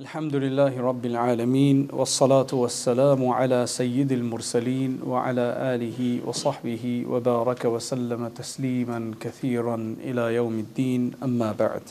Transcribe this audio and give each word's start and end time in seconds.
الحمد 0.00 0.36
لله 0.36 0.80
رب 0.80 1.06
العالمين 1.06 1.88
والصلاة 1.92 2.46
والسلام 2.52 3.28
على 3.28 3.66
سيد 3.66 4.12
المرسلين 4.12 5.00
وعلى 5.06 5.54
آله 5.74 6.18
وصحبه 6.26 7.04
وبارك 7.08 7.64
وسلم 7.64 8.28
تسليما 8.28 9.14
كثيرا 9.20 9.96
إلى 10.04 10.34
يوم 10.34 10.58
الدين. 10.58 11.12
أما 11.22 11.52
بعد 11.52 11.82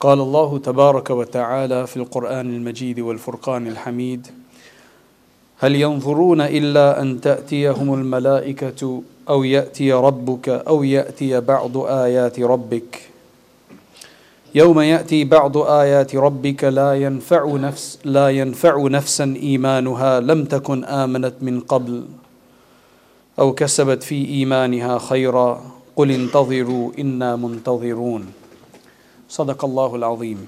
قال 0.00 0.20
الله 0.20 0.58
تبارك 0.58 1.10
وتعالى 1.10 1.86
في 1.86 1.96
القرآن 1.96 2.54
المجيد 2.54 3.00
والفرقان 3.00 3.66
الحميد 3.66 4.26
هل 5.58 5.76
ينظرون 5.76 6.40
إلا 6.40 7.02
أن 7.02 7.20
تأتيهم 7.20 7.94
الملائكة 7.94 9.02
أو 9.28 9.44
يأتي 9.44 9.92
ربك 9.92 10.48
أو 10.48 10.82
يأتي 10.82 11.40
بعض 11.40 11.76
آيات 11.76 12.40
ربك؟ 12.40 13.11
يوم 14.54 14.80
يأتي 14.80 15.24
بعض 15.24 15.56
آيات 15.56 16.16
ربك 16.16 16.64
لا 16.64 16.94
ينفع 16.94 17.56
نفس 17.56 17.98
لا 18.04 18.28
ينفع 18.28 18.76
نفسا 18.88 19.34
إيمانها 19.36 20.20
لم 20.20 20.44
تكن 20.44 20.84
آمنت 20.84 21.34
من 21.40 21.60
قبل 21.60 22.04
أو 23.38 23.52
كسبت 23.54 24.02
في 24.02 24.28
إيمانها 24.28 24.98
خيرا. 24.98 25.62
قل 25.96 26.10
انتظروا 26.10 26.92
إنا 26.98 27.36
منتظرون. 27.36 28.32
صدق 29.28 29.64
الله 29.64 29.94
العظيم. 29.96 30.46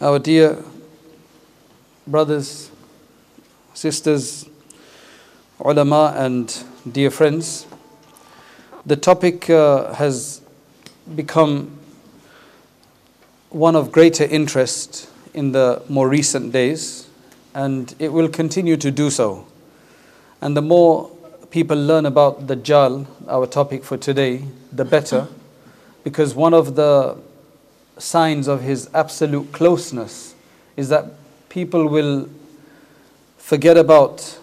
Our 0.00 0.18
dear 0.18 0.56
brothers, 2.06 2.70
sisters, 3.74 4.48
ulama, 5.62 6.14
and 6.16 6.48
dear 6.90 7.10
friends, 7.10 7.66
the 8.86 8.96
topic 8.96 9.50
uh, 9.50 9.92
has 9.92 10.39
become 11.14 11.78
one 13.50 13.74
of 13.74 13.90
greater 13.90 14.24
interest 14.24 15.08
in 15.34 15.52
the 15.52 15.82
more 15.88 16.08
recent 16.08 16.52
days, 16.52 17.08
and 17.54 17.94
it 17.98 18.12
will 18.12 18.28
continue 18.28 18.76
to 18.76 18.90
do 18.90 19.10
so. 19.10 19.46
And 20.40 20.56
the 20.56 20.62
more 20.62 21.10
people 21.50 21.76
learn 21.76 22.06
about 22.06 22.46
the 22.46 22.56
Dajjal, 22.56 23.06
our 23.28 23.46
topic 23.46 23.84
for 23.84 23.96
today, 23.96 24.44
the 24.72 24.84
better, 24.84 25.26
because 26.04 26.34
one 26.34 26.54
of 26.54 26.76
the 26.76 27.16
signs 27.98 28.46
of 28.46 28.62
his 28.62 28.88
absolute 28.94 29.52
closeness 29.52 30.34
is 30.76 30.88
that 30.88 31.06
people 31.48 31.88
will 31.88 32.28
forget 33.36 33.76
about, 33.76 34.38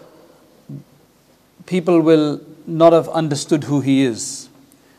people 1.66 2.00
will 2.00 2.40
not 2.66 2.92
have 2.92 3.08
understood 3.08 3.64
who 3.64 3.80
he 3.80 4.02
is 4.02 4.47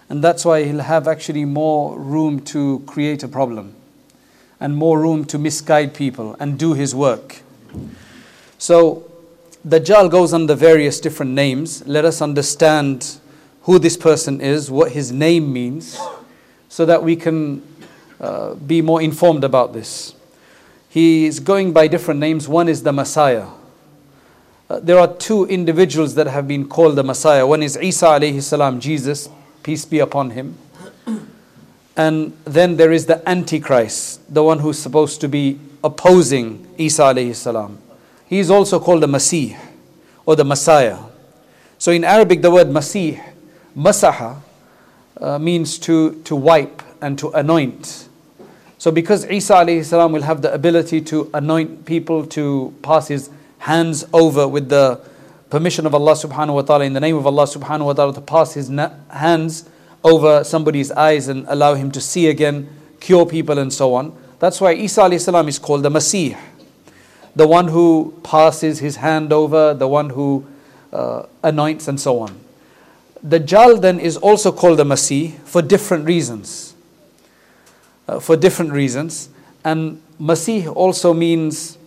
and 0.09 0.23
that's 0.23 0.43
why 0.43 0.63
he'll 0.63 0.79
have 0.79 1.07
actually 1.07 1.45
more 1.45 1.97
room 1.97 2.39
to 2.41 2.79
create 2.87 3.23
a 3.23 3.27
problem 3.27 3.75
and 4.59 4.75
more 4.75 4.99
room 4.99 5.23
to 5.25 5.37
misguide 5.37 5.93
people 5.93 6.35
and 6.39 6.57
do 6.57 6.73
his 6.73 6.93
work. 6.93 7.41
So, 8.57 9.09
Dajjal 9.65 10.09
goes 10.09 10.33
under 10.33 10.55
various 10.55 10.99
different 10.99 11.31
names. 11.31 11.85
Let 11.87 12.05
us 12.05 12.21
understand 12.21 13.19
who 13.63 13.77
this 13.77 13.95
person 13.95 14.41
is, 14.41 14.71
what 14.71 14.91
his 14.93 15.11
name 15.11 15.53
means, 15.53 15.99
so 16.69 16.85
that 16.85 17.03
we 17.03 17.15
can 17.15 17.61
uh, 18.19 18.55
be 18.55 18.81
more 18.81 19.01
informed 19.01 19.43
about 19.43 19.73
this. 19.73 20.15
He 20.89 21.25
is 21.27 21.39
going 21.39 21.71
by 21.71 21.87
different 21.87 22.19
names. 22.19 22.47
One 22.47 22.67
is 22.67 22.83
the 22.83 22.91
Messiah. 22.91 23.47
Uh, 24.69 24.79
there 24.79 24.97
are 24.97 25.13
two 25.13 25.45
individuals 25.45 26.15
that 26.15 26.27
have 26.27 26.47
been 26.47 26.67
called 26.67 26.95
the 26.95 27.03
Messiah. 27.03 27.45
One 27.45 27.61
is 27.61 27.77
Isa 27.77 28.05
alayhi 28.05 28.41
salam, 28.41 28.79
Jesus, 28.79 29.29
peace 29.69 29.85
be 29.85 29.99
upon 29.99 30.31
him. 30.31 30.57
And 31.95 32.33
then 32.43 32.77
there 32.77 32.91
is 32.91 33.05
the 33.05 33.21
Antichrist, 33.29 34.33
the 34.33 34.41
one 34.41 34.57
who's 34.57 34.79
supposed 34.79 35.21
to 35.21 35.27
be 35.27 35.59
opposing 35.83 36.65
Isa 36.79 37.03
alayhi 37.03 37.35
salam. 37.35 37.77
He 38.25 38.39
is 38.39 38.49
also 38.49 38.79
called 38.79 39.03
the 39.03 39.07
Masih 39.07 39.55
or 40.25 40.35
the 40.35 40.43
Messiah. 40.43 40.97
So 41.77 41.91
in 41.91 42.03
Arabic, 42.03 42.41
the 42.41 42.49
word 42.49 42.65
Masih, 42.65 43.23
Masaha, 43.77 44.41
uh, 45.21 45.37
means 45.37 45.77
to, 45.85 46.19
to 46.23 46.35
wipe 46.35 46.81
and 46.99 47.19
to 47.19 47.29
anoint. 47.33 48.09
So 48.79 48.89
because 48.89 49.23
Isa 49.25 49.53
alayhi 49.53 49.85
salam 49.85 50.13
will 50.13 50.23
have 50.23 50.41
the 50.41 50.51
ability 50.51 51.01
to 51.13 51.29
anoint 51.31 51.85
people, 51.85 52.25
to 52.25 52.73
pass 52.81 53.07
his 53.07 53.29
hands 53.59 54.03
over 54.13 54.47
with 54.47 54.69
the 54.69 54.99
permission 55.49 55.85
of 55.85 55.95
Allah 55.95 56.13
subhanahu 56.13 56.55
wa 56.55 56.61
ta'ala, 56.61 56.85
in 56.85 56.93
the 56.93 56.99
name 56.99 57.15
of 57.15 57.25
Allah 57.25 57.45
subhanahu 57.45 57.85
wa 57.85 57.93
ta'ala, 57.93 58.13
to 58.13 58.21
pass 58.21 58.53
his 58.53 58.69
na- 58.69 58.91
hands 59.09 59.67
over 60.03 60.43
somebody's 60.43 60.91
eyes 60.91 61.27
and 61.27 61.45
allow 61.47 61.73
him 61.73 61.91
to 61.91 62.01
see 62.01 62.27
again, 62.27 62.69
cure 62.99 63.25
people, 63.25 63.57
and 63.57 63.73
so 63.73 63.93
on. 63.93 64.15
That's 64.39 64.61
why 64.61 64.73
Isa 64.73 65.05
is 65.05 65.59
called 65.59 65.83
the 65.83 65.89
Masih, 65.89 66.37
the 67.35 67.47
one 67.47 67.67
who 67.69 68.19
passes 68.23 68.79
his 68.79 68.97
hand 68.97 69.33
over, 69.33 69.73
the 69.73 69.87
one 69.87 70.11
who 70.11 70.45
uh, 70.93 71.25
anoints, 71.43 71.87
and 71.87 71.99
so 71.99 72.19
on. 72.19 72.39
The 73.21 73.39
Dajjal 73.39 73.81
then 73.81 73.99
is 73.99 74.15
also 74.17 74.51
called 74.51 74.79
the 74.79 74.85
Masih 74.85 75.37
for 75.39 75.61
different 75.61 76.05
reasons. 76.05 76.73
Uh, 78.07 78.19
for 78.19 78.37
different 78.37 78.71
reasons. 78.71 79.29
And 79.65 80.01
Masih 80.19 80.73
also 80.73 81.13
means 81.13 81.77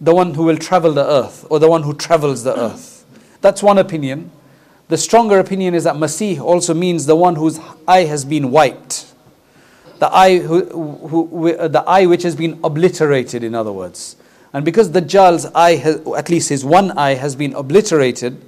the 0.00 0.14
one 0.14 0.34
who 0.34 0.44
will 0.44 0.58
travel 0.58 0.92
the 0.92 1.04
earth 1.04 1.46
or 1.48 1.58
the 1.58 1.68
one 1.68 1.84
who 1.84 1.94
travels 1.94 2.44
the 2.44 2.58
earth. 2.58 2.93
That's 3.44 3.62
one 3.62 3.76
opinion. 3.76 4.30
The 4.88 4.96
stronger 4.96 5.38
opinion 5.38 5.74
is 5.74 5.84
that 5.84 5.96
Masih 5.96 6.40
also 6.40 6.72
means 6.72 7.04
the 7.04 7.14
one 7.14 7.36
whose 7.36 7.60
eye 7.86 8.04
has 8.04 8.24
been 8.24 8.50
wiped. 8.50 9.12
The 9.98 10.08
eye, 10.10 10.38
who, 10.38 10.64
who, 10.64 11.68
the 11.68 11.84
eye 11.86 12.06
which 12.06 12.22
has 12.22 12.34
been 12.34 12.58
obliterated, 12.64 13.44
in 13.44 13.54
other 13.54 13.70
words. 13.70 14.16
And 14.54 14.64
because 14.64 14.88
Dajjal's 14.88 15.44
eye, 15.54 15.76
has, 15.76 15.96
at 16.16 16.30
least 16.30 16.48
his 16.48 16.64
one 16.64 16.92
eye, 16.92 17.16
has 17.16 17.36
been 17.36 17.52
obliterated 17.52 18.42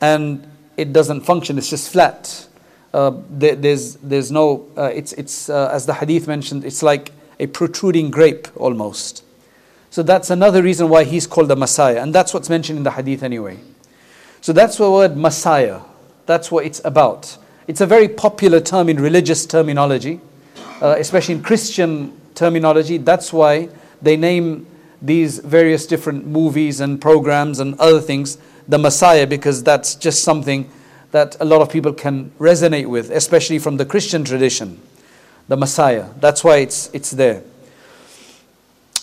and 0.00 0.50
it 0.78 0.94
doesn't 0.94 1.20
function, 1.20 1.58
it's 1.58 1.68
just 1.68 1.92
flat. 1.92 2.48
Uh, 2.94 3.20
there, 3.28 3.56
there's, 3.56 3.96
there's 3.96 4.32
no, 4.32 4.66
uh, 4.78 4.84
it's, 4.84 5.12
it's 5.12 5.50
uh, 5.50 5.68
as 5.70 5.84
the 5.84 5.92
hadith 5.92 6.26
mentioned, 6.26 6.64
it's 6.64 6.82
like 6.82 7.12
a 7.38 7.46
protruding 7.46 8.10
grape 8.10 8.48
almost. 8.56 9.22
So 9.90 10.02
that's 10.02 10.30
another 10.30 10.62
reason 10.62 10.88
why 10.88 11.04
he's 11.04 11.26
called 11.26 11.48
the 11.48 11.56
Messiah. 11.56 12.00
And 12.00 12.14
that's 12.14 12.32
what's 12.32 12.48
mentioned 12.48 12.78
in 12.78 12.84
the 12.84 12.92
hadith 12.92 13.22
anyway. 13.22 13.58
So 14.44 14.52
that's 14.52 14.76
the 14.76 14.90
word 14.90 15.16
Messiah. 15.16 15.80
That's 16.26 16.50
what 16.50 16.66
it's 16.66 16.82
about. 16.84 17.38
It's 17.66 17.80
a 17.80 17.86
very 17.86 18.08
popular 18.08 18.60
term 18.60 18.90
in 18.90 19.00
religious 19.00 19.46
terminology, 19.46 20.20
uh, 20.82 20.96
especially 20.98 21.36
in 21.36 21.42
Christian 21.42 22.12
terminology. 22.34 22.98
That's 22.98 23.32
why 23.32 23.70
they 24.02 24.18
name 24.18 24.66
these 25.00 25.38
various 25.38 25.86
different 25.86 26.26
movies 26.26 26.80
and 26.82 27.00
programs 27.00 27.58
and 27.58 27.80
other 27.80 28.02
things 28.02 28.36
the 28.68 28.76
Messiah, 28.76 29.26
because 29.26 29.62
that's 29.62 29.94
just 29.94 30.22
something 30.22 30.70
that 31.12 31.38
a 31.40 31.44
lot 31.46 31.62
of 31.62 31.70
people 31.70 31.94
can 31.94 32.30
resonate 32.38 32.86
with, 32.86 33.10
especially 33.10 33.58
from 33.58 33.78
the 33.78 33.86
Christian 33.86 34.24
tradition. 34.24 34.78
The 35.48 35.56
Messiah. 35.56 36.10
That's 36.20 36.44
why 36.44 36.58
it's, 36.58 36.90
it's 36.92 37.12
there. 37.12 37.42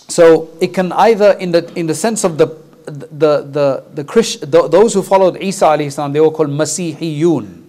So 0.06 0.56
it 0.60 0.72
can 0.72 0.92
either, 0.92 1.32
in 1.32 1.50
the, 1.50 1.68
in 1.76 1.88
the 1.88 1.96
sense 1.96 2.22
of 2.22 2.38
the 2.38 2.61
the, 2.86 3.42
the, 3.42 3.84
the, 3.94 4.04
Christ, 4.04 4.50
the, 4.50 4.68
those 4.68 4.94
who 4.94 5.02
followed 5.02 5.36
Isa 5.40 5.66
alayhi 5.66 6.12
they 6.12 6.20
were 6.20 6.30
called 6.30 6.50
Masihiyun. 6.50 7.62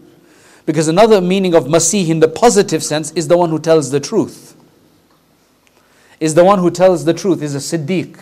Because 0.66 0.88
another 0.88 1.20
meaning 1.20 1.54
of 1.56 1.66
Masih 1.66 2.08
in 2.10 2.20
the 2.20 2.28
positive 2.28 2.84
sense 2.84 3.12
is 3.12 3.28
the 3.28 3.38
one 3.38 3.50
who 3.50 3.60
tells 3.60 3.92
the 3.92 4.00
truth. 4.00 4.56
Is 6.20 6.36
the 6.36 6.44
one 6.44 6.60
who 6.60 6.72
tells 6.72 7.04
the 7.04 7.14
truth, 7.14 7.42
is 7.42 7.54
a 7.54 7.78
Siddiq, 7.78 8.18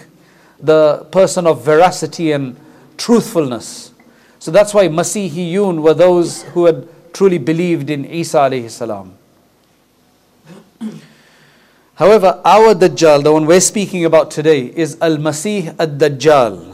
the 0.59 1.05
person 1.11 1.45
of 1.45 1.63
veracity 1.63 2.31
and 2.31 2.57
truthfulness. 2.97 3.93
So 4.39 4.49
that's 4.49 4.73
why 4.73 4.87
Masihiyun 4.87 5.81
were 5.81 5.93
those 5.93 6.43
who 6.43 6.65
had 6.65 6.87
truly 7.13 7.37
believed 7.37 7.89
in 7.91 8.05
Isa 8.05 8.37
alayhi 8.37 8.71
salam. 8.71 9.17
However, 11.95 12.41
our 12.43 12.73
Dajjal, 12.73 13.23
the 13.23 13.31
one 13.31 13.45
we're 13.45 13.59
speaking 13.59 14.05
about 14.05 14.31
today, 14.31 14.65
is 14.65 14.97
Al 14.99 15.17
Masih 15.17 15.75
ad 15.77 15.99
Dajjal. 15.99 16.70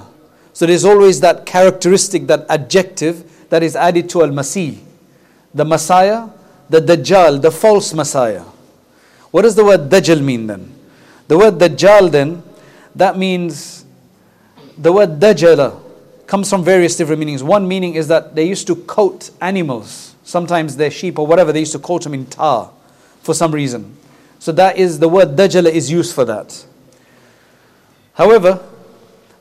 So 0.58 0.66
there's 0.66 0.86
always 0.86 1.20
that 1.20 1.46
characteristic, 1.46 2.26
that 2.26 2.48
adjective 2.50 3.48
that 3.52 3.62
is 3.62 3.76
added 3.76 4.10
to 4.10 4.24
Al 4.24 4.30
Masih. 4.30 4.80
The 5.54 5.64
Messiah, 5.64 6.30
the 6.68 6.82
Dajjal, 6.82 7.40
the 7.44 7.52
false 7.52 7.94
Messiah. 7.94 8.42
What 9.30 9.44
does 9.44 9.54
the 9.54 9.64
word 9.64 9.82
Dajjal 9.82 10.20
mean 10.20 10.48
then? 10.48 10.74
The 11.28 11.38
word 11.38 11.60
Dajjal 11.60 12.10
then, 12.10 12.42
that 12.96 13.20
means 13.20 13.86
the 14.76 14.92
word 14.92 15.20
Dajjala 15.20 15.80
comes 16.26 16.50
from 16.50 16.64
various 16.64 16.96
different 16.96 17.20
meanings. 17.20 17.44
One 17.44 17.68
meaning 17.68 17.94
is 17.94 18.08
that 18.08 18.34
they 18.34 18.48
used 18.48 18.66
to 18.66 18.78
coat 18.78 19.30
animals, 19.40 20.16
sometimes 20.24 20.76
their 20.76 20.90
sheep 20.90 21.20
or 21.20 21.28
whatever, 21.28 21.52
they 21.52 21.60
used 21.60 21.74
to 21.74 21.80
coat 21.80 22.02
them 22.02 22.16
in 22.16 22.26
tar 22.26 22.72
for 23.22 23.36
some 23.36 23.52
reason. 23.52 23.96
So 24.40 24.52
that 24.54 24.78
is 24.78 24.98
the 24.98 25.08
word 25.08 25.36
Dajjala 25.36 25.70
is 25.70 25.92
used 25.92 26.16
for 26.16 26.26
that. 26.26 26.66
However, 28.16 28.68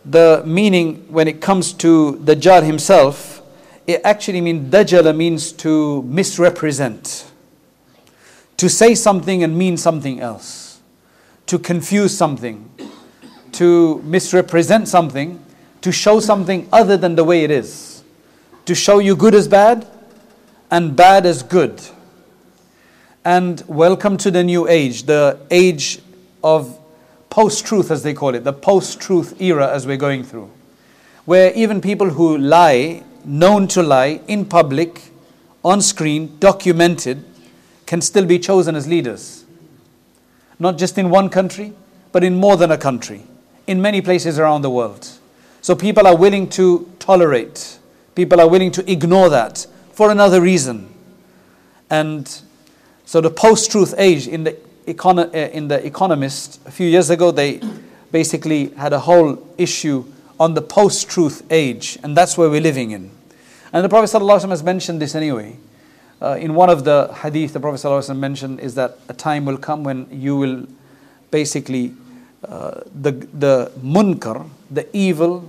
the 0.08 0.42
meaning 0.46 1.06
when 1.08 1.28
it 1.28 1.40
comes 1.40 1.72
to 1.74 2.20
Dajjal 2.24 2.62
himself, 2.64 3.42
it 3.86 4.00
actually 4.04 4.40
means 4.40 4.72
Dajjala 4.72 5.14
means 5.16 5.52
to 5.52 6.02
misrepresent, 6.02 7.30
to 8.56 8.68
say 8.68 8.94
something 8.94 9.42
and 9.42 9.56
mean 9.56 9.76
something 9.76 10.20
else. 10.20 10.66
to 11.46 11.58
confuse 11.58 12.16
something, 12.16 12.68
to 13.52 14.02
misrepresent 14.02 14.88
something, 14.88 15.42
to 15.80 15.92
show 15.92 16.18
something 16.20 16.68
other 16.72 16.96
than 16.96 17.14
the 17.14 17.22
way 17.24 17.44
it 17.44 17.50
is, 17.50 18.02
to 18.64 18.74
show 18.74 18.98
you 18.98 19.14
good 19.14 19.34
as 19.34 19.46
bad 19.46 19.86
and 20.70 20.96
bad 20.96 21.24
as 21.24 21.42
good. 21.44 21.80
And 23.24 23.62
welcome 23.68 24.16
to 24.18 24.30
the 24.30 24.42
new 24.42 24.68
age, 24.68 25.04
the 25.04 25.38
age 25.50 26.00
of 26.42 26.76
post 27.30 27.66
truth, 27.66 27.90
as 27.90 28.02
they 28.02 28.14
call 28.14 28.34
it, 28.34 28.44
the 28.44 28.52
post 28.52 29.00
truth 29.00 29.40
era 29.40 29.72
as 29.72 29.86
we're 29.86 29.96
going 29.96 30.24
through, 30.24 30.50
where 31.24 31.52
even 31.54 31.80
people 31.80 32.10
who 32.10 32.38
lie, 32.38 33.02
known 33.24 33.68
to 33.68 33.82
lie 33.82 34.20
in 34.28 34.44
public, 34.44 35.10
on 35.64 35.80
screen, 35.80 36.36
documented, 36.38 37.24
can 37.86 38.00
still 38.00 38.24
be 38.24 38.38
chosen 38.38 38.76
as 38.76 38.86
leaders. 38.86 39.44
Not 40.58 40.78
just 40.78 40.96
in 40.98 41.10
one 41.10 41.28
country, 41.28 41.72
but 42.12 42.24
in 42.24 42.36
more 42.36 42.56
than 42.56 42.70
a 42.70 42.78
country, 42.78 43.22
in 43.66 43.82
many 43.82 44.00
places 44.00 44.38
around 44.38 44.62
the 44.62 44.70
world. 44.70 45.08
So 45.60 45.74
people 45.74 46.06
are 46.06 46.16
willing 46.16 46.48
to 46.50 46.90
tolerate, 46.98 47.78
people 48.14 48.40
are 48.40 48.48
willing 48.48 48.70
to 48.72 48.90
ignore 48.90 49.28
that 49.30 49.66
for 49.92 50.10
another 50.10 50.40
reason. 50.40 50.92
And 51.90 52.42
so 53.04 53.20
the 53.20 53.30
post 53.30 53.70
truth 53.70 53.94
age 53.98 54.26
in 54.28 54.44
the, 54.44 54.56
econo- 54.86 55.34
uh, 55.34 55.50
in 55.50 55.68
the 55.68 55.84
Economist, 55.84 56.60
a 56.66 56.70
few 56.70 56.86
years 56.86 57.10
ago, 57.10 57.30
they 57.30 57.60
basically 58.12 58.68
had 58.70 58.92
a 58.92 59.00
whole 59.00 59.46
issue 59.58 60.04
on 60.38 60.54
the 60.54 60.62
post 60.62 61.08
truth 61.08 61.42
age, 61.50 61.98
and 62.02 62.16
that's 62.16 62.36
where 62.38 62.48
we're 62.48 62.60
living 62.60 62.90
in. 62.90 63.10
And 63.72 63.84
the 63.84 63.88
Prophet 63.88 64.16
ﷺ 64.16 64.48
has 64.50 64.62
mentioned 64.62 65.02
this 65.02 65.14
anyway. 65.14 65.56
Uh, 66.20 66.38
in 66.40 66.54
one 66.54 66.70
of 66.70 66.84
the 66.84 67.12
hadith, 67.22 67.52
the 67.52 67.60
Prophet 67.60 67.86
ﷺ 67.86 68.16
mentioned 68.18 68.60
is 68.60 68.74
that 68.74 68.98
a 69.08 69.14
time 69.14 69.44
will 69.44 69.58
come 69.58 69.84
when 69.84 70.06
you 70.10 70.36
will 70.36 70.66
basically, 71.30 71.94
uh, 72.48 72.80
the, 72.94 73.12
the 73.12 73.72
munkar, 73.82 74.48
the 74.70 74.86
evil, 74.96 75.48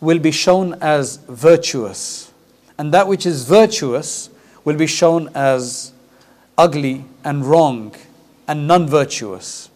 will 0.00 0.18
be 0.18 0.30
shown 0.30 0.74
as 0.82 1.16
virtuous. 1.28 2.32
And 2.78 2.92
that 2.92 3.06
which 3.06 3.26
is 3.26 3.44
virtuous 3.44 4.30
will 4.64 4.76
be 4.76 4.86
shown 4.86 5.28
as 5.34 5.92
ugly 6.60 7.06
and 7.24 7.46
wrong 7.46 7.94
and 8.46 8.68
non 8.68 8.86
virtuous. 8.86 9.70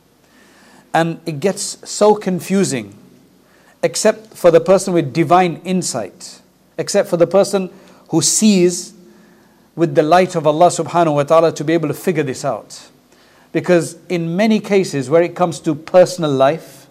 And 0.93 1.19
it 1.25 1.41
gets 1.41 1.79
so 1.89 2.15
confusing, 2.15 2.95
except 3.83 4.35
for 4.37 4.51
the 4.51 4.61
person 4.61 4.93
with 4.93 5.13
divine 5.13 5.63
insight, 5.65 6.43
except 6.77 7.09
for 7.09 7.17
the 7.17 7.27
person 7.27 7.71
who 8.11 8.21
sees 8.21 8.93
with 9.75 9.95
the 9.95 10.03
light 10.03 10.37
of 10.37 10.47
Allah 10.47 10.69
subhanahu 10.69 11.15
wa 11.15 11.23
ta'ala 11.25 11.53
to 11.53 11.65
be 11.65 11.73
able 11.73 11.89
to 11.89 11.95
figure 11.95 12.23
this 12.23 12.45
out. 12.45 12.89
Because 13.51 13.97
in 14.09 14.37
many 14.37 14.61
cases, 14.61 15.09
where 15.09 15.23
it 15.23 15.35
comes 15.35 15.61
to 15.61 15.75
personal 15.75 16.31
life, 16.31 16.87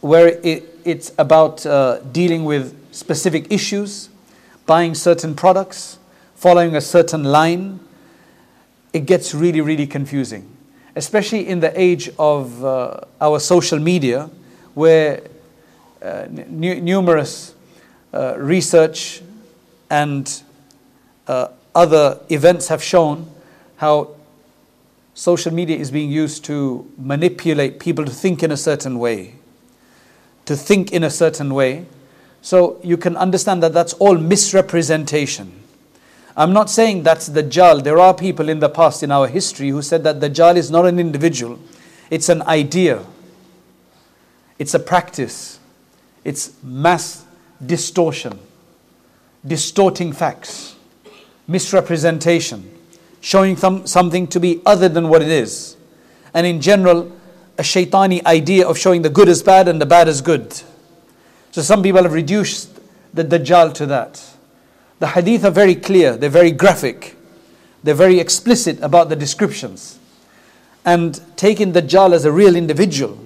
where 0.00 0.40
it, 0.42 0.64
it's 0.84 1.12
about 1.18 1.66
uh, 1.66 1.98
dealing 2.10 2.44
with 2.44 2.74
specific 2.92 3.52
issues, 3.52 4.08
buying 4.66 4.94
certain 4.94 5.34
products, 5.34 5.98
following 6.34 6.74
a 6.74 6.80
certain 6.80 7.24
line, 7.24 7.80
it 8.92 9.06
gets 9.06 9.34
really, 9.34 9.60
really 9.60 9.86
confusing. 9.86 10.56
Especially 10.96 11.46
in 11.46 11.60
the 11.60 11.80
age 11.80 12.10
of 12.18 12.64
uh, 12.64 13.00
our 13.20 13.38
social 13.38 13.78
media, 13.78 14.28
where 14.74 15.22
uh, 16.02 16.26
n- 16.26 16.46
numerous 16.84 17.54
uh, 18.12 18.34
research 18.38 19.22
and 19.88 20.42
uh, 21.28 21.48
other 21.74 22.18
events 22.28 22.68
have 22.68 22.82
shown 22.82 23.30
how 23.76 24.08
social 25.14 25.52
media 25.52 25.76
is 25.76 25.90
being 25.90 26.10
used 26.10 26.44
to 26.44 26.90
manipulate 26.98 27.78
people 27.78 28.04
to 28.04 28.10
think 28.10 28.42
in 28.42 28.50
a 28.50 28.56
certain 28.56 28.98
way. 28.98 29.34
To 30.46 30.56
think 30.56 30.92
in 30.92 31.04
a 31.04 31.10
certain 31.10 31.54
way. 31.54 31.86
So 32.42 32.80
you 32.82 32.96
can 32.96 33.16
understand 33.16 33.62
that 33.62 33.72
that's 33.72 33.92
all 33.94 34.16
misrepresentation. 34.16 35.59
I'm 36.36 36.52
not 36.52 36.70
saying 36.70 37.02
that's 37.02 37.26
the 37.26 37.42
Dajjal. 37.42 37.82
There 37.82 37.98
are 37.98 38.14
people 38.14 38.48
in 38.48 38.60
the 38.60 38.68
past 38.68 39.02
in 39.02 39.10
our 39.10 39.26
history 39.26 39.70
who 39.70 39.82
said 39.82 40.04
that 40.04 40.20
the 40.20 40.30
Dajjal 40.30 40.56
is 40.56 40.70
not 40.70 40.86
an 40.86 40.98
individual, 40.98 41.58
it's 42.10 42.28
an 42.28 42.42
idea, 42.42 43.04
it's 44.58 44.74
a 44.74 44.78
practice, 44.78 45.58
it's 46.24 46.52
mass 46.62 47.24
distortion, 47.66 48.38
distorting 49.46 50.12
facts 50.12 50.76
misrepresentation, 51.50 52.70
showing 53.20 53.56
some, 53.56 53.84
something 53.86 54.26
to 54.28 54.38
be 54.38 54.62
other 54.64 54.88
than 54.88 55.08
what 55.08 55.20
it 55.20 55.28
is. 55.28 55.76
And 56.32 56.46
in 56.46 56.60
general, 56.60 57.10
a 57.58 57.62
shaitani 57.62 58.24
idea 58.24 58.66
of 58.66 58.78
showing 58.78 59.02
the 59.02 59.10
good 59.10 59.28
as 59.28 59.42
bad 59.42 59.66
and 59.66 59.80
the 59.80 59.86
bad 59.86 60.08
as 60.08 60.20
good. 60.20 60.52
So 61.50 61.60
some 61.60 61.82
people 61.82 62.04
have 62.04 62.12
reduced 62.12 62.78
the 63.12 63.24
Dajjal 63.24 63.74
to 63.74 63.86
that. 63.86 64.24
The 65.00 65.08
hadith 65.08 65.44
are 65.44 65.50
very 65.50 65.74
clear, 65.74 66.16
they're 66.16 66.30
very 66.30 66.52
graphic, 66.52 67.16
they're 67.82 67.94
very 67.94 68.20
explicit 68.20 68.78
about 68.82 69.08
the 69.08 69.16
descriptions. 69.16 69.98
And 70.84 71.20
taking 71.36 71.72
Dajjal 71.72 72.12
as 72.12 72.24
a 72.24 72.32
real 72.32 72.54
individual 72.54 73.18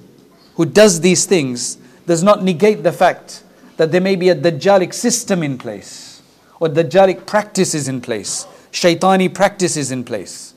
who 0.54 0.64
does 0.64 1.00
these 1.00 1.26
things 1.26 1.76
does 2.06 2.22
not 2.22 2.42
negate 2.44 2.84
the 2.84 2.92
fact 2.92 3.42
that 3.76 3.90
there 3.90 4.00
may 4.00 4.14
be 4.14 4.28
a 4.28 4.36
Dajjalic 4.36 4.94
system 4.94 5.42
in 5.42 5.58
place 5.58 6.22
or 6.60 6.68
Dajjalic 6.68 7.26
practices 7.26 7.88
in 7.88 8.00
place, 8.00 8.46
shaitani 8.70 9.32
practices 9.32 9.90
in 9.90 10.04
place. 10.04 10.54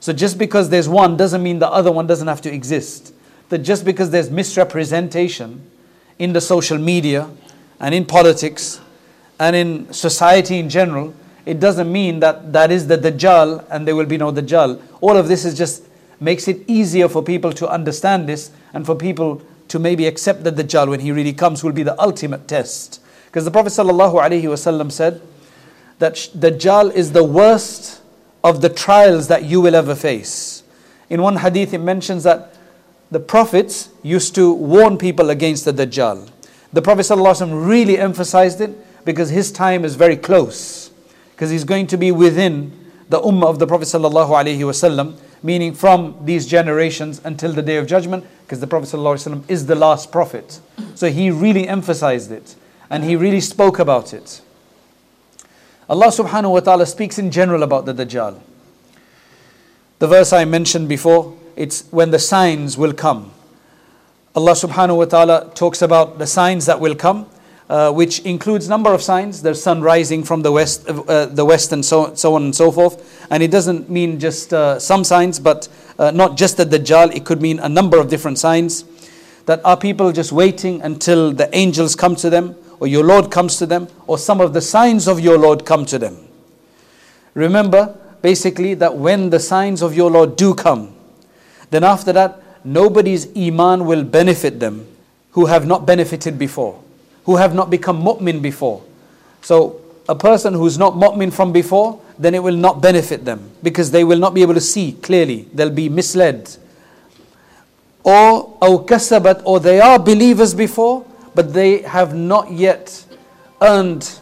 So 0.00 0.12
just 0.12 0.36
because 0.36 0.68
there's 0.68 0.88
one 0.88 1.16
doesn't 1.16 1.42
mean 1.42 1.60
the 1.60 1.68
other 1.68 1.92
one 1.92 2.08
doesn't 2.08 2.28
have 2.28 2.40
to 2.42 2.52
exist. 2.52 3.12
That 3.50 3.58
just 3.58 3.84
because 3.84 4.10
there's 4.10 4.30
misrepresentation 4.30 5.70
in 6.18 6.32
the 6.32 6.40
social 6.40 6.78
media 6.78 7.30
and 7.78 7.94
in 7.94 8.04
politics 8.04 8.80
and 9.38 9.54
in 9.54 9.92
society 9.92 10.58
in 10.58 10.68
general, 10.68 11.14
it 11.44 11.60
doesn't 11.60 11.90
mean 11.90 12.20
that 12.20 12.52
that 12.52 12.70
is 12.70 12.86
the 12.86 12.98
Dajjal 12.98 13.64
and 13.70 13.86
there 13.86 13.94
will 13.94 14.06
be 14.06 14.18
no 14.18 14.32
Dajjal. 14.32 14.80
All 15.00 15.16
of 15.16 15.28
this 15.28 15.44
is 15.44 15.56
just 15.56 15.84
makes 16.18 16.48
it 16.48 16.62
easier 16.66 17.08
for 17.08 17.22
people 17.22 17.52
to 17.52 17.68
understand 17.68 18.28
this 18.28 18.50
and 18.72 18.84
for 18.84 18.94
people 18.94 19.42
to 19.68 19.78
maybe 19.78 20.06
accept 20.06 20.44
that 20.44 20.56
Dajjal 20.56 20.88
when 20.88 21.00
he 21.00 21.12
really 21.12 21.32
comes 21.32 21.62
will 21.62 21.72
be 21.72 21.82
the 21.82 22.00
ultimate 22.00 22.48
test. 22.48 23.00
Because 23.26 23.44
the 23.44 23.50
Prophet 23.50 23.70
ﷺ 23.70 24.92
said, 24.92 25.20
that 25.98 26.14
Dajjal 26.14 26.92
is 26.92 27.12
the 27.12 27.24
worst 27.24 28.02
of 28.44 28.60
the 28.60 28.68
trials 28.68 29.28
that 29.28 29.44
you 29.44 29.60
will 29.60 29.74
ever 29.74 29.94
face. 29.94 30.62
In 31.08 31.22
one 31.22 31.36
hadith, 31.36 31.72
it 31.72 31.78
mentions 31.78 32.24
that 32.24 32.54
the 33.10 33.20
prophets 33.20 33.88
used 34.02 34.34
to 34.34 34.52
warn 34.52 34.98
people 34.98 35.30
against 35.30 35.64
the 35.64 35.72
Dajjal. 35.72 36.28
The 36.72 36.82
Prophet 36.82 37.02
ﷺ 37.02 37.66
really 37.66 37.98
emphasized 37.98 38.60
it 38.60 38.76
because 39.06 39.30
his 39.30 39.50
time 39.52 39.84
is 39.84 39.94
very 39.94 40.16
close, 40.16 40.90
because 41.30 41.48
he's 41.48 41.64
going 41.64 41.86
to 41.86 41.96
be 41.96 42.10
within 42.10 42.72
the 43.08 43.20
ummah 43.20 43.46
of 43.46 43.60
the 43.60 43.66
Prophet 43.66 43.84
ﷺ, 43.84 45.16
meaning 45.44 45.72
from 45.72 46.16
these 46.24 46.44
generations 46.44 47.20
until 47.24 47.52
the 47.52 47.62
day 47.62 47.76
of 47.76 47.86
judgment, 47.86 48.26
because 48.42 48.58
the 48.58 48.66
Prophet 48.66 48.88
ﷺ 48.88 49.48
is 49.48 49.66
the 49.66 49.76
last 49.76 50.10
prophet. 50.10 50.60
So 50.96 51.08
he 51.08 51.30
really 51.30 51.68
emphasized 51.68 52.32
it 52.32 52.56
and 52.90 53.04
he 53.04 53.14
really 53.14 53.40
spoke 53.40 53.78
about 53.78 54.12
it. 54.12 54.40
Allah 55.88 56.08
subhanahu 56.08 56.50
wa 56.50 56.60
ta'ala 56.60 56.84
speaks 56.84 57.16
in 57.16 57.30
general 57.30 57.62
about 57.62 57.86
the 57.86 57.94
Dajjal. 57.94 58.40
The 60.00 60.08
verse 60.08 60.32
I 60.32 60.44
mentioned 60.44 60.88
before, 60.88 61.38
it's 61.54 61.84
when 61.92 62.10
the 62.10 62.18
signs 62.18 62.76
will 62.76 62.92
come. 62.92 63.30
Allah 64.34 64.52
subhanahu 64.52 64.96
wa 64.96 65.04
ta'ala 65.04 65.52
talks 65.54 65.80
about 65.80 66.18
the 66.18 66.26
signs 66.26 66.66
that 66.66 66.80
will 66.80 66.96
come, 66.96 67.30
uh, 67.68 67.92
which 67.92 68.20
includes 68.20 68.68
number 68.68 68.92
of 68.92 69.02
signs. 69.02 69.42
There's 69.42 69.62
sun 69.62 69.82
rising 69.82 70.22
from 70.22 70.42
the 70.42 70.52
west, 70.52 70.88
uh, 70.88 71.26
the 71.26 71.44
west, 71.44 71.72
and 71.72 71.84
so, 71.84 72.14
so 72.14 72.34
on 72.34 72.44
and 72.44 72.54
so 72.54 72.70
forth. 72.70 73.26
And 73.30 73.42
it 73.42 73.50
doesn't 73.50 73.90
mean 73.90 74.18
just 74.18 74.52
uh, 74.52 74.78
some 74.78 75.04
signs, 75.04 75.40
but 75.40 75.68
uh, 75.98 76.10
not 76.10 76.36
just 76.36 76.56
the 76.56 76.64
Dajjal. 76.64 77.14
It 77.14 77.24
could 77.24 77.42
mean 77.42 77.58
a 77.58 77.68
number 77.68 77.98
of 77.98 78.08
different 78.08 78.38
signs. 78.38 78.84
That 79.46 79.60
are 79.64 79.76
people 79.76 80.10
just 80.10 80.32
waiting 80.32 80.82
until 80.82 81.32
the 81.32 81.48
angels 81.56 81.94
come 81.94 82.16
to 82.16 82.30
them 82.30 82.56
or 82.80 82.86
your 82.86 83.04
Lord 83.04 83.30
comes 83.30 83.56
to 83.58 83.66
them, 83.66 83.88
or 84.06 84.18
some 84.18 84.40
of 84.40 84.52
the 84.52 84.60
signs 84.60 85.08
of 85.08 85.20
your 85.20 85.38
Lord 85.38 85.64
come 85.64 85.86
to 85.86 85.98
them. 85.98 86.28
Remember, 87.34 87.96
basically, 88.22 88.74
that 88.74 88.96
when 88.96 89.30
the 89.30 89.40
signs 89.40 89.82
of 89.82 89.94
your 89.94 90.10
Lord 90.10 90.36
do 90.36 90.54
come, 90.54 90.94
then 91.70 91.84
after 91.84 92.12
that, 92.12 92.42
nobody's 92.64 93.34
iman 93.36 93.86
will 93.86 94.04
benefit 94.04 94.60
them 94.60 94.86
who 95.32 95.46
have 95.46 95.66
not 95.66 95.86
benefited 95.86 96.38
before, 96.38 96.82
who 97.26 97.36
have 97.36 97.54
not 97.54 97.68
become 97.68 98.02
mu'min 98.02 98.40
before. 98.40 98.82
So 99.42 99.80
a 100.08 100.14
person 100.14 100.54
who's 100.54 100.78
not 100.78 100.94
mu'min 100.94 101.32
from 101.32 101.52
before, 101.52 102.00
then 102.18 102.34
it 102.34 102.42
will 102.42 102.56
not 102.56 102.80
benefit 102.80 103.24
them 103.24 103.50
because 103.62 103.90
they 103.90 104.04
will 104.04 104.18
not 104.18 104.32
be 104.32 104.42
able 104.42 104.54
to 104.54 104.60
see 104.60 104.92
clearly. 104.92 105.46
They'll 105.52 105.68
be 105.68 105.88
misled. 105.88 106.56
Or 108.04 108.56
kasabat, 108.86 109.42
or 109.44 109.60
they 109.60 109.80
are 109.80 109.98
believers 109.98 110.54
before, 110.54 111.04
but 111.34 111.52
they 111.52 111.82
have 111.82 112.14
not 112.14 112.52
yet 112.52 113.04
earned 113.60 114.20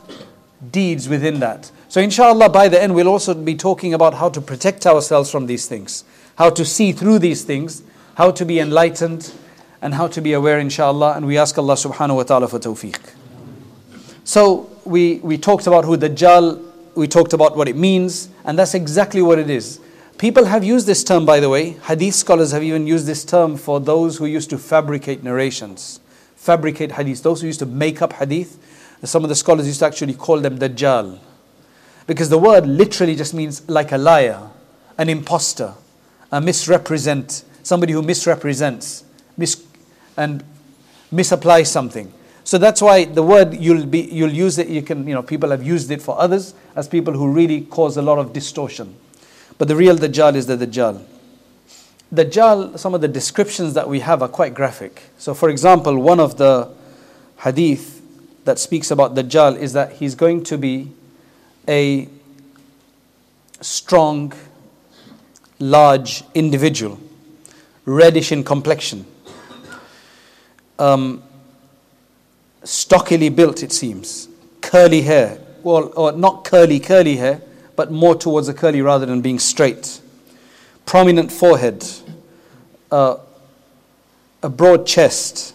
deeds 0.73 1.09
within 1.09 1.41
that. 1.41 1.71
So 1.89 2.01
inshallah 2.01 2.49
by 2.49 2.69
the 2.69 2.83
end 2.83 2.95
we'll 2.95 3.09
also 3.09 3.35
be 3.35 3.55
talking 3.55 3.95
about 3.95 4.15
how 4.15 4.31
to 4.31 4.41
protect 4.41 4.87
ourselves 4.87 5.31
from 5.31 5.47
these 5.47 5.67
things, 5.69 6.05
how 6.37 6.51
to 6.51 6.65
see 6.65 6.93
through 6.93 7.19
these 7.21 7.45
things, 7.45 7.83
how 8.17 8.31
to 8.31 8.45
be 8.45 8.59
enlightened 8.59 9.33
and 9.85 9.93
how 9.93 10.07
to 10.09 10.23
be 10.23 10.33
aware, 10.33 10.59
inshallah. 10.59 11.13
And 11.15 11.27
we 11.27 11.37
ask 11.37 11.59
Allah 11.59 11.75
subhanahu 11.75 12.17
wa 12.17 12.23
ta'ala 12.23 12.49
for 12.49 12.59
tawfiq. 12.59 12.99
So 14.25 14.71
we, 14.87 15.17
we 15.17 15.37
talked 15.37 15.67
about 15.67 15.85
who 15.85 15.99
Dajjal, 15.99 16.65
we 16.95 17.07
talked 17.07 17.35
about 17.35 17.55
what 17.55 17.69
it 17.69 17.77
means, 17.77 18.31
and 18.47 18.59
that's 18.59 18.73
exactly 18.73 19.21
what 19.21 19.39
it 19.39 19.51
is. 19.51 19.81
People 20.17 20.47
have 20.47 20.65
used 20.65 20.87
this 20.87 21.05
term, 21.05 21.27
by 21.27 21.39
the 21.39 21.51
way. 21.51 21.73
Hadith 21.87 22.15
scholars 22.15 22.53
have 22.53 22.63
even 22.63 22.87
used 22.87 23.05
this 23.05 23.27
term 23.27 23.59
for 23.59 23.79
those 23.79 24.17
who 24.17 24.25
used 24.25 24.49
to 24.51 24.59
fabricate 24.59 25.23
narrations, 25.23 26.01
fabricate 26.35 26.93
hadith, 26.93 27.23
those 27.23 27.43
who 27.43 27.47
used 27.49 27.59
to 27.59 27.67
make 27.67 28.01
up 28.01 28.15
hadith. 28.15 28.59
Some 29.05 29.23
of 29.23 29.29
the 29.29 29.35
scholars 29.35 29.67
used 29.67 29.81
to 29.81 29.87
actually 29.87 30.15
call 30.15 30.41
them 30.41 30.59
Dajjal. 30.59 31.19
Because 32.07 32.31
the 32.31 32.39
word 32.39 32.67
literally 32.67 33.17
just 33.17 33.35
means 33.35 33.69
like 33.69 33.93
a 33.93 33.99
liar, 33.99 34.49
an 34.97 35.11
impostor, 35.11 35.75
a 36.33 36.41
misrepresent, 36.41 37.45
somebody 37.63 37.93
who 37.93 38.01
misrepresents 38.01 39.05
mis- 39.37 39.63
and 40.17 40.45
misapply 41.11 41.63
something. 41.63 42.13
So 42.45 42.59
that's 42.59 42.83
why 42.83 43.05
the 43.05 43.23
word 43.23 43.55
you'll 43.55 43.87
be 43.87 44.03
you'll 44.03 44.33
use 44.33 44.59
it. 44.59 44.69
You 44.69 44.83
can 44.83 45.07
you 45.09 45.15
know 45.15 45.23
people 45.23 45.51
have 45.51 45.63
used 45.63 45.91
it 45.91 46.03
for 46.03 46.19
others 46.21 46.55
as 46.77 46.89
people 46.89 47.15
who 47.15 47.33
really 47.33 47.63
cause 47.63 47.97
a 47.97 48.03
lot 48.03 48.19
of 48.19 48.33
distortion. 48.33 48.95
But 49.57 49.69
the 49.69 49.77
real 49.77 49.97
Dajjal 49.97 50.35
is 50.35 50.47
the 50.47 50.57
Dajjal. 50.57 51.03
Dajjal, 52.13 52.79
some 52.79 52.95
of 52.95 53.01
the 53.01 53.09
descriptions 53.09 53.75
that 53.75 53.89
we 53.89 54.01
have 54.01 54.23
are 54.23 54.29
quite 54.29 54.55
graphic. 54.55 55.03
So, 55.19 55.35
for 55.35 55.49
example, 55.49 55.99
one 55.99 56.21
of 56.21 56.37
the 56.37 56.73
hadith 57.39 58.03
that 58.45 58.59
speaks 58.59 58.91
about 58.91 59.15
Dajjal 59.15 59.57
is 59.57 59.73
that 59.73 59.93
he's 59.93 60.15
going 60.15 60.45
to 60.45 60.59
be 60.59 60.93
a 61.67 62.09
strong, 63.61 64.33
large 65.59 66.23
individual, 66.35 67.01
reddish 67.87 68.33
in 68.33 68.45
complexion, 68.45 69.07
um, 70.79 71.23
stockily 72.63 73.29
built, 73.29 73.63
it 73.63 73.73
seems, 73.73 74.29
curly 74.61 75.03
hair, 75.03 75.39
well, 75.63 75.93
or 75.97 76.13
not 76.13 76.45
curly, 76.45 76.81
curly 76.81 77.17
hair, 77.17 77.43
but 77.77 77.91
more 77.91 78.15
towards 78.15 78.49
a 78.49 78.55
curly 78.55 78.83
rather 78.83 79.07
than 79.07 79.21
being 79.21 79.39
straight, 79.39 80.01
prominent 80.87 81.33
forehead, 81.33 81.85
uh, 82.91 83.17
a 84.43 84.49
broad 84.49 84.87
chest. 84.87 85.55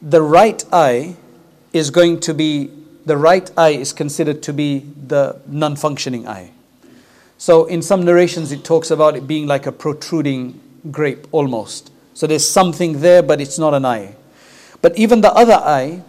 The 0.00 0.22
right 0.22 0.64
eye 0.72 1.16
is 1.72 1.90
going 1.90 2.20
to 2.20 2.34
be 2.34 2.70
the 3.08 3.16
right 3.16 3.50
eye 3.56 3.70
is 3.70 3.92
considered 3.92 4.42
to 4.44 4.52
be 4.52 4.84
the 5.06 5.40
non 5.46 5.76
functioning 5.76 6.28
eye. 6.28 6.52
So, 7.38 7.64
in 7.64 7.82
some 7.82 8.04
narrations, 8.04 8.52
it 8.52 8.64
talks 8.64 8.90
about 8.90 9.16
it 9.16 9.26
being 9.26 9.46
like 9.46 9.66
a 9.66 9.72
protruding 9.72 10.60
grape 10.90 11.26
almost. 11.32 11.90
So, 12.18 12.26
there's 12.26 12.50
something 12.50 12.98
there, 12.98 13.22
but 13.22 13.40
it's 13.40 13.60
not 13.60 13.74
an 13.74 13.84
eye. 13.84 14.16
But 14.82 14.98
even 14.98 15.20
the 15.20 15.32
other 15.34 15.52
eye 15.52 16.02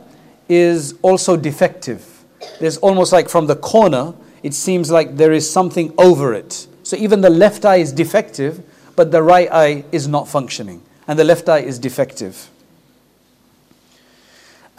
is 0.47 0.95
also 1.03 1.37
defective. 1.37 2.23
There's 2.59 2.77
almost 2.77 3.13
like 3.13 3.29
from 3.29 3.45
the 3.45 3.55
corner, 3.55 4.15
it 4.41 4.55
seems 4.55 4.89
like 4.89 5.17
there 5.17 5.31
is 5.31 5.47
something 5.47 5.93
over 5.99 6.33
it. 6.33 6.65
So, 6.81 6.97
even 6.97 7.21
the 7.21 7.29
left 7.29 7.63
eye 7.63 7.75
is 7.75 7.91
defective, 7.93 8.63
but 8.95 9.11
the 9.11 9.21
right 9.21 9.49
eye 9.51 9.85
is 9.91 10.07
not 10.07 10.27
functioning. 10.27 10.81
And 11.07 11.19
the 11.19 11.23
left 11.23 11.47
eye 11.47 11.59
is 11.59 11.77
defective. 11.77 12.49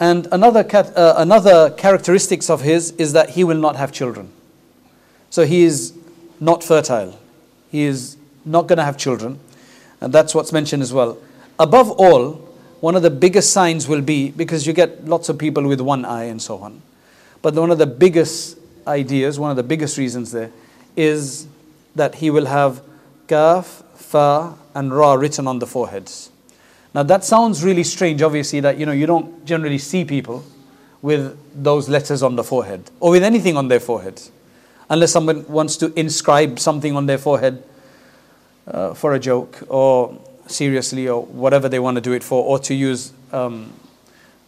And 0.01 0.27
another, 0.33 0.67
uh, 0.73 1.13
another 1.15 1.69
characteristics 1.69 2.49
of 2.49 2.59
his 2.59 2.91
is 2.97 3.13
that 3.13 3.29
he 3.29 3.45
will 3.45 3.57
not 3.57 3.77
have 3.77 3.93
children. 3.93 4.33
So 5.29 5.45
he 5.45 5.63
is 5.63 5.93
not 6.41 6.61
fertile. 6.61 7.17
He 7.69 7.83
is 7.83 8.17
not 8.43 8.67
going 8.67 8.79
to 8.79 8.83
have 8.83 8.97
children. 8.97 9.39
And 10.01 10.11
that's 10.11 10.35
what's 10.35 10.51
mentioned 10.51 10.81
as 10.81 10.91
well. 10.91 11.17
Above 11.59 11.91
all, 11.91 12.33
one 12.81 12.95
of 12.95 13.03
the 13.03 13.11
biggest 13.11 13.53
signs 13.53 13.87
will 13.87 14.01
be 14.01 14.31
because 14.31 14.65
you 14.65 14.73
get 14.73 15.05
lots 15.05 15.29
of 15.29 15.37
people 15.37 15.67
with 15.67 15.79
one 15.79 16.03
eye 16.03 16.23
and 16.23 16.41
so 16.41 16.57
on. 16.57 16.81
But 17.43 17.53
one 17.53 17.69
of 17.69 17.77
the 17.77 17.85
biggest 17.85 18.57
ideas, 18.87 19.39
one 19.39 19.51
of 19.51 19.57
the 19.57 19.63
biggest 19.63 19.97
reasons 19.97 20.31
there, 20.31 20.51
is 20.95 21.47
that 21.95 22.15
he 22.15 22.31
will 22.31 22.47
have 22.47 22.81
kaf, 23.27 23.83
fa, 23.95 24.55
and 24.73 24.93
ra 24.93 25.13
written 25.13 25.47
on 25.47 25.59
the 25.59 25.67
foreheads. 25.67 26.31
Now 26.93 27.03
that 27.03 27.23
sounds 27.23 27.63
really 27.63 27.83
strange, 27.83 28.21
obviously, 28.21 28.59
that 28.61 28.77
you 28.77 28.85
know 28.85 28.91
you 28.91 29.05
don't 29.05 29.45
generally 29.45 29.77
see 29.77 30.03
people 30.03 30.43
with 31.01 31.37
those 31.63 31.87
letters 31.89 32.21
on 32.21 32.35
the 32.35 32.43
forehead 32.43 32.89
or 32.99 33.11
with 33.11 33.23
anything 33.23 33.57
on 33.57 33.67
their 33.67 33.79
forehead, 33.79 34.21
unless 34.89 35.11
someone 35.11 35.47
wants 35.47 35.77
to 35.77 35.93
inscribe 35.97 36.59
something 36.59 36.95
on 36.95 37.05
their 37.05 37.17
forehead 37.17 37.63
uh, 38.67 38.93
for 38.93 39.13
a 39.13 39.19
joke 39.19 39.59
or 39.67 40.17
seriously 40.47 41.07
or 41.07 41.23
whatever 41.25 41.69
they 41.69 41.79
want 41.79 41.95
to 41.95 42.01
do 42.01 42.13
it 42.13 42.23
for, 42.23 42.43
or 42.43 42.59
to 42.59 42.73
use 42.73 43.13
um, 43.31 43.71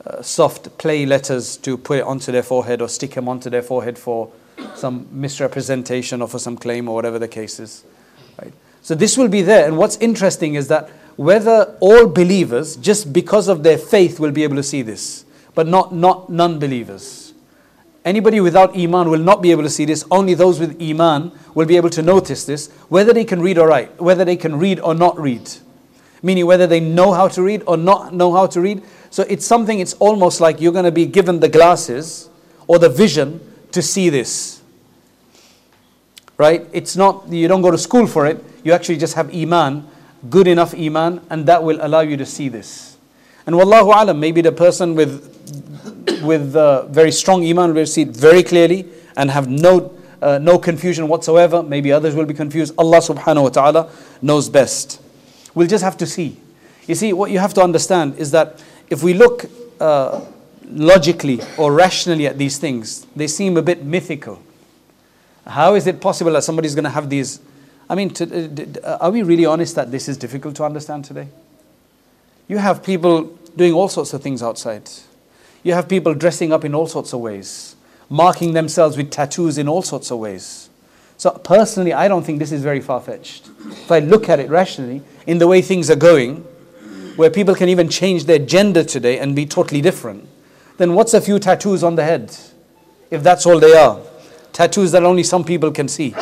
uh, 0.05 0.22
soft 0.22 0.77
play 0.77 1.05
letters 1.05 1.58
to 1.58 1.77
put 1.77 2.00
it 2.00 2.03
onto 2.03 2.32
their 2.32 2.43
forehead 2.43 2.82
or 2.82 2.89
stick 2.89 3.12
them 3.12 3.29
onto 3.29 3.50
their 3.50 3.62
forehead 3.62 3.98
for 3.98 4.32
some 4.75 5.08
misrepresentation 5.12 6.22
or 6.22 6.27
for 6.27 6.39
some 6.39 6.58
claim 6.58 6.88
or 6.88 6.96
whatever 6.96 7.17
the 7.17 7.27
case 7.27 7.60
is. 7.60 7.84
Right? 8.41 8.53
So 8.82 8.96
this 8.96 9.17
will 9.17 9.29
be 9.29 9.41
there. 9.41 9.65
And 9.65 9.77
what's 9.77 9.98
interesting 9.98 10.55
is 10.55 10.67
that 10.67 10.89
whether 11.15 11.75
all 11.79 12.08
believers, 12.08 12.75
just 12.75 13.13
because 13.13 13.48
of 13.48 13.63
their 13.63 13.77
faith, 13.77 14.20
will 14.20 14.32
be 14.32 14.43
able 14.43 14.55
to 14.58 14.63
see 14.63 14.82
this, 14.82 15.25
but 15.55 15.67
not, 15.67 15.93
not 15.93 16.29
non 16.29 16.60
believers. 16.60 17.22
Anybody 18.05 18.39
without 18.39 18.77
Iman 18.77 19.10
will 19.10 19.19
not 19.19 19.41
be 19.41 19.51
able 19.51 19.63
to 19.63 19.69
see 19.69 19.86
this. 19.86 20.03
Only 20.12 20.33
those 20.33 20.60
with 20.60 20.81
Iman 20.81 21.31
will 21.53 21.65
be 21.65 21.77
able 21.77 21.89
to 21.91 22.01
notice 22.01 22.45
this, 22.45 22.69
whether 22.89 23.13
they 23.13 23.24
can 23.24 23.41
read 23.41 23.57
or 23.57 23.67
write, 23.67 24.01
whether 24.01 24.25
they 24.25 24.36
can 24.36 24.60
read 24.60 24.79
or 24.79 24.93
not 24.93 25.17
read. 25.17 25.50
Meaning 26.22 26.45
whether 26.45 26.67
they 26.67 26.79
know 26.79 27.13
how 27.13 27.27
to 27.29 27.41
read 27.41 27.63
or 27.65 27.77
not 27.77 28.13
know 28.13 28.33
how 28.33 28.48
to 28.48 28.62
read. 28.62 28.83
So 29.10 29.24
it's 29.29 29.45
something, 29.45 29.79
it's 29.79 29.93
almost 29.95 30.41
like 30.41 30.60
you're 30.60 30.74
going 30.74 30.86
to 30.86 30.91
be 30.91 31.05
given 31.05 31.39
the 31.39 31.50
glasses 31.50 32.29
or 32.67 32.79
the 32.79 32.89
vision 32.89 33.39
to 33.72 33.81
see 33.81 34.10
this. 34.10 34.62
Right? 36.38 36.67
It's 36.74 36.95
not, 36.98 37.29
you 37.29 37.48
don't 37.48 37.62
go 37.62 37.72
to 37.72 37.77
school 37.77 38.07
for 38.07 38.25
it, 38.25 38.43
you 38.63 38.74
actually 38.74 38.98
just 38.98 39.13
have 39.13 39.33
Iman 39.33 39.88
good 40.29 40.48
enough 40.48 40.74
iman, 40.74 41.22
and 41.29 41.45
that 41.48 41.63
will 41.63 41.79
allow 41.81 42.01
you 42.01 42.17
to 42.17 42.25
see 42.25 42.50
this. 42.50 42.92
And 43.45 43.55
wallahu 43.55 43.93
alam, 43.93 44.19
maybe 44.19 44.41
the 44.41 44.51
person 44.51 44.95
with 44.95 45.29
with 46.23 46.55
uh, 46.55 46.85
very 46.88 47.12
strong 47.12 47.45
iman 47.45 47.73
will 47.73 47.85
see 47.85 48.03
it 48.03 48.09
very 48.09 48.43
clearly 48.43 48.88
and 49.17 49.29
have 49.29 49.50
no 49.50 49.93
uh, 50.21 50.39
no 50.39 50.57
confusion 50.57 51.07
whatsoever. 51.07 51.62
Maybe 51.62 51.91
others 51.91 52.15
will 52.15 52.25
be 52.25 52.33
confused. 52.33 52.73
Allah 52.77 53.00
subhanahu 53.00 53.43
wa 53.43 53.50
ta'ala 53.50 53.91
knows 54.21 54.50
best. 54.50 55.01
We'll 55.53 55.67
just 55.67 55.83
have 55.83 55.97
to 55.97 56.07
see. 56.07 56.38
You 56.88 56.95
see, 56.95 57.13
what 57.13 57.31
you 57.31 57.39
have 57.39 57.53
to 57.55 57.62
understand 57.62 58.17
is 58.17 58.31
that 58.31 58.63
if 58.89 59.03
we 59.03 59.13
look 59.13 59.45
uh, 59.79 60.21
logically 60.65 61.41
or 61.57 61.73
rationally 61.73 62.27
at 62.27 62.38
these 62.38 62.57
things, 62.57 63.05
they 63.15 63.27
seem 63.27 63.57
a 63.57 63.62
bit 63.62 63.83
mythical. 63.83 64.41
How 65.45 65.75
is 65.75 65.88
it 65.88 66.00
possible 66.00 66.31
that 66.33 66.43
somebody's 66.43 66.73
going 66.73 66.85
to 66.85 66.89
have 66.89 67.09
these 67.09 67.39
I 67.89 67.95
mean, 67.95 68.09
to, 68.12 68.81
uh, 68.83 68.97
are 69.01 69.12
we 69.12 69.23
really 69.23 69.45
honest 69.45 69.75
that 69.75 69.91
this 69.91 70.07
is 70.07 70.17
difficult 70.17 70.55
to 70.55 70.63
understand 70.63 71.05
today? 71.05 71.27
You 72.47 72.57
have 72.57 72.83
people 72.83 73.23
doing 73.55 73.73
all 73.73 73.88
sorts 73.88 74.13
of 74.13 74.21
things 74.21 74.43
outside. 74.43 74.89
You 75.63 75.73
have 75.73 75.88
people 75.88 76.13
dressing 76.13 76.51
up 76.51 76.65
in 76.65 76.75
all 76.75 76.88
sorts 76.88 77.13
of 77.13 77.21
ways, 77.21 77.75
marking 78.09 78.53
themselves 78.53 78.97
with 78.97 79.12
tattoos 79.12 79.57
in 79.57 79.67
all 79.67 79.81
sorts 79.81 80.12
of 80.12 80.19
ways. 80.19 80.69
So, 81.17 81.31
personally, 81.31 81.93
I 81.93 82.07
don't 82.07 82.23
think 82.23 82.39
this 82.39 82.51
is 82.51 82.62
very 82.62 82.81
far 82.81 83.00
fetched. 83.00 83.50
If 83.67 83.91
I 83.91 84.00
look 84.00 84.27
at 84.27 84.39
it 84.39 84.50
rationally, 84.50 85.01
in 85.25 85.38
the 85.38 85.47
way 85.47 85.62
things 85.62 85.89
are 85.89 85.95
going, 85.95 86.38
where 87.15 87.29
people 87.29 87.55
can 87.55 87.69
even 87.69 87.88
change 87.88 88.25
their 88.25 88.39
gender 88.39 88.83
today 88.83 89.19
and 89.19 89.35
be 89.35 89.45
totally 89.45 89.79
different, 89.79 90.27
then 90.77 90.95
what's 90.95 91.13
a 91.13 91.21
few 91.21 91.39
tattoos 91.39 91.83
on 91.83 91.95
the 91.95 92.03
head? 92.03 92.35
If 93.12 93.23
that's 93.23 93.45
all 93.45 93.59
they 93.59 93.77
are. 93.77 94.01
Tattoos 94.51 94.91
that 94.91 95.03
only 95.03 95.23
some 95.23 95.43
people 95.43 95.71
can 95.71 95.88
see 95.88 96.15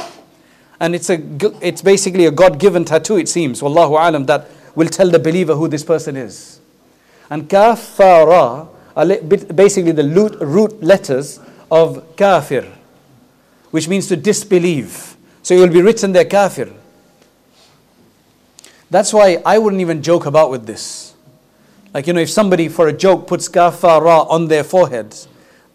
and 0.82 0.96
it's 0.96 1.10
a 1.12 1.22
it's 1.62 1.82
basically 1.82 2.26
a 2.26 2.32
God-given 2.32 2.84
tattoo 2.86 3.18
it 3.18 3.30
seems 3.30 3.62
wallahu 3.62 3.92
alam 3.92 4.26
that 4.26 4.50
will 4.76 4.88
tell 4.88 5.10
the 5.10 5.20
believer 5.20 5.56
who 5.56 5.68
this 5.68 5.84
person 5.84 6.16
is. 6.18 6.60
And 7.30 7.50
kafara 7.50 8.68
are 8.96 9.06
basically 9.06 9.92
the 9.92 10.04
root 10.42 10.84
letters 10.84 11.40
of 11.70 12.16
kafir 12.16 12.72
which 13.72 13.88
means 13.88 14.08
to 14.08 14.16
disbelieve. 14.16 15.16
So 15.42 15.56
it 15.56 15.60
will 15.60 15.74
be 15.74 15.82
written 15.82 16.12
there 16.12 16.26
kafir. 16.26 16.72
That's 18.90 19.14
why 19.14 19.42
I 19.46 19.58
wouldn't 19.58 19.82
even 19.82 20.04
joke 20.04 20.26
about 20.26 20.52
with 20.52 20.66
this. 20.66 21.16
Like 21.94 22.08
you 22.08 22.14
know 22.14 22.20
if 22.20 22.30
somebody 22.30 22.68
for 22.68 22.88
a 22.88 22.94
joke 22.94 23.28
puts 23.28 23.50
kafara 23.50 24.30
on 24.30 24.48
their 24.48 24.64
foreheads 24.64 25.28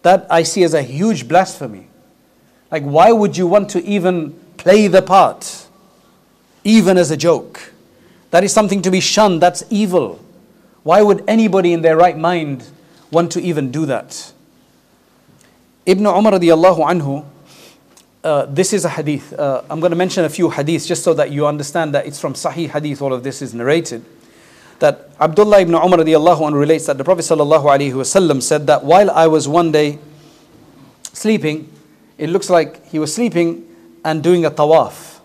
that 0.02 0.26
I 0.30 0.44
see 0.44 0.62
as 0.62 0.74
a 0.74 0.82
huge 0.82 1.26
blasphemy. 1.26 1.88
Like 2.70 2.84
why 2.84 3.12
would 3.12 3.36
you 3.36 3.46
want 3.46 3.70
to 3.70 3.84
even 3.84 4.38
play 4.56 4.86
the 4.86 5.02
part, 5.02 5.66
even 6.64 6.96
as 6.98 7.10
a 7.10 7.16
joke. 7.16 7.72
That 8.30 8.44
is 8.44 8.52
something 8.52 8.82
to 8.82 8.90
be 8.90 9.00
shunned, 9.00 9.40
that's 9.40 9.64
evil. 9.70 10.20
Why 10.82 11.02
would 11.02 11.24
anybody 11.28 11.72
in 11.72 11.82
their 11.82 11.96
right 11.96 12.16
mind 12.16 12.68
want 13.10 13.32
to 13.32 13.40
even 13.40 13.70
do 13.70 13.86
that? 13.86 14.32
Ibn 15.86 16.06
Umar 16.06 16.32
radiallahu 16.32 16.78
anhu 16.84 17.24
uh, 18.26 18.44
this 18.46 18.72
is 18.72 18.84
a 18.84 18.88
hadith. 18.88 19.32
Uh, 19.32 19.62
I'm 19.70 19.78
going 19.78 19.90
to 19.92 19.96
mention 19.96 20.24
a 20.24 20.28
few 20.28 20.48
hadiths 20.50 20.84
just 20.88 21.04
so 21.04 21.14
that 21.14 21.30
you 21.30 21.46
understand 21.46 21.94
that 21.94 22.06
it's 22.06 22.18
from 22.18 22.34
Sahih 22.34 22.68
hadith, 22.68 23.00
all 23.00 23.12
of 23.12 23.22
this 23.22 23.40
is 23.40 23.54
narrated. 23.54 24.04
That 24.80 25.10
Abdullah 25.20 25.60
ibn 25.60 25.74
Umar 25.76 26.00
radiallahu 26.00 26.40
anhu 26.40 26.58
relates 26.58 26.86
that 26.86 26.98
the 26.98 27.04
Prophet 27.04 27.22
sallallahu 27.22 27.62
alaihi 27.62 27.92
wasallam 27.92 28.42
said 28.42 28.66
that 28.66 28.82
while 28.82 29.12
I 29.12 29.28
was 29.28 29.46
one 29.46 29.70
day 29.70 30.00
sleeping, 31.12 31.70
it 32.18 32.28
looks 32.28 32.50
like 32.50 32.84
he 32.88 32.98
was 32.98 33.14
sleeping 33.14 33.64
and 34.04 34.24
doing 34.24 34.44
a 34.44 34.50
tawaf. 34.50 35.20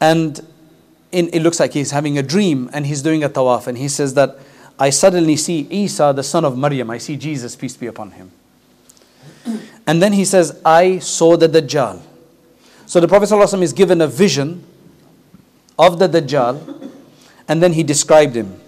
And 0.00 0.40
in, 1.12 1.28
it 1.32 1.40
looks 1.40 1.60
like 1.60 1.72
he's 1.72 1.90
having 1.90 2.18
a 2.18 2.22
dream 2.22 2.68
and 2.72 2.86
he's 2.86 3.02
doing 3.02 3.24
a 3.24 3.28
tawaf. 3.28 3.66
And 3.66 3.78
he 3.78 3.88
says 3.88 4.14
that 4.14 4.38
I 4.78 4.90
suddenly 4.90 5.36
see 5.36 5.66
Isa, 5.70 6.12
the 6.14 6.22
son 6.22 6.44
of 6.44 6.58
Maryam. 6.58 6.90
I 6.90 6.98
see 6.98 7.16
Jesus, 7.16 7.56
peace 7.56 7.76
be 7.76 7.86
upon 7.86 8.12
him. 8.12 8.30
And 9.86 10.02
then 10.02 10.12
he 10.12 10.24
says, 10.24 10.60
I 10.64 10.98
saw 10.98 11.36
the 11.36 11.48
Dajjal. 11.48 12.02
So 12.86 13.00
the 13.00 13.08
Prophet 13.08 13.28
ﷺ 13.28 13.62
is 13.62 13.72
given 13.72 14.00
a 14.00 14.06
vision 14.06 14.64
of 15.78 15.98
the 15.98 16.08
Dajjal 16.08 16.90
and 17.48 17.62
then 17.62 17.72
he 17.72 17.82
described 17.82 18.34
him. 18.34 18.60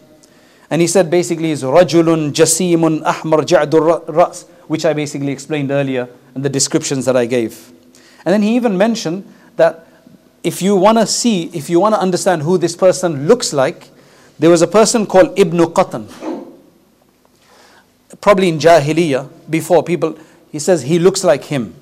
And 0.71 0.80
he 0.80 0.87
said 0.87 1.11
basically 1.11 1.49
he's 1.49 1.62
Rajulun 1.62 2.33
Jasimun 2.33 3.02
Ahmar 3.02 3.40
Ja'dur 3.40 4.07
Ras, 4.09 4.45
which 4.68 4.85
I 4.85 4.92
basically 4.92 5.33
explained 5.33 5.71
earlier 5.71 6.09
in 6.35 6.42
the 6.42 6.49
descriptions 6.49 7.04
that 7.07 7.16
I 7.16 7.26
gave. 7.26 7.73
And 8.25 8.33
then 8.33 8.42
he 8.42 8.54
even 8.54 8.76
mentioned 8.76 9.33
that 9.57 9.88
if 10.42 10.62
you 10.62 10.76
want 10.76 10.99
to 10.99 11.07
see, 11.07 11.45
if 11.54 11.68
you 11.68 11.80
want 11.80 11.95
to 11.95 12.00
understand 12.00 12.42
who 12.42 12.59
this 12.59 12.76
person 12.76 13.26
looks 13.26 13.52
like, 13.52 13.90
there 14.38 14.50
was 14.50 14.62
a 14.62 14.66
person 14.66 15.07
called 15.07 15.38
Ibn 15.38 15.59
Qatan. 15.59 16.54
Probably 18.21 18.49
in 18.49 18.59
Jahiliyyah, 18.59 19.28
before 19.50 19.83
people, 19.83 20.18
he 20.50 20.59
says 20.59 20.83
he 20.83 20.99
looks 20.99 21.25
like 21.25 21.45
him. 21.45 21.75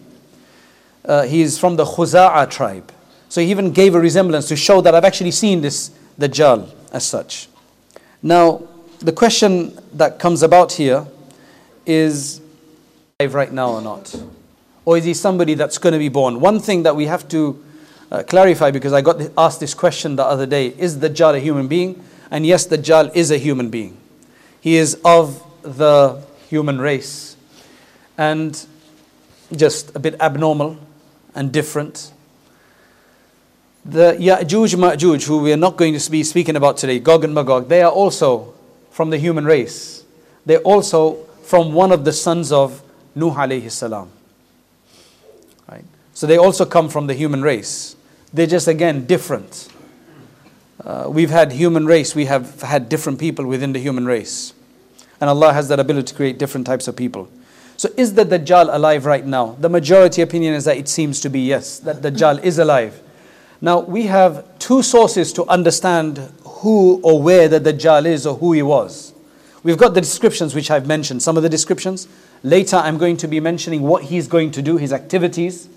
Uh, 1.05 1.23
he's 1.23 1.59
from 1.59 1.77
the 1.77 1.85
Khuza'a 1.85 2.51
tribe. 2.51 2.93
So 3.29 3.41
he 3.41 3.51
even 3.51 3.73
gave 3.73 3.95
a 3.95 4.01
resemblance 4.01 4.49
to 4.49 4.57
show 4.57 4.81
that 4.81 4.95
I've 4.95 5.05
actually 5.05 5.31
seen 5.31 5.61
this 5.61 5.91
Dajjal 6.19 6.71
as 6.93 7.05
such. 7.05 7.49
Now, 8.23 8.63
the 9.01 9.13
question 9.13 9.79
that 9.93 10.19
comes 10.19 10.43
about 10.43 10.73
here 10.73 11.07
is 11.85 12.41
alive 13.21 13.35
right 13.35 13.53
now 13.53 13.73
or 13.73 13.83
not? 13.83 14.15
Or 14.85 14.97
is 14.97 15.05
he 15.05 15.15
somebody 15.15 15.55
that's 15.55 15.79
going 15.79 15.93
to 15.93 15.99
be 15.99 16.09
born? 16.09 16.41
One 16.41 16.61
thing 16.61 16.83
that 16.85 16.97
we 16.97 17.07
have 17.07 17.29
to 17.29 17.63
uh, 18.11 18.23
clarify 18.23 18.71
because 18.71 18.93
I 18.93 19.01
got 19.01 19.21
asked 19.37 19.61
this 19.61 19.75
question 19.75 20.17
the 20.17 20.25
other 20.25 20.47
day 20.47 20.69
is 20.69 20.97
Dajjal 20.99 21.37
a 21.37 21.41
human 21.41 21.69
being? 21.69 22.03
And 22.31 22.47
yes, 22.47 22.67
Dajjal 22.67 23.15
is 23.15 23.31
a 23.31 23.39
human 23.39 23.71
being. 23.71 23.97
He 24.61 24.77
is 24.77 24.99
of 25.05 25.43
the 25.63 26.23
human 26.49 26.81
race 26.81 27.37
and 28.17 28.67
just 29.55 29.95
a 29.95 29.99
bit 29.99 30.21
abnormal 30.21 30.79
and 31.35 31.53
different. 31.53 32.13
The 33.85 34.15
Ya'juj 34.15 34.75
Ma'juj, 34.75 35.27
who 35.27 35.39
we 35.43 35.53
are 35.53 35.57
not 35.57 35.77
going 35.77 35.97
to 35.97 36.11
be 36.11 36.25
speaking 36.25 36.57
about 36.57 36.77
today, 36.77 36.99
Gog 36.99 37.25
and 37.25 37.35
Magog, 37.35 37.69
they 37.69 37.83
are 37.83 37.93
also 37.93 38.55
from 38.91 39.11
the 39.11 39.19
human 39.19 39.45
race. 39.45 40.05
They're 40.45 40.61
also 40.61 41.25
from 41.43 41.73
one 41.73 41.93
of 41.93 42.05
the 42.05 42.13
sons 42.13 42.51
of 42.51 42.83
Nuh 43.15 43.33
alayhi 43.33 43.71
salam. 43.71 44.11
Right? 45.69 45.85
So 46.15 46.27
they 46.27 46.37
also 46.39 46.65
come 46.65 46.89
from 46.89 47.07
the 47.07 47.15
human 47.15 47.43
race. 47.43 47.96
They're 48.37 48.47
just 48.47 48.69
again 48.69 49.07
different. 49.07 49.69
Uh, 50.85 51.07
we've 51.09 51.31
had 51.31 51.53
human 51.53 51.87
race, 51.87 52.15
we 52.15 52.27
have 52.27 52.61
had 52.61 52.91
different 52.91 53.19
people 53.19 53.47
within 53.47 53.73
the 53.73 53.79
human 53.79 54.05
race. 54.05 54.53
And 55.23 55.31
Allah 55.31 55.55
has 55.55 55.69
that 55.69 55.81
ability 55.81 56.09
to 56.09 56.15
create 56.15 56.37
different 56.37 56.67
types 56.67 56.87
of 56.87 56.97
people. 56.97 57.31
So 57.79 57.89
is 57.97 58.13
the 58.13 58.27
Dajjal 58.27 58.69
alive 58.75 59.07
right 59.07 59.25
now? 59.25 59.57
The 59.59 59.71
majority 59.71 60.21
opinion 60.21 60.53
is 60.53 60.67
that 60.67 60.77
it 60.77 60.87
seems 60.87 61.19
to 61.21 61.31
be 61.31 61.41
yes, 61.41 61.79
that 61.79 62.03
Dajjal 62.03 62.45
is 62.45 62.59
alive. 62.59 63.01
Now 63.63 63.81
we 63.81 64.03
have 64.03 64.59
two 64.59 64.83
sources 64.83 65.33
to 65.33 65.47
understand 65.47 66.19
who 66.45 67.01
or 67.03 67.23
where 67.23 67.49
the 67.49 67.59
Dajjal 67.59 68.05
is 68.05 68.27
or 68.27 68.37
who 68.37 68.53
he 68.53 68.61
was. 68.61 69.15
We've 69.63 69.79
got 69.79 69.95
the 69.95 70.03
descriptions 70.03 70.55
which 70.55 70.71
I've 70.71 70.87
mentioned, 70.87 71.23
some 71.23 71.39
of 71.39 71.43
the 71.43 71.49
descriptions. 71.49 72.07
Later 72.43 72.77
I'm 72.77 72.99
going 72.99 73.17
to 73.17 73.29
be 73.29 73.41
mentioning 73.41 73.81
what 73.81 74.05
he's 74.05 74.29
going 74.29 74.51
to 74.51 74.61
do, 74.61 74.77
his 74.77 74.93
activities, 74.93 75.71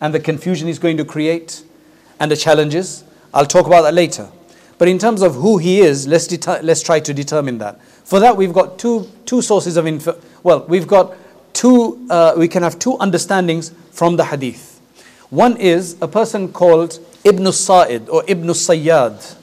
and 0.00 0.12
the 0.12 0.18
confusion 0.18 0.66
he's 0.66 0.80
going 0.80 0.96
to 0.96 1.04
create 1.04 1.62
and 2.20 2.30
the 2.30 2.36
challenges. 2.36 3.02
I'll 3.34 3.46
talk 3.46 3.66
about 3.66 3.82
that 3.82 3.94
later. 3.94 4.28
But 4.78 4.88
in 4.88 4.98
terms 4.98 5.22
of 5.22 5.34
who 5.34 5.58
he 5.58 5.80
is, 5.80 6.06
let's, 6.06 6.30
let's 6.62 6.82
try 6.82 7.00
to 7.00 7.12
determine 7.12 7.58
that. 7.58 7.82
For 7.82 8.20
that, 8.20 8.36
we've 8.36 8.52
got 8.52 8.78
two, 8.78 9.10
two 9.26 9.42
sources 9.42 9.76
of 9.76 9.86
info. 9.86 10.18
Well, 10.42 10.64
we've 10.68 10.86
got 10.86 11.16
two, 11.52 12.06
uh, 12.08 12.34
we 12.36 12.48
can 12.48 12.62
have 12.62 12.78
two 12.78 12.96
understandings 12.98 13.72
from 13.90 14.16
the 14.16 14.24
hadith. 14.24 14.80
One 15.30 15.56
is 15.56 15.96
a 16.00 16.08
person 16.08 16.52
called 16.52 16.98
Ibn 17.24 17.52
Sa'id 17.52 18.08
or 18.08 18.24
Ibn 18.26 18.48
Sayyad. 18.48 19.36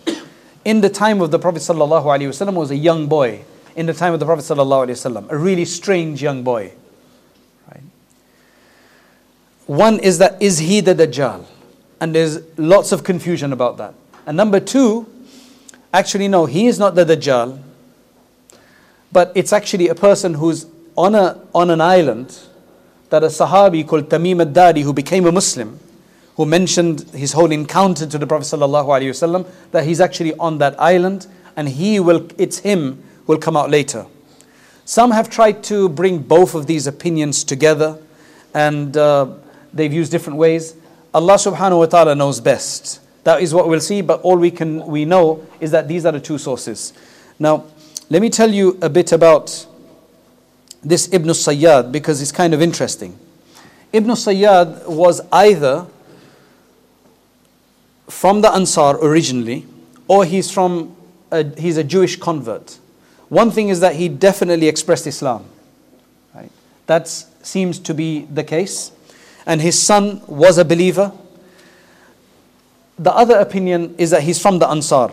In 0.66 0.82
the 0.82 0.90
time 0.90 1.22
of 1.22 1.32
the 1.32 1.40
Prophet 1.40 1.62
ﷺ 1.62 2.54
was 2.54 2.72
a 2.72 2.76
young 2.76 3.08
boy. 3.08 3.46
In 3.76 3.86
the 3.86 3.94
time 3.94 4.13
of 4.13 4.20
the 4.20 4.26
Prophet 4.26 4.42
ﷺ, 4.42 5.30
a 5.30 5.38
really 5.38 5.66
strange 5.66 6.22
young 6.22 6.44
boy. 6.44 6.74
Right? 7.72 7.84
One 9.68 10.00
is 10.00 10.18
that 10.18 10.42
is 10.42 10.58
he 10.58 10.82
the 10.82 10.96
Dajjal? 10.96 11.46
And 12.00 12.14
there's 12.14 12.40
lots 12.58 12.92
of 12.92 13.04
confusion 13.04 13.54
about 13.54 13.78
that. 13.78 13.94
And 14.26 14.38
number 14.38 14.60
two, 14.60 15.08
actually, 15.94 16.28
no, 16.28 16.46
he 16.46 16.68
is 16.68 16.78
not 16.78 16.96
the 16.96 17.06
Dajjal, 17.06 17.62
but 19.12 19.32
it's 19.36 19.54
actually 19.54 19.88
a 19.88 19.96
person 19.96 20.36
who's 20.36 20.68
on, 20.96 21.16
a, 21.16 21.42
on 21.56 21.70
an 21.70 21.82
island 21.82 22.38
that 23.10 23.24
a 23.24 23.28
Sahabi 23.28 23.88
called 23.88 24.10
Tamim 24.10 24.42
ad 24.42 24.54
Dari, 24.54 24.82
who 24.82 24.94
became 24.94 25.26
a 25.26 25.32
Muslim, 25.32 25.80
who 26.36 26.46
mentioned 26.46 27.02
his 27.12 27.34
whole 27.34 27.52
encounter 27.52 28.06
to 28.06 28.18
the 28.18 28.28
Prophet 28.28 28.46
ﷺ, 28.46 29.48
that 29.72 29.86
he's 29.86 30.02
actually 30.02 30.34
on 30.36 30.58
that 30.60 30.80
island 30.80 31.28
and 31.56 31.68
he 31.70 32.00
will, 32.00 32.28
it's 32.38 32.60
him 32.60 33.04
who 33.26 33.34
will 33.34 33.40
come 33.40 33.58
out 33.58 33.70
later. 33.70 34.06
Some 34.86 35.12
have 35.12 35.30
tried 35.30 35.64
to 35.66 35.90
bring 35.90 36.20
both 36.20 36.54
of 36.54 36.68
these 36.68 36.86
opinions 36.86 37.44
together 37.44 37.98
and 38.54 38.96
uh, 38.96 39.34
they've 39.74 39.92
used 39.92 40.12
different 40.12 40.38
ways. 40.38 40.76
Allah 41.13 41.36
subhanahu 41.36 41.80
wa 41.80 41.86
ta'ala 41.86 42.15
knows 42.15 42.39
best. 42.39 43.00
That 43.24 43.41
is 43.41 43.54
what 43.54 43.67
we'll 43.67 43.82
see, 43.82 44.02
but 44.02 44.22
all 44.22 44.38
we 44.38 44.52
can 44.52 44.86
we 44.88 45.06
know 45.06 45.46
is 45.60 45.72
that 45.72 45.88
these 45.88 46.06
are 46.06 46.12
the 46.12 46.20
two 46.20 46.38
sources. 46.38 46.93
Now, 47.39 47.65
let 48.10 48.22
me 48.22 48.30
tell 48.30 48.50
you 48.50 48.78
a 48.82 48.89
bit 48.89 49.12
about 49.12 49.67
this 50.82 51.12
Ibn 51.12 51.30
Sayyad 51.30 51.91
because 51.91 52.22
it's 52.22 52.32
kind 52.32 52.54
of 52.54 52.62
interesting. 52.62 53.17
Ibn 53.91 54.12
Sayyad 54.12 54.88
was 54.88 55.22
either 55.32 55.88
from 58.08 58.41
the 58.41 58.50
Ansar 58.50 58.98
originally, 59.04 59.65
or 60.08 60.24
he's 60.24 60.50
from 60.50 60.96
a, 61.32 61.43
he's 61.60 61.78
a 61.78 61.84
Jewish 61.84 62.17
convert. 62.17 62.80
One 63.30 63.52
thing 63.52 63.70
is 63.70 63.82
that 63.82 63.96
he 63.96 64.08
definitely 64.08 64.67
expressed 64.67 65.06
Islam. 65.06 65.46
Right? 66.34 66.52
That 66.86 67.08
seems 67.08 67.80
to 67.80 67.93
be 67.93 68.22
the 68.22 68.43
case 68.43 68.91
and 69.48 69.62
his 69.62 69.82
son 69.82 70.22
was 70.28 70.58
a 70.60 70.66
believer. 70.66 71.12
The 73.00 73.14
other 73.14 73.40
opinion 73.40 73.96
is 73.98 74.12
that 74.12 74.24
he's 74.24 74.40
from 74.40 74.60
the 74.60 74.68
Ansar, 74.68 75.12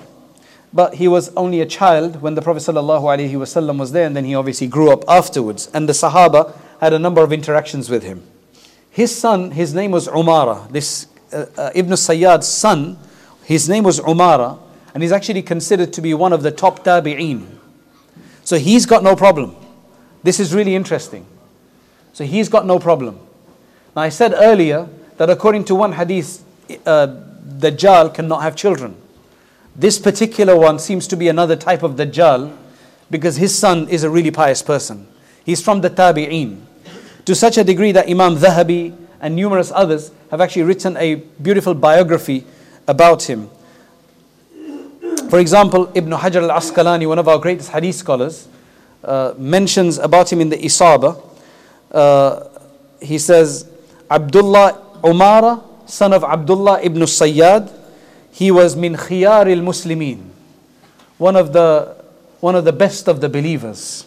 but 0.73 0.94
he 0.94 1.07
was 1.07 1.33
only 1.37 1.61
a 1.61 1.66
child 1.66 2.20
when 2.20 2.35
the 2.35 2.42
Prophet 2.42 2.61
ﷺ 2.61 3.79
was 3.79 3.92
there, 3.92 4.07
and 4.07 4.16
then 4.16 4.25
he 4.25 4.35
obviously 4.35 4.66
grew 4.66 4.92
up 4.92 5.05
afterwards. 5.09 5.70
And 5.73 5.88
the 5.88 5.92
Sahaba 5.92 6.59
had 6.81 6.92
a 6.92 6.99
number 6.99 7.23
of 7.23 7.33
interactions 7.33 7.88
with 7.88 8.03
him. 8.03 8.27
His 8.90 9.14
son, 9.14 9.53
his 9.53 9.73
name 9.73 9.92
was 9.92 10.09
Umara. 10.09 10.70
This 10.70 11.07
uh, 11.33 11.47
uh, 11.57 11.70
Ibn 11.75 11.92
Sayyad's 11.92 12.49
son, 12.49 12.99
his 13.44 13.68
name 13.68 13.85
was 13.85 14.01
Umara, 14.01 14.59
and 14.94 15.03
he's 15.03 15.12
actually 15.12 15.42
considered 15.42 15.92
to 15.92 16.01
be 16.01 16.12
one 16.12 16.33
of 16.33 16.42
the 16.42 16.51
top 16.51 16.85
tabi'een. 16.85 17.47
So 18.42 18.59
he's 18.59 18.85
got 18.85 19.05
no 19.05 19.14
problem. 19.14 19.55
This 20.25 20.40
is 20.40 20.53
really 20.53 20.75
interesting. 20.75 21.25
So 22.12 22.25
he's 22.25 22.49
got 22.49 22.66
no 22.66 22.79
problem. 22.81 23.20
Now, 23.94 24.02
I 24.02 24.09
said 24.09 24.35
earlier 24.37 24.88
that 25.18 25.30
according 25.30 25.64
to 25.66 25.74
one 25.74 25.92
hadith, 25.92 26.44
uh, 26.87 27.07
Dajjal 27.59 28.12
cannot 28.12 28.42
have 28.42 28.57
children. 28.57 28.96
This 29.76 29.98
particular 29.98 30.57
one 30.57 30.78
seems 30.78 31.07
to 31.09 31.16
be 31.16 31.28
another 31.28 31.57
type 31.57 31.83
of 31.83 31.92
Dajjal 31.92 32.57
because 33.11 33.37
his 33.37 33.57
son 33.57 33.88
is 33.88 34.02
a 34.02 34.11
really 34.11 34.30
pious 34.30 34.62
person. 34.62 35.07
He's 35.44 35.62
from 35.62 35.80
the 35.80 35.90
Tabi'een. 35.90 36.61
To 37.26 37.35
such 37.35 37.59
a 37.59 37.64
degree 37.64 37.92
that 37.92 38.09
Imam 38.09 38.37
Zahabi 38.37 38.96
and 39.20 39.37
numerous 39.37 39.70
others 39.72 40.11
have 40.30 40.40
actually 40.40 40.62
written 40.62 40.96
a 40.96 41.14
beautiful 41.14 41.74
biography 41.74 42.44
about 42.88 43.22
him. 43.24 43.50
For 45.30 45.38
example, 45.38 45.90
Ibn 45.94 46.12
Hajar 46.12 46.48
al 46.48 46.61
Asqalani, 46.61 47.09
one 47.09 47.18
of 47.18 47.28
our 47.28 47.38
greatest 47.38 47.70
hadith 47.70 47.96
scholars, 47.96 48.48
uh, 49.02 49.35
mentions 49.38 49.98
about 49.98 50.33
him 50.33 50.40
in 50.40 50.48
the 50.48 50.57
Isaba. 50.57 51.20
Uh, 51.90 52.48
he 53.00 53.18
says, 53.18 53.68
Abdullah 54.11 55.01
Umara, 55.03 55.62
son 55.88 56.12
of 56.12 56.25
Abdullah 56.25 56.81
ibn 56.83 57.03
Sayyad, 57.03 57.73
he 58.31 58.51
was 58.51 58.77
min 58.77 58.95
khiyar 58.95 59.47
al 59.47 59.62
Muslimin, 59.64 60.31
one 61.19 61.37
of 61.37 61.53
the 61.53 61.97
one 62.40 62.55
of 62.55 62.64
the 62.64 62.73
best 62.73 63.09
of 63.09 63.21
the 63.21 63.29
believers. 63.29 64.07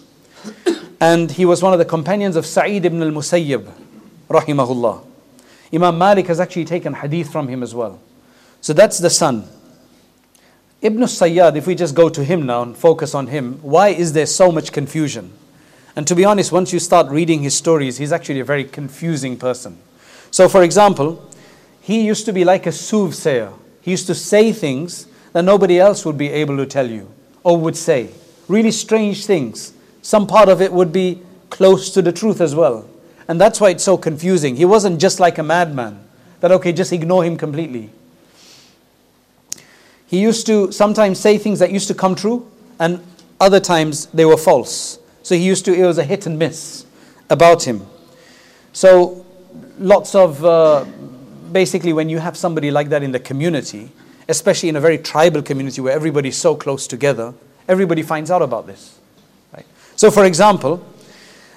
And 1.00 1.32
he 1.32 1.46
was 1.46 1.62
one 1.62 1.74
of 1.74 1.80
the 1.80 1.86
companions 1.86 2.36
of 2.36 2.46
Sa'id 2.46 2.86
ibn 2.86 3.02
al 3.02 3.12
Musayyib, 3.12 3.72
rahimahullah. 4.30 5.04
Imam 5.74 5.98
Malik 5.98 6.28
has 6.28 6.40
actually 6.40 6.66
taken 6.66 6.94
hadith 6.94 7.32
from 7.32 7.48
him 7.48 7.62
as 7.62 7.76
well. 7.76 8.00
So 8.62 8.74
that's 8.74 8.98
the 8.98 9.10
son. 9.10 9.48
Ibn 10.82 11.02
Sayyad, 11.02 11.56
if 11.56 11.68
we 11.68 11.76
just 11.76 11.96
go 11.96 12.10
to 12.10 12.24
him 12.24 12.46
now 12.46 12.62
and 12.62 12.78
focus 12.78 13.16
on 13.16 13.28
him, 13.28 13.60
why 13.62 13.90
is 13.90 14.14
there 14.14 14.26
so 14.26 14.52
much 14.52 14.72
confusion? 14.72 15.34
And 15.96 16.08
to 16.08 16.16
be 16.16 16.24
honest, 16.26 16.52
once 16.52 16.72
you 16.72 16.80
start 16.80 17.10
reading 17.10 17.42
his 17.42 17.56
stories, 17.56 17.98
he's 17.98 18.12
actually 18.12 18.40
a 18.40 18.46
very 18.46 18.64
confusing 18.64 19.38
person. 19.38 19.80
So, 20.32 20.50
for 20.50 20.64
example, 20.64 21.24
he 21.82 22.06
used 22.06 22.26
to 22.26 22.34
be 22.34 22.44
like 22.44 22.66
a 22.66 22.72
soothsayer. 22.72 23.52
He 23.82 23.92
used 23.92 24.08
to 24.08 24.16
say 24.16 24.52
things 24.52 25.08
that 25.34 25.44
nobody 25.44 25.80
else 25.80 26.06
would 26.06 26.18
be 26.18 26.30
able 26.30 26.58
to 26.58 26.66
tell 26.66 26.90
you 26.90 27.10
or 27.44 27.58
would 27.58 27.78
say. 27.78 28.10
Really 28.48 28.72
strange 28.72 29.26
things. 29.26 29.74
Some 30.02 30.28
part 30.28 30.50
of 30.50 30.62
it 30.62 30.72
would 30.72 30.92
be 30.92 31.22
close 31.50 31.90
to 31.92 32.02
the 32.02 32.12
truth 32.12 32.42
as 32.42 32.56
well. 32.56 32.90
And 33.28 33.40
that's 33.40 33.60
why 33.60 33.70
it's 33.70 33.84
so 33.84 33.98
confusing. 33.98 34.56
He 34.56 34.66
wasn't 34.66 35.00
just 35.00 35.20
like 35.20 35.38
a 35.38 35.44
madman, 35.44 36.00
that, 36.40 36.52
okay, 36.52 36.72
just 36.72 36.94
ignore 36.94 37.24
him 37.24 37.38
completely. 37.38 37.90
He 40.08 40.22
used 40.22 40.46
to 40.48 40.72
sometimes 40.72 41.20
say 41.20 41.38
things 41.38 41.60
that 41.60 41.72
used 41.72 41.90
to 41.90 41.94
come 41.94 42.16
true, 42.16 42.50
and 42.80 43.04
other 43.40 43.60
times 43.60 44.06
they 44.08 44.24
were 44.24 44.38
false. 44.38 45.00
So 45.24 45.36
he 45.36 45.42
used 45.42 45.66
to, 45.66 45.74
it 45.74 45.86
was 45.86 45.98
a 45.98 46.04
hit 46.04 46.26
and 46.26 46.40
miss 46.40 46.86
about 47.30 47.64
him. 47.64 47.86
So 48.72 49.26
lots 49.80 50.16
of, 50.16 50.44
uh, 50.44 50.86
basically, 51.52 51.94
when 51.94 52.10
you 52.10 52.20
have 52.20 52.38
somebody 52.38 52.72
like 52.72 52.90
that 52.90 53.04
in 53.04 53.12
the 53.12 53.20
community, 53.20 53.90
especially 54.28 54.70
in 54.70 54.76
a 54.76 54.82
very 54.82 54.98
tribal 54.98 55.42
community 55.42 55.82
where 55.82 55.94
everybody's 55.94 56.38
so 56.38 56.56
close 56.56 56.88
together, 56.88 57.34
everybody 57.68 58.02
finds 58.02 58.32
out 58.32 58.42
about 58.42 58.68
this. 58.68 59.00
Right? 59.54 59.66
So, 59.96 60.12
for 60.12 60.26
example, 60.26 60.86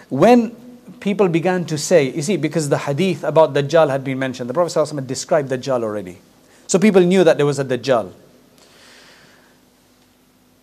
when 0.09 0.57
people 1.01 1.29
began 1.29 1.65
to 1.65 1.79
say, 1.79 2.11
you 2.11 2.23
see, 2.23 2.37
because 2.37 2.69
the 2.69 2.79
hadith 2.79 3.25
about 3.25 3.55
Dajjal 3.55 3.91
had 3.91 4.05
been 4.05 4.19
mentioned, 4.19 4.49
the 4.49 4.55
Prophet 4.55 4.79
ﷺ 4.79 4.95
had 4.97 5.07
described 5.07 5.51
Dajjal 5.51 5.83
already. 5.83 6.19
So 6.67 6.79
people 6.79 7.03
knew 7.03 7.25
that 7.25 7.37
there 7.37 7.47
was 7.47 7.59
a 7.59 7.65
Dajjal. 7.65 8.13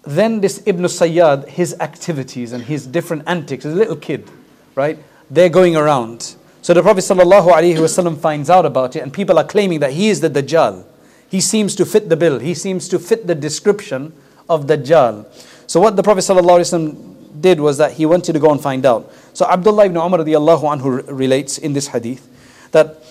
Then 0.04 0.40
this 0.40 0.64
Ibn 0.66 0.86
Sayyad, 0.86 1.50
his 1.50 1.76
activities 1.82 2.54
and 2.54 2.64
his 2.64 2.88
different 2.88 3.24
antics, 3.28 3.66
as 3.66 3.74
a 3.74 3.76
little 3.76 3.98
kid, 3.98 4.30
right? 4.74 4.98
They're 5.30 5.50
going 5.50 5.76
around. 5.76 6.37
So 6.68 6.74
the 6.74 6.84
Prophet 6.84 7.00
ﷺ 7.00 8.18
finds 8.18 8.50
out 8.50 8.66
about 8.66 8.98
it, 8.98 9.00
and 9.00 9.14
people 9.14 9.40
are 9.40 9.46
claiming 9.46 9.80
that 9.80 9.94
he 9.94 10.10
is 10.10 10.20
the 10.20 10.30
Dajjal. 10.30 10.84
He 11.30 11.40
seems 11.40 11.74
to 11.76 11.86
fit 11.86 12.10
the 12.10 12.18
bill, 12.18 12.40
he 12.40 12.54
seems 12.54 12.90
to 12.90 13.00
fit 13.00 13.26
the 13.26 13.36
description 13.36 14.12
of 14.50 14.66
Dajjal. 14.66 15.26
So 15.66 15.80
what 15.80 15.96
the 15.96 16.04
Prophet 16.04 16.26
ﷺ 16.26 17.40
did 17.40 17.62
was 17.62 17.78
that 17.78 17.94
he 17.94 18.06
wanted 18.06 18.34
to 18.34 18.40
go 18.40 18.52
and 18.52 18.60
find 18.60 18.86
out. 18.86 19.10
So 19.34 19.50
Abdullah 19.50 19.86
ibn 19.86 19.96
Umar 19.96 20.20
radiallahu 20.20 20.82
anhu 20.82 21.06
relates 21.08 21.58
in 21.58 21.72
this 21.72 21.88
hadith 21.88 22.28
that 22.74 23.02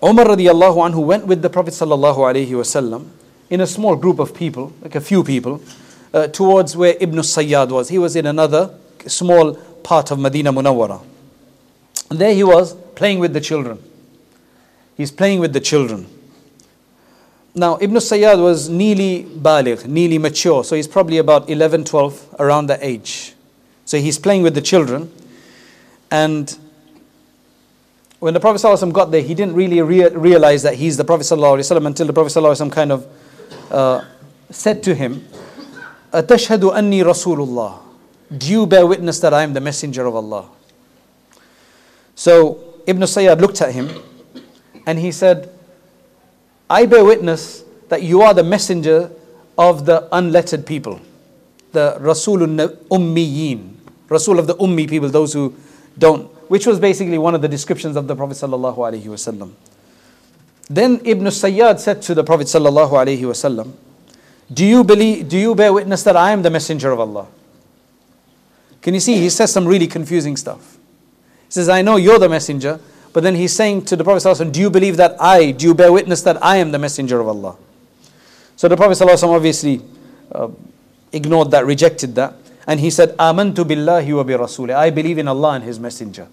Umar 0.00 0.26
radiallahu 0.26 0.92
anhu 0.92 1.04
went 1.04 1.26
with 1.26 1.42
the 1.42 1.50
Prophet 1.50 1.74
wasallam 1.74 3.08
in 3.50 3.62
a 3.62 3.66
small 3.66 3.96
group 3.96 4.20
of 4.20 4.32
people, 4.32 4.72
like 4.80 4.94
a 4.94 5.00
few 5.00 5.24
people, 5.24 5.60
uh, 6.14 6.28
towards 6.28 6.76
where 6.76 6.94
Ibn 7.00 7.18
Sayyad 7.18 7.70
was. 7.70 7.88
He 7.88 7.98
was 7.98 8.14
in 8.14 8.26
another 8.26 8.72
small 9.08 9.54
part 9.82 10.12
of 10.12 10.20
Medina 10.20 10.52
Munawwara. 10.52 11.02
And 12.11 12.19
there 12.19 12.33
he 12.33 12.43
was 12.43 12.73
playing 12.95 13.19
with 13.19 13.33
the 13.33 13.41
children. 13.41 13.83
He's 14.95 15.11
playing 15.11 15.39
with 15.39 15.53
the 15.53 15.59
children. 15.59 16.07
Now, 17.53 17.77
Ibn 17.81 17.95
Sayyad 17.95 18.41
was 18.41 18.69
nearly 18.69 19.23
baligh, 19.23 19.85
nearly 19.87 20.19
mature, 20.19 20.63
so 20.63 20.75
he's 20.75 20.87
probably 20.87 21.17
about 21.17 21.49
11, 21.49 21.85
12, 21.85 22.35
around 22.39 22.67
that 22.67 22.79
age. 22.83 23.33
So 23.85 23.97
he's 23.97 24.19
playing 24.19 24.43
with 24.43 24.53
the 24.53 24.61
children. 24.61 25.11
And 26.11 26.55
when 28.19 28.33
the 28.33 28.39
Prophet 28.39 28.61
ﷺ 28.61 28.93
got 28.93 29.11
there, 29.11 29.21
he 29.21 29.33
didn't 29.33 29.55
really 29.55 29.81
rea- 29.81 30.09
realize 30.09 30.63
that 30.63 30.75
he's 30.75 30.97
the 30.97 31.03
Prophet 31.03 31.23
ﷺ 31.23 31.85
until 31.85 32.05
the 32.05 32.13
Prophet 32.13 32.33
ﷺ 32.33 32.71
kind 32.71 32.91
of 32.91 33.07
uh, 33.71 34.05
said 34.49 34.83
to 34.83 34.95
him, 34.95 35.27
Atashhadu 36.11 36.75
anni 36.75 36.99
Rasulullah. 37.01 37.79
Do 38.35 38.51
you 38.51 38.65
bear 38.65 38.85
witness 38.85 39.19
that 39.21 39.33
I 39.33 39.43
am 39.43 39.53
the 39.53 39.61
messenger 39.61 40.05
of 40.05 40.15
Allah? 40.15 40.49
So 42.14 42.62
Ibn 42.86 43.02
Sayyad 43.02 43.40
looked 43.40 43.60
at 43.60 43.72
him 43.72 43.90
and 44.86 44.98
he 44.98 45.12
said, 45.12 45.50
I 46.68 46.86
bear 46.86 47.04
witness 47.04 47.64
that 47.88 48.02
you 48.02 48.22
are 48.22 48.34
the 48.34 48.44
messenger 48.44 49.10
of 49.58 49.84
the 49.84 50.08
unlettered 50.12 50.66
people, 50.66 51.00
the 51.72 51.96
Rasulun 52.00 52.76
Ummiyin. 52.88 53.76
Rasul 54.12 54.38
of 54.38 54.46
the 54.46 54.54
Ummi 54.56 54.88
people, 54.88 55.08
those 55.08 55.32
who 55.32 55.54
don't, 55.98 56.26
which 56.50 56.66
was 56.66 56.78
basically 56.78 57.16
one 57.16 57.34
of 57.34 57.40
the 57.40 57.48
descriptions 57.48 57.96
of 57.96 58.06
the 58.06 58.14
Prophet. 58.14 58.38
Then 60.68 61.00
Ibn 61.04 61.26
Sayyad 61.26 61.80
said 61.80 62.02
to 62.02 62.14
the 62.14 62.22
Prophet 62.22 62.46
sallallahu 62.46 62.90
alaihi 62.90 63.22
wasallam, 63.22 63.72
"Do 64.52 64.64
you 64.64 64.84
believe? 64.84 65.28
Do 65.28 65.38
you 65.38 65.54
bear 65.54 65.72
witness 65.72 66.02
that 66.02 66.16
I 66.16 66.32
am 66.32 66.42
the 66.42 66.50
messenger 66.50 66.92
of 66.92 67.00
Allah?" 67.00 67.26
Can 68.82 68.94
you 68.94 69.00
see? 69.00 69.16
He 69.16 69.30
says 69.30 69.52
some 69.52 69.66
really 69.66 69.86
confusing 69.86 70.36
stuff 70.36 70.71
He 71.51 71.51
says, 71.51 71.69
"I 71.69 71.81
know 71.81 71.95
you're 71.97 72.19
the 72.19 72.29
messenger." 72.29 72.79
But 73.17 73.23
then 73.23 73.33
he's 73.33 73.51
saying 73.51 73.85
to 73.85 73.95
the 73.95 74.03
Prophet 74.03 74.27
ﷺ, 74.27 74.51
Do 74.51 74.59
you 74.59 74.69
believe 74.69 74.97
that 74.97 75.19
I, 75.19 75.49
do 75.49 75.65
you 75.65 75.73
bear 75.73 75.91
witness 75.91 76.21
that 76.21 76.37
I 76.45 76.57
am 76.57 76.69
the 76.69 76.77
messenger 76.77 77.19
of 77.19 77.27
Allah? 77.27 77.57
So 78.55 78.67
the 78.67 78.77
Prophet 78.77 78.93
ﷺ 79.03 79.27
obviously 79.27 79.81
uh, 80.31 80.49
ignored 81.11 81.49
that, 81.49 81.65
rejected 81.65 82.13
that. 82.13 82.35
And 82.67 82.79
he 82.79 82.91
said, 82.91 83.17
Amantu 83.17 83.65
billahi 83.65 84.15
wa 84.15 84.21
bi 84.21 84.33
rasuli. 84.33 84.75
I 84.75 84.91
believe 84.91 85.17
in 85.17 85.27
Allah 85.27 85.53
and 85.53 85.63
His 85.63 85.79
Messenger. 85.79 86.27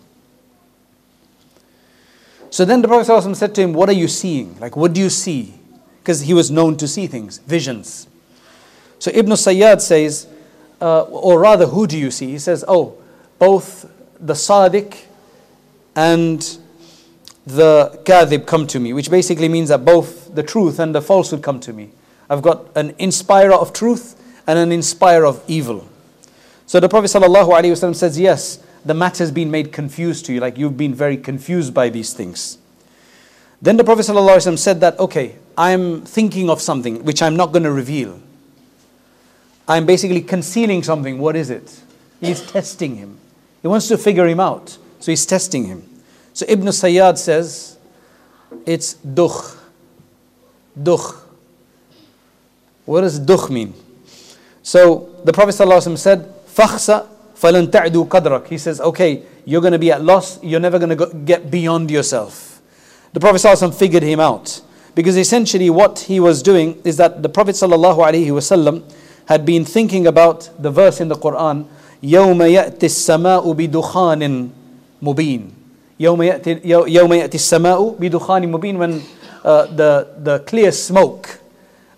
So 2.51 2.67
then 2.67 2.83
the 2.83 2.89
Prophet 2.89 3.11
ﷺ 3.11 3.35
said 3.35 3.55
to 3.55 3.63
him, 3.63 3.73
What 3.73 3.89
are 3.89 3.93
you 3.93 4.07
seeing? 4.07 4.61
Like, 4.61 4.77
what 4.77 4.93
do 4.93 5.01
you 5.01 5.09
see? 5.09 5.55
Because 6.03 6.21
he 6.21 6.35
was 6.35 6.51
known 6.51 6.77
to 6.77 6.87
see 6.87 7.07
things, 7.07 7.39
visions. 7.39 8.09
So 8.99 9.11
Ibn 9.15 9.33
Sayyad 9.33 9.81
says, 9.81 10.27
uh, 10.83 11.05
or 11.05 11.41
rather, 11.41 11.67
who 11.67 11.87
do 11.87 11.97
you 11.97 12.11
see? 12.11 12.33
He 12.33 12.39
says, 12.39 12.63
Oh, 12.69 12.99
both 13.39 13.91
the 14.21 14.35
Sadiq 14.35 15.07
and 16.00 16.58
the 17.46 18.00
Kadhib 18.06 18.48
come 18.48 18.66
to 18.68 18.80
me, 18.80 18.94
which 18.94 19.12
basically 19.12 19.50
means 19.50 19.68
that 19.68 19.84
both 19.84 20.34
the 20.34 20.44
truth 20.44 20.80
and 20.80 20.96
the 20.96 21.02
falsehood 21.02 21.44
come 21.44 21.60
to 21.60 21.74
me. 21.74 21.90
I've 22.30 22.42
got 22.42 22.70
an 22.78 22.96
inspirer 23.00 23.54
of 23.54 23.74
truth 23.74 24.16
and 24.48 24.58
an 24.58 24.72
inspirer 24.72 25.26
of 25.26 25.44
evil. 25.46 25.90
So 26.68 26.80
the 26.80 26.88
Prophet 26.88 27.08
ﷺ 27.08 27.96
says, 27.96 28.18
Yes, 28.18 28.64
the 28.86 28.94
matter 28.94 29.24
has 29.24 29.32
been 29.32 29.52
made 29.52 29.74
confused 29.74 30.26
to 30.28 30.34
you, 30.34 30.40
like 30.40 30.58
you've 30.58 30.78
been 30.78 30.96
very 30.96 31.18
confused 31.18 31.74
by 31.74 31.90
these 31.90 32.14
things. 32.14 32.60
Then 33.62 33.76
the 33.76 33.84
Prophet 33.84 34.06
ﷺ 34.06 34.58
said 34.58 34.80
that, 34.80 34.98
Okay, 35.00 35.36
I'm 35.58 36.04
thinking 36.04 36.50
of 36.50 36.62
something 36.62 37.04
which 37.04 37.22
I'm 37.22 37.36
not 37.36 37.52
going 37.52 37.64
to 37.64 37.74
reveal. 37.74 38.22
I'm 39.68 39.86
basically 39.86 40.22
concealing 40.22 40.82
something. 40.82 41.20
What 41.20 41.36
is 41.36 41.50
it? 41.50 41.82
He's 42.22 42.42
testing 42.50 42.96
him. 42.96 43.18
He 43.62 43.68
wants 43.68 43.90
to 43.90 43.98
figure 43.98 44.28
him 44.28 44.40
out. 44.40 44.78
So 45.00 45.12
he's 45.12 45.26
testing 45.26 45.66
him. 45.66 45.89
So 46.39 46.47
Ibn 46.49 46.67
Sayyad 46.69 47.19
says, 47.19 47.79
It's 48.67 48.95
dukh. 48.95 49.57
Dukh. 50.81 51.25
What 52.85 53.03
does 53.03 53.19
dukh 53.19 53.51
mean? 53.51 53.73
So 54.63 55.11
the 55.25 55.33
Prophet 55.33 55.51
ﷺ 55.55 55.99
said, 55.99 56.33
فَخْسَ 56.49 57.07
فَلَنْ 57.37 57.69
تَعْدُوا 57.69 58.09
قَدْرَكَ 58.09 58.47
He 58.49 58.59
says, 58.59 58.81
okay, 58.81 59.23
you're 59.45 59.61
going 59.61 59.73
to 59.73 59.79
be 59.79 59.93
at 59.93 60.03
loss, 60.03 60.43
you're 60.43 60.61
never 60.61 60.79
going 60.79 60.97
to 60.97 61.07
get 61.25 61.51
beyond 61.51 61.91
yourself. 61.91 62.61
The 63.13 63.21
Prophet 63.21 63.39
ﷺ 63.43 63.75
figured 63.75 64.03
him 64.03 64.21
out. 64.21 64.61
Because 64.95 65.17
essentially 65.17 65.71
what 65.71 66.01
he 66.01 66.21
was 66.21 66.43
doing 66.43 66.81
is 66.85 66.97
that 66.99 67.23
the 67.23 67.29
Prophet 67.29 67.55
ﷺ 67.57 68.93
had 69.27 69.45
been 69.45 69.65
thinking 69.65 70.07
about 70.07 70.51
the 70.59 70.71
verse 70.71 71.01
in 71.01 71.09
the 71.09 71.17
Quran, 71.17 71.67
يَوْمَ 72.03 72.39
يَأْتِ 72.39 72.79
السَّمَاءُ 72.79 73.45
بِدُخَانٍ 73.45 74.51
مُبِينٍ 75.03 75.58
يوم 76.01 76.23
يأتي, 76.23 76.61
يوم 76.65 77.13
يأتي 77.13 77.35
السماء 77.35 77.97
بدخان 77.99 78.53
مبين 78.53 78.79
when 78.79 79.03
uh, 79.45 79.67
the, 79.67 80.09
the 80.19 80.39
clear 80.41 80.73
smoke 80.73 81.41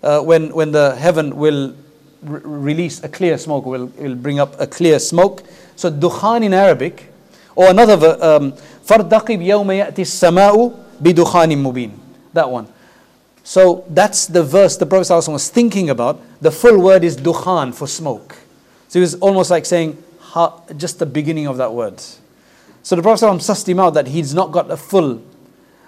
uh, 0.03 0.21
when, 0.21 0.53
when 0.53 0.71
the 0.71 0.95
heaven 0.95 1.35
will 1.35 1.73
release 2.21 3.03
a 3.03 3.09
clear 3.09 3.37
smoke, 3.37 3.65
will 3.65 3.87
will 3.97 4.15
bring 4.15 4.39
up 4.39 4.59
a 4.59 4.67
clear 4.67 4.99
smoke. 4.99 5.43
So 5.75 5.91
dukhan 5.91 6.43
in 6.43 6.53
Arabic, 6.53 7.11
or 7.55 7.69
another, 7.69 7.97
فَارْتَقِبْ 7.97 9.41
يَوْمَ 9.41 9.67
يَأْتِ 9.67 9.95
السَّمَاءُ 9.95 10.73
بِدُخَانٍ 11.01 11.51
مُبِينٍ 11.57 11.91
That 12.33 12.49
one. 12.49 12.67
So 13.43 13.85
that's 13.89 14.27
the 14.27 14.43
verse 14.43 14.77
the 14.77 14.85
Prophet 14.85 15.11
ﷺ 15.11 15.31
was 15.33 15.49
thinking 15.49 15.89
about. 15.89 16.21
The 16.41 16.51
full 16.51 16.81
word 16.81 17.03
is 17.03 17.17
dukhan 17.17 17.73
for 17.73 17.87
smoke. 17.87 18.35
So 18.87 18.99
he 18.99 19.01
was 19.01 19.15
almost 19.15 19.49
like 19.51 19.65
saying 19.65 20.01
just 20.75 20.99
the 20.99 21.05
beginning 21.05 21.47
of 21.47 21.57
that 21.57 21.73
word. 21.73 22.01
So 22.82 22.96
the 22.96 23.02
Prophet 23.02 23.24
ﷺ 23.24 23.36
sussed 23.38 23.68
him 23.68 23.78
out 23.78 23.94
that 23.94 24.08
he's 24.08 24.34
not 24.34 24.50
got 24.50 24.70
a 24.70 24.76
full. 24.76 25.22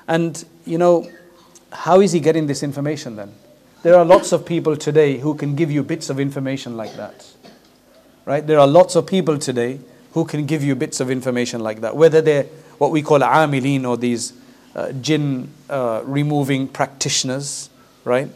And 0.06 0.44
you 0.64 0.78
know, 0.78 1.08
how 1.72 2.00
is 2.00 2.12
he 2.12 2.20
getting 2.20 2.46
this 2.46 2.62
information 2.62 3.16
then? 3.16 3.32
There 3.82 3.96
are 3.96 4.04
lots 4.04 4.32
of 4.32 4.46
people 4.46 4.76
today 4.76 5.18
who 5.18 5.34
can 5.34 5.54
give 5.56 5.70
you 5.70 5.82
bits 5.82 6.08
of 6.08 6.18
information 6.18 6.76
like 6.76 6.94
that. 6.96 7.30
Right? 8.24 8.46
There 8.46 8.58
are 8.58 8.66
lots 8.66 8.96
of 8.96 9.06
people 9.06 9.38
today 9.38 9.80
who 10.12 10.24
can 10.24 10.46
give 10.46 10.62
you 10.62 10.74
bits 10.74 11.00
of 11.00 11.10
information 11.10 11.60
like 11.60 11.80
that. 11.80 11.96
Whether 11.96 12.22
they're 12.22 12.46
what 12.78 12.90
we 12.90 13.02
call 13.02 13.20
amilin 13.20 13.86
or 13.86 13.96
these 13.96 14.32
uh, 14.74 14.92
jinn 14.92 15.48
uh, 15.68 16.02
removing 16.04 16.68
practitioners, 16.68 17.70
right? 18.04 18.28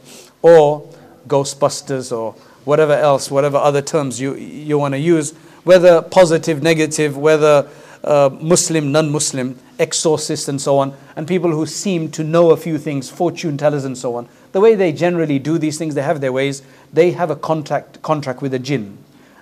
Or 0.42 0.88
ghostbusters 1.26 2.16
or 2.16 2.32
whatever 2.64 2.92
else, 2.92 3.30
whatever 3.30 3.56
other 3.56 3.82
terms 3.82 4.20
you, 4.20 4.34
you 4.34 4.78
want 4.78 4.94
to 4.94 4.98
use, 4.98 5.32
whether 5.64 6.02
positive, 6.02 6.62
negative, 6.62 7.16
whether 7.16 7.68
uh, 8.04 8.30
Muslim, 8.40 8.92
non 8.92 9.10
Muslim, 9.10 9.58
exorcists, 9.78 10.48
and 10.48 10.60
so 10.60 10.78
on, 10.78 10.94
and 11.16 11.26
people 11.26 11.50
who 11.50 11.66
seem 11.66 12.10
to 12.12 12.24
know 12.24 12.50
a 12.50 12.56
few 12.56 12.78
things, 12.78 13.10
fortune 13.10 13.56
tellers, 13.56 13.84
and 13.84 13.96
so 13.96 14.14
on. 14.16 14.28
The 14.52 14.60
way 14.60 14.74
they 14.74 14.92
generally 14.92 15.38
do 15.38 15.58
these 15.58 15.78
things, 15.78 15.94
they 15.94 16.02
have 16.02 16.20
their 16.20 16.32
ways. 16.32 16.62
They 16.92 17.12
have 17.12 17.30
a 17.30 17.36
contract, 17.36 18.00
contract 18.02 18.40
with 18.40 18.54
a 18.54 18.58
jinn. 18.58 18.98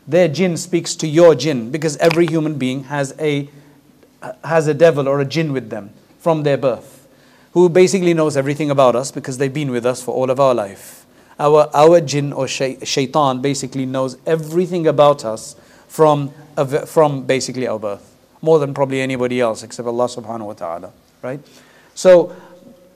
Their 0.07 0.29
jinn 0.29 0.57
speaks 0.57 0.95
to 0.97 1.07
your 1.07 1.35
jinn 1.35 1.71
because 1.71 1.97
every 1.99 2.27
human 2.27 2.59
being 2.59 2.85
has 2.85 3.15
a, 3.19 3.49
has 4.45 4.67
a 4.67 4.75
devil 4.75 5.09
or 5.09 5.21
a 5.21 5.25
jinn 5.25 5.53
with 5.53 5.71
them 5.71 5.91
from 6.19 6.43
their 6.43 6.57
birth, 6.57 7.07
who 7.53 7.69
basically 7.69 8.15
knows 8.15 8.37
everything 8.37 8.71
about 8.71 8.97
us 8.97 9.11
because 9.11 9.39
they've 9.39 9.53
been 9.53 9.71
with 9.71 9.87
us 9.87 10.03
for 10.03 10.13
all 10.15 10.31
of 10.31 10.41
our 10.41 10.55
life. 10.55 11.07
Our, 11.39 11.69
our 11.75 12.01
jinn 12.01 12.33
or 12.33 12.49
shay, 12.49 12.79
shaitan 12.83 13.43
basically 13.43 13.85
knows 13.85 14.17
everything 14.27 14.87
about 14.87 15.25
us 15.25 15.55
from, 15.87 16.31
from 16.87 17.25
basically 17.25 17.67
our 17.69 17.79
birth 17.79 18.16
more 18.47 18.59
than 18.59 18.73
probably 18.73 19.01
anybody 19.01 19.41
else 19.41 19.63
except 19.65 19.87
Allah 19.87 20.07
subhanahu 20.07 20.47
wa 20.47 20.53
ta'ala. 20.55 20.93
Right? 21.21 21.41
So 21.95 22.35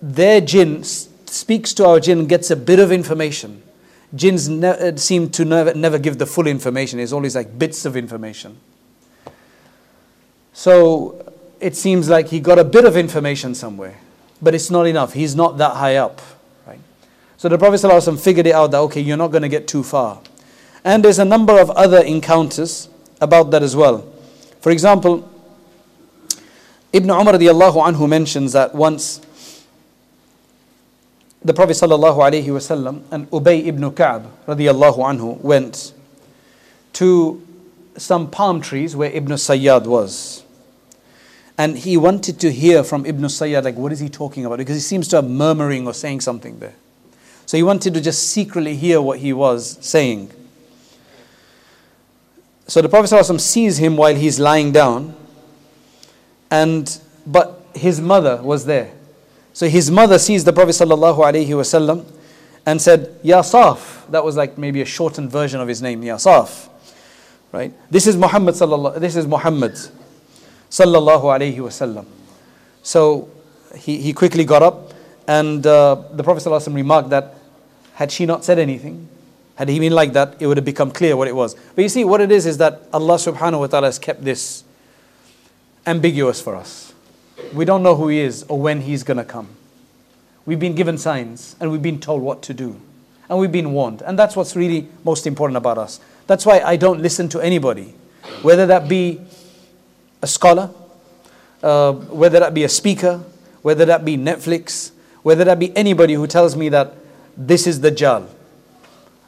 their 0.00 0.40
jinn 0.40 0.84
speaks 0.84 1.74
to 1.74 1.86
our 1.86 2.00
jinn, 2.00 2.26
gets 2.26 2.50
a 2.50 2.56
bit 2.56 2.78
of 2.78 2.92
information. 2.92 3.62
Jinns 4.14 4.48
ne- 4.48 4.68
uh, 4.68 4.96
seem 4.96 5.28
to 5.30 5.44
never, 5.44 5.74
never 5.74 5.98
give 5.98 6.18
the 6.18 6.26
full 6.26 6.46
information, 6.46 6.98
it's 7.00 7.12
always 7.12 7.34
like 7.34 7.58
bits 7.58 7.84
of 7.84 7.96
information. 7.96 8.58
So 10.52 11.32
it 11.60 11.76
seems 11.76 12.08
like 12.08 12.28
he 12.28 12.40
got 12.40 12.58
a 12.58 12.64
bit 12.64 12.84
of 12.84 12.96
information 12.96 13.54
somewhere, 13.54 13.98
but 14.42 14.54
it's 14.54 14.70
not 14.70 14.86
enough. 14.86 15.12
He's 15.12 15.34
not 15.36 15.58
that 15.58 15.76
high 15.76 15.96
up. 15.96 16.20
Right? 16.66 16.80
So 17.36 17.48
the 17.48 17.58
Prophet 17.58 17.80
ﷺ 17.80 18.18
figured 18.20 18.46
it 18.46 18.54
out 18.54 18.70
that, 18.72 18.78
okay, 18.78 19.00
you're 19.00 19.16
not 19.16 19.28
going 19.28 19.42
to 19.42 19.48
get 19.48 19.68
too 19.68 19.82
far. 19.82 20.20
And 20.84 21.04
there's 21.04 21.18
a 21.18 21.24
number 21.24 21.58
of 21.58 21.70
other 21.70 22.02
encounters 22.02 22.88
about 23.20 23.50
that 23.52 23.62
as 23.62 23.76
well. 23.76 24.06
For 24.60 24.70
example, 24.72 25.29
Ibn 26.92 27.10
Umar 27.10 27.34
radiallahu 27.34 27.86
anhu 27.86 28.08
mentions 28.08 28.52
that 28.52 28.74
once 28.74 29.20
the 31.42 31.54
Prophet 31.54 31.72
sallallahu 31.72 32.18
alaihi 32.18 32.46
wasallam 32.46 33.02
and 33.10 33.30
Ubay 33.30 33.66
ibn 33.66 33.90
Ka'b 33.92 34.26
radiallahu 34.46 34.98
anhu 34.98 35.40
went 35.40 35.94
to 36.94 37.46
some 37.96 38.30
palm 38.30 38.60
trees 38.60 38.96
where 38.96 39.10
Ibn 39.10 39.32
Sayyad 39.32 39.86
was. 39.86 40.42
And 41.56 41.76
he 41.78 41.96
wanted 41.96 42.40
to 42.40 42.50
hear 42.50 42.82
from 42.82 43.04
Ibn 43.04 43.22
Sayyad, 43.24 43.64
like, 43.64 43.76
what 43.76 43.92
is 43.92 44.00
he 44.00 44.08
talking 44.08 44.46
about? 44.46 44.58
Because 44.58 44.76
he 44.76 44.80
seems 44.80 45.08
to 45.08 45.16
have 45.16 45.28
murmuring 45.28 45.86
or 45.86 45.92
saying 45.92 46.20
something 46.22 46.58
there. 46.58 46.74
So 47.46 47.56
he 47.56 47.62
wanted 47.62 47.94
to 47.94 48.00
just 48.00 48.30
secretly 48.30 48.76
hear 48.76 49.00
what 49.02 49.18
he 49.18 49.32
was 49.32 49.76
saying. 49.80 50.30
So 52.66 52.80
the 52.80 52.88
Prophet 52.88 53.10
ﷺ 53.10 53.40
sees 53.40 53.78
him 53.78 53.96
while 53.96 54.14
he's 54.14 54.40
lying 54.40 54.72
down, 54.72 55.14
and 56.50 57.00
but 57.26 57.64
his 57.74 58.00
mother 58.00 58.36
was 58.42 58.64
there. 58.64 58.92
So 59.52 59.68
his 59.68 59.90
mother 59.90 60.18
sees 60.18 60.44
the 60.44 60.52
Prophet 60.52 60.70
ﷺ 60.70 62.04
and 62.66 62.80
said, 62.80 63.18
Ya 63.22 63.42
Saf. 63.42 64.08
That 64.10 64.24
was 64.24 64.36
like 64.36 64.58
maybe 64.58 64.80
a 64.82 64.84
shortened 64.84 65.30
version 65.30 65.60
of 65.60 65.68
his 65.68 65.82
name, 65.82 66.02
Ya 66.02 66.16
Saf. 66.16 66.68
Right? 67.52 67.72
This 67.90 68.06
is 68.06 68.16
Muhammad 68.16 68.54
sallallahu 68.54 69.00
this 69.00 69.16
is 69.16 69.26
Muhammad 69.26 69.72
sallallahu 70.70 71.22
alayhi 71.24 71.56
wasallam. 71.56 72.06
So 72.82 73.28
he, 73.76 74.00
he 74.00 74.12
quickly 74.12 74.44
got 74.44 74.62
up 74.62 74.92
and 75.26 75.66
uh, 75.66 76.02
the 76.12 76.22
Prophet 76.22 76.42
ﷺ 76.48 76.74
remarked 76.74 77.10
that 77.10 77.34
had 77.94 78.10
she 78.10 78.24
not 78.24 78.44
said 78.44 78.58
anything, 78.58 79.08
had 79.56 79.68
he 79.68 79.78
been 79.78 79.92
like 79.92 80.12
that, 80.14 80.36
it 80.40 80.46
would 80.46 80.56
have 80.56 80.64
become 80.64 80.90
clear 80.90 81.16
what 81.16 81.28
it 81.28 81.34
was. 81.36 81.54
But 81.74 81.82
you 81.82 81.88
see, 81.88 82.02
what 82.02 82.20
it 82.20 82.32
is 82.32 82.46
is 82.46 82.56
that 82.58 82.82
Allah 82.92 83.16
subhanahu 83.16 83.60
wa 83.60 83.66
ta'ala 83.66 83.88
has 83.88 83.98
kept 83.98 84.24
this 84.24 84.64
ambiguous 85.90 86.40
for 86.40 86.56
us. 86.56 86.94
We 87.52 87.64
don't 87.64 87.82
know 87.82 87.96
who 87.96 88.08
He 88.08 88.20
is 88.20 88.44
or 88.44 88.60
when 88.60 88.82
He's 88.82 89.02
going 89.02 89.16
to 89.16 89.24
come. 89.24 89.48
We've 90.46 90.58
been 90.58 90.74
given 90.74 90.96
signs 90.98 91.56
and 91.60 91.70
we've 91.70 91.82
been 91.82 92.00
told 92.00 92.22
what 92.22 92.42
to 92.42 92.54
do. 92.54 92.80
And 93.28 93.38
we've 93.38 93.52
been 93.52 93.72
warned. 93.72 94.02
And 94.02 94.18
that's 94.18 94.34
what's 94.34 94.56
really 94.56 94.88
most 95.04 95.26
important 95.26 95.56
about 95.56 95.78
us. 95.78 96.00
That's 96.26 96.46
why 96.46 96.60
I 96.60 96.76
don't 96.76 97.00
listen 97.00 97.28
to 97.30 97.40
anybody, 97.40 97.94
whether 98.42 98.66
that 98.66 98.88
be 98.88 99.20
a 100.22 100.26
scholar, 100.26 100.70
uh, 101.62 101.92
whether 101.92 102.40
that 102.40 102.54
be 102.54 102.64
a 102.64 102.68
speaker, 102.68 103.22
whether 103.62 103.84
that 103.84 104.04
be 104.04 104.16
Netflix, 104.16 104.92
whether 105.22 105.44
that 105.44 105.58
be 105.58 105.76
anybody 105.76 106.14
who 106.14 106.26
tells 106.26 106.56
me 106.56 106.68
that 106.70 106.94
this 107.36 107.66
is 107.66 107.80
Dajjal 107.80 108.26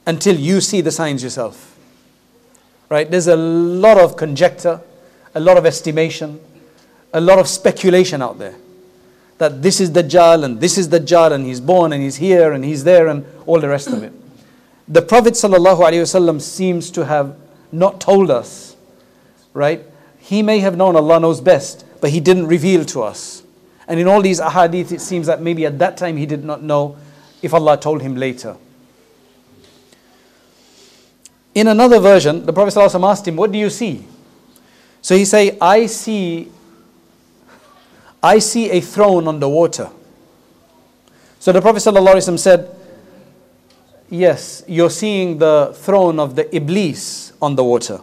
until 0.07 0.37
you 0.37 0.61
see 0.61 0.81
the 0.81 0.90
signs 0.90 1.22
yourself. 1.22 1.79
Right? 2.88 3.11
There's 3.11 3.29
a 3.29 3.37
lot 3.37 3.98
of 3.98 4.16
conjecture, 4.16 4.81
a 5.35 5.40
lot 5.40 5.57
of 5.57 5.64
estimation, 5.64 6.40
a 7.12 7.20
lot 7.20 7.38
of 7.38 7.48
speculation 7.48 8.22
out 8.22 8.38
there. 8.38 8.55
That 9.38 9.62
this 9.62 9.81
is 9.81 9.90
Dajjal 9.90 10.44
and 10.44 10.61
this 10.61 10.79
is 10.79 10.88
Dajjal 10.88 11.33
and 11.33 11.44
he's 11.44 11.61
born 11.61 11.92
and 11.92 12.03
he's 12.03 12.16
here 12.16 12.53
and 12.53 12.64
he's 12.64 12.85
there 12.85 13.09
and 13.09 13.25
all 13.46 13.61
the 13.61 13.68
rest 13.68 13.88
of 13.88 14.03
it. 14.03 14.12
The 14.88 15.03
Prophet 15.03 15.35
ﷺ 15.35 16.40
seems 16.40 16.90
to 16.92 17.05
have 17.05 17.37
not 17.70 18.01
told 18.01 18.31
us, 18.31 18.77
right? 19.55 19.83
He 20.18 20.42
may 20.42 20.61
have 20.61 20.77
known 20.77 20.96
Allah 20.96 21.18
knows 21.18 21.40
best, 21.40 21.85
but 22.01 22.11
he 22.11 22.20
didn't 22.20 22.46
reveal 22.46 22.85
to 22.87 23.03
us. 23.03 23.42
And 23.88 23.98
in 23.98 24.07
all 24.07 24.22
these 24.22 24.40
ahadith, 24.40 24.92
it 24.92 25.01
seems 25.01 25.27
that 25.27 25.40
maybe 25.40 25.66
at 25.66 25.79
that 25.79 25.96
time 25.96 26.16
he 26.16 26.27
did 26.27 26.44
not 26.44 26.62
know 26.62 26.96
if 27.42 27.53
Allah 27.53 27.77
told 27.77 28.03
him 28.03 28.16
later. 28.16 28.57
In 31.55 31.66
another 31.66 31.98
version, 31.98 32.46
the 32.46 32.53
Prophet 32.53 32.75
ﷺ 32.75 33.09
asked 33.11 33.29
him, 33.29 33.37
What 33.37 33.53
do 33.53 33.59
you 33.59 33.68
see? 33.68 34.07
So 35.03 35.16
he 35.16 35.25
say, 35.25 35.59
I 35.61 35.87
see 35.87 36.51
I 38.23 38.39
see 38.39 38.71
a 38.71 38.81
throne 38.81 39.27
on 39.27 39.41
the 39.41 39.49
water. 39.49 39.91
So 41.41 41.51
the 41.51 41.61
Prophet 41.61 41.79
ﷺ 41.79 42.39
said, 42.39 42.77
Yes, 44.09 44.63
you're 44.69 44.91
seeing 44.91 45.39
the 45.39 45.73
throne 45.75 46.21
of 46.21 46.37
the 46.37 46.55
Iblis 46.55 47.33
on 47.41 47.57
the 47.57 47.65
water. 47.65 48.01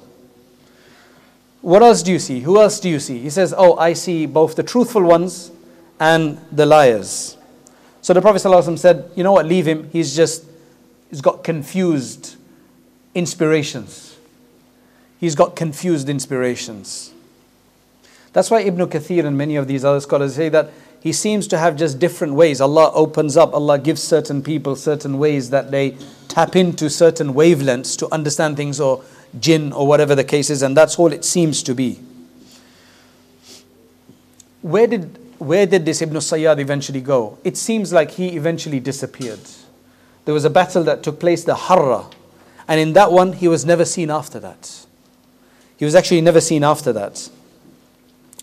What 1.61 1.83
else 1.83 2.01
do 2.01 2.11
you 2.11 2.19
see? 2.19 2.39
Who 2.39 2.59
else 2.59 2.79
do 2.79 2.89
you 2.89 2.99
see? 2.99 3.19
He 3.19 3.29
says, 3.29 3.53
Oh, 3.55 3.77
I 3.77 3.93
see 3.93 4.25
both 4.25 4.55
the 4.55 4.63
truthful 4.63 5.03
ones 5.03 5.51
and 5.99 6.39
the 6.51 6.65
liars. 6.65 7.37
So 8.01 8.13
the 8.13 8.21
Prophet 8.21 8.41
ﷺ 8.41 8.79
said, 8.79 9.11
You 9.15 9.23
know 9.23 9.33
what, 9.33 9.45
leave 9.45 9.67
him. 9.67 9.89
He's 9.91 10.15
just, 10.15 10.45
he's 11.09 11.21
got 11.21 11.43
confused 11.43 12.35
inspirations. 13.13 14.17
He's 15.19 15.35
got 15.35 15.55
confused 15.55 16.09
inspirations. 16.09 17.13
That's 18.33 18.51
why 18.51 18.61
Ibn 18.61 18.87
Kathir 18.87 19.25
and 19.25 19.37
many 19.37 19.55
of 19.55 19.67
these 19.67 19.83
other 19.83 19.99
scholars 19.99 20.35
say 20.35 20.49
that 20.49 20.71
he 21.01 21.13
seems 21.13 21.47
to 21.47 21.57
have 21.57 21.75
just 21.75 21.97
different 21.99 22.33
ways. 22.33 22.59
Allah 22.61 22.91
opens 22.93 23.37
up, 23.37 23.53
Allah 23.53 23.79
gives 23.79 24.03
certain 24.03 24.43
people 24.43 24.75
certain 24.75 25.17
ways 25.17 25.49
that 25.49 25.71
they 25.71 25.97
tap 26.27 26.55
into 26.55 26.89
certain 26.89 27.33
wavelengths 27.33 27.97
to 27.99 28.13
understand 28.13 28.57
things 28.57 28.79
or 28.79 29.03
jinn 29.39 29.71
or 29.71 29.87
whatever 29.87 30.13
the 30.13 30.23
case 30.23 30.49
is, 30.49 30.61
and 30.61 30.75
that's 30.75 30.99
all 30.99 31.11
it 31.11 31.23
seems 31.23 31.63
to 31.63 31.73
be. 31.73 31.99
Where 34.61 34.87
did, 34.87 35.17
where 35.39 35.65
did 35.65 35.85
this 35.85 36.01
Ibn 36.01 36.17
Sayyad 36.17 36.59
eventually 36.59 37.01
go? 37.01 37.37
It 37.43 37.55
seems 37.55 37.93
like 37.93 38.11
he 38.11 38.35
eventually 38.35 38.79
disappeared. 38.79 39.39
There 40.25 40.33
was 40.33 40.43
a 40.45 40.49
battle 40.49 40.83
that 40.83 41.01
took 41.01 41.19
place, 41.19 41.45
the 41.45 41.55
Harra, 41.55 42.13
and 42.67 42.79
in 42.79 42.93
that 42.93 43.11
one, 43.11 43.33
he 43.33 43.47
was 43.47 43.65
never 43.65 43.85
seen 43.85 44.11
after 44.11 44.39
that. 44.41 44.85
He 45.77 45.85
was 45.85 45.95
actually 45.95 46.21
never 46.21 46.41
seen 46.41 46.63
after 46.63 46.91
that. 46.93 47.29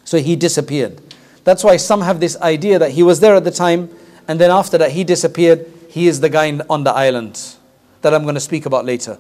So 0.07 0.19
he 0.19 0.37
disappeared. 0.37 1.03
That's 1.45 1.63
why 1.63 1.77
some 1.77 2.01
have 2.01 2.21
this 2.21 2.41
idea 2.41 2.79
that 2.79 2.93
he 2.93 3.03
was 3.03 3.21
there 3.21 3.35
at 3.35 3.45
the 3.45 3.51
time, 3.51 3.91
and 4.27 4.41
then 4.41 4.51
after 4.51 4.79
that, 4.79 4.93
he 4.93 5.05
disappeared. 5.05 5.67
He 5.91 6.09
is 6.09 6.21
the 6.21 6.31
guy 6.31 6.59
on 6.71 6.85
the 6.85 6.93
island 6.93 7.55
that 8.03 8.15
I'm 8.15 8.23
going 8.23 8.35
to 8.37 8.41
speak 8.41 8.67
about 8.67 8.85
later. 8.85 9.19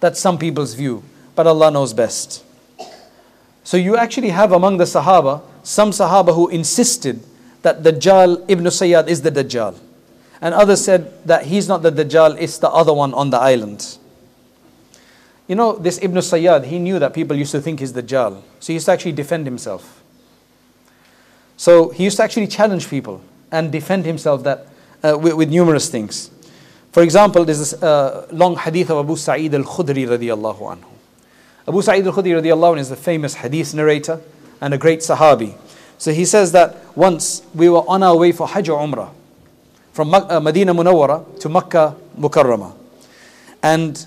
That's 0.00 0.20
some 0.20 0.38
people's 0.38 0.74
view, 0.74 1.02
but 1.34 1.46
Allah 1.46 1.70
knows 1.70 1.92
best. 1.92 2.44
So 3.64 3.76
you 3.76 3.96
actually 3.96 4.30
have 4.30 4.52
among 4.52 4.78
the 4.78 4.84
Sahaba 4.84 5.42
some 5.62 5.90
Sahaba 5.90 6.34
who 6.34 6.48
insisted 6.48 7.20
that 7.62 7.82
Dajjal 7.82 8.44
Ibn 8.48 8.64
Sayyad 8.66 9.08
is 9.08 9.22
the 9.22 9.30
Dajjal. 9.30 9.76
And 10.40 10.54
others 10.54 10.84
said 10.84 11.12
that 11.26 11.46
he's 11.46 11.68
not 11.68 11.82
the 11.82 11.90
Dajjal, 11.90 12.40
it's 12.40 12.58
the 12.58 12.70
other 12.70 12.94
one 12.94 13.12
on 13.12 13.30
the 13.30 13.38
island. 13.38 13.98
You 15.48 15.54
know, 15.54 15.72
this 15.72 15.98
Ibn 16.02 16.16
Sayyad, 16.18 16.66
he 16.66 16.78
knew 16.78 16.98
that 16.98 17.14
people 17.14 17.34
used 17.34 17.52
to 17.52 17.60
think 17.60 17.80
he's 17.80 17.94
the 17.94 18.02
Dajjal. 18.02 18.42
So 18.60 18.66
he 18.66 18.74
used 18.74 18.84
to 18.86 18.92
actually 18.92 19.12
defend 19.12 19.46
himself. 19.46 20.02
So 21.56 21.88
he 21.88 22.04
used 22.04 22.18
to 22.18 22.22
actually 22.22 22.46
challenge 22.46 22.88
people 22.88 23.22
and 23.50 23.72
defend 23.72 24.04
himself 24.04 24.44
that, 24.44 24.66
uh, 25.02 25.18
with, 25.18 25.34
with, 25.34 25.48
numerous 25.48 25.88
things. 25.88 26.30
For 26.92 27.02
example, 27.02 27.46
there's 27.46 27.58
this 27.58 27.82
uh, 27.82 28.28
long 28.30 28.56
hadith 28.56 28.90
of 28.90 28.98
Abu 28.98 29.16
Sa'id 29.16 29.54
al-Khudri 29.54 30.06
radiallahu 30.06 30.60
anhu. 30.60 30.84
Abu 31.66 31.80
Sa'id 31.80 32.06
al-Khudri 32.06 32.40
radiallahu 32.42 32.74
anhu 32.74 32.80
is 32.80 32.90
the 32.90 32.96
famous 32.96 33.34
hadith 33.34 33.74
narrator 33.74 34.20
and 34.60 34.74
a 34.74 34.78
great 34.78 35.00
sahabi. 35.00 35.56
So 35.96 36.12
he 36.12 36.26
says 36.26 36.52
that 36.52 36.76
once 36.96 37.42
we 37.54 37.70
were 37.70 37.88
on 37.88 38.02
our 38.02 38.16
way 38.16 38.32
for 38.32 38.46
Hajj 38.46 38.68
or 38.68 38.80
Umrah 38.86 39.10
from 39.92 40.12
uh, 40.12 40.40
Medina 40.40 40.74
Munawwara 40.74 41.40
to 41.40 41.48
Makkah 41.48 41.96
Mukarramah. 42.18 42.76
And 43.62 44.06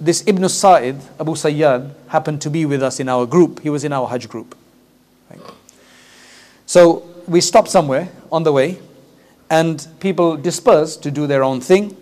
this 0.00 0.24
Ibn 0.26 0.48
Sa'id, 0.48 0.96
Abu 1.20 1.32
Sayyad, 1.32 1.92
happened 2.08 2.40
to 2.42 2.50
be 2.50 2.64
with 2.64 2.82
us 2.82 3.00
in 3.00 3.08
our 3.08 3.26
group. 3.26 3.60
He 3.60 3.70
was 3.70 3.84
in 3.84 3.92
our 3.92 4.08
Hajj 4.08 4.28
group. 4.28 4.56
So 6.66 7.06
we 7.26 7.40
stopped 7.40 7.68
somewhere 7.68 8.08
on 8.30 8.44
the 8.44 8.52
way, 8.52 8.78
and 9.50 9.86
people 9.98 10.36
dispersed 10.36 11.02
to 11.02 11.10
do 11.10 11.26
their 11.26 11.42
own 11.42 11.60
thing. 11.60 11.96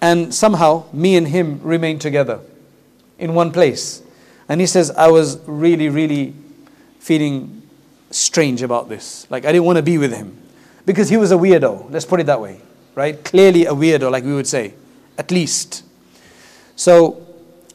And 0.00 0.32
somehow, 0.32 0.84
me 0.92 1.16
and 1.16 1.26
him 1.26 1.60
remained 1.62 2.00
together 2.00 2.40
in 3.18 3.34
one 3.34 3.50
place. 3.50 4.00
And 4.48 4.60
he 4.60 4.66
says, 4.66 4.92
I 4.92 5.08
was 5.08 5.40
really, 5.46 5.88
really 5.88 6.34
feeling 7.00 7.62
strange 8.12 8.62
about 8.62 8.88
this. 8.88 9.26
Like, 9.30 9.44
I 9.44 9.52
didn't 9.52 9.64
want 9.64 9.76
to 9.76 9.82
be 9.82 9.98
with 9.98 10.14
him 10.14 10.38
because 10.86 11.08
he 11.08 11.16
was 11.16 11.32
a 11.32 11.36
weirdo. 11.36 11.90
Let's 11.90 12.06
put 12.06 12.20
it 12.20 12.26
that 12.26 12.40
way, 12.40 12.60
right? 12.94 13.22
Clearly 13.24 13.66
a 13.66 13.72
weirdo, 13.72 14.10
like 14.10 14.24
we 14.24 14.32
would 14.32 14.46
say, 14.46 14.74
at 15.18 15.30
least. 15.32 15.82
So, 16.78 17.26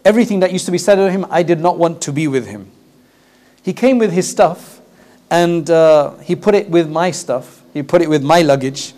everything 0.05 0.39
that 0.39 0.53
used 0.53 0.65
to 0.65 0.71
be 0.71 0.77
said 0.77 0.97
of 0.97 1.11
him, 1.11 1.25
I 1.29 1.43
did 1.43 1.59
not 1.59 1.77
want 1.77 2.01
to 2.03 2.13
be 2.13 2.25
with 2.29 2.47
him. 2.47 2.71
He 3.61 3.73
came 3.73 3.97
with 3.97 4.13
his 4.13 4.29
stuff 4.29 4.79
and 5.29 5.69
uh, 5.69 6.15
he 6.19 6.37
put 6.37 6.55
it 6.55 6.69
with 6.69 6.89
my 6.89 7.11
stuff, 7.11 7.61
he 7.73 7.83
put 7.83 8.01
it 8.01 8.09
with 8.09 8.23
my 8.23 8.41
luggage, 8.43 8.93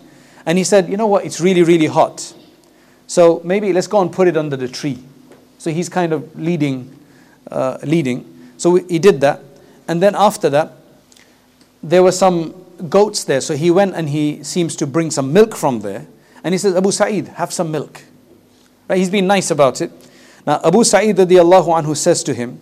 and 0.46 0.58
he 0.58 0.62
said, 0.62 0.88
You 0.88 0.96
know 0.96 1.08
what? 1.08 1.24
It's 1.24 1.40
really, 1.40 1.64
really 1.64 1.86
hot. 1.86 2.32
So, 3.08 3.40
maybe 3.42 3.72
let's 3.72 3.88
go 3.88 4.00
and 4.00 4.12
put 4.12 4.28
it 4.28 4.36
under 4.36 4.56
the 4.56 4.68
tree. 4.68 5.02
So, 5.58 5.72
he's 5.72 5.88
kind 5.88 6.12
of 6.12 6.38
leading, 6.38 6.96
uh, 7.50 7.78
leading. 7.82 8.52
So, 8.58 8.76
he 8.76 9.00
did 9.00 9.20
that. 9.22 9.42
And 9.88 10.00
then 10.00 10.14
after 10.14 10.48
that, 10.50 10.72
there 11.82 12.04
were 12.04 12.12
some 12.12 12.54
goats 12.88 13.24
there. 13.24 13.40
So 13.40 13.56
he 13.56 13.72
went 13.72 13.96
and 13.96 14.08
he 14.08 14.42
seems 14.44 14.76
to 14.76 14.86
bring 14.86 15.10
some 15.10 15.32
milk 15.32 15.56
from 15.56 15.80
there. 15.80 16.06
And 16.44 16.54
he 16.54 16.58
says, 16.58 16.76
Abu 16.76 16.92
Sa'id, 16.92 17.28
have 17.28 17.52
some 17.52 17.70
milk. 17.70 18.02
Right? 18.88 18.98
He's 18.98 19.10
been 19.10 19.26
nice 19.26 19.50
about 19.50 19.80
it. 19.80 19.90
Now, 20.46 20.60
Abu 20.64 20.84
Sa'id 20.84 21.16
radiallahu 21.16 21.82
anhu 21.82 21.96
says 21.96 22.22
to 22.24 22.34
him 22.34 22.60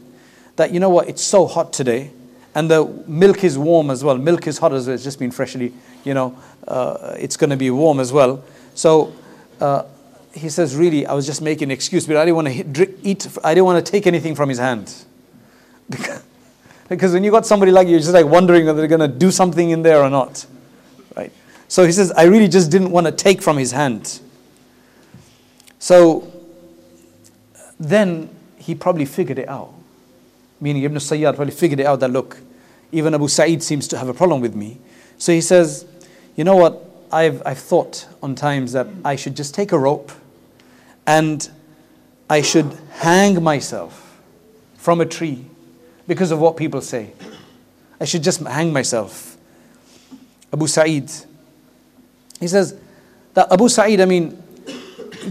that, 0.56 0.72
you 0.72 0.80
know 0.80 0.90
what, 0.90 1.08
it's 1.08 1.22
so 1.22 1.46
hot 1.46 1.72
today. 1.72 2.10
And 2.54 2.70
the 2.70 2.84
milk 3.06 3.42
is 3.42 3.58
warm 3.58 3.90
as 3.90 4.04
well. 4.04 4.16
Milk 4.16 4.46
is 4.46 4.58
hot 4.58 4.72
as 4.72 4.86
well. 4.86 4.94
It's 4.94 5.04
just 5.04 5.18
been 5.18 5.32
freshly, 5.32 5.72
you 6.04 6.14
know, 6.14 6.38
uh, 6.68 7.14
it's 7.18 7.36
going 7.36 7.50
to 7.50 7.56
be 7.56 7.70
warm 7.70 8.00
as 8.00 8.12
well. 8.12 8.44
So 8.74 9.12
uh, 9.60 9.84
he 10.32 10.48
says, 10.48 10.76
really, 10.76 11.04
I 11.04 11.14
was 11.14 11.26
just 11.26 11.42
making 11.42 11.68
an 11.68 11.70
excuse, 11.72 12.06
but 12.06 12.16
I 12.16 12.24
didn't 12.24 12.36
want 12.36 12.76
to 12.76 12.94
eat, 13.02 13.26
I 13.42 13.54
didn't 13.54 13.66
want 13.66 13.84
to 13.84 13.90
take 13.90 14.06
anything 14.06 14.34
from 14.34 14.48
his 14.48 14.58
hand. 14.58 14.94
Because 16.88 17.12
when 17.12 17.24
you 17.24 17.30
got 17.30 17.46
somebody 17.46 17.72
like 17.72 17.86
you, 17.86 17.92
you're 17.92 18.00
just 18.00 18.12
like 18.12 18.26
wondering 18.26 18.66
whether 18.66 18.78
they're 18.78 18.88
going 18.88 19.00
to 19.00 19.18
do 19.18 19.30
something 19.30 19.70
in 19.70 19.82
there 19.82 20.02
or 20.02 20.10
not. 20.10 20.44
Right? 21.16 21.32
So 21.66 21.86
he 21.86 21.92
says, 21.92 22.12
I 22.12 22.24
really 22.24 22.48
just 22.48 22.70
didn't 22.70 22.90
want 22.90 23.06
to 23.06 23.12
take 23.12 23.42
from 23.42 23.56
his 23.56 23.72
hand. 23.72 24.20
So 25.84 26.32
then 27.78 28.30
he 28.56 28.74
probably 28.74 29.04
figured 29.04 29.38
it 29.38 29.50
out. 29.50 29.74
Meaning 30.58 30.82
Ibn 30.84 30.96
Sayyad 30.96 31.36
probably 31.36 31.52
figured 31.52 31.78
it 31.78 31.84
out 31.84 32.00
that 32.00 32.10
look, 32.10 32.38
even 32.90 33.12
Abu 33.12 33.28
Sa'id 33.28 33.62
seems 33.62 33.86
to 33.88 33.98
have 33.98 34.08
a 34.08 34.14
problem 34.14 34.40
with 34.40 34.54
me. 34.54 34.78
So 35.18 35.30
he 35.32 35.42
says, 35.42 35.84
You 36.36 36.44
know 36.44 36.56
what? 36.56 36.82
I've, 37.12 37.42
I've 37.44 37.58
thought 37.58 38.06
on 38.22 38.34
times 38.34 38.72
that 38.72 38.86
I 39.04 39.16
should 39.16 39.36
just 39.36 39.54
take 39.54 39.72
a 39.72 39.78
rope 39.78 40.10
and 41.06 41.50
I 42.30 42.40
should 42.40 42.78
hang 42.92 43.42
myself 43.42 44.18
from 44.78 45.02
a 45.02 45.06
tree 45.06 45.44
because 46.06 46.30
of 46.30 46.40
what 46.40 46.56
people 46.56 46.80
say. 46.80 47.12
I 48.00 48.06
should 48.06 48.22
just 48.22 48.40
hang 48.40 48.72
myself. 48.72 49.36
Abu 50.50 50.66
Sa'id. 50.66 51.12
He 52.40 52.48
says 52.48 52.74
that 53.34 53.52
Abu 53.52 53.68
Sa'id, 53.68 54.00
I 54.00 54.06
mean, 54.06 54.42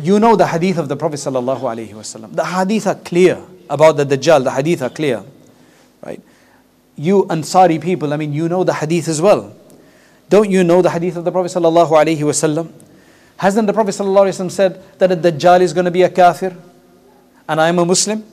you 0.01 0.19
know 0.19 0.35
the 0.35 0.47
hadith 0.47 0.77
of 0.77 0.87
the 0.87 0.95
Prophet 0.95 1.17
sallallahu 1.17 1.61
alaihi 1.61 1.89
wasallam. 1.89 2.35
The 2.35 2.45
hadith 2.45 2.87
are 2.87 2.95
clear 2.95 3.41
about 3.69 3.97
the 3.97 4.05
Dajjal. 4.05 4.43
The 4.43 4.51
hadith 4.51 4.81
are 4.81 4.89
clear, 4.89 5.23
right? 6.05 6.21
You 6.95 7.23
Ansari 7.23 7.81
people, 7.81 8.13
I 8.13 8.17
mean, 8.17 8.33
you 8.33 8.47
know 8.47 8.63
the 8.63 8.73
hadith 8.73 9.07
as 9.07 9.21
well. 9.21 9.55
Don't 10.29 10.49
you 10.49 10.63
know 10.63 10.81
the 10.81 10.89
hadith 10.89 11.15
of 11.15 11.25
the 11.25 11.31
Prophet 11.31 11.51
sallallahu 11.51 11.89
alaihi 11.89 12.19
wasallam? 12.19 12.71
Hasn't 13.37 13.67
the 13.67 13.73
Prophet 13.73 13.91
sallallahu 13.91 14.27
alaihi 14.27 14.45
wasallam 14.45 14.51
said 14.51 14.99
that 14.99 15.09
the 15.09 15.31
Dajjal 15.31 15.61
is 15.61 15.73
going 15.73 15.85
to 15.85 15.91
be 15.91 16.03
a 16.03 16.09
kafir, 16.09 16.55
and 17.47 17.59
I 17.59 17.69
am 17.69 17.79
a 17.79 17.85
Muslim? 17.85 18.23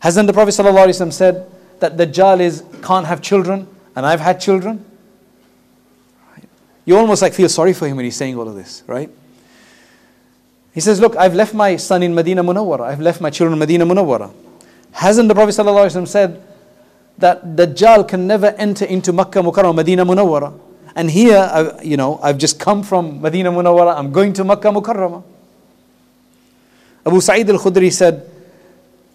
Hasn't 0.00 0.26
the 0.26 0.32
Prophet 0.32 0.50
sallallahu 0.50 0.86
alaihi 0.86 1.00
wasallam 1.00 1.12
said 1.12 1.50
that 1.80 1.96
the 1.96 2.06
Dajjal 2.06 2.40
is, 2.40 2.64
can't 2.82 3.06
have 3.06 3.22
children 3.22 3.68
and 3.94 4.04
I've 4.04 4.20
had 4.20 4.40
children? 4.40 4.84
You 6.84 6.96
almost 6.96 7.22
like 7.22 7.32
feel 7.34 7.48
sorry 7.48 7.72
for 7.72 7.86
him 7.86 7.96
when 7.96 8.04
he's 8.04 8.16
saying 8.16 8.36
all 8.36 8.48
of 8.48 8.56
this, 8.56 8.82
right? 8.88 9.08
He 10.72 10.80
says, 10.80 11.00
Look, 11.00 11.16
I've 11.16 11.34
left 11.34 11.54
my 11.54 11.76
son 11.76 12.02
in 12.02 12.14
Medina 12.14 12.42
Munawwara. 12.42 12.82
I've 12.82 13.00
left 13.00 13.20
my 13.20 13.30
children 13.30 13.52
in 13.54 13.58
Medina 13.58 13.86
Munawwara. 13.86 14.32
Hasn't 14.92 15.28
the 15.28 15.34
Prophet 15.34 15.52
ﷺ 15.52 16.08
said 16.08 16.42
that 17.18 17.56
Dajjal 17.56 18.08
can 18.08 18.26
never 18.26 18.48
enter 18.58 18.84
into 18.84 19.12
Makkah 19.12 19.40
Mukarramah, 19.40 19.76
Medina 19.76 20.04
Munawwara? 20.04 20.58
And 20.94 21.10
here, 21.10 21.38
I, 21.38 21.80
you 21.82 21.96
know, 21.96 22.20
I've 22.22 22.38
just 22.38 22.60
come 22.60 22.82
from 22.82 23.20
Medina 23.22 23.50
Munawwara, 23.50 23.96
I'm 23.96 24.12
going 24.12 24.32
to 24.34 24.44
Makkah 24.44 24.68
Mukarramah. 24.68 25.22
Abu 27.04 27.20
Sa'id 27.20 27.48
al 27.48 27.58
Khudri 27.58 27.92
said, 27.92 28.28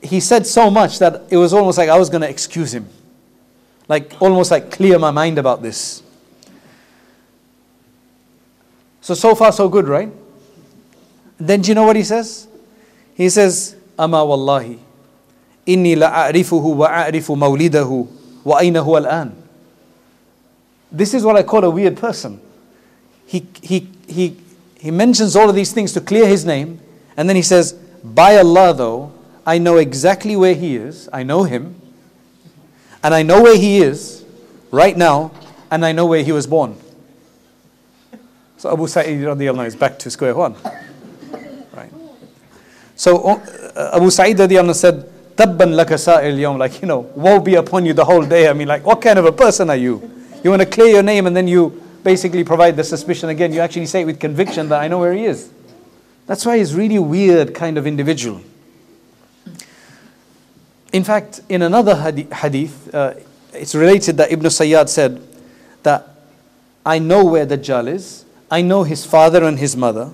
he 0.01 0.19
said 0.19 0.45
so 0.45 0.69
much 0.69 0.99
that 0.99 1.23
it 1.29 1.37
was 1.37 1.53
almost 1.53 1.77
like 1.77 1.89
I 1.89 1.97
was 1.97 2.09
going 2.09 2.21
to 2.21 2.29
excuse 2.29 2.73
him. 2.73 2.87
Like, 3.87 4.19
almost 4.21 4.51
like 4.51 4.71
clear 4.71 4.99
my 4.99 5.11
mind 5.11 5.37
about 5.37 5.61
this. 5.61 6.03
So, 9.01 9.13
so 9.13 9.33
far, 9.35 9.51
so 9.51 9.69
good, 9.69 9.87
right? 9.87 10.11
Then 11.39 11.61
do 11.61 11.69
you 11.69 11.75
know 11.75 11.83
what 11.83 11.95
he 11.95 12.03
says? 12.03 12.47
He 13.15 13.29
says, 13.29 13.75
Ama 13.97 14.23
wallahi, 14.25 14.79
inni 15.65 15.95
la'arifuhu 15.95 16.75
wa 16.75 16.87
a'rifu 16.87 17.35
mawlidahu 17.35 18.07
wa 18.43 18.59
ayna 18.59 18.83
huwa 18.83 19.05
al-an. 19.05 19.43
This 20.91 21.13
is 21.13 21.23
what 21.23 21.35
I 21.35 21.43
call 21.43 21.63
a 21.63 21.69
weird 21.69 21.97
person. 21.97 22.39
He, 23.25 23.45
he, 23.61 23.89
he, 24.07 24.37
he 24.79 24.91
mentions 24.91 25.35
all 25.35 25.49
of 25.49 25.55
these 25.55 25.73
things 25.73 25.93
to 25.93 26.01
clear 26.01 26.27
his 26.27 26.45
name, 26.45 26.79
and 27.17 27.27
then 27.27 27.35
he 27.35 27.41
says, 27.41 27.73
By 28.03 28.37
Allah, 28.37 28.73
though, 28.73 29.11
I 29.45 29.57
know 29.57 29.77
exactly 29.77 30.35
where 30.35 30.53
he 30.53 30.75
is. 30.75 31.07
I 31.13 31.23
know 31.23 31.43
him. 31.43 31.79
And 33.01 33.13
I 33.13 33.23
know 33.23 33.41
where 33.41 33.57
he 33.57 33.77
is 33.77 34.25
right 34.71 34.95
now. 34.95 35.31
And 35.71 35.85
I 35.85 35.93
know 35.93 36.05
where 36.05 36.21
he 36.21 36.33
was 36.33 36.45
born. 36.45 36.75
So 38.57 38.71
Abu 38.71 38.87
Sa'id 38.87 39.21
is 39.21 39.75
back 39.75 39.99
to 39.99 40.09
square 40.09 40.35
one. 40.35 40.55
So 42.97 43.25
uh, 43.29 43.91
Abu 43.95 44.09
Sa'id 44.09 44.37
said, 44.75 45.09
Tabban 45.37 45.75
laka 45.75 45.99
sa'il. 45.99 46.57
Like, 46.57 46.81
you 46.81 46.87
know, 46.87 47.01
woe 47.15 47.39
be 47.39 47.55
upon 47.55 47.85
you 47.85 47.93
the 47.93 48.03
whole 48.03 48.25
day. 48.25 48.49
I 48.49 48.53
mean, 48.53 48.67
like, 48.67 48.83
what 48.83 49.01
kind 49.01 49.19
of 49.19 49.25
a 49.25 49.31
person 49.31 49.69
are 49.69 49.75
you? 49.75 50.11
You 50.43 50.49
want 50.49 50.63
to 50.63 50.65
clear 50.65 50.87
your 50.87 51.03
name 51.03 51.27
and 51.27 51.35
then 51.35 51.47
you 51.47 51.81
basically 52.03 52.43
provide 52.43 52.75
the 52.75 52.83
suspicion 52.83 53.29
again. 53.29 53.53
You 53.53 53.59
actually 53.61 53.85
say 53.85 54.01
it 54.01 54.05
with 54.05 54.19
conviction 54.19 54.67
that 54.69 54.81
I 54.81 54.87
know 54.87 54.99
where 54.99 55.13
he 55.13 55.25
is. 55.25 55.51
That's 56.25 56.45
why 56.45 56.57
he's 56.57 56.73
really 56.73 56.99
weird 56.99 57.53
kind 57.53 57.77
of 57.77 57.85
individual. 57.85 58.41
In 60.91 61.03
fact, 61.03 61.41
in 61.49 61.61
another 61.61 61.95
hadith, 61.95 62.93
uh, 62.93 63.13
it's 63.53 63.75
related 63.75 64.17
that 64.17 64.31
Ibn 64.31 64.45
Sayyad 64.47 64.89
said 64.89 65.21
that 65.83 66.07
I 66.85 66.97
know 66.99 67.25
where 67.25 67.45
Dajjal 67.45 67.89
is, 67.89 68.25
I 68.49 68.61
know 68.61 68.83
his 68.83 69.05
father 69.05 69.43
and 69.43 69.59
his 69.59 69.75
mother. 69.77 70.11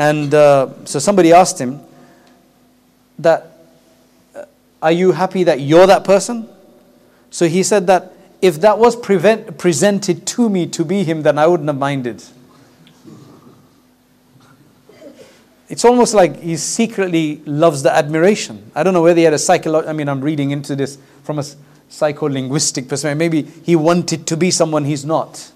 And 0.00 0.32
uh, 0.32 0.70
so 0.86 0.98
somebody 0.98 1.30
asked 1.30 1.60
him 1.60 1.78
that, 3.18 3.52
uh, 4.34 4.46
Are 4.82 4.92
you 4.92 5.12
happy 5.12 5.44
that 5.44 5.60
you're 5.60 5.86
that 5.86 6.04
person? 6.04 6.48
So 7.28 7.46
he 7.46 7.62
said 7.62 7.86
that 7.88 8.14
if 8.40 8.62
that 8.62 8.78
was 8.78 8.96
prevent, 8.96 9.58
presented 9.58 10.26
to 10.28 10.48
me 10.48 10.66
to 10.68 10.86
be 10.86 11.04
him, 11.04 11.20
then 11.22 11.36
I 11.36 11.46
wouldn't 11.46 11.68
have 11.68 11.76
minded. 11.76 12.24
It's 15.68 15.84
almost 15.84 16.14
like 16.14 16.40
he 16.40 16.56
secretly 16.56 17.42
loves 17.44 17.82
the 17.82 17.94
admiration. 17.94 18.72
I 18.74 18.82
don't 18.82 18.94
know 18.94 19.02
whether 19.02 19.18
he 19.18 19.24
had 19.24 19.34
a 19.34 19.38
psychological, 19.38 19.90
I 19.90 19.92
mean, 19.92 20.08
I'm 20.08 20.22
reading 20.22 20.50
into 20.50 20.74
this 20.74 20.96
from 21.24 21.38
a 21.38 21.44
psycholinguistic 21.90 22.88
perspective. 22.88 23.18
Maybe 23.18 23.42
he 23.42 23.76
wanted 23.76 24.26
to 24.28 24.36
be 24.38 24.50
someone 24.50 24.86
he's 24.86 25.04
not. 25.04 25.52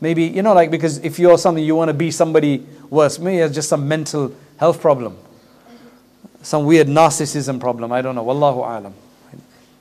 Maybe, 0.00 0.24
you 0.24 0.42
know, 0.42 0.54
like 0.54 0.70
because 0.70 0.98
if 0.98 1.18
you're 1.18 1.36
something, 1.38 1.62
you 1.62 1.74
want 1.74 1.88
to 1.88 1.94
be 1.94 2.10
somebody 2.10 2.66
worse. 2.88 3.18
Maybe 3.18 3.38
it's 3.38 3.54
just 3.54 3.68
some 3.68 3.86
mental 3.86 4.34
health 4.56 4.80
problem, 4.80 5.16
some 6.42 6.64
weird 6.64 6.86
narcissism 6.86 7.60
problem. 7.60 7.92
I 7.92 8.00
don't 8.00 8.14
know. 8.14 8.24
Wallahu 8.24 8.58
alam. 8.58 8.94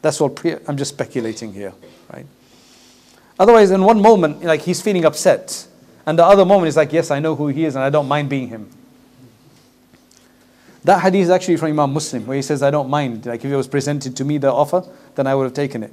That's 0.02 0.20
all. 0.20 0.30
Pre- 0.30 0.58
I'm 0.68 0.78
just 0.78 0.94
speculating 0.94 1.54
here, 1.54 1.74
right? 2.14 2.26
Otherwise, 3.38 3.72
in 3.72 3.82
one 3.84 4.02
moment, 4.02 4.44
like 4.44 4.62
he's 4.62 4.82
feeling 4.82 5.06
upset, 5.06 5.68
and 6.06 6.20
the 6.20 6.26
other 6.26 6.44
moment 6.44 6.68
is 6.68 6.76
like, 6.76 6.92
yes, 6.92 7.12
I 7.12 7.20
know 7.20 7.36
who 7.36 7.48
he 7.48 7.64
is, 7.64 7.76
and 7.76 7.84
I 7.84 7.90
don't 7.90 8.08
mind 8.08 8.30
being 8.30 8.50
him. 8.50 8.70
That 10.84 11.02
hadith 11.02 11.24
is 11.24 11.30
actually 11.30 11.58
from 11.58 11.70
Imam 11.70 11.94
Muslim, 11.94 12.26
where 12.26 12.36
he 12.36 12.42
says, 12.42 12.64
I 12.64 12.72
don't 12.72 12.90
mind. 12.90 13.26
Like 13.26 13.44
if 13.44 13.52
it 13.52 13.56
was 13.56 13.68
presented 13.68 14.16
to 14.18 14.26
me 14.26 14.38
the 14.38 14.52
offer, 14.52 14.84
then 15.16 15.28
I 15.28 15.36
would 15.36 15.44
have 15.44 15.54
taken 15.54 15.84
it. 15.84 15.92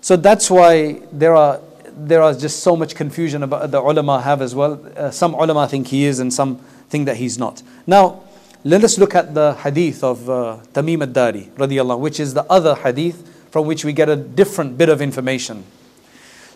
So 0.00 0.16
that's 0.16 0.50
why 0.50 1.02
there 1.12 1.36
are 1.36 1.60
there 2.06 2.22
are 2.22 2.32
just 2.34 2.60
so 2.60 2.76
much 2.76 2.94
confusion 2.94 3.42
about 3.42 3.70
the 3.70 3.80
ulama 3.80 4.20
have 4.20 4.40
as 4.40 4.54
well. 4.54 4.80
Uh, 4.96 5.10
some 5.10 5.34
ulama 5.34 5.68
think 5.68 5.88
he 5.88 6.04
is, 6.04 6.18
and 6.18 6.32
some 6.32 6.56
think 6.88 7.06
that 7.06 7.16
he's 7.16 7.38
not. 7.38 7.62
Now, 7.86 8.22
let 8.64 8.84
us 8.84 8.98
look 8.98 9.14
at 9.14 9.34
the 9.34 9.54
hadith 9.54 10.04
of 10.04 10.28
uh, 10.28 10.58
Tamim 10.72 11.02
ad-Dari, 11.02 11.50
radiallahu, 11.56 12.00
which 12.00 12.20
is 12.20 12.34
the 12.34 12.44
other 12.44 12.74
hadith 12.74 13.48
from 13.50 13.66
which 13.66 13.84
we 13.84 13.92
get 13.92 14.08
a 14.08 14.16
different 14.16 14.76
bit 14.78 14.88
of 14.88 15.00
information. 15.00 15.64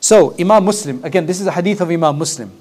So, 0.01 0.35
Imam 0.39 0.65
Muslim, 0.65 1.03
again, 1.05 1.27
this 1.27 1.41
is 1.41 1.47
a 1.47 1.53
hadith 1.53 1.81
of 1.81 1.91
Imam 1.91 2.19
Muslim. 2.19 2.53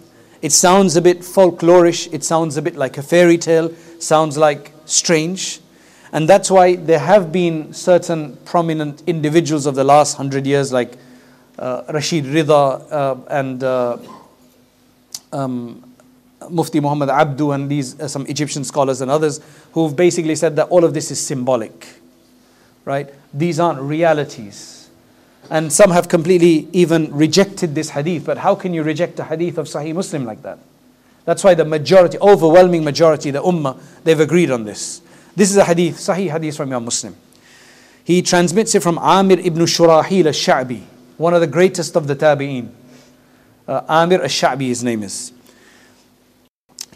It 0.42 0.52
sounds 0.52 0.96
a 0.96 1.02
bit 1.02 1.20
folklorish, 1.20 2.14
it 2.14 2.24
sounds 2.24 2.58
a 2.58 2.62
bit 2.62 2.76
like 2.76 2.98
a 2.98 3.04
fairy 3.04 3.38
tale, 3.38 3.74
sounds 4.00 4.38
like 4.38 4.72
strange. 4.86 5.60
And 6.12 6.30
that's 6.30 6.52
why 6.52 6.76
there 6.76 7.00
have 7.00 7.32
been 7.32 7.74
certain 7.74 8.38
prominent 8.46 9.04
individuals 9.08 9.66
of 9.66 9.76
the 9.76 9.84
last 9.84 10.16
hundred 10.16 10.46
years, 10.46 10.72
like 10.72 10.98
Rashid 11.58 12.26
Rida 12.26 12.92
uh, 12.92 13.16
and 13.30 13.64
uh, 13.64 13.98
um, 15.32 15.94
Mufti 16.50 16.80
Muhammad 16.80 17.10
Abdu 17.10 17.52
and 17.52 17.70
these 17.70 18.00
uh, 18.00 18.08
some 18.08 18.26
Egyptian 18.28 18.64
scholars 18.64 19.02
and 19.02 19.10
others 19.10 19.40
who've 19.74 19.96
basically 19.96 20.36
said 20.36 20.56
that 20.56 20.68
all 20.70 20.84
of 20.84 20.94
this 20.94 21.12
is 21.12 21.20
symbolic, 21.20 21.88
right? 22.86 23.14
These 23.34 23.60
aren't 23.60 23.80
realities. 23.82 24.90
And 25.50 25.72
some 25.72 25.92
have 25.92 26.08
completely 26.08 26.68
even 26.72 27.14
rejected 27.14 27.76
this 27.76 27.90
hadith. 27.90 28.26
But 28.26 28.38
how 28.38 28.56
can 28.56 28.74
you 28.74 28.82
reject 28.82 29.20
a 29.20 29.26
hadith 29.26 29.58
of 29.58 29.68
Sahih 29.68 29.94
Muslim 29.94 30.26
like 30.26 30.42
that? 30.44 30.58
That's 31.26 31.44
why 31.44 31.54
the 31.54 31.66
majority, 31.66 32.18
overwhelming 32.20 32.84
majority, 32.84 33.32
the 33.32 33.42
Ummah, 33.42 33.80
they've 34.04 34.20
agreed 34.20 34.52
on 34.52 34.64
this. 34.64 35.02
This 35.36 35.52
is 35.52 35.58
a 35.58 35.66
hadith, 35.66 35.98
Sahih 35.98 36.32
hadith 36.32 36.58
from 36.58 36.70
Imam 36.70 36.86
Muslim. 36.86 37.16
He 38.04 38.22
transmits 38.22 38.76
it 38.76 38.84
from 38.84 38.98
Amir 38.98 39.40
ibn 39.40 39.62
Shurahil 39.64 40.26
al-Sha'bi, 40.26 40.84
one 41.18 41.34
of 41.34 41.42
the 41.42 41.48
greatest 41.48 41.96
of 41.96 42.08
the 42.08 42.16
Tabi'een. 42.16 42.70
Uh, 43.68 43.82
Amir 43.88 44.22
al-Sha'bi, 44.22 44.68
his 44.68 44.84
name 44.84 45.04
is. 45.04 45.32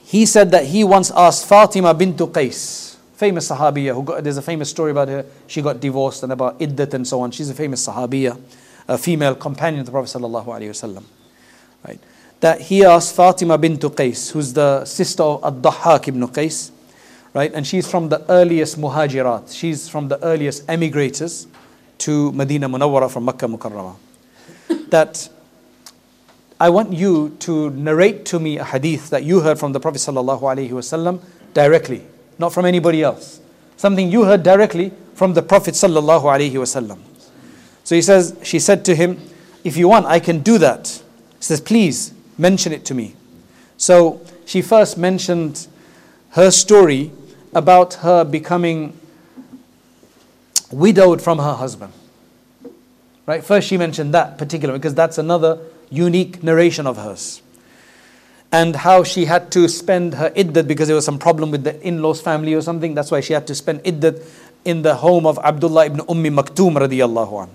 He 0.03 0.25
said 0.25 0.51
that 0.51 0.65
he 0.65 0.83
once 0.83 1.11
asked 1.11 1.45
Fatima 1.47 1.93
bint 1.93 2.17
Qais, 2.17 2.95
famous 3.15 3.49
Sahabiya, 3.49 3.93
who 3.93 4.03
got, 4.03 4.23
there's 4.23 4.37
a 4.37 4.41
famous 4.41 4.69
story 4.69 4.91
about 4.91 5.09
her. 5.09 5.25
She 5.47 5.61
got 5.61 5.79
divorced 5.79 6.23
and 6.23 6.31
about 6.31 6.59
Iddat 6.59 6.93
and 6.93 7.07
so 7.07 7.19
on. 7.21 7.31
She's 7.31 7.49
a 7.49 7.53
famous 7.53 7.85
Sahabiya, 7.85 8.39
a 8.87 8.97
female 8.97 9.35
companion 9.35 9.81
of 9.81 9.85
the 9.85 9.91
Prophet 9.91 10.17
sallallahu 10.17 10.45
alaihi 10.45 10.69
wasallam. 10.69 11.03
Right? 11.85 11.99
That 12.39 12.61
he 12.61 12.85
asked 12.85 13.15
Fatima 13.15 13.57
bint 13.57 13.81
Qais, 13.81 14.31
who's 14.31 14.53
the 14.53 14.85
sister 14.85 15.23
of 15.23 15.43
Ad-Dahhak 15.43 16.07
ibn 16.07 16.27
Qais, 16.27 16.71
right? 17.33 17.53
And 17.53 17.67
she's 17.67 17.89
from 17.89 18.09
the 18.09 18.25
earliest 18.29 18.79
Muhajirat. 18.79 19.53
She's 19.53 19.89
from 19.89 20.07
the 20.07 20.23
earliest 20.23 20.63
emigrators 20.69 21.47
to 21.99 22.31
Medina 22.31 22.69
Munawwara 22.69 23.11
from 23.11 23.25
Makkah 23.25 23.47
Mukarramah. 23.47 23.95
That 24.89 25.29
I 26.59 26.69
want 26.69 26.93
you 26.93 27.35
to 27.39 27.69
narrate 27.71 28.25
to 28.25 28.39
me 28.39 28.57
a 28.57 28.63
hadith 28.63 29.09
that 29.09 29.23
you 29.23 29.41
heard 29.41 29.59
from 29.59 29.73
the 29.73 29.79
Prophet 29.79 29.99
wasallam 29.99 31.21
directly 31.53 32.03
not 32.39 32.53
from 32.53 32.65
anybody 32.65 33.03
else. 33.03 33.39
Something 33.77 34.11
you 34.11 34.23
heard 34.23 34.43
directly 34.43 34.91
from 35.13 35.33
the 35.33 35.41
Prophet 35.41 35.73
wasallam. 35.73 36.99
So 37.83 37.95
he 37.95 38.01
says, 38.01 38.37
she 38.43 38.59
said 38.59 38.85
to 38.85 38.95
him, 38.95 39.19
if 39.63 39.77
you 39.77 39.87
want, 39.87 40.05
I 40.05 40.19
can 40.19 40.41
do 40.41 40.57
that. 40.57 41.01
He 41.37 41.43
says, 41.43 41.61
please 41.61 42.13
mention 42.37 42.71
it 42.71 42.85
to 42.85 42.93
me. 42.93 43.15
So 43.77 44.21
she 44.45 44.61
first 44.61 44.97
mentioned 44.97 45.67
her 46.31 46.51
story 46.51 47.11
about 47.53 47.95
her 47.95 48.23
becoming 48.23 48.97
widowed 50.71 51.21
from 51.21 51.39
her 51.39 51.53
husband. 51.53 51.93
Right? 53.27 53.43
First, 53.43 53.67
she 53.67 53.77
mentioned 53.77 54.13
that 54.13 54.37
particular 54.37 54.73
because 54.73 54.95
that's 54.95 55.17
another 55.17 55.59
unique 55.89 56.41
narration 56.41 56.87
of 56.87 56.97
hers 56.97 57.41
and 58.51 58.73
how 58.75 59.03
she 59.03 59.25
had 59.25 59.51
to 59.51 59.67
spend 59.67 60.13
her 60.13 60.29
iddat 60.29 60.67
because 60.67 60.87
there 60.87 60.95
was 60.95 61.03
some 61.03 61.19
problem 61.19 61.51
with 61.51 61.65
the 61.65 61.79
in-laws 61.85 62.21
family 62.21 62.53
or 62.53 62.61
something. 62.61 62.93
That's 62.93 63.11
why 63.11 63.19
she 63.19 63.33
had 63.33 63.45
to 63.47 63.55
spend 63.55 63.83
iddat 63.83 64.25
in 64.63 64.81
the 64.81 64.95
home 64.95 65.25
of 65.25 65.37
Abdullah 65.39 65.87
ibn 65.87 65.99
Ummi 65.99 66.33
Maktoum 66.33 66.77
radiallahu 66.77 67.43
an. 67.43 67.49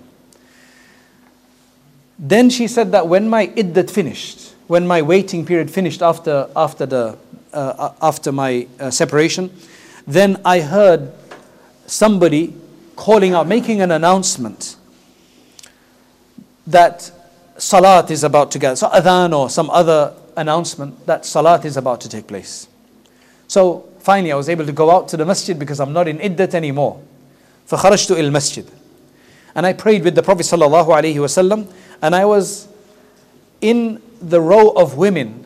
Then 2.19 2.51
she 2.51 2.67
said 2.67 2.91
that 2.91 3.07
when 3.07 3.27
my 3.27 3.47
iddat 3.47 3.89
finished, 3.89 4.53
when 4.67 4.85
my 4.85 5.01
waiting 5.01 5.43
period 5.43 5.71
finished 5.71 6.03
after, 6.03 6.47
after, 6.55 6.85
the, 6.85 7.17
uh, 7.51 7.93
after 7.99 8.31
my 8.31 8.67
uh, 8.79 8.91
separation, 8.91 9.51
then 10.05 10.39
I 10.45 10.59
heard 10.59 11.11
somebody 11.87 12.55
calling 12.95 13.33
out, 13.33 13.47
making 13.47 13.81
an 13.81 13.89
announcement 13.89 14.75
that 16.66 17.10
salat 17.56 18.10
is 18.10 18.24
about 18.24 18.50
to 18.52 18.58
get, 18.58 18.76
so 18.78 18.88
adhan 18.88 19.36
or 19.36 19.50
some 19.50 19.70
other 19.70 20.14
announcement 20.36 21.06
that 21.06 21.24
salat 21.26 21.64
is 21.64 21.76
about 21.76 22.00
to 22.02 22.08
take 22.08 22.26
place. 22.26 22.68
So 23.46 23.88
finally, 24.00 24.32
I 24.32 24.36
was 24.36 24.48
able 24.48 24.66
to 24.66 24.72
go 24.72 24.90
out 24.90 25.08
to 25.08 25.16
the 25.16 25.24
masjid 25.24 25.58
because 25.58 25.80
I'm 25.80 25.92
not 25.92 26.08
in 26.08 26.18
iddat 26.18 26.54
anymore. 26.54 27.00
فخرجت 27.68 28.12
إلى 28.12 28.28
المسجد 28.30 28.64
and 29.58 29.66
I 29.66 29.72
prayed 29.72 30.04
with 30.04 30.14
the 30.14 30.22
Prophet 30.22 30.42
sallallahu 30.46 30.86
alaihi 30.86 31.16
wasallam 31.16 31.66
and 32.00 32.14
I 32.14 32.24
was 32.24 32.68
in 33.60 34.00
the 34.20 34.40
row 34.40 34.68
of 34.70 34.96
women. 34.96 35.44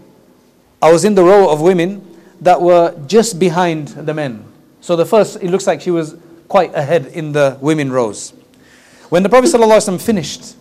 I 0.83 0.93
was 0.93 1.07
in 1.07 1.15
the 1.15 1.25
row 1.25 1.51
of 1.51 1.63
women 1.63 2.07
that 2.41 2.61
were 2.61 2.95
just 3.07 3.39
behind 3.39 3.89
the 3.89 4.13
men. 4.13 4.45
So 4.83 4.97
the 4.97 5.07
first, 5.07 5.37
it 5.43 5.51
looks 5.51 5.67
like 5.67 5.81
she 5.81 5.91
was 5.91 6.17
quite 6.49 6.75
ahead 6.75 7.07
in 7.07 7.33
the 7.33 7.57
women 7.63 7.91
rows. 7.91 8.35
When 9.09 9.23
the 9.23 9.31
Prophet 9.31 9.49
sallallahu 9.49 9.79
alaihi 9.79 9.97
wasallam 9.97 10.03
finished 10.03 10.57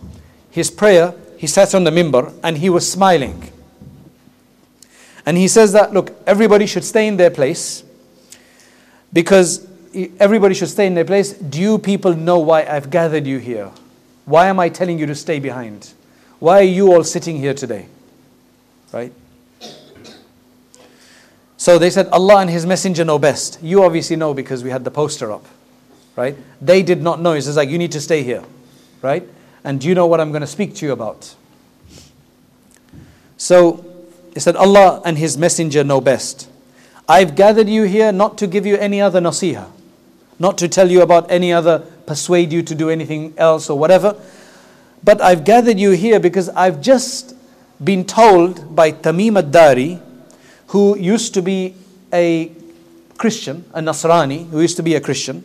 his 0.57 0.71
prayer, 0.71 1.13
he 1.37 1.47
sat 1.47 1.73
on 1.73 1.83
the 1.83 1.91
mimbar 1.91 2.33
and 2.43 2.57
he 2.57 2.69
was 2.69 2.91
smiling. 2.91 3.51
And 5.25 5.37
he 5.37 5.47
says 5.47 5.71
that, 5.73 5.93
look, 5.93 6.15
everybody 6.25 6.65
should 6.65 6.83
stay 6.83 7.07
in 7.07 7.17
their 7.17 7.29
place 7.29 7.83
because 9.13 9.67
everybody 10.19 10.55
should 10.55 10.69
stay 10.69 10.87
in 10.87 10.95
their 10.95 11.05
place. 11.05 11.33
Do 11.33 11.61
you 11.61 11.77
people 11.77 12.13
know 12.13 12.39
why 12.39 12.65
I've 12.65 12.89
gathered 12.89 13.27
you 13.27 13.37
here? 13.37 13.71
Why 14.25 14.47
am 14.47 14.59
I 14.59 14.69
telling 14.69 14.99
you 14.99 15.05
to 15.05 15.15
stay 15.15 15.39
behind? 15.39 15.93
Why 16.39 16.59
are 16.59 16.63
you 16.77 16.93
all 16.93 17.03
sitting 17.03 17.37
here 17.37 17.53
today? 17.53 17.87
Right? 18.91 19.13
So 21.57 21.77
they 21.77 21.89
said, 21.89 22.07
Allah 22.07 22.37
and 22.37 22.49
His 22.49 22.65
Messenger 22.65 23.03
know 23.05 23.19
best. 23.19 23.59
You 23.61 23.83
obviously 23.83 24.15
know 24.15 24.33
because 24.33 24.63
we 24.63 24.69
had 24.69 24.83
the 24.83 24.91
poster 24.91 25.31
up. 25.31 25.45
Right? 26.15 26.35
They 26.61 26.81
did 26.83 27.01
not 27.01 27.21
know. 27.21 27.33
He 27.33 27.41
says, 27.41 27.57
like, 27.57 27.69
you 27.69 27.77
need 27.77 27.91
to 27.91 28.01
stay 28.01 28.23
here. 28.23 28.43
Right? 29.01 29.27
And 29.67 29.81
do 29.81 29.89
you 29.89 29.95
know 29.95 30.07
what 30.07 30.21
I'm 30.21 30.31
going 30.31 30.39
to 30.39 30.47
speak 30.47 30.75
to 30.75 30.85
you 30.85 30.93
about? 30.93 31.35
So 33.35 33.85
he 34.33 34.39
said, 34.39 34.55
Allah 34.55 35.01
and 35.03 35.17
His 35.17 35.37
Messenger 35.37 35.83
know 35.83 35.99
best. 35.99 36.49
I've 37.05 37.35
gathered 37.35 37.67
you 37.67 37.83
here 37.83 38.13
not 38.13 38.37
to 38.37 38.47
give 38.47 38.65
you 38.65 38.77
any 38.77 39.01
other 39.01 39.19
nasiha, 39.19 39.69
not 40.39 40.57
to 40.59 40.69
tell 40.69 40.89
you 40.89 41.01
about 41.01 41.29
any 41.29 41.51
other, 41.51 41.79
persuade 42.05 42.53
you 42.53 42.63
to 42.63 42.73
do 42.73 42.89
anything 42.89 43.33
else 43.35 43.69
or 43.69 43.77
whatever. 43.77 44.15
But 45.03 45.19
I've 45.19 45.43
gathered 45.43 45.77
you 45.77 45.91
here 45.91 46.21
because 46.21 46.47
I've 46.47 46.79
just 46.79 47.35
been 47.83 48.05
told 48.05 48.73
by 48.73 48.93
Tamim 48.93 49.37
ad-Dari, 49.37 49.99
who 50.67 50.97
used 50.97 51.33
to 51.33 51.41
be 51.41 51.75
a 52.13 52.53
Christian, 53.17 53.65
a 53.73 53.81
Nasrani, 53.81 54.49
who 54.49 54.61
used 54.61 54.77
to 54.77 54.83
be 54.83 54.95
a 54.95 55.01
Christian. 55.01 55.43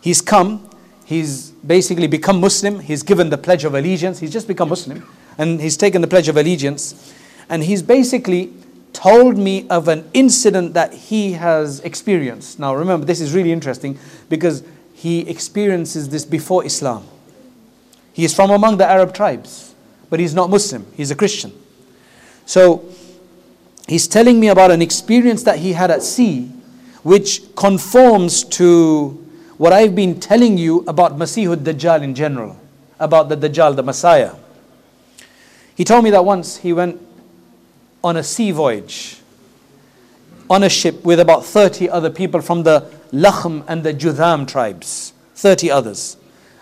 He's 0.00 0.22
come, 0.22 0.70
he's 1.06 1.52
basically 1.64 2.08
become 2.08 2.40
Muslim, 2.40 2.80
he's 2.80 3.02
given 3.02 3.30
the 3.30 3.38
Pledge 3.38 3.64
of 3.64 3.74
Allegiance, 3.74 4.18
he's 4.18 4.32
just 4.32 4.48
become 4.48 4.68
Muslim, 4.68 5.08
and 5.38 5.60
he's 5.60 5.76
taken 5.76 6.02
the 6.02 6.08
Pledge 6.08 6.28
of 6.28 6.36
Allegiance. 6.36 7.14
And 7.48 7.62
he's 7.62 7.80
basically 7.80 8.52
told 8.92 9.38
me 9.38 9.68
of 9.68 9.86
an 9.86 10.08
incident 10.12 10.74
that 10.74 10.92
he 10.92 11.32
has 11.32 11.78
experienced. 11.80 12.58
Now, 12.58 12.74
remember, 12.74 13.06
this 13.06 13.20
is 13.20 13.32
really 13.32 13.52
interesting 13.52 13.98
because 14.28 14.64
he 14.94 15.20
experiences 15.28 16.08
this 16.08 16.24
before 16.24 16.66
Islam. 16.66 17.06
He 18.12 18.24
is 18.24 18.34
from 18.34 18.50
among 18.50 18.78
the 18.78 18.86
Arab 18.86 19.14
tribes, 19.14 19.74
but 20.10 20.18
he's 20.18 20.34
not 20.34 20.50
Muslim, 20.50 20.86
he's 20.96 21.12
a 21.12 21.14
Christian. 21.14 21.52
So, 22.46 22.84
he's 23.86 24.08
telling 24.08 24.40
me 24.40 24.48
about 24.48 24.72
an 24.72 24.82
experience 24.82 25.44
that 25.44 25.60
he 25.60 25.74
had 25.74 25.92
at 25.92 26.02
sea, 26.02 26.46
which 27.04 27.54
conforms 27.54 28.42
to 28.42 29.25
what 29.58 29.72
I've 29.72 29.94
been 29.94 30.20
telling 30.20 30.58
you 30.58 30.84
about 30.86 31.16
Masihud 31.16 31.56
Dajjal 31.56 32.02
in 32.02 32.14
general, 32.14 32.58
about 32.98 33.28
the 33.28 33.36
Dajjal, 33.36 33.74
the 33.74 33.82
Messiah. 33.82 34.34
He 35.74 35.84
told 35.84 36.04
me 36.04 36.10
that 36.10 36.24
once 36.24 36.58
he 36.58 36.72
went 36.72 37.00
on 38.04 38.16
a 38.16 38.22
sea 38.22 38.50
voyage 38.50 39.20
on 40.48 40.62
a 40.62 40.68
ship 40.68 41.04
with 41.04 41.18
about 41.18 41.44
30 41.44 41.88
other 41.88 42.10
people 42.10 42.40
from 42.40 42.62
the 42.62 42.80
Lakhm 43.12 43.64
and 43.66 43.82
the 43.82 43.92
Judham 43.92 44.46
tribes, 44.46 45.12
30 45.34 45.70
others. 45.70 46.16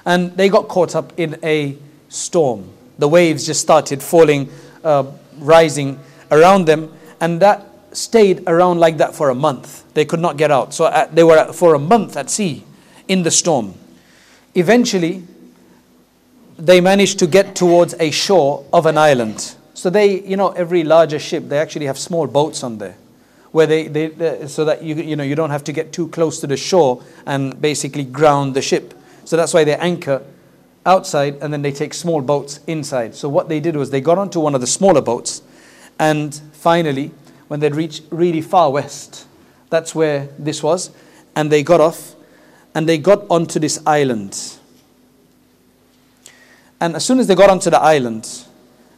And 0.07 0.37
they 0.37 0.49
got 0.49 0.69
caught 0.69 0.95
up 0.95 1.13
in 1.19 1.39
a 1.43 1.77
storm. 2.09 2.71
The 2.99 3.09
waves 3.09 3.45
just 3.45 3.61
started 3.61 4.03
falling, 4.03 4.49
uh, 4.85 5.05
rising 5.39 5.99
around 6.31 6.67
them, 6.67 6.93
and 7.21 7.41
that 7.41 7.67
stayed 7.93 8.45
around 8.47 8.79
like 8.79 8.99
that 8.99 9.15
for 9.15 9.31
a 9.31 9.35
month. 9.35 9.93
They 9.95 10.05
could 10.05 10.21
not 10.21 10.37
get 10.37 10.51
out. 10.51 10.73
So 10.75 10.87
at, 10.87 11.15
they 11.15 11.25
were 11.25 11.53
for 11.53 11.75
a 11.75 11.79
month 11.79 12.17
at 12.17 12.31
sea 12.31 12.65
in 13.09 13.23
the 13.23 13.31
storm. 13.31 13.75
Eventually, 14.55 15.23
they 16.59 16.81
managed 16.81 17.19
to 17.19 17.27
get 17.27 17.55
towards 17.55 17.95
a 17.99 18.11
shore 18.11 18.65
of 18.73 18.87
an 18.87 18.97
island. 18.97 19.55
So 19.75 19.91
they, 19.91 20.21
you 20.21 20.37
know, 20.37 20.51
every 20.51 20.85
larger 20.85 21.19
ship, 21.19 21.49
they 21.49 21.59
actually 21.59 21.87
have 21.87 21.99
small 21.99 22.27
boats 22.27 22.63
on 22.63 22.79
there 22.79 22.97
where 23.55 23.69
they, 23.69 23.87
they, 23.87 24.49
so 24.49 24.65
that 24.65 24.83
you, 24.83 24.97
you 24.97 25.15
know 25.15 25.23
you 25.23 25.37
don't 25.37 25.51
have 25.51 25.63
to 25.63 25.73
get 25.73 25.93
too 25.93 26.09
close 26.09 26.41
to 26.41 26.47
the 26.49 26.57
shore 26.57 27.01
and 27.25 27.61
basically 27.63 28.03
ground 28.03 28.53
the 28.53 28.61
ship. 28.61 28.93
So 29.25 29.37
that's 29.37 29.55
why 29.55 29.63
they 29.63 29.77
anchor 29.77 30.25
outside 30.85 31.37
and 31.41 31.53
then 31.53 31.63
they 31.63 31.71
take 31.71 31.95
small 31.95 32.21
boats 32.21 32.59
inside. 32.67 33.15
So 33.15 33.29
what 33.29 33.49
they 33.49 33.61
did 33.61 33.77
was 33.77 33.91
they 33.91 34.01
got 34.01 34.19
onto 34.19 34.41
one 34.41 34.57
of 34.57 34.61
the 34.61 34.67
smaller 34.67 35.01
boats, 35.01 35.41
and 36.01 36.35
finally, 36.53 37.13
when 37.47 37.61
they'd 37.61 37.77
reached 37.77 38.03
really 38.11 38.41
far 38.41 38.73
west, 38.73 39.25
that's 39.71 39.95
where 39.95 40.29
this 40.37 40.61
was, 40.61 40.91
and 41.37 41.53
they 41.53 41.63
got 41.63 41.81
off, 41.81 42.17
and 42.75 42.89
they 42.89 42.99
got 42.99 43.25
onto 43.31 43.59
this 43.59 43.81
island. 43.87 44.59
And 46.81 46.97
as 46.97 47.05
soon 47.05 47.19
as 47.19 47.27
they 47.27 47.35
got 47.35 47.51
onto 47.51 47.71
the 47.71 47.81
island, 47.81 48.45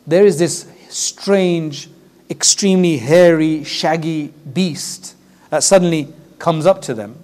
there 0.07 0.24
is 0.24 0.39
this 0.39 0.66
strange 0.89 1.89
extremely 2.31 2.99
hairy, 2.99 3.64
shaggy 3.64 4.33
beast 4.53 5.14
that 5.51 5.62
suddenly 5.62 6.12
comes 6.39 6.66
up 6.66 6.83
to 6.83 6.95
them 6.95 7.22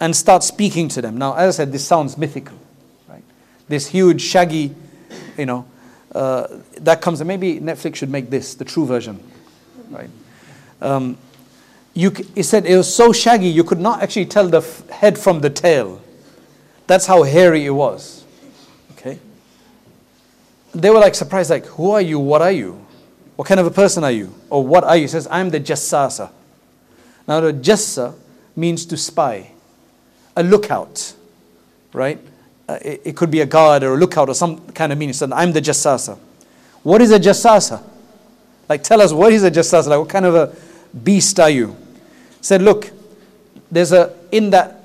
and 0.00 0.14
starts 0.14 0.46
speaking 0.46 0.88
to 0.88 1.02
them. 1.02 1.18
Now, 1.18 1.34
as 1.34 1.56
I 1.56 1.64
said, 1.64 1.72
this 1.72 1.86
sounds 1.86 2.16
mythical, 2.16 2.56
right? 3.08 3.24
This 3.68 3.88
huge, 3.88 4.20
shaggy, 4.20 4.74
you 5.36 5.46
know, 5.46 5.66
uh, 6.14 6.46
that 6.78 7.00
comes. 7.00 7.22
Maybe 7.22 7.60
Netflix 7.60 7.96
should 7.96 8.10
make 8.10 8.30
this 8.30 8.54
the 8.54 8.64
true 8.64 8.86
version, 8.86 9.22
right? 9.90 10.10
Um, 10.80 11.18
you, 11.98 12.10
he 12.34 12.42
said 12.42 12.64
it 12.66 12.76
was 12.76 12.94
so 12.94 13.12
shaggy 13.12 13.48
you 13.48 13.64
could 13.64 13.80
not 13.80 14.02
actually 14.02 14.26
tell 14.26 14.48
the 14.48 14.58
f- 14.58 14.88
head 14.88 15.18
from 15.18 15.40
the 15.40 15.50
tail. 15.50 16.00
That's 16.86 17.06
how 17.06 17.22
hairy 17.22 17.66
it 17.66 17.70
was. 17.70 18.24
Okay. 18.92 19.18
They 20.74 20.90
were 20.90 21.00
like 21.00 21.14
surprised, 21.14 21.50
like, 21.50 21.66
"Who 21.66 21.90
are 21.90 22.00
you? 22.00 22.18
What 22.18 22.42
are 22.42 22.52
you?" 22.52 22.86
What 23.38 23.46
kind 23.46 23.60
of 23.60 23.66
a 23.66 23.70
person 23.70 24.02
are 24.02 24.10
you? 24.10 24.34
Or 24.50 24.66
what 24.66 24.82
are 24.82 24.96
you? 24.96 25.02
He 25.02 25.06
says, 25.06 25.28
I'm 25.30 25.48
the 25.50 25.60
jassasa. 25.60 26.32
Now, 27.28 27.38
the 27.38 27.52
jassa 27.52 28.16
means 28.56 28.84
to 28.86 28.96
spy, 28.96 29.52
a 30.36 30.42
lookout, 30.42 31.14
right? 31.92 32.18
Uh, 32.68 32.80
it, 32.82 33.02
it, 33.04 33.16
could 33.16 33.30
be 33.30 33.40
a 33.40 33.46
guard 33.46 33.84
or 33.84 33.94
a 33.94 33.96
lookout 33.96 34.28
or 34.28 34.34
some 34.34 34.58
kind 34.72 34.90
of 34.90 34.98
meaning. 34.98 35.12
So 35.12 35.30
I'm 35.32 35.52
the 35.52 35.60
jassasa. 35.60 36.18
What 36.82 37.00
is 37.00 37.12
a 37.12 37.20
jassasa? 37.20 37.80
Like, 38.68 38.82
tell 38.82 39.00
us, 39.00 39.12
what 39.12 39.32
is 39.32 39.44
a 39.44 39.52
jassasa? 39.52 39.86
Like, 39.86 40.00
what 40.00 40.08
kind 40.08 40.26
of 40.26 40.34
a 40.34 40.56
beast 40.98 41.38
are 41.38 41.50
you? 41.50 41.76
Said, 42.48 42.62
look, 42.62 42.90
there's 43.70 43.92
a, 43.92 44.16
in 44.32 44.48
that 44.50 44.80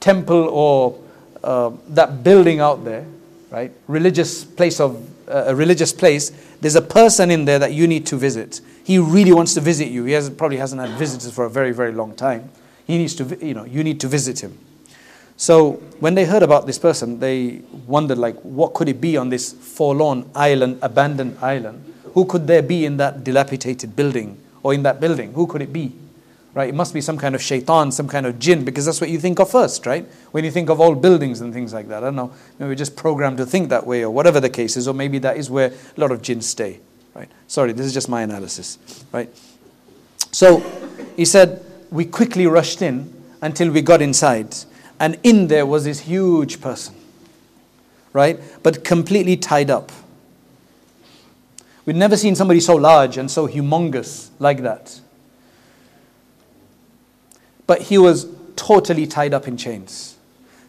temple 0.00 0.50
or 0.50 1.00
uh, 1.42 1.70
that 1.88 2.22
building 2.22 2.60
out 2.60 2.84
there, 2.84 3.06
right? 3.48 3.72
Religious 3.88 4.44
place 4.44 4.78
of, 4.78 5.02
uh, 5.30 5.44
a 5.46 5.54
religious 5.54 5.94
place 5.94 6.30
there's 6.60 6.74
a 6.74 6.82
person 6.82 7.30
in 7.30 7.46
there 7.46 7.58
that 7.58 7.72
you 7.72 7.86
need 7.86 8.04
to 8.08 8.16
visit. 8.16 8.60
He 8.84 8.98
really 8.98 9.32
wants 9.32 9.54
to 9.54 9.62
visit 9.62 9.88
you. 9.88 10.04
He 10.04 10.12
has, 10.12 10.28
probably 10.28 10.58
hasn't 10.58 10.78
had 10.78 10.90
visitors 10.90 11.32
for 11.32 11.46
a 11.46 11.50
very, 11.50 11.72
very 11.72 11.90
long 11.90 12.14
time. 12.14 12.50
He 12.86 12.98
needs 12.98 13.14
to, 13.14 13.24
you 13.42 13.54
know, 13.54 13.64
you 13.64 13.82
need 13.82 13.98
to 14.00 14.06
visit 14.06 14.44
him. 14.44 14.58
So 15.38 15.82
when 16.00 16.14
they 16.14 16.26
heard 16.26 16.42
about 16.42 16.66
this 16.66 16.78
person, 16.78 17.18
they 17.18 17.62
wondered, 17.86 18.18
like, 18.18 18.36
what 18.42 18.74
could 18.74 18.90
it 18.90 19.00
be 19.00 19.16
on 19.16 19.30
this 19.30 19.54
forlorn 19.54 20.28
island, 20.34 20.80
abandoned 20.82 21.38
island? 21.40 21.94
Who 22.12 22.26
could 22.26 22.46
there 22.46 22.60
be 22.60 22.84
in 22.84 22.98
that 22.98 23.24
dilapidated 23.24 23.96
building 23.96 24.38
or 24.62 24.74
in 24.74 24.82
that 24.82 25.00
building? 25.00 25.32
Who 25.32 25.46
could 25.46 25.62
it 25.62 25.72
be? 25.72 25.92
Right? 26.54 26.68
It 26.68 26.74
must 26.74 26.92
be 26.92 27.00
some 27.00 27.16
kind 27.16 27.34
of 27.34 27.42
shaitan, 27.42 27.92
some 27.92 28.08
kind 28.08 28.26
of 28.26 28.38
jinn, 28.38 28.64
because 28.64 28.84
that's 28.84 29.00
what 29.00 29.10
you 29.10 29.18
think 29.18 29.38
of 29.38 29.50
first, 29.50 29.86
right? 29.86 30.06
When 30.32 30.44
you 30.44 30.50
think 30.50 30.68
of 30.68 30.80
old 30.80 31.00
buildings 31.00 31.40
and 31.40 31.52
things 31.52 31.72
like 31.72 31.88
that. 31.88 31.98
I 31.98 32.06
don't 32.06 32.16
know, 32.16 32.32
maybe 32.58 32.68
we're 32.68 32.74
just 32.74 32.96
programmed 32.96 33.38
to 33.38 33.46
think 33.46 33.70
that 33.70 33.86
way, 33.86 34.04
or 34.04 34.10
whatever 34.10 34.40
the 34.40 34.50
case 34.50 34.76
is, 34.76 34.86
or 34.86 34.94
maybe 34.94 35.18
that 35.18 35.36
is 35.36 35.50
where 35.50 35.72
a 35.96 36.00
lot 36.00 36.12
of 36.12 36.20
jinns 36.20 36.48
stay, 36.48 36.80
right? 37.14 37.28
Sorry, 37.46 37.72
this 37.72 37.86
is 37.86 37.94
just 37.94 38.08
my 38.08 38.22
analysis, 38.22 38.78
right? 39.12 39.30
So 40.30 40.60
he 41.16 41.24
said, 41.24 41.64
we 41.90 42.04
quickly 42.04 42.46
rushed 42.46 42.82
in 42.82 43.12
until 43.40 43.70
we 43.70 43.82
got 43.82 44.02
inside, 44.02 44.54
and 45.00 45.18
in 45.22 45.48
there 45.48 45.66
was 45.66 45.84
this 45.84 46.00
huge 46.00 46.60
person, 46.60 46.94
right? 48.12 48.38
But 48.62 48.84
completely 48.84 49.36
tied 49.36 49.70
up. 49.70 49.90
We'd 51.84 51.96
never 51.96 52.16
seen 52.16 52.36
somebody 52.36 52.60
so 52.60 52.76
large 52.76 53.16
and 53.16 53.28
so 53.30 53.48
humongous 53.48 54.30
like 54.38 54.62
that 54.62 55.00
but 57.66 57.82
he 57.82 57.98
was 57.98 58.26
totally 58.56 59.06
tied 59.06 59.34
up 59.34 59.48
in 59.48 59.56
chains 59.56 60.16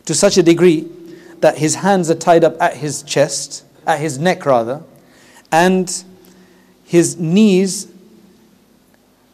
to 0.06 0.14
such 0.14 0.38
a 0.38 0.44
degree 0.44 0.90
that 1.40 1.58
his 1.58 1.76
hands 1.76 2.10
are 2.10 2.16
tied 2.16 2.44
up 2.44 2.60
at 2.62 2.78
his 2.78 3.04
chest, 3.04 3.66
at 3.86 4.00
his 4.00 4.18
neck 4.18 4.46
rather, 4.46 4.82
and 5.52 6.04
his 6.86 7.18
knees 7.18 7.92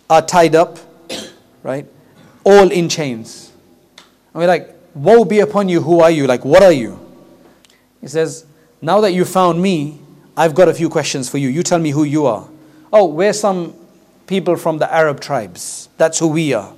are 0.10 0.22
tied 0.22 0.56
up, 0.56 0.80
right? 1.64 1.86
All 2.44 2.72
in 2.72 2.90
chains. 2.90 3.52
I 4.34 4.40
mean, 4.40 4.48
like, 4.48 4.76
woe 4.96 5.24
be 5.24 5.40
upon 5.40 5.70
you, 5.70 5.82
who 5.82 6.00
are 6.02 6.12
you? 6.12 6.26
Like, 6.26 6.44
what 6.46 6.64
are 6.64 6.72
you? 6.72 7.00
He 8.02 8.08
says, 8.08 8.46
Now 8.82 9.02
that 9.02 9.12
you 9.12 9.26
found 9.26 9.62
me, 9.62 10.00
I've 10.36 10.56
got 10.56 10.68
a 10.68 10.74
few 10.74 10.90
questions 10.90 11.30
for 11.30 11.38
you. 11.38 11.50
You 11.50 11.64
tell 11.64 11.80
me 11.80 11.92
who 11.92 12.04
you 12.04 12.26
are. 12.26 12.48
Oh, 12.92 13.06
we're 13.06 13.34
some 13.34 13.76
people 14.26 14.56
from 14.56 14.78
the 14.78 14.92
Arab 14.92 15.20
tribes. 15.20 15.90
That's 15.98 16.18
who 16.18 16.28
we 16.28 16.54
are 16.54 16.74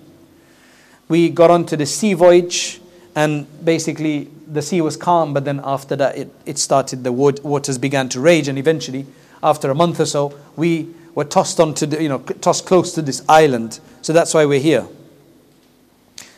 we 1.11 1.29
got 1.29 1.51
onto 1.51 1.75
the 1.75 1.85
sea 1.85 2.13
voyage, 2.13 2.79
and 3.15 3.45
basically 3.65 4.29
the 4.47 4.61
sea 4.61 4.79
was 4.79 4.95
calm, 4.95 5.33
but 5.33 5.43
then 5.43 5.59
after 5.61 5.93
that 5.97 6.17
it, 6.17 6.31
it 6.45 6.57
started, 6.57 7.03
the 7.03 7.11
waters 7.11 7.77
began 7.77 8.07
to 8.07 8.21
rage, 8.21 8.47
and 8.47 8.57
eventually, 8.57 9.05
after 9.43 9.69
a 9.69 9.75
month 9.75 9.99
or 9.99 10.05
so, 10.05 10.33
we 10.55 10.87
were 11.13 11.25
tossed 11.25 11.59
onto 11.59 11.85
the, 11.85 12.01
you 12.01 12.07
know, 12.07 12.19
tossed 12.19 12.65
close 12.65 12.93
to 12.93 13.01
this 13.01 13.21
island. 13.27 13.81
So 14.01 14.13
that's 14.13 14.33
why 14.33 14.45
we're 14.45 14.61
here. 14.61 14.87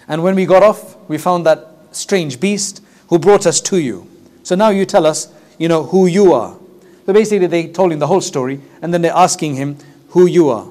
And 0.08 0.24
when 0.24 0.34
we 0.34 0.48
got 0.48 0.64
off, 0.64 0.98
we 1.08 1.20
found 1.20 1.46
that 1.46 1.68
strange 1.92 2.40
beast 2.40 2.84
who 3.10 3.20
brought 3.20 3.46
us 3.46 3.62
to 3.62 3.78
you. 3.78 4.10
So 4.42 4.56
now 4.56 4.70
you 4.70 4.88
tell 4.88 5.06
us, 5.06 5.32
you 5.60 5.68
know, 5.68 5.84
who 5.84 6.08
you 6.08 6.34
are. 6.34 6.58
So 7.06 7.14
basically, 7.14 7.46
they 7.46 7.68
told 7.68 7.92
him 7.92 8.00
the 8.00 8.08
whole 8.08 8.22
story, 8.22 8.60
and 8.82 8.92
then 8.92 9.04
they're 9.04 9.14
asking 9.14 9.54
him 9.54 9.78
who 10.10 10.26
you 10.26 10.50
are. 10.50 10.66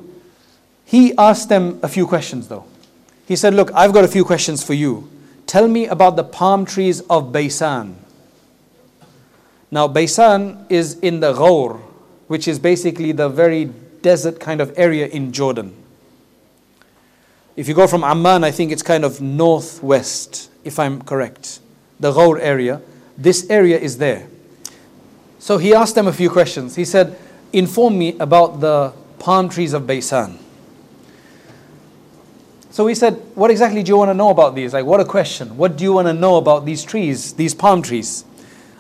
He 0.85 1.17
asked 1.17 1.49
them 1.49 1.79
a 1.85 1.89
few 1.89 2.09
questions, 2.09 2.49
though. 2.49 2.65
He 3.33 3.37
said, 3.37 3.55
Look, 3.55 3.73
I've 3.73 3.95
got 3.95 4.05
a 4.05 4.09
few 4.09 4.27
questions 4.27 4.63
for 4.63 4.75
you. 4.75 5.09
Tell 5.47 5.67
me 5.67 5.87
about 5.87 6.17
the 6.17 6.23
palm 6.23 6.67
trees 6.67 7.01
of 7.09 7.33
Baysan. 7.33 7.95
Now, 9.71 9.89
Baysan 9.89 10.71
is 10.71 10.99
in 10.99 11.21
the 11.21 11.33
Ghawr, 11.33 11.81
which 12.27 12.47
is 12.47 12.59
basically 12.59 13.11
the 13.13 13.31
very 13.31 13.71
desert 14.03 14.39
kind 14.39 14.61
of 14.61 14.75
area 14.77 15.07
in 15.07 15.33
Jordan. 15.33 15.75
If 17.57 17.69
you 17.69 17.75
go 17.75 17.87
from 17.87 18.05
Amman, 18.05 18.45
I 18.45 18.51
think 18.51 18.71
it's 18.71 18.83
kind 18.83 19.03
of 19.03 19.23
northwest, 19.23 20.51
if 20.63 20.79
I'm 20.79 21.01
correct. 21.01 21.61
The 22.01 22.13
Ghawr 22.13 22.39
area. 22.39 22.83
This 23.17 23.49
area 23.49 23.79
is 23.79 23.97
there. 23.97 24.29
So 25.39 25.57
he 25.57 25.73
asked 25.73 25.95
them 25.95 26.07
a 26.07 26.13
few 26.13 26.29
questions. 26.29 26.77
He 26.77 26.85
said, 26.85 27.19
Inform 27.55 27.99
me 27.99 28.19
about 28.19 28.61
the 28.61 28.93
palm 29.19 29.49
trees 29.49 29.73
of 29.73 29.85
Baysan. 29.85 30.37
So 32.73 32.87
we 32.87 32.95
said, 32.95 33.22
What 33.35 33.51
exactly 33.51 33.83
do 33.83 33.91
you 33.91 33.97
want 33.97 34.11
to 34.11 34.15
know 34.15 34.29
about 34.29 34.55
these? 34.55 34.75
Like, 34.75 34.85
what 34.85 35.01
a 35.01 35.05
question. 35.07 35.57
What 35.57 35.77
do 35.77 35.85
you 35.85 35.93
want 35.93 36.07
to 36.07 36.13
know 36.13 36.37
about 36.37 36.67
these 36.67 36.85
trees, 36.85 37.33
these 37.33 37.55
palm 37.55 37.81
trees? 37.81 38.25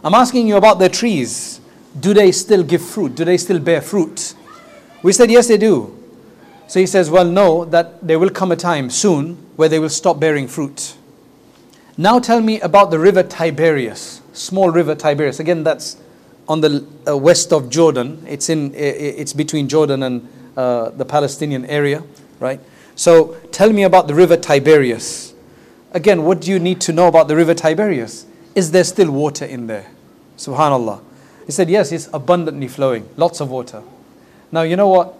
I'm 0.04 0.14
asking 0.14 0.46
you 0.46 0.56
about 0.56 0.78
the 0.78 0.88
trees. 0.88 1.60
Do 1.98 2.12
they 2.12 2.32
still 2.32 2.62
give 2.62 2.82
fruit? 2.82 3.14
Do 3.14 3.24
they 3.24 3.38
still 3.38 3.58
bear 3.58 3.80
fruit? 3.80 4.34
We 5.02 5.12
said, 5.12 5.30
Yes, 5.30 5.48
they 5.48 5.56
do. 5.56 5.98
So 6.66 6.80
he 6.80 6.86
says, 6.86 7.08
Well, 7.10 7.24
no, 7.24 7.64
that 7.66 8.06
there 8.06 8.18
will 8.18 8.30
come 8.30 8.52
a 8.52 8.56
time 8.56 8.90
soon 8.90 9.36
where 9.56 9.68
they 9.68 9.78
will 9.78 9.88
stop 9.88 10.20
bearing 10.20 10.48
fruit. 10.48 10.96
Now 11.96 12.18
tell 12.18 12.40
me 12.40 12.60
about 12.60 12.90
the 12.90 12.98
river 12.98 13.22
Tiberias, 13.22 14.20
small 14.32 14.70
river 14.70 14.94
Tiberias. 14.94 15.40
Again, 15.40 15.62
that's 15.62 15.96
on 16.48 16.60
the 16.60 16.86
uh, 17.06 17.16
west 17.16 17.52
of 17.52 17.70
Jordan. 17.70 18.24
It's, 18.26 18.48
in, 18.48 18.74
it's 18.74 19.32
between 19.32 19.68
Jordan 19.68 20.02
and 20.02 20.28
uh, 20.56 20.90
the 20.90 21.04
Palestinian 21.04 21.64
area, 21.66 22.02
right? 22.40 22.60
So 22.94 23.34
tell 23.52 23.72
me 23.72 23.84
about 23.84 24.06
the 24.06 24.14
river 24.14 24.36
Tiberias. 24.36 25.34
Again, 25.92 26.24
what 26.24 26.40
do 26.40 26.50
you 26.50 26.58
need 26.58 26.80
to 26.82 26.92
know 26.92 27.08
about 27.08 27.28
the 27.28 27.36
river 27.36 27.54
Tiberias? 27.54 28.26
Is 28.54 28.70
there 28.70 28.84
still 28.84 29.10
water 29.10 29.44
in 29.44 29.66
there? 29.66 29.86
Subhanallah. 30.36 31.02
He 31.46 31.52
said, 31.52 31.68
Yes, 31.68 31.92
it's 31.92 32.08
abundantly 32.12 32.68
flowing, 32.68 33.08
lots 33.16 33.40
of 33.40 33.50
water. 33.50 33.82
Now, 34.50 34.62
you 34.62 34.76
know 34.76 34.88
what? 34.88 35.14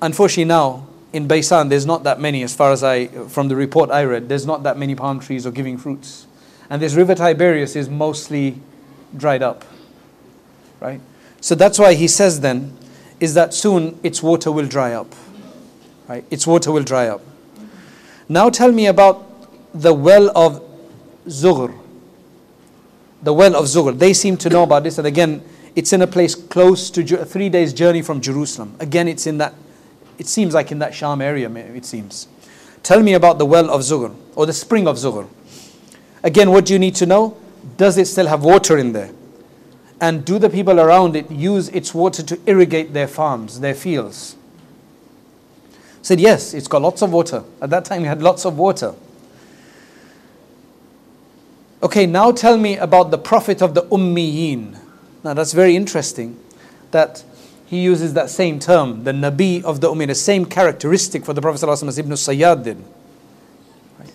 Unfortunately, 0.00 0.44
now 0.44 0.86
in 1.12 1.28
Baysan, 1.28 1.68
there's 1.68 1.86
not 1.86 2.04
that 2.04 2.20
many, 2.20 2.42
as 2.42 2.54
far 2.54 2.72
as 2.72 2.82
I, 2.82 3.06
from 3.06 3.48
the 3.48 3.56
report 3.56 3.90
I 3.90 4.04
read, 4.04 4.28
there's 4.28 4.46
not 4.46 4.62
that 4.64 4.76
many 4.76 4.94
palm 4.94 5.20
trees 5.20 5.46
or 5.46 5.50
giving 5.50 5.78
fruits. 5.78 6.26
And 6.70 6.80
this 6.80 6.94
river 6.94 7.14
Tiberias 7.14 7.76
is 7.76 7.88
mostly 7.88 8.60
dried 9.16 9.42
up. 9.42 9.64
Right? 10.80 11.00
So 11.40 11.54
that's 11.54 11.78
why 11.78 11.94
he 11.94 12.08
says 12.08 12.40
then, 12.40 12.76
is 13.20 13.34
that 13.34 13.54
soon 13.54 13.98
its 14.02 14.22
water 14.22 14.50
will 14.50 14.66
dry 14.66 14.92
up 14.92 15.14
right? 16.08 16.24
Its 16.30 16.46
water 16.46 16.72
will 16.72 16.82
dry 16.84 17.08
up. 17.08 17.22
Now 18.28 18.50
tell 18.50 18.72
me 18.72 18.86
about 18.86 19.26
the 19.72 19.92
well 19.92 20.30
of 20.36 20.62
Zughr. 21.26 21.74
the 23.24 23.32
well 23.32 23.56
of 23.56 23.64
Zughur. 23.64 23.98
They 23.98 24.12
seem 24.12 24.36
to 24.36 24.50
know 24.50 24.62
about 24.62 24.84
this, 24.84 24.98
and 24.98 25.06
again, 25.06 25.42
it's 25.74 25.92
in 25.92 26.02
a 26.02 26.06
place 26.06 26.34
close 26.34 26.90
to 26.90 27.24
three 27.24 27.48
days' 27.48 27.72
journey 27.72 28.02
from 28.02 28.20
Jerusalem. 28.20 28.76
Again, 28.78 29.08
it's 29.08 29.26
in 29.26 29.38
that, 29.38 29.54
it 30.18 30.26
seems 30.26 30.54
like 30.54 30.70
in 30.70 30.78
that 30.78 30.94
Sham 30.94 31.20
area, 31.20 31.50
it 31.50 31.84
seems. 31.84 32.28
Tell 32.82 33.02
me 33.02 33.14
about 33.14 33.38
the 33.38 33.46
well 33.46 33.70
of 33.70 33.80
Zughur, 33.80 34.14
or 34.36 34.46
the 34.46 34.52
spring 34.52 34.86
of 34.86 34.96
Zughur. 34.96 35.26
Again, 36.22 36.50
what 36.50 36.66
do 36.66 36.74
you 36.74 36.78
need 36.78 36.94
to 36.96 37.06
know? 37.06 37.36
Does 37.76 37.96
it 37.98 38.06
still 38.06 38.26
have 38.26 38.44
water 38.44 38.76
in 38.78 38.92
there? 38.92 39.10
And 40.00 40.24
do 40.24 40.38
the 40.38 40.50
people 40.50 40.78
around 40.78 41.16
it 41.16 41.30
use 41.30 41.68
its 41.70 41.94
water 41.94 42.22
to 42.22 42.38
irrigate 42.46 42.92
their 42.92 43.08
farms, 43.08 43.60
their 43.60 43.74
fields? 43.74 44.36
Said, 46.04 46.20
yes, 46.20 46.52
it's 46.52 46.68
got 46.68 46.82
lots 46.82 47.00
of 47.00 47.14
water. 47.14 47.42
At 47.62 47.70
that 47.70 47.86
time, 47.86 48.04
it 48.04 48.08
had 48.08 48.20
lots 48.20 48.44
of 48.44 48.58
water. 48.58 48.94
Okay, 51.82 52.04
now 52.04 52.30
tell 52.30 52.58
me 52.58 52.76
about 52.76 53.10
the 53.10 53.16
prophet 53.16 53.62
of 53.62 53.72
the 53.72 53.84
Ummiyeen. 53.84 54.78
Now 55.24 55.32
that's 55.32 55.54
very 55.54 55.74
interesting 55.74 56.38
that 56.90 57.24
he 57.64 57.80
uses 57.80 58.12
that 58.12 58.28
same 58.28 58.58
term, 58.58 59.04
the 59.04 59.12
Nabi 59.12 59.64
of 59.64 59.80
the 59.80 59.88
Ummi, 59.88 60.06
the 60.06 60.14
same 60.14 60.44
characteristic 60.44 61.24
for 61.24 61.32
the 61.32 61.40
Prophet 61.40 61.66
as 61.66 61.98
Ibn 61.98 62.12
Sayyad 62.12 62.64
did. 62.64 62.84
Right. 63.98 64.12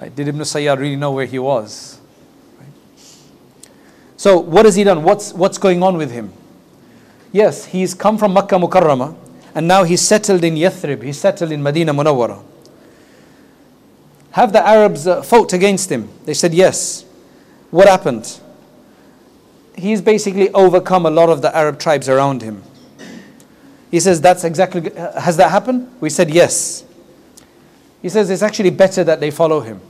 Right. 0.00 0.16
Did 0.16 0.26
Ibn 0.26 0.40
Sayyad 0.40 0.80
really 0.80 0.96
know 0.96 1.12
where 1.12 1.26
he 1.26 1.38
was? 1.38 2.00
So 4.16 4.40
what 4.40 4.64
has 4.64 4.74
he 4.74 4.82
done? 4.82 5.04
What's, 5.04 5.32
what's 5.32 5.58
going 5.58 5.80
on 5.84 5.96
with 5.96 6.10
him? 6.10 6.32
Yes, 7.30 7.66
he's 7.66 7.94
come 7.94 8.18
from 8.18 8.32
Makkah 8.32 8.56
Mukarramah 8.56 9.27
and 9.54 9.66
now 9.66 9.84
he's 9.84 10.00
settled 10.00 10.44
in 10.44 10.54
Yathrib, 10.54 11.02
he's 11.02 11.18
settled 11.18 11.52
in 11.52 11.62
Medina 11.62 11.92
Munawwara. 11.92 12.42
Have 14.32 14.52
the 14.52 14.64
Arabs 14.64 15.06
uh, 15.06 15.22
fought 15.22 15.52
against 15.52 15.90
him? 15.90 16.08
They 16.24 16.34
said 16.34 16.54
yes. 16.54 17.04
What 17.70 17.88
happened? 17.88 18.40
He's 19.74 20.00
basically 20.00 20.50
overcome 20.50 21.06
a 21.06 21.10
lot 21.10 21.28
of 21.28 21.42
the 21.42 21.54
Arab 21.56 21.78
tribes 21.78 22.08
around 22.08 22.42
him. 22.42 22.62
He 23.90 24.00
says, 24.00 24.20
That's 24.20 24.44
exactly, 24.44 24.94
uh, 24.96 25.20
has 25.20 25.36
that 25.38 25.50
happened? 25.50 25.90
We 26.00 26.10
said 26.10 26.30
yes. 26.30 26.84
He 28.02 28.08
says, 28.08 28.30
It's 28.30 28.42
actually 28.42 28.70
better 28.70 29.02
that 29.04 29.20
they 29.20 29.30
follow 29.30 29.60
him. 29.60 29.80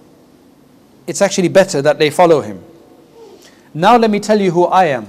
It's 1.07 1.23
actually 1.23 1.49
better 1.49 1.83
that 1.83 1.99
they 1.99 2.11
follow 2.11 2.41
him. 2.41 2.63
Now 3.75 3.97
let 3.97 4.11
me 4.11 4.21
tell 4.21 4.41
you 4.41 4.51
who 4.51 4.67
I 4.67 4.87
am. 4.87 5.07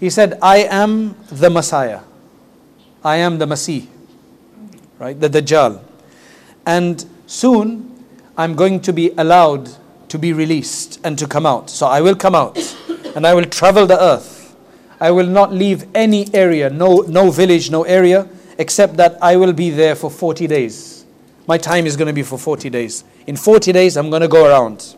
He 0.00 0.10
said, 0.10 0.38
I 0.42 0.58
am 0.58 1.16
the 1.30 1.50
Messiah. 1.50 2.00
I 3.04 3.16
am 3.16 3.38
the 3.38 3.46
Masih, 3.46 3.86
right? 4.98 5.18
The 5.18 5.28
Dajjal. 5.28 5.82
And 6.64 7.04
soon 7.26 8.04
I'm 8.36 8.54
going 8.54 8.80
to 8.80 8.92
be 8.92 9.10
allowed 9.18 9.70
to 10.08 10.18
be 10.18 10.32
released 10.32 11.00
and 11.04 11.18
to 11.18 11.26
come 11.26 11.44
out. 11.44 11.68
So 11.68 11.86
I 11.86 12.00
will 12.00 12.16
come 12.16 12.34
out 12.34 12.56
and 13.14 13.26
I 13.26 13.34
will 13.34 13.44
travel 13.44 13.86
the 13.86 14.00
earth. 14.00 14.56
I 15.00 15.10
will 15.10 15.26
not 15.26 15.52
leave 15.52 15.86
any 15.94 16.32
area, 16.34 16.70
no, 16.70 17.00
no 17.00 17.30
village, 17.30 17.70
no 17.70 17.82
area, 17.82 18.26
except 18.58 18.96
that 18.96 19.18
I 19.20 19.36
will 19.36 19.52
be 19.52 19.68
there 19.68 19.94
for 19.94 20.10
40 20.10 20.46
days. 20.46 21.04
My 21.46 21.58
time 21.58 21.84
is 21.84 21.96
going 21.96 22.06
to 22.06 22.14
be 22.14 22.22
for 22.22 22.38
40 22.38 22.70
days. 22.70 23.04
In 23.26 23.36
40 23.36 23.72
days, 23.72 23.98
I'm 23.98 24.08
going 24.08 24.22
to 24.22 24.28
go 24.28 24.46
around. 24.46 24.96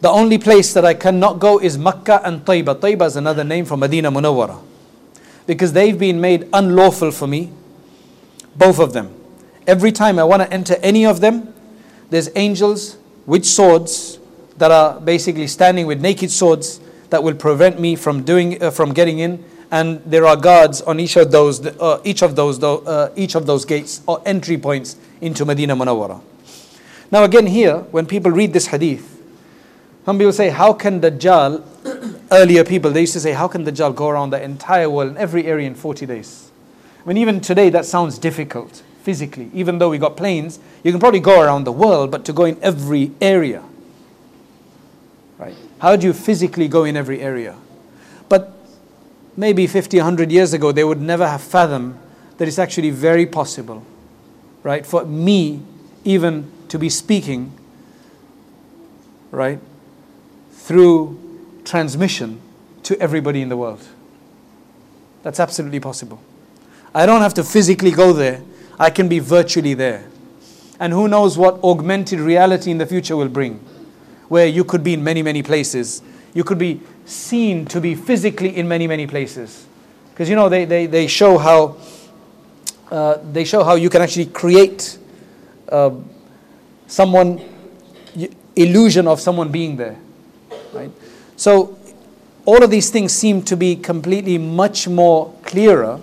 The 0.00 0.08
only 0.08 0.38
place 0.38 0.74
that 0.74 0.84
I 0.84 0.94
cannot 0.94 1.38
go 1.38 1.60
is 1.60 1.78
Makkah 1.78 2.20
and 2.24 2.44
Taiba. 2.44 2.74
Taiba 2.74 3.06
is 3.06 3.16
another 3.16 3.44
name 3.44 3.64
for 3.64 3.76
Medina 3.76 4.10
Munawwara. 4.10 4.58
Because 5.46 5.72
they've 5.72 5.98
been 5.98 6.20
made 6.20 6.48
unlawful 6.52 7.10
for 7.10 7.26
me, 7.26 7.52
both 8.56 8.78
of 8.78 8.92
them. 8.92 9.14
Every 9.66 9.92
time 9.92 10.18
I 10.18 10.24
want 10.24 10.42
to 10.42 10.52
enter 10.52 10.76
any 10.82 11.04
of 11.06 11.20
them, 11.20 11.52
there's 12.10 12.30
angels 12.36 12.96
with 13.26 13.44
swords 13.44 14.18
that 14.56 14.70
are 14.70 15.00
basically 15.00 15.46
standing 15.46 15.86
with 15.86 16.00
naked 16.00 16.30
swords 16.30 16.80
that 17.10 17.22
will 17.22 17.34
prevent 17.34 17.80
me 17.80 17.96
from 17.96 18.22
doing 18.22 18.62
uh, 18.62 18.70
from 18.70 18.92
getting 18.92 19.18
in 19.18 19.44
and 19.70 20.00
there 20.04 20.26
are 20.26 20.36
guards 20.36 20.82
on 20.82 21.00
each 21.00 21.16
of 21.16 21.30
those 21.30 21.64
uh, 21.66 22.00
each 22.04 22.22
of 22.22 22.36
those 22.36 22.62
uh, 22.62 23.10
each 23.16 23.34
of 23.34 23.46
those 23.46 23.64
gates 23.64 24.02
or 24.06 24.22
entry 24.26 24.58
points 24.58 24.96
into 25.20 25.44
Medina 25.44 25.74
Munawwara 25.76 26.20
now 27.10 27.24
again 27.24 27.46
here 27.46 27.78
when 27.90 28.06
people 28.06 28.30
read 28.30 28.52
this 28.52 28.66
hadith 28.68 29.20
some 30.04 30.18
people 30.18 30.32
say 30.32 30.50
how 30.50 30.72
can 30.72 31.00
Dajjal 31.00 31.64
earlier 32.32 32.64
people 32.64 32.90
they 32.90 33.00
used 33.00 33.12
to 33.12 33.20
say 33.20 33.32
how 33.32 33.48
can 33.48 33.64
Dajjal 33.64 33.94
go 33.94 34.08
around 34.08 34.30
the 34.30 34.42
entire 34.42 34.88
world 34.88 35.10
in 35.10 35.16
every 35.16 35.46
area 35.46 35.66
in 35.66 35.74
40 35.74 36.06
days 36.06 36.50
I 37.04 37.08
mean 37.08 37.18
even 37.18 37.40
today 37.40 37.70
that 37.70 37.84
sounds 37.84 38.18
difficult 38.18 38.82
physically. 39.04 39.50
Even 39.52 39.76
though 39.78 39.90
we 39.90 39.98
got 39.98 40.16
planes, 40.16 40.58
you 40.82 40.90
can 40.90 40.98
probably 40.98 41.20
go 41.20 41.42
around 41.42 41.64
the 41.64 41.72
world, 41.72 42.10
but 42.10 42.24
to 42.24 42.32
go 42.32 42.46
in 42.46 42.56
every 42.62 43.12
area, 43.20 43.62
right? 45.36 45.54
How 45.78 45.94
do 45.94 46.06
you 46.06 46.14
physically 46.14 46.68
go 46.68 46.84
in 46.84 46.96
every 46.96 47.20
area? 47.20 47.54
But 48.30 48.56
maybe 49.36 49.66
50, 49.66 49.98
100 49.98 50.32
years 50.32 50.54
ago, 50.54 50.72
they 50.72 50.84
would 50.84 51.02
never 51.02 51.28
have 51.28 51.42
fathomed 51.42 51.98
that 52.38 52.48
it's 52.48 52.58
actually 52.58 52.90
very 52.90 53.26
possible, 53.26 53.84
right? 54.62 54.86
For 54.86 55.04
me, 55.04 55.60
even 56.02 56.50
to 56.68 56.78
be 56.78 56.88
speaking, 56.88 57.52
right, 59.30 59.58
through 60.52 61.20
transmission 61.64 62.40
to 62.84 62.98
everybody 63.00 63.42
in 63.42 63.48
the 63.48 63.56
world. 63.56 63.86
That's 65.22 65.40
absolutely 65.40 65.80
possible. 65.80 66.20
I 66.94 67.06
don't 67.06 67.22
have 67.22 67.34
to 67.34 67.44
physically 67.44 67.90
go 67.90 68.12
there 68.12 68.42
I 68.78 68.90
can 68.90 69.08
be 69.08 69.18
virtually 69.18 69.74
there. 69.74 70.08
And 70.80 70.92
who 70.92 71.08
knows 71.08 71.38
what 71.38 71.62
augmented 71.62 72.20
reality 72.20 72.70
in 72.70 72.78
the 72.78 72.86
future 72.86 73.16
will 73.16 73.28
bring, 73.28 73.60
where 74.28 74.46
you 74.46 74.64
could 74.64 74.82
be 74.82 74.94
in 74.94 75.04
many, 75.04 75.22
many 75.22 75.42
places. 75.42 76.02
You 76.34 76.42
could 76.42 76.58
be 76.58 76.80
seen 77.06 77.64
to 77.66 77.80
be 77.80 77.94
physically 77.94 78.56
in 78.56 78.66
many, 78.66 78.86
many 78.86 79.06
places. 79.06 79.66
Because 80.10 80.28
you 80.28 80.36
know, 80.36 80.48
they, 80.48 80.64
they, 80.64 80.86
they 80.86 81.06
show 81.06 81.38
how 81.38 81.76
uh, 82.90 83.18
they 83.32 83.44
show 83.44 83.64
how 83.64 83.76
you 83.76 83.88
can 83.88 84.02
actually 84.02 84.26
create 84.26 84.98
uh, 85.68 85.90
someone 86.86 87.40
illusion 88.54 89.08
of 89.08 89.20
someone 89.20 89.50
being 89.50 89.76
there. 89.76 89.96
Right? 90.72 90.90
So 91.44 91.76
all 92.46 92.64
of 92.64 92.70
these 92.70 92.88
things 92.88 93.12
seem 93.12 93.42
to 93.42 93.54
be 93.54 93.76
completely 93.76 94.38
much 94.38 94.88
more 94.88 95.30
clearer 95.42 96.00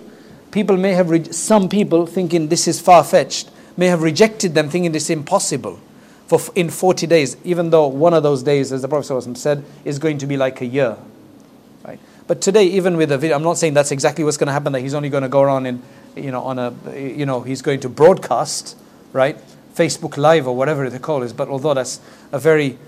people 0.52 0.76
may 0.76 0.92
have, 0.92 1.10
re- 1.10 1.32
some 1.32 1.68
people 1.68 2.06
thinking 2.06 2.46
this 2.46 2.68
is 2.68 2.80
far 2.80 3.02
fetched, 3.02 3.50
may 3.76 3.88
have 3.88 4.02
rejected 4.02 4.54
them 4.54 4.70
thinking 4.70 4.92
this 4.92 5.04
is 5.04 5.10
impossible 5.10 5.80
for 6.28 6.38
f- 6.38 6.50
in 6.54 6.70
40 6.70 7.08
days, 7.08 7.36
even 7.42 7.70
though 7.70 7.88
one 7.88 8.14
of 8.14 8.22
those 8.22 8.44
days, 8.44 8.70
as 8.70 8.82
the 8.82 8.88
Prophet 8.88 9.36
said, 9.36 9.64
is 9.84 9.98
going 9.98 10.18
to 10.18 10.26
be 10.26 10.36
like 10.36 10.60
a 10.60 10.64
year. 10.64 10.96
Right? 11.84 11.98
But 12.28 12.40
today, 12.40 12.66
even 12.66 12.96
with 12.96 13.10
a 13.10 13.18
video, 13.18 13.34
I'm 13.34 13.42
not 13.42 13.58
saying 13.58 13.74
that's 13.74 13.90
exactly 13.90 14.22
what's 14.22 14.36
going 14.36 14.46
to 14.46 14.52
happen, 14.52 14.72
that 14.74 14.80
he's 14.80 14.94
only 14.94 15.08
going 15.08 15.24
to 15.24 15.28
go 15.28 15.40
around 15.40 15.66
in, 15.66 15.82
you 16.14 16.30
know, 16.30 16.42
on 16.42 16.60
a, 16.60 16.72
you 16.94 17.26
know, 17.26 17.40
he's 17.40 17.62
going 17.62 17.80
to 17.80 17.88
broadcast, 17.88 18.78
right? 19.12 19.36
Facebook 19.74 20.16
Live 20.16 20.46
or 20.46 20.54
whatever 20.54 20.88
they 20.88 21.00
call 21.00 21.24
it. 21.24 21.36
But 21.36 21.48
although 21.48 21.74
that's 21.74 21.98
a 22.30 22.38
very 22.38 22.78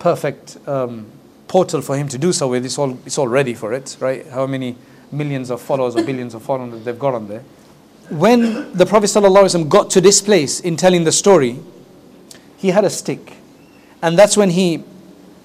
perfect 0.00 0.56
um, 0.66 1.06
portal 1.50 1.82
for 1.82 1.96
him 1.96 2.06
to 2.06 2.16
do 2.16 2.32
so 2.32 2.46
with, 2.46 2.64
it's 2.64 2.78
all, 2.78 2.96
it's 3.04 3.18
all 3.18 3.26
ready 3.26 3.54
for 3.54 3.72
it, 3.72 3.96
right? 3.98 4.24
How 4.28 4.46
many 4.46 4.76
millions 5.12 5.50
of 5.50 5.60
followers 5.60 5.96
or 5.96 6.04
billions 6.04 6.34
of 6.34 6.42
followers 6.42 6.84
they've 6.84 6.98
got 6.98 7.14
on 7.14 7.28
there. 7.28 7.42
When 8.08 8.72
the 8.76 8.86
Prophet 8.86 9.06
ﷺ 9.06 9.68
got 9.68 9.90
to 9.90 10.00
this 10.00 10.20
place 10.20 10.60
in 10.60 10.76
telling 10.76 11.04
the 11.04 11.12
story, 11.12 11.58
he 12.56 12.68
had 12.68 12.84
a 12.84 12.90
stick. 12.90 13.34
And 14.02 14.18
that's 14.18 14.36
when 14.36 14.50
he 14.50 14.84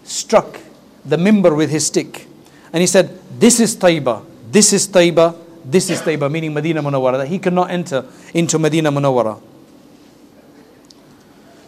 struck 0.04 0.60
the 1.04 1.18
mimbar 1.18 1.56
with 1.56 1.70
his 1.70 1.88
stick. 1.88 2.28
And 2.74 2.82
he 2.82 2.88
said, 2.88 3.18
This 3.40 3.60
is 3.60 3.76
Taiba, 3.76 4.26
this 4.52 4.74
is 4.74 4.88
Taiba, 4.88 5.36
this 5.64 5.90
is 5.90 6.02
Taiba, 6.02 6.32
meaning 6.32 6.54
Medina 6.54 6.82
Munawwara, 6.82 7.18
that 7.18 7.28
he 7.28 7.40
could 7.40 7.54
not 7.54 7.72
enter 7.72 8.06
into 8.34 8.60
Medina 8.60 8.92
Munawwara. 8.92 9.42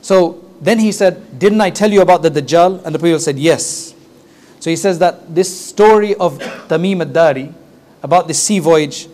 So 0.01 0.43
then 0.61 0.79
he 0.79 0.91
said, 0.91 1.39
Didn't 1.39 1.61
I 1.61 1.69
tell 1.69 1.91
you 1.91 2.01
about 2.01 2.21
the 2.21 2.29
Dajjal? 2.31 2.83
And 2.85 2.93
the 2.93 2.99
Prophet 2.99 3.19
said, 3.21 3.37
Yes. 3.37 3.93
So 4.67 4.71
he 4.71 4.75
says 4.75 4.99
that 4.99 5.33
this 5.33 5.47
story 5.65 6.13
of 6.15 6.39
Tamim 6.67 6.99
ad-Dari 6.99 7.53
about 8.03 8.27
this 8.27 8.43
sea 8.43 8.59
voyage 8.59 9.07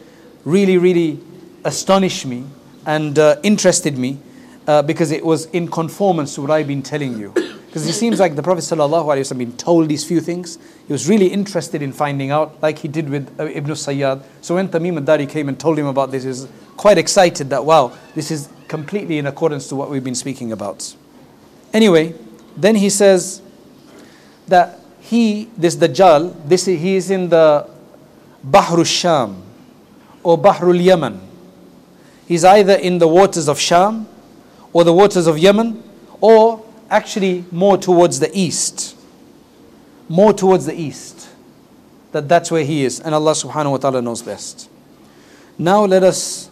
really, 0.46 0.80
really 0.80 1.20
astonished 1.64 2.26
me 2.26 2.46
and 2.88 3.20
uh, 3.20 3.36
interested 3.44 3.96
me 3.96 4.18
uh, 4.66 4.82
because 4.82 5.12
it 5.12 5.24
was 5.24 5.46
in 5.52 5.68
conformance 5.68 6.34
to 6.34 6.42
what 6.42 6.50
I've 6.50 6.66
been 6.66 6.82
telling 6.82 7.20
you. 7.20 7.30
Because 7.68 7.88
it 7.88 7.94
seems 7.94 8.20
like 8.20 8.36
the 8.36 8.42
Prophet 8.42 8.62
ﷺ 8.62 9.38
been 9.38 9.56
told 9.56 9.90
these 9.90 10.04
few 10.04 10.22
things. 10.22 10.58
He 10.88 10.92
was 10.92 11.08
really 11.08 11.28
interested 11.28 11.84
in 11.84 11.94
finding 11.94 12.32
out, 12.32 12.60
like 12.64 12.80
he 12.80 12.88
did 12.88 13.08
with 13.08 13.40
uh, 13.40 13.46
Ibn 13.46 13.74
Sayyad. 13.74 14.24
So 14.42 14.56
when 14.56 14.70
Tamim 14.70 14.98
al-Dari 14.98 15.28
came 15.28 15.50
and 15.50 15.60
told 15.60 15.78
him 15.78 15.86
about 15.86 16.10
this, 16.10 16.24
he 16.24 16.30
was 16.30 16.48
quite 16.78 16.98
excited 16.98 17.52
that, 17.52 17.64
wow, 17.64 17.96
this 18.16 18.32
is 18.32 18.50
completely 18.68 19.20
in 19.20 19.28
accordance 19.28 19.68
to 19.68 19.76
what 19.76 19.92
we've 19.92 20.04
been 20.04 20.16
speaking 20.16 20.52
about. 20.52 20.96
Anyway, 21.72 22.16
then 22.58 22.74
he 22.74 22.90
says 22.90 23.44
that 24.48 24.80
he, 25.14 25.50
this 25.58 25.76
Dajjal, 25.76 26.48
this, 26.48 26.66
he 26.66 26.96
is 26.96 27.12
in 27.12 27.30
the 27.30 27.70
Bahrul 28.46 28.86
Sham 28.86 29.42
or 30.24 30.38
Bahrul 30.38 30.82
Yemen. 30.82 31.22
He's 32.28 32.44
either 32.44 32.74
in 32.74 32.98
the 32.98 33.08
waters 33.08 33.48
of 33.48 33.60
Sham 33.60 34.08
or 34.72 34.84
the 34.84 34.94
waters 34.94 35.28
of 35.28 35.38
Yemen 35.38 35.84
or 36.20 36.66
actually 36.90 37.46
more 37.52 37.78
towards 37.78 38.20
the 38.20 38.32
east. 38.34 38.96
More 40.10 40.34
towards 40.34 40.66
the 40.66 40.74
east. 40.74 41.30
that 42.14 42.30
that's 42.30 42.52
where 42.52 42.64
he 42.64 42.86
is, 42.86 43.00
and 43.00 43.14
Allah 43.14 43.32
subhanahu 43.32 43.72
wa 43.72 43.78
ta'ala 43.78 44.02
knows 44.02 44.22
best. 44.22 44.70
Now 45.58 45.84
let 45.86 46.04
us 46.04 46.50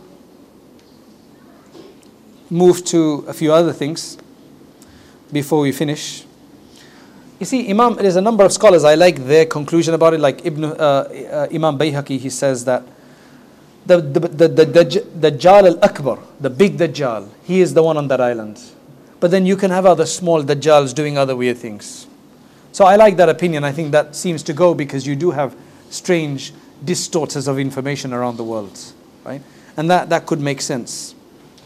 move 2.49 2.83
to 2.85 3.23
a 3.27 3.33
few 3.33 3.53
other 3.53 3.71
things 3.71 4.17
before 5.31 5.61
we 5.61 5.71
finish. 5.71 6.25
You 7.41 7.45
see, 7.45 7.71
Imam, 7.71 7.95
there's 7.95 8.17
a 8.17 8.21
number 8.21 8.45
of 8.45 8.53
scholars, 8.53 8.83
I 8.83 8.93
like 8.93 9.15
their 9.25 9.47
conclusion 9.47 9.95
about 9.95 10.13
it, 10.13 10.19
like 10.19 10.45
Ibn, 10.45 10.63
uh, 10.63 10.67
uh, 10.75 11.47
Imam 11.51 11.75
Bayhaqi, 11.75 12.19
he 12.19 12.29
says 12.29 12.65
that 12.65 12.83
the, 13.83 13.99
the, 13.99 14.19
the, 14.19 14.47
the, 14.47 14.63
the 14.63 15.31
Dajjal 15.31 15.69
al-Akbar, 15.69 16.19
the 16.39 16.51
big 16.51 16.77
Dajjal, 16.77 17.27
he 17.43 17.61
is 17.61 17.73
the 17.73 17.81
one 17.81 17.97
on 17.97 18.07
that 18.09 18.21
island. 18.21 18.61
But 19.19 19.31
then 19.31 19.47
you 19.47 19.57
can 19.57 19.71
have 19.71 19.87
other 19.87 20.05
small 20.05 20.43
Dajjals 20.43 20.93
doing 20.93 21.17
other 21.17 21.35
weird 21.35 21.57
things. 21.57 22.05
So 22.73 22.85
I 22.85 22.95
like 22.95 23.17
that 23.17 23.27
opinion. 23.27 23.63
I 23.63 23.71
think 23.71 23.91
that 23.91 24.15
seems 24.15 24.43
to 24.43 24.53
go 24.53 24.75
because 24.75 25.07
you 25.07 25.15
do 25.15 25.31
have 25.31 25.55
strange 25.89 26.53
distorters 26.85 27.47
of 27.47 27.57
information 27.57 28.13
around 28.13 28.37
the 28.37 28.43
world, 28.43 28.79
right? 29.23 29.41
And 29.77 29.89
that, 29.89 30.09
that 30.09 30.27
could 30.27 30.39
make 30.39 30.61
sense. 30.61 31.15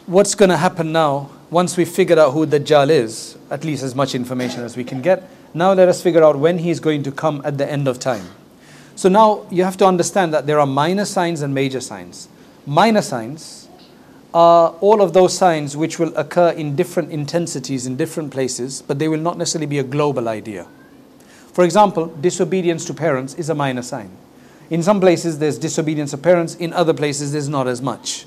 What's 0.05 0.35
going 0.35 0.51
to 0.51 0.57
happen 0.57 0.93
now, 0.93 1.31
once 1.49 1.75
we've 1.75 1.89
figured 1.89 2.17
out 2.17 2.31
who 2.31 2.47
Dajjal 2.47 2.89
is, 2.89 3.37
at 3.51 3.65
least 3.65 3.83
as 3.83 3.93
much 3.93 4.15
information 4.15 4.63
as 4.63 4.77
we 4.77 4.85
can 4.85 5.01
get, 5.01 5.29
now 5.55 5.71
let 5.71 5.87
us 5.87 6.03
figure 6.03 6.21
out 6.21 6.37
when 6.37 6.59
he 6.59 6.69
is 6.69 6.81
going 6.81 7.01
to 7.03 7.11
come 7.11 7.41
at 7.45 7.57
the 7.57 7.69
end 7.69 7.87
of 7.87 7.97
time. 7.97 8.27
So 8.95 9.07
now 9.07 9.45
you 9.49 9.63
have 9.63 9.77
to 9.77 9.85
understand 9.85 10.33
that 10.33 10.45
there 10.45 10.59
are 10.59 10.65
minor 10.65 11.05
signs 11.05 11.41
and 11.41 11.53
major 11.53 11.79
signs. 11.79 12.27
Minor 12.65 13.01
signs 13.01 13.69
are 14.33 14.75
all 14.81 15.01
of 15.01 15.13
those 15.13 15.35
signs 15.37 15.77
which 15.77 15.97
will 15.97 16.13
occur 16.17 16.49
in 16.49 16.75
different 16.75 17.09
intensities 17.09 17.87
in 17.87 17.95
different 17.95 18.31
places, 18.31 18.81
but 18.81 18.99
they 18.99 19.07
will 19.07 19.19
not 19.19 19.37
necessarily 19.37 19.65
be 19.65 19.79
a 19.79 19.83
global 19.83 20.27
idea. 20.27 20.67
For 21.53 21.63
example, 21.63 22.07
disobedience 22.07 22.83
to 22.85 22.93
parents 22.93 23.33
is 23.35 23.49
a 23.49 23.55
minor 23.55 23.81
sign. 23.81 24.11
In 24.69 24.83
some 24.83 24.99
places 24.99 25.39
there's 25.39 25.57
disobedience 25.57 26.11
of 26.11 26.21
parents, 26.21 26.55
in 26.55 26.73
other 26.73 26.93
places 26.93 27.31
there's 27.31 27.47
not 27.47 27.65
as 27.65 27.81
much. 27.81 28.25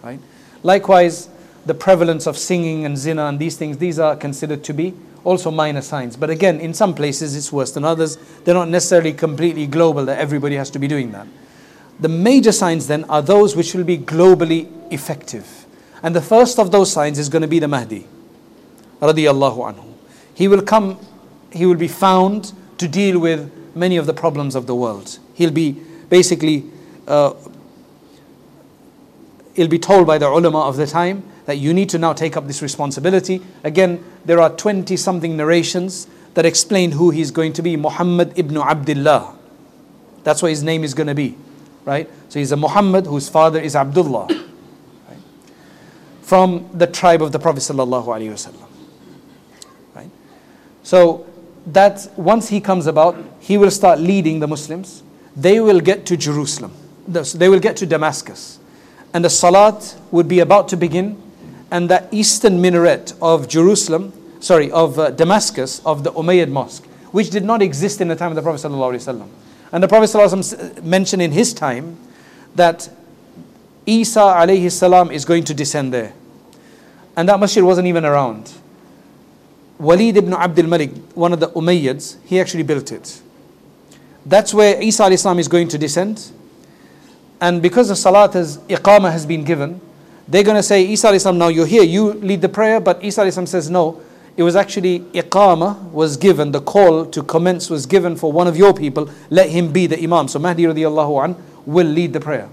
Right? 0.00 0.20
Likewise, 0.62 1.28
the 1.66 1.74
prevalence 1.74 2.28
of 2.28 2.38
singing 2.38 2.84
and 2.84 2.96
zina 2.96 3.26
and 3.26 3.40
these 3.40 3.56
things, 3.56 3.78
these 3.78 3.98
are 3.98 4.14
considered 4.14 4.62
to 4.62 4.72
be 4.72 4.94
also 5.24 5.50
minor 5.50 5.82
signs. 5.82 6.16
But 6.16 6.30
again, 6.30 6.60
in 6.60 6.74
some 6.74 6.94
places 6.94 7.36
it's 7.36 7.52
worse 7.52 7.72
than 7.72 7.84
others. 7.84 8.16
They're 8.44 8.54
not 8.54 8.68
necessarily 8.68 9.12
completely 9.12 9.66
global 9.66 10.04
that 10.06 10.18
everybody 10.18 10.56
has 10.56 10.70
to 10.70 10.78
be 10.78 10.88
doing 10.88 11.12
that. 11.12 11.26
The 12.00 12.08
major 12.08 12.52
signs 12.52 12.86
then 12.86 13.04
are 13.04 13.22
those 13.22 13.56
which 13.56 13.74
will 13.74 13.84
be 13.84 13.98
globally 13.98 14.68
effective. 14.92 15.66
And 16.02 16.14
the 16.14 16.22
first 16.22 16.58
of 16.58 16.70
those 16.70 16.92
signs 16.92 17.18
is 17.18 17.28
going 17.28 17.42
to 17.42 17.48
be 17.48 17.58
the 17.58 17.68
Mahdi. 17.68 18.06
Radiallahu 19.00 19.74
anhu. 19.74 19.94
He 20.34 20.46
will 20.46 20.62
come, 20.62 20.98
he 21.52 21.66
will 21.66 21.74
be 21.74 21.88
found 21.88 22.52
to 22.78 22.86
deal 22.86 23.18
with 23.18 23.50
many 23.74 23.96
of 23.96 24.06
the 24.06 24.14
problems 24.14 24.54
of 24.54 24.66
the 24.66 24.74
world. 24.74 25.18
He'll 25.34 25.50
be 25.50 25.72
basically, 26.08 26.64
uh, 27.06 27.34
he'll 29.54 29.68
be 29.68 29.78
told 29.78 30.06
by 30.06 30.18
the 30.18 30.28
ulama 30.28 30.60
of 30.60 30.76
the 30.76 30.86
time 30.86 31.24
that 31.48 31.56
you 31.56 31.72
need 31.72 31.88
to 31.88 31.96
now 31.96 32.12
take 32.12 32.36
up 32.36 32.46
this 32.46 32.60
responsibility. 32.60 33.40
Again, 33.64 34.04
there 34.26 34.38
are 34.38 34.50
20 34.54 34.94
something 34.98 35.34
narrations 35.34 36.06
that 36.34 36.44
explain 36.44 36.90
who 36.90 37.08
he's 37.08 37.30
going 37.30 37.54
to 37.54 37.62
be 37.62 37.74
Muhammad 37.74 38.38
ibn 38.38 38.58
Abdullah. 38.58 39.34
That's 40.24 40.42
what 40.42 40.50
his 40.50 40.62
name 40.62 40.84
is 40.84 40.92
going 40.92 41.06
to 41.06 41.14
be, 41.14 41.38
right? 41.86 42.06
So 42.28 42.38
he's 42.38 42.52
a 42.52 42.56
Muhammad 42.58 43.06
whose 43.06 43.30
father 43.30 43.58
is 43.58 43.74
Abdullah, 43.74 44.26
right? 44.28 45.18
from 46.20 46.68
the 46.74 46.86
tribe 46.86 47.22
of 47.22 47.32
the 47.32 47.38
Prophet. 47.38 47.66
Right? 49.94 50.10
So 50.82 51.26
that 51.68 52.10
once 52.18 52.50
he 52.50 52.60
comes 52.60 52.86
about, 52.86 53.16
he 53.40 53.56
will 53.56 53.70
start 53.70 54.00
leading 54.00 54.40
the 54.40 54.48
Muslims. 54.48 55.02
They 55.34 55.60
will 55.60 55.80
get 55.80 56.04
to 56.04 56.16
Jerusalem. 56.18 56.74
They 57.06 57.48
will 57.48 57.60
get 57.60 57.78
to 57.78 57.86
Damascus. 57.86 58.58
And 59.14 59.24
the 59.24 59.30
Salat 59.30 59.96
would 60.10 60.28
be 60.28 60.40
about 60.40 60.68
to 60.68 60.76
begin. 60.76 61.22
And 61.70 61.90
the 61.90 62.08
eastern 62.10 62.60
minaret 62.60 63.12
of 63.20 63.48
Jerusalem, 63.48 64.12
sorry, 64.40 64.70
of 64.70 64.98
uh, 64.98 65.10
Damascus, 65.10 65.80
of 65.84 66.04
the 66.04 66.12
Umayyad 66.12 66.48
Mosque, 66.48 66.84
which 67.12 67.30
did 67.30 67.44
not 67.44 67.62
exist 67.62 68.00
in 68.00 68.08
the 68.08 68.16
time 68.16 68.30
of 68.30 68.36
the 68.36 68.42
Prophet. 68.42 68.66
ﷺ. 68.66 69.28
And 69.72 69.82
the 69.82 69.88
Prophet 69.88 70.06
ﷺ 70.10 70.82
mentioned 70.82 71.20
in 71.20 71.32
his 71.32 71.52
time 71.52 71.98
that 72.54 72.88
Isa 73.86 74.20
alayhi 74.20 74.70
salam 74.70 75.10
is 75.10 75.24
going 75.24 75.44
to 75.44 75.54
descend 75.54 75.92
there. 75.92 76.12
And 77.16 77.28
that 77.28 77.40
masjid 77.40 77.64
wasn't 77.64 77.86
even 77.86 78.04
around. 78.04 78.52
Walid 79.78 80.16
ibn 80.16 80.32
Abdul 80.32 80.66
Malik, 80.66 80.90
one 81.14 81.32
of 81.32 81.40
the 81.40 81.48
Umayyads, 81.48 82.16
he 82.24 82.40
actually 82.40 82.64
built 82.64 82.92
it. 82.92 83.20
That's 84.26 84.52
where 84.52 84.80
Isa 84.82 85.04
al-Islam 85.04 85.38
is 85.38 85.48
going 85.48 85.68
to 85.68 85.78
descend. 85.78 86.30
And 87.40 87.62
because 87.62 87.88
the 87.88 87.96
salat 87.96 88.34
has, 88.34 88.58
iqamah 88.58 89.12
has 89.12 89.24
been 89.24 89.44
given, 89.44 89.80
they're 90.28 90.44
going 90.44 90.56
to 90.56 90.62
say, 90.62 90.84
Isa 90.84 91.32
now 91.32 91.48
you're 91.48 91.66
here, 91.66 91.82
you 91.82 92.12
lead 92.12 92.42
the 92.42 92.48
prayer, 92.48 92.80
but 92.80 93.02
Isa 93.02 93.30
says, 93.32 93.70
no, 93.70 94.02
it 94.36 94.42
was 94.42 94.54
actually 94.54 95.00
iqamah 95.00 95.90
was 95.90 96.16
given, 96.16 96.52
the 96.52 96.60
call 96.60 97.06
to 97.06 97.22
commence 97.22 97.70
was 97.70 97.86
given 97.86 98.14
for 98.14 98.30
one 98.30 98.46
of 98.46 98.56
your 98.56 98.74
people, 98.74 99.10
let 99.30 99.48
him 99.48 99.72
be 99.72 99.86
the 99.86 100.00
imam. 100.02 100.28
So 100.28 100.38
Mahdi 100.38 100.64
radiallahu 100.64 101.24
an 101.24 101.44
will 101.66 101.86
lead 101.86 102.12
the 102.12 102.20
prayer. 102.20 102.48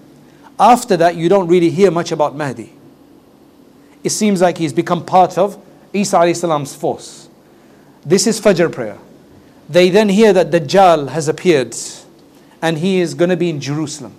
After 0.59 0.95
that, 0.97 1.15
you 1.15 1.27
don't 1.27 1.47
really 1.47 1.69
hear 1.69 1.91
much 1.91 2.11
about 2.11 2.35
Mahdi. 2.35 2.71
It 4.03 4.11
seems 4.11 4.41
like 4.41 4.57
he's 4.57 4.73
become 4.73 5.05
part 5.05 5.37
of 5.37 5.61
Isa 5.93 6.33
salam's 6.33 6.73
force. 6.73 7.27
This 8.05 8.25
is 8.25 8.39
Fajr 8.39 8.71
prayer. 8.71 8.97
They 9.67 9.89
then 9.89 10.09
hear 10.09 10.31
that 10.31 10.51
Dajjal 10.51 11.09
has 11.09 11.27
appeared 11.27 11.75
and 12.61 12.77
he 12.77 12.99
is 12.99 13.13
going 13.15 13.29
to 13.29 13.37
be 13.37 13.49
in 13.49 13.59
Jerusalem. 13.59 14.15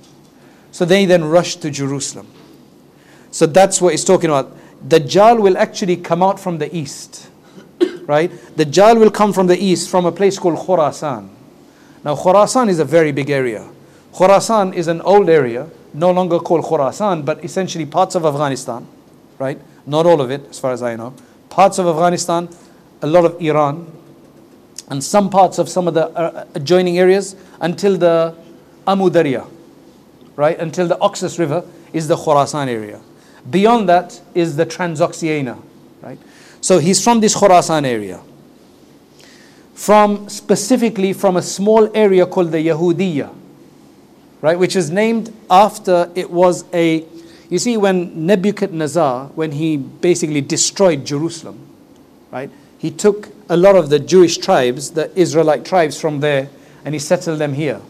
So 0.72 0.84
they 0.84 1.06
then 1.06 1.24
rush 1.24 1.56
to 1.56 1.70
Jerusalem. 1.70 2.26
So 3.36 3.44
that's 3.44 3.80
what 3.82 3.92
he's 3.92 4.04
talking 4.04 4.30
about. 4.30 4.56
Dajjal 4.88 5.40
will 5.40 5.58
actually 5.58 5.96
come 5.96 6.22
out 6.22 6.40
from 6.40 6.58
the 6.58 6.74
east. 6.74 7.28
Right? 8.06 8.30
Dajjal 8.56 8.98
will 8.98 9.10
come 9.10 9.32
from 9.32 9.46
the 9.46 9.58
east 9.58 9.90
from 9.90 10.06
a 10.06 10.12
place 10.12 10.38
called 10.38 10.58
Khurasan. 10.58 11.28
Now 12.04 12.14
Khurasan 12.14 12.68
is 12.68 12.78
a 12.78 12.84
very 12.84 13.12
big 13.12 13.28
area. 13.30 13.68
Khurasan 14.14 14.74
is 14.74 14.88
an 14.88 15.00
old 15.02 15.28
area, 15.28 15.68
no 15.92 16.12
longer 16.12 16.38
called 16.38 16.64
Khurasan, 16.64 17.24
but 17.24 17.44
essentially 17.44 17.84
parts 17.84 18.14
of 18.14 18.24
Afghanistan. 18.24 18.86
Right? 19.38 19.60
Not 19.84 20.06
all 20.06 20.20
of 20.20 20.30
it, 20.30 20.48
as 20.48 20.58
far 20.58 20.72
as 20.72 20.82
I 20.82 20.96
know 20.96 21.12
parts 21.56 21.78
of 21.78 21.86
Afghanistan, 21.86 22.50
a 23.00 23.06
lot 23.06 23.24
of 23.24 23.40
Iran, 23.40 23.90
and 24.90 25.02
some 25.02 25.30
parts 25.30 25.58
of 25.58 25.70
some 25.70 25.88
of 25.88 25.94
the 25.94 26.06
uh, 26.08 26.44
adjoining 26.54 26.98
areas 26.98 27.34
until 27.60 27.96
the 27.96 28.34
Amu 28.86 29.08
Darya, 29.08 29.46
right? 30.36 30.58
Until 30.58 30.86
the 30.86 30.96
Oxus 30.96 31.38
River 31.38 31.64
is 31.94 32.08
the 32.08 32.16
Khurasan 32.16 32.68
area. 32.68 33.00
Beyond 33.50 33.88
that 33.88 34.20
is 34.34 34.56
the 34.56 34.66
Transoxiana, 34.66 35.60
right? 36.02 36.18
So 36.60 36.78
he's 36.78 37.02
from 37.02 37.20
this 37.20 37.34
Khorasan 37.36 37.84
area. 37.84 38.20
From 39.74 40.28
specifically 40.28 41.12
from 41.12 41.36
a 41.36 41.42
small 41.42 41.94
area 41.94 42.26
called 42.26 42.50
the 42.50 42.66
Yahudiya, 42.66 43.32
right? 44.40 44.58
Which 44.58 44.74
is 44.74 44.90
named 44.90 45.34
after 45.50 46.10
it 46.14 46.30
was 46.30 46.64
a 46.72 47.06
you 47.48 47.58
see, 47.58 47.76
when 47.76 48.26
Nebuchadnezzar, 48.26 49.26
when 49.28 49.52
he 49.52 49.76
basically 49.76 50.40
destroyed 50.40 51.04
Jerusalem, 51.04 51.60
right, 52.32 52.50
he 52.78 52.90
took 52.90 53.28
a 53.48 53.56
lot 53.56 53.76
of 53.76 53.88
the 53.88 53.98
Jewish 53.98 54.38
tribes, 54.38 54.90
the 54.92 55.16
Israelite 55.18 55.64
tribes 55.64 56.00
from 56.00 56.20
there, 56.20 56.48
and 56.84 56.94
he 56.94 56.98
settled 56.98 57.38
them 57.38 57.54
here 57.54 57.80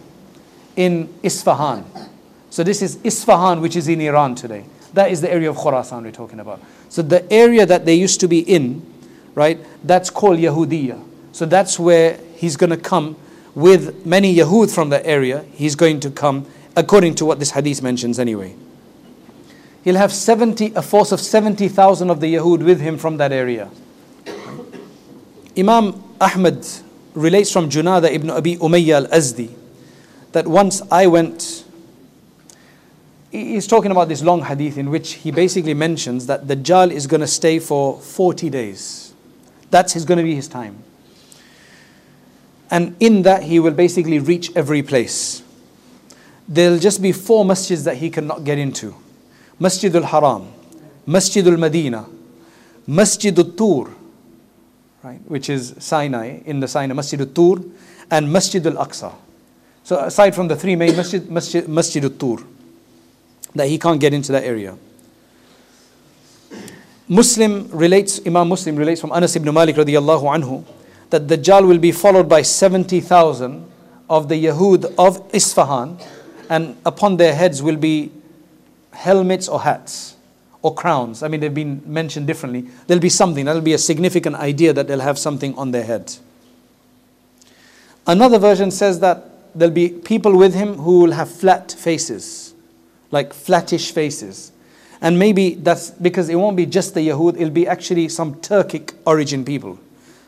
in 0.76 1.12
Isfahan. 1.22 1.84
So 2.50 2.62
this 2.62 2.82
is 2.82 2.98
Isfahan, 3.02 3.61
which 3.61 3.76
is 3.76 3.88
in 3.88 4.00
Iran 4.02 4.34
today. 4.34 4.66
That 4.97 5.11
is 5.11 5.20
the 5.20 5.30
area 5.32 5.51
of 5.51 5.57
Khorasan 5.57 6.03
we're 6.03 6.11
talking 6.11 6.40
about. 6.40 6.61
So 6.88 7.03
the 7.03 7.30
area 7.32 7.64
that 7.66 7.84
they 7.84 7.94
used 7.94 8.18
to 8.20 8.28
be 8.28 8.40
in, 8.40 8.84
right, 9.34 9.59
that's 9.84 10.11
called 10.11 10.38
Yahudiya. 10.38 11.03
So 11.32 11.47
that's 11.47 11.78
where 11.78 12.18
he's 12.34 12.57
going 12.57 12.70
to 12.70 12.76
come 12.76 13.16
with 13.55 14.05
many 14.05 14.34
Yahud 14.34 14.74
from 14.74 14.88
that 14.90 15.07
area. 15.07 15.44
He's 15.53 15.76
going 15.76 16.01
to 16.01 16.11
come 16.11 16.47
according 16.74 17.14
to 17.16 17.24
what 17.24 17.38
this 17.38 17.53
hadith 17.53 17.82
mentions 17.82 18.18
anyway 18.18 18.55
he'll 19.86 19.94
have 19.94 20.12
70, 20.12 20.72
a 20.74 20.82
force 20.82 21.12
of 21.12 21.20
70,000 21.20 22.11
of 22.11 22.18
the 22.18 22.34
Yahud 22.34 22.64
with 22.64 22.80
him 22.80 22.99
from 22.99 23.18
that 23.18 23.30
area. 23.30 23.70
Imam 25.57 26.03
Ahmad 26.20 26.66
relates 27.14 27.53
from 27.53 27.70
Junada 27.70 28.11
ibn 28.11 28.28
Abi 28.28 28.57
Umayyah 28.57 29.07
al-Azdi 29.07 29.49
that 30.32 30.49
once 30.49 30.82
I 30.90 31.07
went, 31.07 31.64
he's 33.45 33.66
talking 33.66 33.91
about 33.91 34.09
this 34.09 34.22
long 34.22 34.43
hadith 34.43 34.78
in 34.78 34.91
which 34.91 35.14
he 35.14 35.30
basically 35.30 35.74
mentions 35.74 36.26
that 36.26 36.49
the 36.49 36.57
Dajjal 36.57 36.91
is 36.91 37.07
going 37.07 37.20
to 37.20 37.26
stay 37.26 37.59
for 37.59 38.01
40 38.01 38.51
days. 38.51 39.14
That's 39.70 39.93
his, 39.93 40.05
going 40.05 40.18
to 40.18 40.24
be 40.24 40.34
his 40.34 40.49
time. 40.49 40.82
And 42.70 42.97
in 43.01 43.22
that 43.22 43.45
he 43.45 43.61
will 43.61 43.72
basically 43.72 44.18
reach 44.18 44.55
every 44.57 44.82
place. 44.82 45.43
There'll 46.49 46.78
just 46.78 47.03
be 47.03 47.12
four 47.12 47.45
masjids 47.45 47.84
that 47.84 47.97
he 47.97 48.11
cannot 48.11 48.45
get 48.45 48.59
into. 48.59 48.95
Masjid 49.59 49.95
al-Haram, 49.95 50.49
Masjid 51.07 51.47
al-Madinah, 51.47 52.07
Masjid 52.87 53.37
al-Tur, 53.37 53.91
right, 55.03 55.20
which 55.26 55.49
is 55.49 55.74
Sinai, 55.78 56.41
in 56.45 56.61
the 56.61 56.68
Sinai, 56.68 56.95
Masjid 56.95 57.20
al-Tur, 57.20 57.64
and 58.11 58.32
Masjid 58.32 58.64
al-Aqsa. 58.66 59.12
So 59.82 59.99
aside 59.99 60.34
from 60.34 60.49
the 60.49 60.57
three 60.57 60.76
main 60.76 60.97
masjid, 60.97 61.28
masjid, 61.30 61.68
masjid 61.68 62.05
al-Tur, 62.05 62.45
that 63.57 63.68
he 63.68 63.78
can't 63.78 64.00
get 64.00 64.14
into 64.14 64.32
that 64.32 64.44
area. 64.44 64.76
Muslim 67.09 67.68
relates, 67.70 68.20
Imam 68.26 68.48
Muslim 68.48 68.76
relates 68.76 69.00
from 69.00 69.12
Anas 69.12 69.36
ibn 69.36 69.52
Malik 69.54 69.76
radiallahu 69.76 70.22
anhu, 70.22 70.64
that 71.11 71.26
Dajjal 71.26 71.66
will 71.66 71.78
be 71.78 71.92
followed 71.92 72.28
by 72.28 72.42
70,000 72.42 73.64
of 74.11 74.28
the 74.28 74.44
Yahud 74.44 74.92
of 74.98 75.28
Isfahan, 75.32 75.98
and 76.48 76.76
upon 76.84 77.16
their 77.16 77.34
heads 77.34 77.62
will 77.62 77.76
be 77.76 78.11
helmets 78.92 79.48
or 79.48 79.61
hats 79.61 80.16
or 80.62 80.74
crowns. 80.74 81.22
I 81.22 81.28
mean, 81.28 81.40
they've 81.40 81.54
been 81.54 81.82
mentioned 81.86 82.26
differently. 82.26 82.66
There'll 82.86 83.00
be 83.00 83.09
something, 83.09 83.44
that'll 83.44 83.62
be 83.62 83.74
a 83.74 83.78
significant 83.78 84.36
idea 84.36 84.72
that 84.72 84.88
they'll 84.88 85.00
have 85.00 85.18
something 85.18 85.54
on 85.57 85.70
their 85.70 85.84
head. 85.84 86.12
Another 88.07 88.38
version 88.38 88.70
says 88.70 89.00
that 89.00 89.24
there'll 89.54 89.74
be 89.74 89.88
people 89.88 90.36
with 90.36 90.54
him 90.54 90.74
who 90.74 91.00
will 91.00 91.12
have 91.12 91.30
flat 91.30 91.72
faces, 91.72 92.45
like 93.11 93.32
flattish 93.32 93.92
faces. 93.92 94.52
And 95.00 95.18
maybe 95.18 95.54
that's 95.54 95.90
because 95.90 96.28
it 96.28 96.36
won't 96.36 96.57
be 96.57 96.66
just 96.66 96.94
the 96.94 97.00
Yahud, 97.00 97.36
it'll 97.36 97.50
be 97.50 97.66
actually 97.66 98.09
some 98.09 98.36
Turkic 98.36 98.94
origin 99.04 99.44
people. 99.44 99.78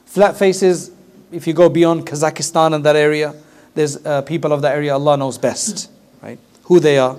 Flat 0.04 0.36
faces, 0.36 0.90
if 1.32 1.46
you 1.46 1.52
go 1.52 1.68
beyond 1.68 2.06
Kazakhstan 2.06 2.74
and 2.74 2.84
that 2.84 2.96
area, 2.96 3.34
there's 3.74 4.04
uh, 4.04 4.22
people 4.22 4.52
of 4.52 4.62
that 4.62 4.74
area, 4.74 4.92
Allah 4.92 5.16
knows 5.16 5.38
best, 5.38 5.90
right? 6.22 6.38
Who 6.64 6.80
they 6.80 6.98
are. 6.98 7.16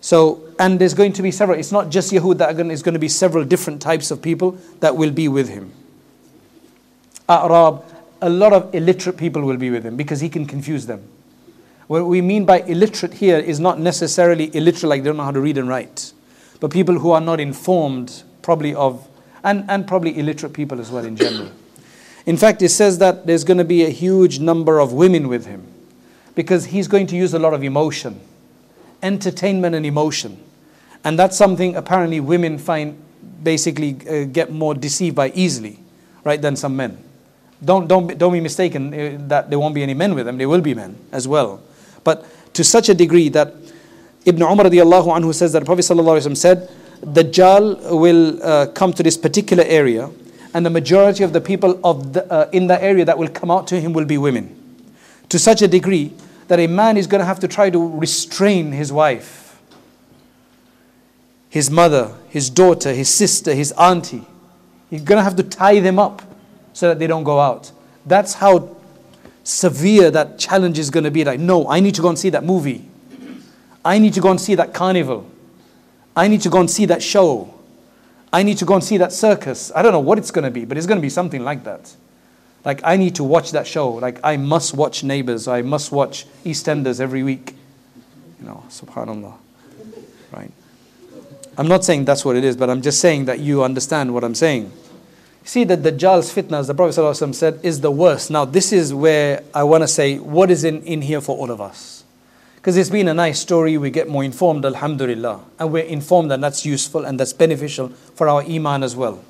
So, 0.00 0.42
and 0.58 0.78
there's 0.78 0.94
going 0.94 1.12
to 1.14 1.22
be 1.22 1.30
several, 1.30 1.58
it's 1.58 1.72
not 1.72 1.90
just 1.90 2.12
Yahud 2.12 2.38
that 2.38 2.50
are 2.50 2.54
going, 2.54 2.70
it's 2.70 2.82
going 2.82 2.94
to 2.94 3.00
be 3.00 3.08
several 3.08 3.44
different 3.44 3.82
types 3.82 4.10
of 4.10 4.22
people 4.22 4.52
that 4.80 4.96
will 4.96 5.10
be 5.10 5.28
with 5.28 5.48
him. 5.48 5.72
Arab, 7.28 7.84
a 8.22 8.28
lot 8.28 8.52
of 8.52 8.74
illiterate 8.74 9.16
people 9.16 9.42
will 9.42 9.56
be 9.56 9.70
with 9.70 9.84
him 9.84 9.96
because 9.96 10.20
he 10.20 10.28
can 10.28 10.46
confuse 10.46 10.86
them. 10.86 11.06
What 11.90 12.06
we 12.06 12.20
mean 12.20 12.44
by 12.44 12.60
illiterate 12.60 13.14
here 13.14 13.38
is 13.38 13.58
not 13.58 13.80
necessarily 13.80 14.54
illiterate 14.54 14.88
like 14.88 15.02
they 15.02 15.08
don't 15.08 15.16
know 15.16 15.24
how 15.24 15.32
to 15.32 15.40
read 15.40 15.58
and 15.58 15.68
write, 15.68 16.12
but 16.60 16.70
people 16.70 17.00
who 17.00 17.10
are 17.10 17.20
not 17.20 17.40
informed, 17.40 18.22
probably 18.42 18.72
of, 18.76 19.08
and, 19.42 19.64
and 19.68 19.88
probably 19.88 20.16
illiterate 20.16 20.52
people 20.52 20.80
as 20.80 20.92
well 20.92 21.04
in 21.04 21.16
general. 21.16 21.50
In 22.26 22.36
fact, 22.36 22.62
it 22.62 22.68
says 22.68 22.98
that 22.98 23.26
there's 23.26 23.42
going 23.42 23.58
to 23.58 23.64
be 23.64 23.82
a 23.84 23.88
huge 23.88 24.38
number 24.38 24.78
of 24.78 24.92
women 24.92 25.26
with 25.26 25.46
him 25.46 25.66
because 26.36 26.66
he's 26.66 26.86
going 26.86 27.08
to 27.08 27.16
use 27.16 27.34
a 27.34 27.40
lot 27.40 27.54
of 27.54 27.64
emotion, 27.64 28.20
entertainment 29.02 29.74
and 29.74 29.84
emotion. 29.84 30.40
And 31.02 31.18
that's 31.18 31.36
something 31.36 31.74
apparently 31.74 32.20
women 32.20 32.58
find 32.58 33.02
basically 33.42 33.96
uh, 34.08 34.26
get 34.26 34.52
more 34.52 34.76
deceived 34.76 35.16
by 35.16 35.30
easily, 35.30 35.80
right, 36.22 36.40
than 36.40 36.54
some 36.54 36.76
men. 36.76 37.02
Don't, 37.64 37.88
don't, 37.88 38.16
don't 38.16 38.32
be 38.32 38.40
mistaken 38.40 38.94
uh, 38.94 39.18
that 39.26 39.50
there 39.50 39.58
won't 39.58 39.74
be 39.74 39.82
any 39.82 39.94
men 39.94 40.14
with 40.14 40.26
them. 40.26 40.38
There 40.38 40.48
will 40.48 40.60
be 40.60 40.74
men 40.74 40.96
as 41.10 41.26
well. 41.26 41.60
But 42.04 42.26
to 42.54 42.64
such 42.64 42.88
a 42.88 42.94
degree 42.94 43.28
that 43.30 43.54
Ibn 44.26 44.42
Umar 44.42 44.66
radiallahu 44.66 45.06
anhu 45.06 45.34
says 45.34 45.52
that 45.52 45.64
Prophet 45.64 45.82
ﷺ 45.82 46.36
said, 46.36 46.70
Dajjal 47.00 47.98
will 47.98 48.42
uh, 48.42 48.66
come 48.68 48.92
to 48.92 49.02
this 49.02 49.16
particular 49.16 49.64
area 49.64 50.10
and 50.52 50.66
the 50.66 50.70
majority 50.70 51.24
of 51.24 51.32
the 51.32 51.40
people 51.40 51.80
of 51.84 52.12
the, 52.12 52.30
uh, 52.30 52.50
in 52.52 52.66
the 52.66 52.82
area 52.82 53.04
that 53.04 53.16
will 53.16 53.28
come 53.28 53.50
out 53.50 53.66
to 53.68 53.80
him 53.80 53.92
will 53.92 54.04
be 54.04 54.18
women. 54.18 54.56
To 55.28 55.38
such 55.38 55.62
a 55.62 55.68
degree 55.68 56.12
that 56.48 56.58
a 56.58 56.66
man 56.66 56.96
is 56.96 57.06
going 57.06 57.20
to 57.20 57.24
have 57.24 57.40
to 57.40 57.48
try 57.48 57.70
to 57.70 57.98
restrain 57.98 58.72
his 58.72 58.92
wife, 58.92 59.60
his 61.48 61.70
mother, 61.70 62.14
his 62.28 62.50
daughter, 62.50 62.92
his 62.92 63.08
sister, 63.08 63.54
his 63.54 63.72
auntie. 63.72 64.26
He's 64.90 65.02
going 65.02 65.18
to 65.18 65.22
have 65.22 65.36
to 65.36 65.44
tie 65.44 65.80
them 65.80 65.98
up 65.98 66.22
so 66.72 66.88
that 66.88 66.98
they 66.98 67.06
don't 67.06 67.24
go 67.24 67.38
out. 67.38 67.70
That's 68.04 68.34
how 68.34 68.76
severe 69.44 70.10
that 70.10 70.38
challenge 70.38 70.78
is 70.78 70.90
going 70.90 71.04
to 71.04 71.10
be. 71.10 71.24
Like, 71.24 71.40
no, 71.40 71.68
I 71.68 71.80
need 71.80 71.94
to 71.96 72.02
go 72.02 72.08
and 72.08 72.18
see 72.18 72.30
that 72.30 72.44
movie. 72.44 72.88
I 73.84 73.98
need 73.98 74.14
to 74.14 74.20
go 74.20 74.30
and 74.30 74.40
see 74.40 74.54
that 74.56 74.74
carnival. 74.74 75.30
I 76.14 76.28
need 76.28 76.42
to 76.42 76.50
go 76.50 76.60
and 76.60 76.70
see 76.70 76.84
that 76.86 77.02
show. 77.02 77.54
I 78.32 78.42
need 78.42 78.58
to 78.58 78.64
go 78.64 78.74
and 78.74 78.84
see 78.84 78.98
that 78.98 79.12
circus. 79.12 79.72
I 79.74 79.82
don't 79.82 79.92
know 79.92 80.00
what 80.00 80.18
it's 80.18 80.30
going 80.30 80.44
to 80.44 80.50
be, 80.50 80.64
but 80.64 80.76
it's 80.76 80.86
going 80.86 80.98
to 80.98 81.02
be 81.02 81.08
something 81.10 81.42
like 81.42 81.64
that. 81.64 81.94
Like, 82.64 82.80
I 82.84 82.96
need 82.96 83.14
to 83.16 83.24
watch 83.24 83.52
that 83.52 83.66
show. 83.66 83.92
Like, 83.92 84.20
I 84.22 84.36
must 84.36 84.74
watch 84.74 85.02
Neighbors. 85.02 85.48
I 85.48 85.62
must 85.62 85.90
watch 85.90 86.26
EastEnders 86.44 87.00
every 87.00 87.22
week. 87.22 87.54
You 88.38 88.46
know, 88.46 88.64
subhanAllah. 88.68 89.34
Right? 90.30 90.52
I'm 91.56 91.68
not 91.68 91.84
saying 91.84 92.04
that's 92.04 92.24
what 92.24 92.36
it 92.36 92.44
is, 92.44 92.56
but 92.56 92.70
I'm 92.70 92.82
just 92.82 93.00
saying 93.00 93.24
that 93.24 93.40
you 93.40 93.64
understand 93.64 94.12
what 94.12 94.24
I'm 94.24 94.34
saying. 94.34 94.70
See 95.44 95.64
that 95.64 95.82
the 95.82 95.92
Dajjal's 95.92 96.32
fitna, 96.32 96.58
as 96.58 96.66
the 96.66 96.74
Prophet 96.74 97.00
ﷺ 97.00 97.34
said, 97.34 97.60
is 97.62 97.80
the 97.80 97.90
worst. 97.90 98.30
Now, 98.30 98.44
this 98.44 98.72
is 98.72 98.92
where 98.92 99.42
I 99.54 99.64
want 99.64 99.82
to 99.82 99.88
say 99.88 100.18
what 100.18 100.50
is 100.50 100.64
in, 100.64 100.82
in 100.82 101.02
here 101.02 101.20
for 101.20 101.36
all 101.36 101.50
of 101.50 101.60
us. 101.60 102.04
Because 102.56 102.76
it's 102.76 102.90
been 102.90 103.08
a 103.08 103.14
nice 103.14 103.40
story, 103.40 103.78
we 103.78 103.90
get 103.90 104.06
more 104.06 104.22
informed, 104.22 104.66
Alhamdulillah. 104.66 105.40
And 105.58 105.72
we're 105.72 105.84
informed 105.84 106.30
and 106.30 106.44
that's 106.44 106.66
useful 106.66 107.06
and 107.06 107.18
that's 107.18 107.32
beneficial 107.32 107.88
for 107.88 108.28
our 108.28 108.42
Iman 108.42 108.82
as 108.82 108.94
well. 108.94 109.24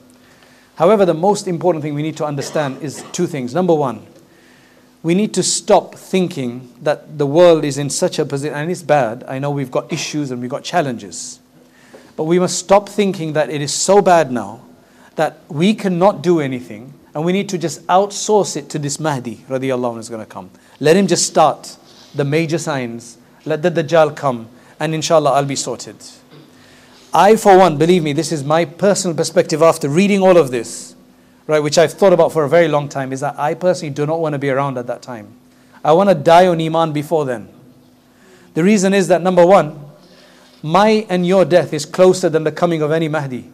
However, 0.74 1.06
the 1.06 1.14
most 1.14 1.46
important 1.46 1.82
thing 1.82 1.94
we 1.94 2.02
need 2.02 2.16
to 2.16 2.24
understand 2.24 2.82
is 2.82 3.04
two 3.12 3.28
things. 3.28 3.54
Number 3.54 3.74
one, 3.74 4.04
we 5.04 5.14
need 5.14 5.32
to 5.34 5.42
stop 5.44 5.94
thinking 5.94 6.72
that 6.82 7.18
the 7.18 7.26
world 7.26 7.64
is 7.64 7.78
in 7.78 7.88
such 7.88 8.18
a 8.18 8.24
position, 8.24 8.56
and 8.56 8.70
it's 8.70 8.82
bad. 8.82 9.24
I 9.28 9.38
know 9.38 9.50
we've 9.50 9.70
got 9.70 9.92
issues 9.92 10.30
and 10.30 10.40
we've 10.40 10.50
got 10.50 10.64
challenges. 10.64 11.38
But 12.16 12.24
we 12.24 12.38
must 12.38 12.58
stop 12.58 12.88
thinking 12.88 13.32
that 13.34 13.48
it 13.48 13.62
is 13.62 13.72
so 13.72 14.02
bad 14.02 14.32
now 14.32 14.62
that 15.20 15.38
we 15.50 15.74
cannot 15.74 16.22
do 16.22 16.40
anything 16.40 16.94
and 17.14 17.22
we 17.26 17.30
need 17.30 17.46
to 17.46 17.58
just 17.58 17.86
outsource 17.88 18.56
it 18.56 18.70
to 18.70 18.78
this 18.78 18.98
Mahdi 18.98 19.36
radiallahu 19.50 19.98
is 19.98 20.08
going 20.08 20.22
to 20.22 20.26
come. 20.26 20.48
Let 20.80 20.96
him 20.96 21.06
just 21.06 21.26
start 21.26 21.76
the 22.14 22.24
major 22.24 22.56
signs. 22.56 23.18
Let 23.44 23.60
the 23.60 23.70
Dajjal 23.70 24.16
come 24.16 24.48
and 24.78 24.94
inshallah 24.94 25.32
I'll 25.32 25.44
be 25.44 25.56
sorted. 25.56 25.96
I 27.12 27.36
for 27.36 27.58
one, 27.58 27.76
believe 27.76 28.02
me, 28.02 28.14
this 28.14 28.32
is 28.32 28.42
my 28.42 28.64
personal 28.64 29.14
perspective 29.14 29.60
after 29.60 29.90
reading 29.90 30.22
all 30.22 30.38
of 30.38 30.50
this, 30.50 30.94
right, 31.46 31.60
which 31.60 31.76
I've 31.76 31.92
thought 31.92 32.14
about 32.14 32.32
for 32.32 32.44
a 32.44 32.48
very 32.48 32.68
long 32.68 32.88
time, 32.88 33.12
is 33.12 33.20
that 33.20 33.38
I 33.38 33.52
personally 33.52 33.92
do 33.92 34.06
not 34.06 34.20
want 34.20 34.32
to 34.32 34.38
be 34.38 34.48
around 34.48 34.78
at 34.78 34.86
that 34.86 35.02
time. 35.02 35.34
I 35.84 35.92
want 35.92 36.08
to 36.08 36.14
die 36.14 36.46
on 36.46 36.62
Iman 36.62 36.94
before 36.94 37.26
then. 37.26 37.50
The 38.54 38.64
reason 38.64 38.94
is 38.94 39.08
that 39.08 39.20
number 39.20 39.44
one, 39.44 39.84
my 40.62 41.04
and 41.10 41.26
your 41.26 41.44
death 41.44 41.74
is 41.74 41.84
closer 41.84 42.30
than 42.30 42.44
the 42.44 42.52
coming 42.52 42.80
of 42.80 42.90
any 42.90 43.08
Mahdi 43.08 43.50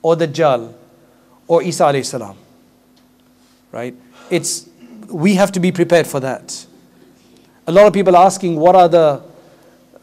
or 0.00 0.14
Dajjal 0.14 0.74
or 1.46 1.62
Isa 1.62 1.84
alayhi 1.84 2.04
salam. 2.04 2.36
Right? 3.70 3.94
It's 4.30 4.68
we 5.08 5.34
have 5.34 5.52
to 5.52 5.60
be 5.60 5.72
prepared 5.72 6.06
for 6.06 6.20
that. 6.20 6.66
A 7.66 7.72
lot 7.72 7.86
of 7.86 7.92
people 7.92 8.16
are 8.16 8.26
asking 8.26 8.56
what 8.56 8.74
are 8.74 8.88
the 8.88 9.22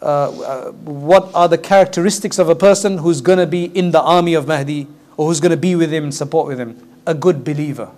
uh, 0.01 0.05
uh, 0.05 0.71
what 0.71 1.29
are 1.33 1.47
the 1.47 1.57
characteristics 1.57 2.39
of 2.39 2.47
a 2.47 2.55
person 2.55 2.99
who's 2.99 3.19
going 3.19 3.39
to 3.39 3.47
be 3.47 3.65
in 3.65 3.91
the 3.91 4.01
army 4.01 4.33
of 4.33 4.47
Mahdi 4.47 4.87
or 5.17 5.27
who's 5.27 5.41
going 5.41 5.51
to 5.51 5.57
be 5.57 5.75
with 5.75 5.91
him 5.91 6.05
and 6.05 6.15
support 6.15 6.47
with 6.47 6.59
him? 6.59 6.87
A 7.05 7.13
good 7.13 7.43
believer. 7.43 7.91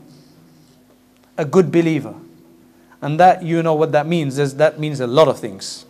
A 1.38 1.46
good 1.46 1.72
believer. 1.72 2.16
And 3.02 3.20
that, 3.20 3.44
you 3.44 3.62
know 3.62 3.76
what 3.76 3.92
that 3.92 4.08
means, 4.08 4.40
is 4.40 4.56
that 4.56 4.80
means 4.80 5.00
a 5.00 5.08
lot 5.08 5.28
of 5.28 5.40
things. 5.40 5.86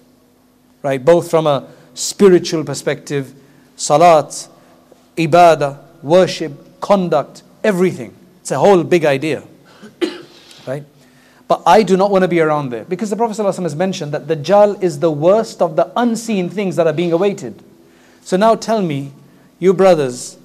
Right? 0.81 1.03
Both 1.03 1.29
from 1.29 1.47
a 1.47 1.67
spiritual 1.93 2.63
perspective, 2.63 3.33
salat, 3.75 4.47
ibadah, 5.15 5.79
worship, 6.01 6.53
conduct, 6.81 7.43
everything. 7.63 8.13
It's 8.41 8.51
a 8.51 8.59
whole 8.59 8.83
big 8.83 9.05
idea. 9.05 9.43
right? 10.67 10.83
But 11.47 11.63
I 11.65 11.83
do 11.83 11.95
not 11.95 12.11
want 12.11 12.23
to 12.23 12.27
be 12.27 12.39
around 12.39 12.69
there 12.69 12.85
because 12.85 13.09
the 13.09 13.15
Prophet 13.15 13.37
ﷺ 13.37 13.63
has 13.63 13.75
mentioned 13.75 14.13
that 14.13 14.27
Dajjal 14.27 14.81
is 14.81 14.99
the 14.99 15.11
worst 15.11 15.61
of 15.61 15.75
the 15.75 15.91
unseen 15.95 16.49
things 16.49 16.75
that 16.75 16.87
are 16.87 16.93
being 16.93 17.11
awaited. 17.11 17.61
So 18.21 18.37
now 18.37 18.55
tell 18.55 18.81
me, 18.81 19.11
you 19.59 19.73
brothers, 19.73 20.37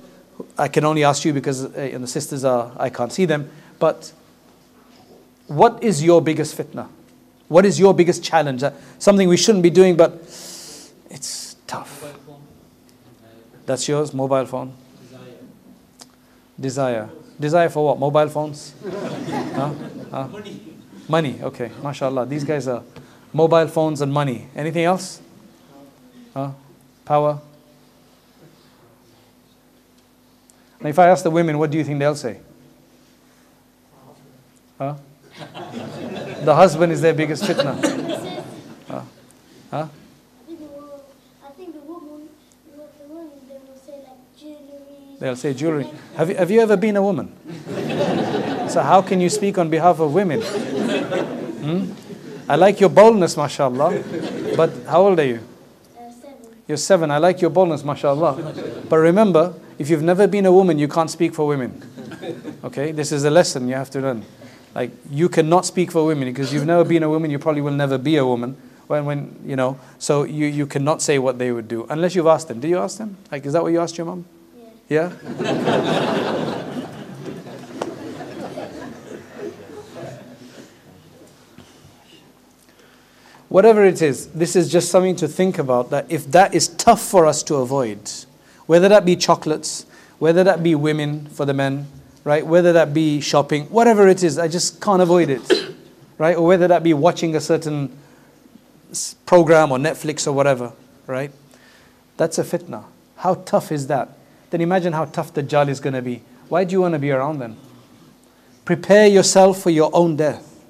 I 0.58 0.68
can 0.68 0.84
only 0.84 1.04
ask 1.04 1.24
you 1.24 1.32
because 1.32 1.64
uh, 1.64 1.96
the 2.00 2.06
sisters 2.06 2.44
are, 2.44 2.72
I 2.76 2.90
can't 2.90 3.12
see 3.12 3.24
them, 3.24 3.50
but 3.78 4.12
what 5.46 5.82
is 5.82 6.02
your 6.02 6.20
biggest 6.20 6.56
fitna? 6.58 6.88
What 7.48 7.64
is 7.64 7.78
your 7.78 7.94
biggest 7.94 8.24
challenge? 8.24 8.62
Uh, 8.62 8.72
something 8.98 9.28
we 9.28 9.36
shouldn't 9.36 9.62
be 9.62 9.70
doing, 9.70 9.96
but 9.96 10.14
it's 11.08 11.56
tough. 11.66 12.04
That's 13.64 13.88
yours, 13.88 14.12
mobile 14.12 14.46
phone? 14.46 14.72
Desire. 16.58 17.10
Desire 17.38 17.68
for 17.68 17.86
what? 17.86 17.98
Mobile 17.98 18.28
phones? 18.28 18.74
huh? 18.84 19.72
Huh? 20.10 20.28
Money. 20.28 20.60
Money, 21.08 21.38
okay. 21.42 21.70
MashaAllah. 21.82 22.28
These 22.28 22.44
guys 22.44 22.66
are 22.66 22.82
mobile 23.32 23.68
phones 23.68 24.00
and 24.00 24.12
money. 24.12 24.48
Anything 24.56 24.84
else? 24.84 25.20
Huh? 26.34 26.50
Power? 27.04 27.40
Now, 30.80 30.88
if 30.88 30.98
I 30.98 31.08
ask 31.08 31.22
the 31.22 31.30
women, 31.30 31.58
what 31.58 31.70
do 31.70 31.78
you 31.78 31.84
think 31.84 31.98
they'll 31.98 32.14
say? 32.14 32.40
Huh? 34.78 34.94
the 36.44 36.54
husband 36.54 36.92
is 36.92 37.00
their 37.00 37.14
biggest 37.14 37.44
fitna. 37.44 38.04
Huh? 38.88 39.02
Huh? 39.68 39.88
They'll 45.18 45.36
say 45.36 45.54
jewelry. 45.54 45.86
Have 46.16 46.28
you, 46.28 46.36
have 46.36 46.50
you 46.50 46.60
ever 46.60 46.76
been 46.76 46.96
a 46.96 47.02
woman? 47.02 47.32
so, 48.68 48.82
how 48.82 49.00
can 49.02 49.20
you 49.20 49.30
speak 49.30 49.56
on 49.56 49.70
behalf 49.70 49.98
of 49.98 50.12
women? 50.12 50.42
Hmm? 50.42 51.92
I 52.48 52.56
like 52.56 52.80
your 52.80 52.90
boldness, 52.90 53.36
mashallah. 53.36 54.02
But 54.56 54.72
how 54.86 55.06
old 55.06 55.18
are 55.18 55.24
you? 55.24 55.40
Uh, 55.98 56.10
seven. 56.12 56.36
You're 56.68 56.76
seven. 56.76 57.10
I 57.10 57.18
like 57.18 57.40
your 57.40 57.50
boldness, 57.50 57.82
mashallah. 57.82 58.84
But 58.88 58.96
remember, 58.98 59.54
if 59.78 59.90
you've 59.90 60.02
never 60.02 60.26
been 60.26 60.46
a 60.46 60.52
woman, 60.52 60.78
you 60.78 60.88
can't 60.88 61.10
speak 61.10 61.34
for 61.34 61.46
women. 61.46 61.82
Okay? 62.62 62.92
This 62.92 63.10
is 63.10 63.24
a 63.24 63.30
lesson 63.30 63.68
you 63.68 63.74
have 63.74 63.90
to 63.90 64.00
learn. 64.00 64.24
Like, 64.74 64.90
you 65.10 65.28
cannot 65.28 65.64
speak 65.64 65.90
for 65.90 66.04
women 66.04 66.28
because 66.28 66.52
you've 66.52 66.66
never 66.66 66.84
been 66.84 67.02
a 67.02 67.08
woman, 67.08 67.30
you 67.30 67.38
probably 67.38 67.62
will 67.62 67.72
never 67.72 67.96
be 67.96 68.16
a 68.16 68.26
woman. 68.26 68.56
When, 68.86 69.04
when 69.04 69.40
you 69.44 69.56
know, 69.56 69.80
so 69.98 70.24
you, 70.24 70.46
you 70.46 70.66
cannot 70.66 71.02
say 71.02 71.18
what 71.18 71.38
they 71.38 71.50
would 71.50 71.66
do 71.66 71.86
unless 71.88 72.14
you've 72.14 72.26
asked 72.26 72.48
them. 72.48 72.60
Did 72.60 72.68
you 72.68 72.78
ask 72.78 72.98
them? 72.98 73.16
Like, 73.32 73.44
is 73.46 73.54
that 73.54 73.62
what 73.62 73.72
you 73.72 73.80
asked 73.80 73.98
your 73.98 74.06
mom? 74.06 74.24
Yeah. 74.88 75.10
Whatever 83.48 83.84
it 83.84 84.02
is, 84.02 84.26
this 84.28 84.54
is 84.54 84.70
just 84.70 84.90
something 84.90 85.16
to 85.16 85.26
think 85.28 85.58
about 85.58 85.90
that 85.90 86.06
if 86.10 86.30
that 86.32 86.54
is 86.54 86.68
tough 86.68 87.00
for 87.00 87.26
us 87.26 87.42
to 87.44 87.56
avoid, 87.56 88.10
whether 88.66 88.88
that 88.88 89.04
be 89.04 89.16
chocolates, 89.16 89.86
whether 90.18 90.44
that 90.44 90.62
be 90.62 90.74
women 90.74 91.26
for 91.26 91.44
the 91.44 91.54
men, 91.54 91.86
right? 92.24 92.46
Whether 92.46 92.72
that 92.72 92.92
be 92.92 93.20
shopping, 93.20 93.66
whatever 93.66 94.08
it 94.08 94.22
is, 94.22 94.38
I 94.38 94.48
just 94.48 94.80
can't 94.80 95.00
avoid 95.00 95.30
it, 95.30 95.74
right? 96.18 96.36
Or 96.36 96.46
whether 96.46 96.68
that 96.68 96.82
be 96.82 96.92
watching 96.92 97.36
a 97.36 97.40
certain 97.40 97.96
program 99.26 99.72
or 99.72 99.78
Netflix 99.78 100.26
or 100.26 100.32
whatever, 100.32 100.72
right? 101.06 101.30
That's 102.16 102.38
a 102.38 102.44
fitna. 102.44 102.84
How 103.16 103.34
tough 103.34 103.70
is 103.70 103.86
that? 103.86 104.15
Then 104.50 104.60
imagine 104.60 104.92
how 104.92 105.06
tough 105.06 105.32
the 105.34 105.42
Dajjal 105.42 105.68
is 105.68 105.80
going 105.80 105.94
to 105.94 106.02
be. 106.02 106.22
Why 106.48 106.64
do 106.64 106.72
you 106.72 106.80
want 106.80 106.92
to 106.94 106.98
be 106.98 107.10
around 107.10 107.38
them? 107.38 107.56
Prepare 108.64 109.06
yourself 109.06 109.60
for 109.62 109.70
your 109.70 109.90
own 109.92 110.16
death. 110.16 110.64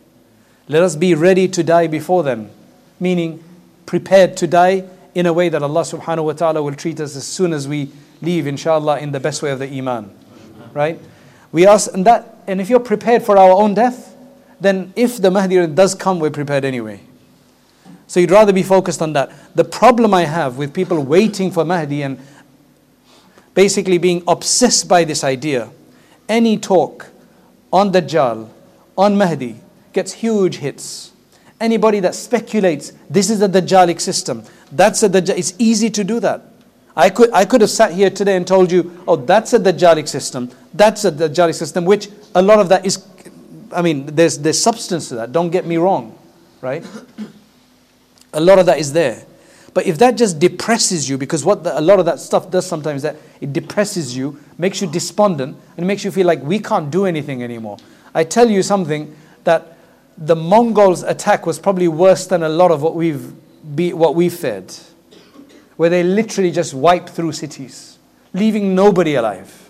Let 0.68 0.82
us 0.82 0.96
be 0.96 1.14
ready 1.14 1.48
to 1.48 1.62
die 1.62 1.86
before 1.86 2.22
them, 2.22 2.50
Meaning, 2.98 3.42
prepared 3.84 4.36
to 4.38 4.46
die 4.46 4.84
in 5.14 5.26
a 5.26 5.32
way 5.32 5.48
that 5.48 5.62
Allah 5.62 5.82
subhanahu 5.82 6.24
wa 6.24 6.32
ta'ala 6.32 6.62
will 6.62 6.74
treat 6.74 6.98
us 7.00 7.14
as 7.14 7.26
soon 7.26 7.52
as 7.52 7.68
we 7.68 7.90
leave, 8.20 8.46
inshallah, 8.46 8.98
in 8.98 9.12
the 9.12 9.20
best 9.20 9.42
way 9.42 9.50
of 9.50 9.58
the 9.58 9.68
Iman. 9.68 10.10
Right? 10.72 10.98
We 11.52 11.66
ask, 11.66 11.92
and 11.92 12.04
that, 12.06 12.38
and 12.46 12.60
if 12.60 12.68
you're 12.68 12.80
prepared 12.80 13.22
for 13.22 13.38
our 13.38 13.50
own 13.50 13.74
death, 13.74 14.16
then 14.60 14.92
if 14.96 15.18
the 15.18 15.30
Mahdi 15.30 15.66
does 15.68 15.94
come, 15.94 16.20
we're 16.20 16.30
prepared 16.30 16.64
anyway. 16.64 17.00
So 18.06 18.20
you'd 18.20 18.30
rather 18.30 18.52
be 18.52 18.62
focused 18.62 19.02
on 19.02 19.12
that. 19.14 19.32
The 19.54 19.64
problem 19.64 20.14
I 20.14 20.24
have 20.24 20.58
with 20.58 20.72
people 20.72 21.02
waiting 21.02 21.50
for 21.50 21.64
Mahdi 21.64 22.02
and 22.02 22.18
basically 23.56 23.96
being 23.96 24.22
obsessed 24.28 24.86
by 24.86 25.02
this 25.02 25.24
idea, 25.24 25.70
any 26.28 26.58
talk 26.58 27.08
on 27.72 27.90
Dajjal, 27.90 28.48
on 28.98 29.16
Mahdi, 29.16 29.56
gets 29.94 30.12
huge 30.12 30.58
hits. 30.58 31.12
Anybody 31.58 32.00
that 32.00 32.14
speculates 32.14 32.92
this 33.08 33.30
is 33.30 33.40
a 33.40 33.48
Dajjalic 33.48 33.98
system, 33.98 34.44
that's 34.70 35.02
a 35.02 35.08
Dajjal, 35.08 35.38
it's 35.38 35.54
easy 35.58 35.88
to 35.88 36.04
do 36.04 36.20
that. 36.20 36.42
I 36.94 37.08
could, 37.08 37.32
I 37.32 37.46
could 37.46 37.62
have 37.62 37.70
sat 37.70 37.92
here 37.92 38.10
today 38.10 38.36
and 38.36 38.46
told 38.46 38.70
you, 38.70 39.02
oh, 39.08 39.16
that's 39.16 39.54
a 39.54 39.58
Dajjalic 39.58 40.06
system, 40.06 40.50
that's 40.74 41.06
a 41.06 41.10
Dajjalic 41.10 41.54
system, 41.54 41.86
which 41.86 42.10
a 42.34 42.42
lot 42.42 42.60
of 42.60 42.68
that 42.68 42.84
is, 42.84 43.06
I 43.72 43.80
mean, 43.80 44.04
there's, 44.04 44.38
there's 44.38 44.60
substance 44.60 45.08
to 45.08 45.14
that, 45.14 45.32
don't 45.32 45.48
get 45.48 45.64
me 45.64 45.78
wrong, 45.78 46.16
right? 46.60 46.84
A 48.34 48.40
lot 48.40 48.58
of 48.58 48.66
that 48.66 48.78
is 48.78 48.92
there. 48.92 49.24
But 49.76 49.84
if 49.84 49.98
that 49.98 50.16
just 50.16 50.38
depresses 50.38 51.06
you, 51.06 51.18
because 51.18 51.44
what 51.44 51.62
the, 51.62 51.78
a 51.78 51.82
lot 51.82 51.98
of 51.98 52.06
that 52.06 52.18
stuff 52.18 52.50
does 52.50 52.64
sometimes, 52.64 53.02
that 53.02 53.16
it 53.42 53.52
depresses 53.52 54.16
you, 54.16 54.40
makes 54.56 54.80
you 54.80 54.86
despondent, 54.86 55.54
and 55.76 55.86
makes 55.86 56.02
you 56.02 56.10
feel 56.10 56.26
like 56.26 56.40
we 56.42 56.60
can't 56.60 56.90
do 56.90 57.04
anything 57.04 57.42
anymore. 57.42 57.76
I 58.14 58.24
tell 58.24 58.48
you 58.48 58.62
something 58.62 59.14
that 59.44 59.76
the 60.16 60.34
Mongols' 60.34 61.02
attack 61.02 61.44
was 61.44 61.58
probably 61.58 61.88
worse 61.88 62.26
than 62.26 62.42
a 62.42 62.48
lot 62.48 62.70
of 62.70 62.80
what 62.80 62.94
we've 62.94 63.34
be, 63.76 63.92
what 63.92 64.14
we 64.14 64.30
fed, 64.30 64.74
where 65.76 65.90
they 65.90 66.02
literally 66.02 66.50
just 66.50 66.72
wipe 66.72 67.10
through 67.10 67.32
cities, 67.32 67.98
leaving 68.32 68.74
nobody 68.74 69.16
alive, 69.16 69.68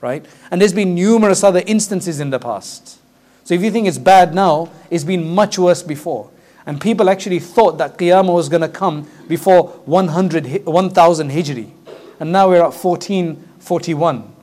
right? 0.00 0.24
And 0.52 0.60
there's 0.60 0.72
been 0.72 0.94
numerous 0.94 1.42
other 1.42 1.64
instances 1.66 2.20
in 2.20 2.30
the 2.30 2.38
past. 2.38 3.00
So 3.42 3.54
if 3.54 3.64
you 3.64 3.72
think 3.72 3.88
it's 3.88 3.98
bad 3.98 4.32
now, 4.32 4.70
it's 4.90 5.02
been 5.02 5.34
much 5.34 5.58
worse 5.58 5.82
before. 5.82 6.30
And 6.66 6.80
people 6.80 7.10
actually 7.10 7.40
thought 7.40 7.78
that 7.78 7.98
Qiyamah 7.98 8.32
was 8.34 8.48
going 8.48 8.62
to 8.62 8.68
come 8.68 9.08
before 9.28 9.68
100, 9.84 10.64
1000 10.64 11.30
Hijri. 11.30 11.70
And 12.20 12.32
now 12.32 12.48
we're 12.48 12.62
at 12.62 12.72
1441. 12.72 14.34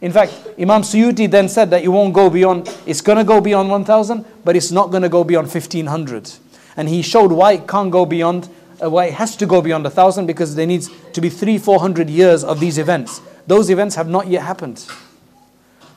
In 0.00 0.12
fact, 0.12 0.32
Imam 0.58 0.82
Suyuti 0.82 1.30
then 1.30 1.48
said 1.48 1.70
that 1.70 1.82
it 1.82 1.88
won't 1.88 2.14
go 2.14 2.30
beyond, 2.30 2.68
it's 2.86 3.00
going 3.00 3.18
to 3.18 3.24
go 3.24 3.40
beyond 3.40 3.68
1000, 3.68 4.24
but 4.44 4.56
it's 4.56 4.70
not 4.70 4.90
going 4.90 5.02
to 5.02 5.08
go 5.08 5.24
beyond 5.24 5.48
1500. 5.52 6.32
And 6.76 6.88
he 6.88 7.02
showed 7.02 7.32
why 7.32 7.52
it 7.52 7.66
can't 7.66 7.90
go 7.90 8.06
beyond, 8.06 8.48
uh, 8.82 8.88
why 8.90 9.06
it 9.06 9.14
has 9.14 9.36
to 9.36 9.46
go 9.46 9.60
beyond 9.60 9.84
1000 9.84 10.26
because 10.26 10.54
there 10.54 10.66
needs 10.66 10.88
to 11.12 11.20
be 11.20 11.28
three, 11.28 11.58
400 11.58 12.08
years 12.08 12.44
of 12.44 12.60
these 12.60 12.78
events. 12.78 13.20
Those 13.46 13.70
events 13.70 13.96
have 13.96 14.08
not 14.08 14.28
yet 14.28 14.42
happened. 14.42 14.86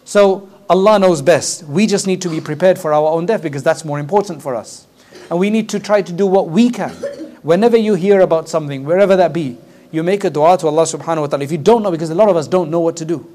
So 0.03 0.49
Allah 0.67 0.97
knows 0.97 1.21
best. 1.21 1.63
We 1.63 1.85
just 1.85 2.07
need 2.07 2.21
to 2.23 2.29
be 2.29 2.41
prepared 2.41 2.79
for 2.79 2.93
our 2.93 3.11
own 3.11 3.27
death 3.27 3.43
because 3.43 3.61
that's 3.61 3.85
more 3.85 3.99
important 3.99 4.41
for 4.41 4.55
us. 4.55 4.87
And 5.29 5.39
we 5.39 5.49
need 5.49 5.69
to 5.69 5.79
try 5.79 6.01
to 6.01 6.11
do 6.11 6.25
what 6.25 6.49
we 6.49 6.69
can. 6.69 6.91
Whenever 7.41 7.77
you 7.77 7.95
hear 7.95 8.21
about 8.21 8.49
something, 8.49 8.83
wherever 8.83 9.15
that 9.15 9.33
be, 9.33 9.57
you 9.91 10.03
make 10.03 10.23
a 10.23 10.29
dua 10.29 10.57
to 10.59 10.67
Allah 10.67 10.83
subhanahu 10.83 11.21
wa 11.21 11.27
ta'ala. 11.27 11.43
If 11.43 11.51
you 11.51 11.57
don't 11.57 11.83
know, 11.83 11.91
because 11.91 12.09
a 12.09 12.15
lot 12.15 12.29
of 12.29 12.35
us 12.35 12.47
don't 12.47 12.69
know 12.69 12.79
what 12.79 12.95
to 12.97 13.05
do. 13.05 13.27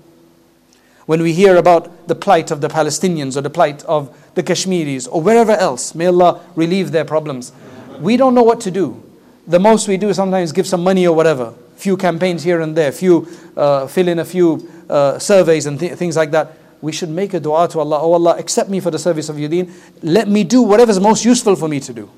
When 1.06 1.22
we 1.22 1.32
hear 1.32 1.56
about 1.56 2.08
the 2.08 2.14
plight 2.14 2.50
of 2.50 2.60
the 2.60 2.68
Palestinians 2.68 3.36
or 3.36 3.40
the 3.40 3.50
plight 3.50 3.84
of 3.84 4.16
the 4.34 4.42
Kashmiris 4.42 5.06
or 5.06 5.22
wherever 5.22 5.52
else, 5.52 5.94
may 5.94 6.06
Allah 6.06 6.40
relieve 6.56 6.90
their 6.90 7.04
problems. 7.04 7.52
We 8.00 8.16
don't 8.16 8.34
know 8.34 8.42
what 8.42 8.60
to 8.62 8.70
do. 8.70 9.02
The 9.46 9.60
most 9.60 9.86
we 9.86 9.96
do 9.96 10.12
sometimes 10.12 10.50
give 10.50 10.66
some 10.66 10.82
money 10.82 11.06
or 11.06 11.14
whatever, 11.14 11.54
few 11.76 11.96
campaigns 11.96 12.42
here 12.42 12.60
and 12.60 12.76
there, 12.76 12.90
few 12.90 13.28
uh, 13.56 13.86
fill 13.86 14.08
in 14.08 14.18
a 14.18 14.24
few 14.24 14.68
uh, 14.90 15.18
surveys 15.18 15.66
and 15.66 15.78
th- 15.78 15.92
things 15.92 16.16
like 16.16 16.32
that. 16.32 16.52
We 16.86 16.92
should 16.92 17.08
make 17.10 17.34
a 17.34 17.40
dua 17.40 17.66
to 17.70 17.80
Allah. 17.80 17.98
Oh 18.00 18.12
Allah, 18.12 18.36
accept 18.38 18.70
me 18.70 18.78
for 18.78 18.92
the 18.92 18.98
service 19.00 19.28
of 19.28 19.40
your 19.40 19.48
deen. 19.48 19.74
Let 20.02 20.28
me 20.28 20.44
do 20.44 20.62
whatever 20.62 20.92
is 20.92 21.00
most 21.00 21.24
useful 21.24 21.56
for 21.56 21.66
me 21.66 21.80
to 21.80 21.92
do. 21.92 22.08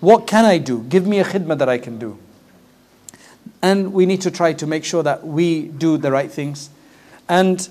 What 0.00 0.26
can 0.26 0.46
I 0.46 0.56
do? 0.56 0.82
Give 0.84 1.06
me 1.06 1.18
a 1.18 1.24
khidmah 1.24 1.58
that 1.58 1.68
I 1.68 1.76
can 1.76 1.98
do. 1.98 2.18
And 3.60 3.92
we 3.92 4.06
need 4.06 4.22
to 4.22 4.30
try 4.30 4.54
to 4.54 4.66
make 4.66 4.82
sure 4.82 5.02
that 5.02 5.26
we 5.26 5.64
do 5.64 5.98
the 5.98 6.10
right 6.10 6.32
things. 6.32 6.70
And 7.28 7.68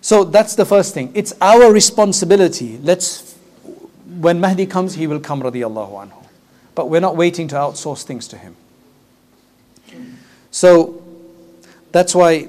so 0.00 0.24
that's 0.24 0.56
the 0.56 0.64
first 0.64 0.92
thing. 0.92 1.12
It's 1.14 1.32
our 1.40 1.72
responsibility. 1.72 2.78
Let's, 2.78 3.36
when 4.18 4.40
Mahdi 4.40 4.66
comes, 4.66 4.94
he 4.94 5.06
will 5.06 5.20
come, 5.20 5.40
radiallahu 5.40 6.08
anhu. 6.08 6.26
But 6.74 6.90
we're 6.90 6.98
not 6.98 7.14
waiting 7.16 7.46
to 7.46 7.54
outsource 7.54 8.02
things 8.02 8.26
to 8.26 8.36
him. 8.36 8.56
So 10.50 11.00
that's 11.92 12.12
why 12.12 12.48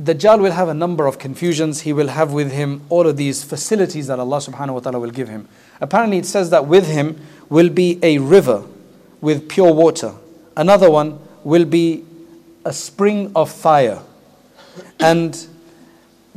Dajjal 0.00 0.40
will 0.40 0.52
have 0.52 0.68
a 0.68 0.74
number 0.74 1.06
of 1.06 1.18
confusions. 1.18 1.80
He 1.80 1.92
will 1.92 2.08
have 2.08 2.32
with 2.32 2.52
him 2.52 2.82
all 2.88 3.06
of 3.06 3.16
these 3.16 3.42
facilities 3.42 4.06
that 4.06 4.20
Allah 4.20 4.38
subhanahu 4.38 4.74
wa 4.74 4.80
ta'ala 4.80 5.00
will 5.00 5.10
give 5.10 5.28
him. 5.28 5.48
Apparently, 5.80 6.18
it 6.18 6.26
says 6.26 6.50
that 6.50 6.66
with 6.66 6.86
him 6.86 7.20
will 7.48 7.68
be 7.68 7.98
a 8.02 8.18
river 8.18 8.64
with 9.20 9.48
pure 9.48 9.72
water. 9.72 10.14
Another 10.56 10.88
one 10.88 11.18
will 11.42 11.64
be 11.64 12.04
a 12.64 12.72
spring 12.72 13.32
of 13.34 13.50
fire. 13.50 14.00
And 15.00 15.36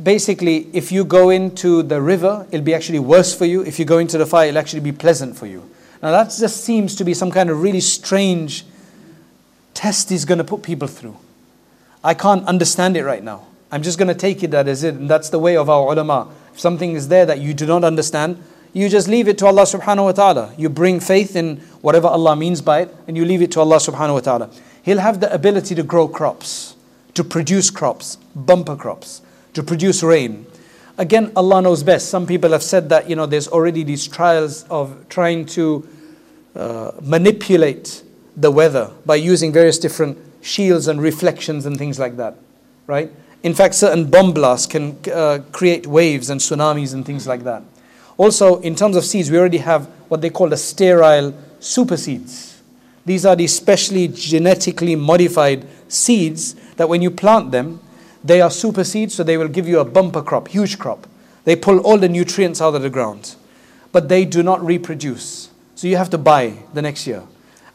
basically, 0.02 0.68
if 0.72 0.90
you 0.90 1.04
go 1.04 1.30
into 1.30 1.84
the 1.84 2.00
river, 2.00 2.46
it'll 2.50 2.64
be 2.64 2.74
actually 2.74 2.98
worse 2.98 3.32
for 3.32 3.44
you. 3.44 3.62
If 3.62 3.78
you 3.78 3.84
go 3.84 3.98
into 3.98 4.18
the 4.18 4.26
fire, 4.26 4.48
it'll 4.48 4.58
actually 4.58 4.80
be 4.80 4.92
pleasant 4.92 5.36
for 5.36 5.46
you. 5.46 5.68
Now, 6.02 6.10
that 6.10 6.34
just 6.36 6.64
seems 6.64 6.96
to 6.96 7.04
be 7.04 7.14
some 7.14 7.30
kind 7.30 7.48
of 7.48 7.62
really 7.62 7.80
strange 7.80 8.64
test 9.72 10.10
he's 10.10 10.24
going 10.24 10.38
to 10.38 10.44
put 10.44 10.64
people 10.64 10.88
through. 10.88 11.16
I 12.02 12.14
can't 12.14 12.44
understand 12.46 12.96
it 12.96 13.04
right 13.04 13.22
now. 13.22 13.46
I'm 13.72 13.82
just 13.82 13.98
going 13.98 14.08
to 14.08 14.14
take 14.14 14.42
it 14.42 14.50
that 14.50 14.68
is 14.68 14.84
it. 14.84 14.94
And 14.94 15.08
that's 15.08 15.30
the 15.30 15.38
way 15.38 15.56
of 15.56 15.70
our 15.70 15.90
ulama. 15.90 16.28
If 16.52 16.60
something 16.60 16.92
is 16.92 17.08
there 17.08 17.24
that 17.24 17.40
you 17.40 17.54
do 17.54 17.66
not 17.66 17.82
understand, 17.82 18.42
you 18.74 18.88
just 18.88 19.08
leave 19.08 19.28
it 19.28 19.38
to 19.38 19.46
Allah 19.46 19.62
subhanahu 19.62 20.04
wa 20.04 20.12
ta'ala. 20.12 20.54
You 20.58 20.68
bring 20.68 21.00
faith 21.00 21.34
in 21.34 21.56
whatever 21.80 22.06
Allah 22.08 22.36
means 22.36 22.60
by 22.60 22.82
it, 22.82 22.94
and 23.06 23.16
you 23.16 23.24
leave 23.24 23.42
it 23.42 23.50
to 23.52 23.60
Allah 23.60 23.76
subhanahu 23.76 24.14
wa 24.14 24.20
ta'ala. 24.20 24.50
He'll 24.82 25.00
have 25.00 25.20
the 25.20 25.32
ability 25.32 25.74
to 25.74 25.82
grow 25.82 26.06
crops, 26.06 26.76
to 27.14 27.24
produce 27.24 27.70
crops, 27.70 28.16
bumper 28.34 28.76
crops, 28.76 29.22
to 29.54 29.62
produce 29.62 30.02
rain. 30.02 30.46
Again, 30.98 31.32
Allah 31.34 31.62
knows 31.62 31.82
best. 31.82 32.08
Some 32.08 32.26
people 32.26 32.52
have 32.52 32.62
said 32.62 32.88
that 32.90 33.08
you 33.08 33.16
know 33.16 33.26
there's 33.26 33.48
already 33.48 33.82
these 33.84 34.06
trials 34.06 34.64
of 34.64 35.08
trying 35.08 35.46
to 35.46 35.88
uh, 36.54 36.92
manipulate 37.02 38.02
the 38.36 38.50
weather 38.50 38.90
by 39.06 39.16
using 39.16 39.52
various 39.52 39.78
different 39.78 40.18
shields 40.42 40.88
and 40.88 41.00
reflections 41.00 41.64
and 41.66 41.78
things 41.78 41.98
like 41.98 42.16
that, 42.16 42.36
right? 42.86 43.10
In 43.42 43.54
fact, 43.54 43.74
certain 43.74 44.08
bomb 44.08 44.32
blasts 44.32 44.66
can 44.66 44.96
uh, 45.12 45.40
create 45.50 45.86
waves 45.86 46.30
and 46.30 46.40
tsunamis 46.40 46.94
and 46.94 47.04
things 47.04 47.26
like 47.26 47.44
that. 47.44 47.62
Also, 48.16 48.60
in 48.60 48.74
terms 48.74 48.96
of 48.96 49.04
seeds, 49.04 49.30
we 49.30 49.38
already 49.38 49.58
have 49.58 49.86
what 50.08 50.20
they 50.20 50.30
call 50.30 50.48
the 50.48 50.56
sterile 50.56 51.34
super 51.58 51.96
seeds. 51.96 52.62
These 53.04 53.26
are 53.26 53.34
these 53.34 53.54
specially 53.54 54.08
genetically 54.08 54.94
modified 54.94 55.66
seeds 55.88 56.54
that 56.76 56.88
when 56.88 57.02
you 57.02 57.10
plant 57.10 57.50
them, 57.50 57.80
they 58.22 58.40
are 58.40 58.50
super 58.50 58.84
seeds, 58.84 59.14
so 59.14 59.24
they 59.24 59.36
will 59.36 59.48
give 59.48 59.66
you 59.66 59.80
a 59.80 59.84
bumper 59.84 60.22
crop, 60.22 60.48
huge 60.48 60.78
crop. 60.78 61.08
They 61.44 61.56
pull 61.56 61.80
all 61.80 61.98
the 61.98 62.08
nutrients 62.08 62.60
out 62.60 62.76
of 62.76 62.82
the 62.82 62.90
ground. 62.90 63.34
but 63.92 64.08
they 64.08 64.24
do 64.24 64.42
not 64.42 64.64
reproduce. 64.64 65.50
So 65.74 65.86
you 65.86 65.96
have 65.96 66.10
to 66.10 66.18
buy 66.18 66.54
the 66.72 66.82
next 66.82 67.06
year. 67.06 67.22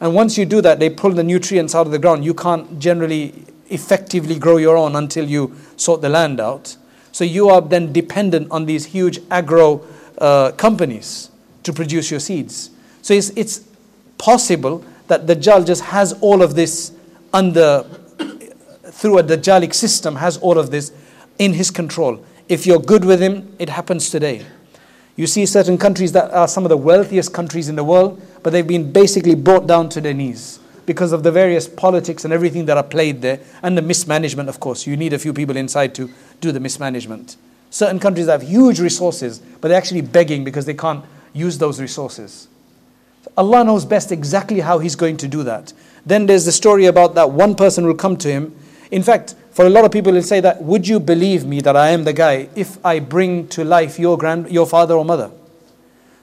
And 0.00 0.14
once 0.14 0.36
you 0.36 0.44
do 0.44 0.60
that, 0.60 0.78
they 0.78 0.90
pull 0.90 1.12
the 1.12 1.24
nutrients 1.24 1.74
out 1.74 1.86
of 1.86 1.92
the 1.92 1.98
ground. 1.98 2.24
You 2.24 2.34
can't 2.34 2.78
generally 2.78 3.44
effectively 3.70 4.38
grow 4.38 4.56
your 4.56 4.76
own 4.76 4.96
until 4.96 5.24
you 5.24 5.54
sort 5.76 6.00
the 6.00 6.08
land 6.08 6.40
out. 6.40 6.76
So 7.12 7.24
you 7.24 7.48
are 7.48 7.60
then 7.60 7.92
dependent 7.92 8.50
on 8.50 8.66
these 8.66 8.86
huge 8.86 9.20
agro 9.30 9.84
uh, 10.18 10.52
companies 10.52 11.30
to 11.62 11.72
produce 11.72 12.10
your 12.10 12.20
seeds. 12.20 12.70
So 13.02 13.14
it's, 13.14 13.30
it's 13.30 13.64
possible 14.18 14.84
that 15.06 15.26
the 15.26 15.34
Dajjal 15.34 15.66
just 15.66 15.82
has 15.84 16.12
all 16.20 16.42
of 16.42 16.54
this 16.54 16.92
under, 17.32 17.82
through 18.84 19.18
a 19.18 19.22
Dajjalic 19.22 19.74
system, 19.74 20.16
has 20.16 20.36
all 20.38 20.58
of 20.58 20.70
this 20.70 20.92
in 21.38 21.52
his 21.54 21.70
control. 21.70 22.24
If 22.48 22.66
you're 22.66 22.80
good 22.80 23.04
with 23.04 23.20
him, 23.20 23.54
it 23.58 23.68
happens 23.68 24.10
today. 24.10 24.44
You 25.16 25.26
see 25.26 25.46
certain 25.46 25.78
countries 25.78 26.12
that 26.12 26.30
are 26.30 26.46
some 26.46 26.64
of 26.64 26.68
the 26.68 26.76
wealthiest 26.76 27.34
countries 27.34 27.68
in 27.68 27.76
the 27.76 27.84
world, 27.84 28.20
but 28.42 28.50
they've 28.50 28.66
been 28.66 28.92
basically 28.92 29.34
brought 29.34 29.66
down 29.66 29.88
to 29.90 30.00
their 30.00 30.14
knees 30.14 30.60
because 30.88 31.12
of 31.12 31.22
the 31.22 31.30
various 31.30 31.68
politics 31.68 32.24
and 32.24 32.32
everything 32.32 32.64
that 32.64 32.78
are 32.78 32.82
played 32.82 33.20
there, 33.20 33.38
and 33.62 33.76
the 33.76 33.82
mismanagement, 33.82 34.48
of 34.48 34.58
course. 34.58 34.86
You 34.86 34.96
need 34.96 35.12
a 35.12 35.18
few 35.18 35.34
people 35.34 35.54
inside 35.54 35.94
to 35.96 36.10
do 36.40 36.50
the 36.50 36.58
mismanagement. 36.58 37.36
Certain 37.68 38.00
countries 38.00 38.26
have 38.26 38.42
huge 38.42 38.80
resources, 38.80 39.38
but 39.60 39.68
they're 39.68 39.76
actually 39.76 40.00
begging 40.00 40.44
because 40.44 40.64
they 40.64 40.72
can't 40.74 41.04
use 41.34 41.58
those 41.58 41.78
resources. 41.78 42.48
Allah 43.36 43.64
knows 43.64 43.84
best 43.84 44.10
exactly 44.10 44.60
how 44.60 44.78
He's 44.78 44.96
going 44.96 45.18
to 45.18 45.28
do 45.28 45.42
that. 45.42 45.74
Then 46.06 46.24
there's 46.24 46.46
the 46.46 46.52
story 46.52 46.86
about 46.86 47.14
that 47.16 47.30
one 47.30 47.54
person 47.54 47.86
will 47.86 47.94
come 47.94 48.16
to 48.16 48.28
Him. 48.28 48.56
In 48.90 49.02
fact, 49.02 49.34
for 49.50 49.66
a 49.66 49.70
lot 49.70 49.84
of 49.84 49.92
people, 49.92 50.14
will 50.14 50.22
say 50.22 50.40
that, 50.40 50.62
Would 50.62 50.88
you 50.88 50.98
believe 50.98 51.44
me 51.44 51.60
that 51.60 51.76
I 51.76 51.90
am 51.90 52.04
the 52.04 52.14
guy 52.14 52.48
if 52.56 52.82
I 52.82 52.98
bring 52.98 53.46
to 53.48 53.62
life 53.62 53.98
your, 53.98 54.16
grand, 54.16 54.50
your 54.50 54.66
father 54.66 54.94
or 54.94 55.04
mother? 55.04 55.30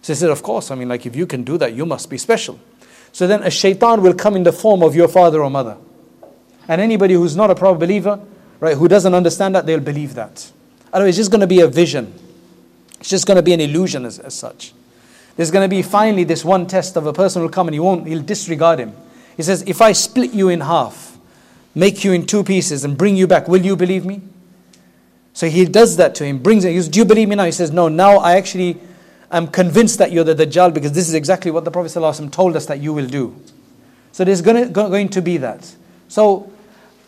So 0.01 0.13
he 0.13 0.18
said, 0.18 0.32
Of 0.32 0.41
course. 0.41 0.72
I 0.72 0.76
mean, 0.76 0.89
like, 0.89 1.05
if 1.05 1.16
you 1.16 1.28
can 1.28 1.43
do 1.43 1.59
that, 1.59 1.74
you 1.74 1.86
must 1.86 2.09
be 2.09 2.18
special. 2.18 2.59
So 3.16 3.28
then 3.28 3.43
a 3.43 3.49
shaitan 3.49 4.01
will 4.01 4.13
come 4.13 4.36
in 4.36 4.43
the 4.43 4.51
form 4.51 4.84
of 4.84 4.93
your 4.93 5.07
father 5.07 5.41
or 5.41 5.49
mother. 5.49 5.78
And 6.68 6.82
anybody 6.82 7.13
who's 7.13 7.34
not 7.34 7.49
a 7.49 7.55
proper 7.55 7.80
believer, 7.80 8.20
right, 8.59 8.76
who 8.76 8.89
doesn't 8.89 9.13
understand 9.13 9.55
that, 9.55 9.66
they'll 9.66 9.80
believe 9.80 10.16
that. 10.16 10.51
Otherwise, 10.91 11.11
it's 11.11 11.20
just 11.20 11.32
going 11.32 11.39
to 11.39 11.47
be 11.47 11.61
a 11.61 11.68
vision. 11.68 12.13
It's 12.99 13.07
just 13.07 13.26
going 13.26 13.38
to 13.38 13.41
be 13.41 13.53
an 13.53 13.61
illusion 13.61 14.03
as, 14.03 14.20
as 14.20 14.34
such. 14.34 14.74
There's 15.38 15.49
going 15.49 15.63
to 15.63 15.74
be 15.74 15.82
finally 15.82 16.26
this 16.26 16.43
one 16.43 16.68
test 16.68 16.97
of 16.97 17.05
a 17.05 17.13
person 17.13 17.41
will 17.41 17.47
come 17.47 17.70
and 17.70 17.74
he 17.74 17.80
won't, 17.80 18.05
he'll 18.05 18.22
disregard 18.22 18.80
him. 18.80 18.93
He 19.38 19.43
says, 19.43 19.61
If 19.66 19.82
I 19.82 19.93
split 19.93 20.34
you 20.34 20.49
in 20.49 20.59
half, 20.59 21.18
make 21.74 22.03
you 22.03 22.11
in 22.11 22.26
two 22.26 22.43
pieces, 22.43 22.84
and 22.84 22.97
bring 22.97 23.16
you 23.16 23.28
back, 23.28 23.47
will 23.47 23.66
you 23.66 23.78
believe 23.78 24.03
me? 24.03 24.24
So 25.32 25.47
he 25.47 25.63
does 25.63 25.95
that 25.95 26.16
to 26.16 26.26
him, 26.26 26.39
brings 26.39 26.66
it. 26.66 26.72
He 26.72 26.80
says, 26.80 26.89
Do 26.89 26.99
you 26.99 27.05
believe 27.05 27.30
me 27.30 27.38
now? 27.38 27.45
He 27.45 27.53
says, 27.53 27.72
No, 27.72 27.88
now 27.88 28.18
I 28.18 28.36
actually 28.36 28.78
am 29.38 29.47
convinced 29.47 29.99
that 29.99 30.11
you're 30.11 30.23
the 30.23 30.36
Dajjal 30.36 30.73
because 30.73 30.91
this 30.91 31.07
is 31.07 31.13
exactly 31.13 31.51
what 31.51 31.65
the 31.65 31.71
Prophet 31.71 31.89
ﷺ 31.89 32.31
told 32.31 32.55
us 32.55 32.65
that 32.67 32.79
you 32.79 32.93
will 32.93 33.07
do. 33.07 33.36
So 34.11 34.23
there's 34.23 34.41
going 34.41 34.67
to, 34.67 34.69
going 34.71 35.09
to 35.09 35.21
be 35.21 35.38
that. 35.38 35.75
So 36.07 36.51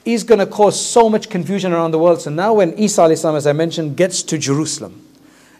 he's 0.03 0.23
going 0.23 0.39
to 0.39 0.45
cause 0.45 0.83
so 0.83 1.09
much 1.09 1.29
confusion 1.29 1.71
around 1.71 1.91
the 1.91 1.99
world. 1.99 2.21
So 2.21 2.29
now 2.29 2.55
when 2.55 2.77
Isa, 2.77 3.03
as 3.03 3.47
I 3.47 3.53
mentioned, 3.53 3.95
gets 3.95 4.23
to 4.23 4.37
Jerusalem, 4.37 5.05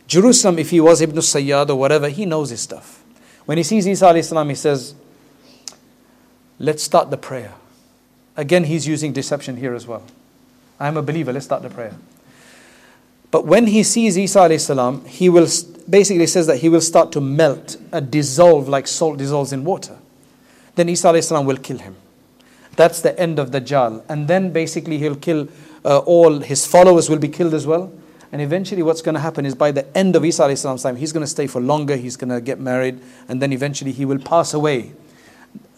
Jerusalem, 0.08 0.58
if 0.58 0.70
he 0.70 0.80
was 0.80 1.02
Ibn 1.02 1.18
Sayyad 1.18 1.70
or 1.70 1.76
whatever, 1.76 2.10
he 2.10 2.26
knows 2.26 2.50
his 2.50 2.62
stuff. 2.62 3.04
When 3.46 3.58
he 3.58 3.64
sees 3.64 3.88
Isa 3.88 4.14
he 4.14 4.56
says, 4.56 4.96
Let's 6.60 6.82
start 6.82 7.12
the 7.12 7.18
prayer. 7.18 7.54
Again, 8.36 8.64
he's 8.64 8.88
using 8.88 9.14
deception 9.14 9.58
here 9.58 9.74
as 9.74 9.86
well. 9.86 10.04
I 10.80 10.88
am 10.88 10.98
a 10.98 11.02
believer, 11.02 11.32
let's 11.34 11.46
start 11.46 11.62
the 11.62 11.70
prayer. 11.70 11.94
But 13.32 13.46
when 13.46 13.68
he 13.68 13.84
sees 13.84 14.18
Isa 14.18 14.58
salam, 14.60 15.06
he 15.06 15.30
will 15.30 15.48
basically 15.90 16.28
says 16.28 16.48
that 16.48 16.58
he 16.58 16.70
will 16.70 16.82
start 16.82 17.12
to 17.14 17.22
melt, 17.22 17.78
and 17.92 18.12
dissolve 18.12 18.68
like 18.68 18.88
salt 18.88 19.18
dissolves 19.18 19.54
in 19.54 19.64
water. 19.64 19.98
Then 20.76 20.90
Isa 20.90 21.22
salam 21.22 21.46
will 21.46 21.58
kill 21.58 21.80
him. 21.80 21.96
That's 22.76 23.02
the 23.02 23.20
end 23.20 23.40
of 23.40 23.52
Dajjal. 23.52 24.04
And 24.08 24.28
then 24.28 24.52
basically 24.52 24.98
he'll 25.00 25.16
kill 25.16 25.48
uh, 25.84 26.00
all 26.00 26.40
his 26.40 26.66
followers 26.68 27.10
will 27.10 27.18
be 27.18 27.30
killed 27.30 27.54
as 27.54 27.66
well. 27.66 27.92
And 28.32 28.42
eventually, 28.42 28.84
what's 28.84 29.02
going 29.02 29.16
to 29.16 29.22
happen 29.22 29.46
is 29.46 29.56
by 29.56 29.72
the 29.72 29.98
end 29.98 30.16
of 30.16 30.26
Isa 30.26 30.54
salam's 30.56 30.84
time, 30.84 30.98
he's 30.98 31.14
going 31.14 31.24
to 31.24 31.30
stay 31.30 31.48
for 31.48 31.62
longer, 31.62 31.96
he's 31.96 32.18
going 32.18 32.30
to 32.30 32.42
get 32.42 32.60
married, 32.60 33.00
and 33.30 33.42
then 33.42 33.54
eventually 33.54 33.94
he 33.94 34.04
will 34.04 34.20
pass 34.20 34.54
away. 34.54 34.92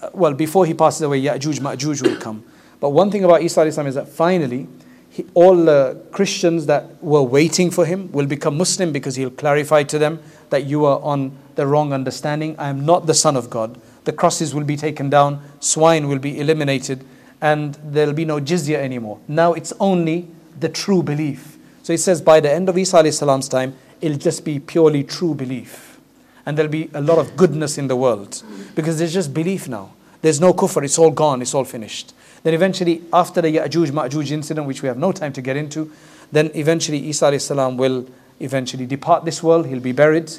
Uh, 0.02 0.10
well, 0.14 0.34
before 0.34 0.66
he 0.66 0.74
passes 0.74 1.04
away, 1.04 1.22
Ya'juj, 1.22 1.60
Ma'juj 1.60 2.02
will 2.02 2.20
come. 2.20 2.44
But 2.80 2.90
one 2.90 3.12
thing 3.12 3.24
about 3.24 3.44
Isa 3.44 3.72
salam 3.72 3.88
is 3.88 3.96
that 3.96 4.08
finally, 4.08 4.68
he, 5.20 5.26
all 5.34 5.56
the 5.56 6.02
Christians 6.12 6.66
that 6.68 7.02
were 7.04 7.22
waiting 7.22 7.72
for 7.72 7.86
him 7.86 8.12
will 8.12 8.26
become 8.26 8.58
Muslim 8.58 8.92
because 8.92 9.16
he'll 9.16 9.30
clarify 9.30 9.84
to 9.84 10.00
them 10.00 10.20
that 10.50 10.66
you 10.66 10.86
are 10.86 11.00
on 11.02 11.32
the 11.56 11.68
wrong 11.68 11.94
understanding. 11.94 12.56
I 12.58 12.70
am 12.70 12.86
not 12.86 13.06
the 13.06 13.14
Son 13.14 13.36
of 13.36 13.50
God. 13.50 13.80
The 14.06 14.14
crosses 14.14 14.56
will 14.56 14.64
be 14.64 14.78
taken 14.78 15.10
down, 15.10 15.42
swine 15.60 16.08
will 16.08 16.20
be 16.20 16.40
eliminated, 16.40 17.06
and 17.42 17.76
there'll 17.84 18.14
be 18.14 18.26
no 18.26 18.40
jizya 18.40 18.78
anymore. 18.78 19.20
Now 19.28 19.54
it's 19.54 19.74
only 19.80 20.28
the 20.60 20.70
true 20.70 21.04
belief. 21.04 21.58
So 21.84 21.94
he 21.94 21.98
says 21.98 22.22
by 22.22 22.40
the 22.40 22.52
end 22.52 22.70
of 22.70 22.78
Isa 22.78 23.12
salam's 23.12 23.50
time, 23.50 23.76
it'll 24.02 24.18
just 24.18 24.46
be 24.46 24.60
purely 24.60 25.04
true 25.04 25.36
belief. 25.36 26.00
And 26.46 26.58
there'll 26.58 26.72
be 26.72 26.90
a 26.94 27.02
lot 27.02 27.20
of 27.20 27.36
goodness 27.36 27.78
in 27.78 27.88
the 27.88 27.96
world 27.96 28.42
because 28.76 28.98
there's 28.98 29.14
just 29.14 29.34
belief 29.34 29.68
now. 29.68 29.94
There's 30.22 30.40
no 30.42 30.54
kufr, 30.54 30.84
it's 30.84 30.98
all 30.98 31.12
gone, 31.12 31.42
it's 31.42 31.54
all 31.54 31.66
finished. 31.66 32.14
Then 32.44 32.54
eventually, 32.54 33.04
after 33.12 33.42
the 33.42 33.50
Ya'juj 33.58 33.92
Ma'juj 33.92 34.32
incident, 34.32 34.68
which 34.68 34.82
we 34.82 34.88
have 34.88 34.98
no 34.98 35.12
time 35.12 35.34
to 35.34 35.42
get 35.42 35.58
into, 35.58 35.92
then 36.32 36.52
eventually 36.54 36.98
Isa 37.10 37.38
salam 37.40 37.78
will 37.78 38.08
eventually 38.40 38.86
depart 38.86 39.26
this 39.26 39.44
world, 39.44 39.68
he'll 39.68 39.80
be 39.80 39.92
buried. 39.92 40.32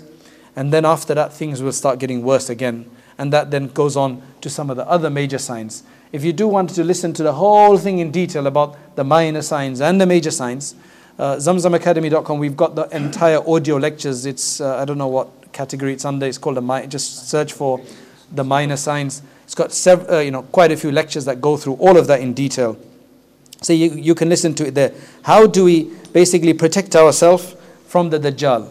And 0.56 0.72
then 0.72 0.84
after 0.84 1.14
that, 1.14 1.32
things 1.32 1.62
will 1.62 1.72
start 1.72 1.98
getting 1.98 2.22
worse 2.22 2.48
again. 2.48 2.90
And 3.18 3.32
that 3.32 3.50
then 3.50 3.68
goes 3.68 3.96
on 3.96 4.22
to 4.40 4.48
some 4.48 4.70
of 4.70 4.76
the 4.76 4.86
other 4.88 5.10
major 5.10 5.38
signs. 5.38 5.82
If 6.12 6.24
you 6.24 6.32
do 6.32 6.48
want 6.48 6.70
to 6.70 6.82
listen 6.82 7.12
to 7.14 7.22
the 7.22 7.34
whole 7.34 7.76
thing 7.76 7.98
in 7.98 8.10
detail 8.10 8.46
about 8.46 8.96
the 8.96 9.04
minor 9.04 9.42
signs 9.42 9.80
and 9.80 10.00
the 10.00 10.06
major 10.06 10.30
signs, 10.30 10.74
uh, 11.18 11.36
zamzamacademy.com, 11.36 12.38
we've 12.38 12.56
got 12.56 12.74
the 12.74 12.88
entire 12.96 13.46
audio 13.48 13.76
lectures. 13.76 14.26
It's, 14.26 14.60
uh, 14.60 14.78
I 14.78 14.84
don't 14.84 14.98
know 14.98 15.08
what 15.08 15.52
category 15.52 15.92
it's 15.92 16.04
under. 16.04 16.26
It's 16.26 16.38
called 16.38 16.58
a, 16.58 16.62
mi- 16.62 16.86
just 16.86 17.28
search 17.28 17.52
for 17.52 17.80
the 18.32 18.42
minor 18.42 18.76
signs. 18.76 19.22
It's 19.50 19.56
got 19.56 19.72
sev- 19.72 20.08
uh, 20.08 20.18
you 20.18 20.30
know, 20.30 20.42
quite 20.42 20.70
a 20.70 20.76
few 20.76 20.92
lectures 20.92 21.24
that 21.24 21.40
go 21.40 21.56
through 21.56 21.72
all 21.74 21.96
of 21.96 22.06
that 22.06 22.20
in 22.20 22.34
detail. 22.34 22.78
So 23.60 23.72
you, 23.72 23.90
you 23.90 24.14
can 24.14 24.28
listen 24.28 24.54
to 24.54 24.68
it 24.68 24.76
there. 24.76 24.94
How 25.24 25.48
do 25.48 25.64
we 25.64 25.90
basically 26.12 26.54
protect 26.54 26.94
ourselves 26.94 27.56
from 27.88 28.10
the 28.10 28.20
Dajjal? 28.20 28.70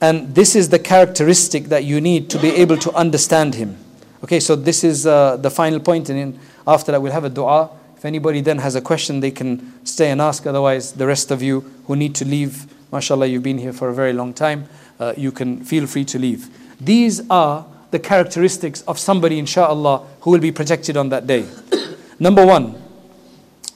And 0.00 0.34
this 0.34 0.56
is 0.56 0.70
the 0.70 0.78
characteristic 0.80 1.66
that 1.66 1.84
you 1.84 2.00
need 2.00 2.30
to 2.30 2.38
be 2.40 2.48
able 2.48 2.78
to 2.78 2.92
understand 2.94 3.54
him. 3.54 3.76
Okay, 4.24 4.40
so 4.40 4.56
this 4.56 4.82
is 4.82 5.06
uh, 5.06 5.36
the 5.36 5.52
final 5.52 5.78
point, 5.78 6.10
and 6.10 6.36
after 6.66 6.90
that, 6.90 7.00
we'll 7.00 7.12
have 7.12 7.22
a 7.22 7.30
dua. 7.30 7.70
If 7.96 8.04
anybody 8.04 8.40
then 8.40 8.58
has 8.58 8.74
a 8.74 8.80
question, 8.80 9.20
they 9.20 9.30
can 9.30 9.86
stay 9.86 10.10
and 10.10 10.20
ask. 10.20 10.48
Otherwise, 10.48 10.94
the 10.94 11.06
rest 11.06 11.30
of 11.30 11.42
you 11.42 11.60
who 11.86 11.94
need 11.94 12.16
to 12.16 12.24
leave, 12.24 12.66
mashallah, 12.90 13.26
you've 13.26 13.44
been 13.44 13.58
here 13.58 13.72
for 13.72 13.88
a 13.88 13.94
very 13.94 14.12
long 14.12 14.34
time, 14.34 14.68
uh, 14.98 15.14
you 15.16 15.30
can 15.30 15.62
feel 15.62 15.86
free 15.86 16.04
to 16.06 16.18
leave. 16.18 16.48
These 16.80 17.22
are 17.30 17.66
the 17.90 17.98
characteristics 17.98 18.82
of 18.82 18.98
somebody, 18.98 19.38
inshallah, 19.38 20.06
who 20.20 20.30
will 20.30 20.38
be 20.40 20.52
protected 20.52 20.96
on 20.96 21.08
that 21.08 21.26
day. 21.26 21.46
Number 22.18 22.44
one, 22.44 22.80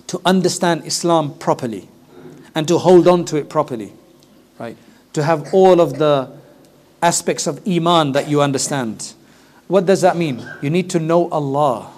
to 0.08 0.20
understand 0.24 0.84
Islam 0.84 1.34
properly 1.38 1.88
and 2.54 2.68
to 2.68 2.78
hold 2.78 3.08
on 3.08 3.24
to 3.26 3.36
it 3.36 3.48
properly, 3.48 3.92
right? 4.58 4.76
To 5.14 5.22
have 5.22 5.54
all 5.54 5.80
of 5.80 5.98
the 5.98 6.30
aspects 7.02 7.46
of 7.46 7.66
Iman 7.66 8.12
that 8.12 8.28
you 8.28 8.42
understand. 8.42 9.14
What 9.68 9.86
does 9.86 10.02
that 10.02 10.16
mean? 10.16 10.46
You 10.60 10.70
need 10.70 10.90
to 10.90 10.98
know 10.98 11.30
Allah. 11.30 11.90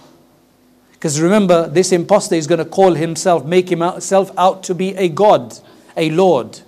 Because 0.93 1.21
remember, 1.21 1.69
this 1.69 1.93
impostor 1.93 2.37
is 2.37 2.47
going 2.47 2.61
to 2.61 2.65
call 2.65 2.95
himself, 2.95 3.45
make 3.45 3.69
himself 3.69 4.31
out 4.39 4.63
to 4.65 4.75
be 4.75 4.95
a 4.95 5.09
God, 5.09 5.59
a 5.97 6.11
Lord. 6.11 6.61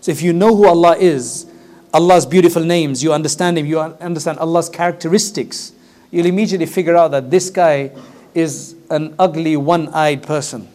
So 0.00 0.10
if 0.10 0.20
you 0.20 0.32
know 0.32 0.54
who 0.54 0.66
Allah 0.66 0.96
is, 0.96 1.47
Allah's 1.92 2.26
beautiful 2.26 2.62
names, 2.62 3.02
you 3.02 3.12
understand 3.12 3.58
Him, 3.58 3.66
you 3.66 3.80
understand 3.80 4.38
Allah's 4.38 4.68
characteristics, 4.68 5.72
you'll 6.10 6.26
immediately 6.26 6.66
figure 6.66 6.96
out 6.96 7.12
that 7.12 7.30
this 7.30 7.50
guy 7.50 7.90
is 8.34 8.74
an 8.90 9.14
ugly, 9.18 9.56
one 9.56 9.88
eyed 9.88 10.22
person. 10.22 10.68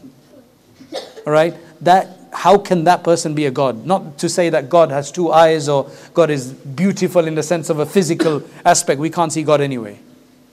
All 1.25 1.33
right? 1.33 1.55
That, 1.81 2.17
how 2.33 2.57
can 2.57 2.83
that 2.85 3.03
person 3.03 3.35
be 3.35 3.45
a 3.45 3.51
God? 3.51 3.85
Not 3.85 4.17
to 4.19 4.29
say 4.29 4.49
that 4.49 4.69
God 4.69 4.91
has 4.91 5.11
two 5.11 5.31
eyes 5.31 5.69
or 5.69 5.89
God 6.13 6.29
is 6.29 6.51
beautiful 6.51 7.27
in 7.27 7.35
the 7.35 7.43
sense 7.43 7.69
of 7.69 7.79
a 7.79 7.85
physical 7.85 8.43
aspect. 8.65 8.99
We 8.99 9.09
can't 9.09 9.31
see 9.31 9.43
God 9.43 9.61
anyway. 9.61 9.99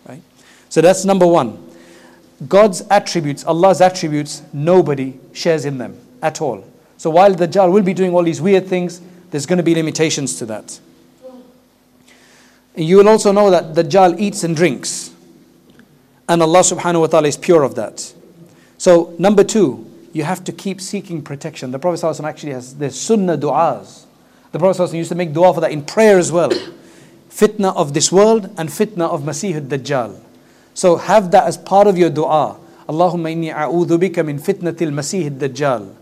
Right? 0.06 0.22
So 0.68 0.80
that's 0.80 1.04
number 1.04 1.26
one. 1.26 1.66
God's 2.48 2.82
attributes, 2.90 3.44
Allah's 3.44 3.80
attributes, 3.80 4.42
nobody 4.52 5.18
shares 5.32 5.64
in 5.64 5.78
them 5.78 5.98
at 6.22 6.40
all. 6.40 6.64
So 6.96 7.10
while 7.10 7.34
the 7.34 7.46
Dajjal 7.46 7.72
will 7.72 7.82
be 7.82 7.94
doing 7.94 8.14
all 8.14 8.22
these 8.22 8.40
weird 8.40 8.66
things, 8.66 9.00
there's 9.30 9.46
going 9.46 9.58
to 9.58 9.62
be 9.62 9.74
limitations 9.74 10.38
to 10.38 10.46
that. 10.46 10.80
You 12.76 12.98
will 12.98 13.08
also 13.08 13.32
know 13.32 13.50
that 13.50 13.74
Dajjal 13.74 14.18
eats 14.18 14.44
and 14.44 14.56
drinks. 14.56 15.12
And 16.28 16.42
Allah 16.42 16.60
subhanahu 16.60 17.00
wa 17.00 17.06
ta'ala 17.08 17.28
is 17.28 17.36
pure 17.36 17.62
of 17.62 17.74
that. 17.74 18.14
So, 18.78 19.14
number 19.18 19.42
two, 19.42 19.86
you 20.12 20.22
have 20.24 20.44
to 20.44 20.52
keep 20.52 20.80
seeking 20.80 21.22
protection. 21.22 21.70
The 21.70 21.78
Prophet 21.78 22.24
actually 22.24 22.52
has 22.52 22.76
the 22.76 22.90
sunnah 22.90 23.36
du'as. 23.36 24.04
The 24.52 24.58
Prophet 24.58 24.92
used 24.94 25.10
to 25.10 25.14
make 25.14 25.32
dua 25.32 25.54
for 25.54 25.60
that 25.60 25.70
in 25.70 25.84
prayer 25.84 26.18
as 26.18 26.32
well. 26.32 26.50
fitna 27.30 27.74
of 27.76 27.94
this 27.94 28.10
world 28.10 28.52
and 28.58 28.68
fitna 28.68 29.08
of 29.08 29.22
Masih 29.22 29.54
al-Dajjal. 29.54 30.18
So 30.74 30.96
have 30.96 31.30
that 31.30 31.44
as 31.44 31.56
part 31.56 31.86
of 31.86 31.96
your 31.96 32.10
dua. 32.10 32.56
Allahumma 32.88 33.32
inni 33.32 33.54
a'udhu 33.54 33.98
bika 33.98 34.24
min 34.24 34.38
fitnatil 34.38 34.90
Masih 34.90 35.24
al-Dajjal. 35.24 35.94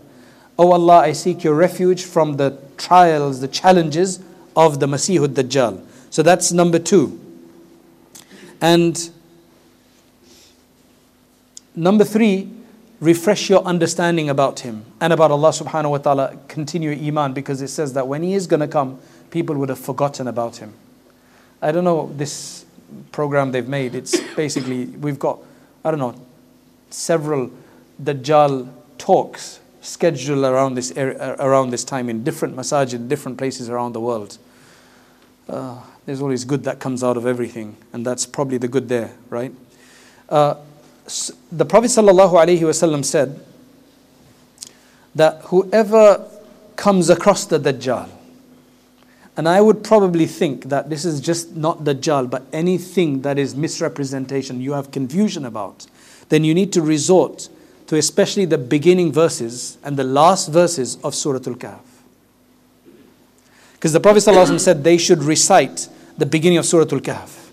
Oh 0.57 0.71
Allah, 0.71 0.99
I 0.99 1.13
seek 1.13 1.43
your 1.43 1.53
refuge 1.53 2.03
from 2.03 2.37
the 2.37 2.57
trials, 2.79 3.41
the 3.41 3.47
challenges 3.47 4.19
of 4.55 4.79
the 4.79 4.87
Masih 4.87 5.19
al-Dajjal. 5.21 5.85
So 6.09 6.23
that's 6.23 6.51
number 6.51 6.79
two. 6.79 7.19
And 8.61 9.09
number 11.75 12.03
three, 12.03 12.51
refresh 12.99 13.49
your 13.49 13.63
understanding 13.63 14.29
about 14.29 14.61
him 14.61 14.85
and 14.99 15.13
about 15.13 15.31
Allah 15.31 15.49
subhanahu 15.49 15.91
wa 15.91 15.97
ta'ala. 15.99 16.37
Continue 16.47 16.91
iman 16.91 17.33
because 17.33 17.61
it 17.61 17.69
says 17.69 17.93
that 17.93 18.07
when 18.07 18.23
he 18.23 18.33
is 18.33 18.47
going 18.47 18.59
to 18.59 18.67
come, 18.67 18.99
people 19.29 19.55
would 19.57 19.69
have 19.69 19.79
forgotten 19.79 20.27
about 20.27 20.57
him. 20.57 20.73
I 21.61 21.71
don't 21.71 21.83
know 21.83 22.11
this 22.15 22.65
program 23.11 23.51
they've 23.51 23.67
made. 23.67 23.95
It's 23.95 24.19
basically, 24.35 24.85
we've 24.85 25.19
got, 25.19 25.39
I 25.85 25.91
don't 25.91 25.99
know, 25.99 26.15
several 26.89 27.51
Dajjal 28.01 28.69
talks 28.97 29.59
scheduled 29.89 30.45
around 30.45 30.75
this, 30.75 30.91
area, 30.95 31.35
around 31.39 31.71
this 31.71 31.83
time 31.83 32.09
in 32.09 32.23
different 32.23 32.55
masajid, 32.55 33.07
different 33.07 33.37
places 33.37 33.69
around 33.69 33.93
the 33.93 33.99
world. 33.99 34.37
Uh, 35.47 35.81
there's 36.05 36.21
always 36.21 36.45
good 36.45 36.63
that 36.63 36.79
comes 36.79 37.03
out 37.03 37.17
of 37.17 37.25
everything, 37.25 37.75
and 37.91 38.05
that's 38.05 38.25
probably 38.25 38.57
the 38.57 38.67
good 38.67 38.87
there, 38.87 39.11
right? 39.29 39.51
Uh, 40.29 40.55
the 41.51 41.65
Prophet 41.65 41.87
ﷺ 41.87 43.05
said 43.05 43.39
that 45.15 45.41
whoever 45.45 46.29
comes 46.75 47.09
across 47.09 47.45
the 47.45 47.59
Dajjal, 47.59 48.09
and 49.35 49.49
I 49.49 49.59
would 49.61 49.83
probably 49.83 50.27
think 50.27 50.65
that 50.65 50.89
this 50.89 51.03
is 51.03 51.19
just 51.19 51.55
not 51.55 51.83
Dajjal, 51.83 52.29
but 52.29 52.43
anything 52.53 53.21
that 53.23 53.39
is 53.39 53.55
misrepresentation, 53.55 54.61
you 54.61 54.73
have 54.73 54.91
confusion 54.91 55.45
about, 55.45 55.87
then 56.29 56.43
you 56.43 56.53
need 56.53 56.71
to 56.73 56.81
resort 56.81 57.49
to 57.89 57.95
especially 57.97 58.45
the 58.45 58.57
beginning 58.59 59.11
verses 59.11 59.79
and 59.83 59.97
the 59.97 60.03
last 60.03 60.49
verses 60.49 60.99
of 61.03 61.15
Surah 61.15 61.39
Al 61.47 61.55
Kahf. 61.55 61.79
Because 63.73 63.93
the 63.93 63.99
Prophet 63.99 64.19
ﷺ 64.19 64.59
said 64.59 64.83
they 64.83 64.99
should 64.99 65.23
recite 65.23 65.89
the 66.15 66.27
beginning 66.27 66.59
of 66.59 66.67
Surah 66.67 66.85
Al 66.91 66.99
Kahf. 66.99 67.49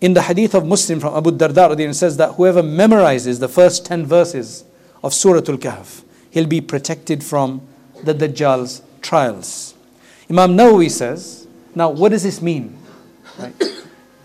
In 0.00 0.14
the 0.14 0.22
hadith 0.22 0.54
of 0.54 0.64
Muslim 0.64 1.00
from 1.00 1.12
Abu 1.12 1.32
Darda, 1.32 1.76
it 1.76 1.94
says 1.94 2.16
that 2.18 2.34
whoever 2.34 2.62
memorizes 2.62 3.40
the 3.40 3.48
first 3.48 3.84
10 3.84 4.06
verses 4.06 4.62
of 5.02 5.12
Surah 5.12 5.38
Al 5.38 5.58
Kahf, 5.58 6.04
he'll 6.30 6.46
be 6.46 6.60
protected 6.60 7.24
from 7.24 7.60
the 8.04 8.14
Dajjal's 8.14 8.82
trials. 9.02 9.74
Imam 10.30 10.56
Nawawi 10.56 10.88
says, 10.88 11.48
now 11.74 11.90
what 11.90 12.10
does 12.10 12.22
this 12.22 12.40
mean? 12.40 12.78
Right? 13.36 13.60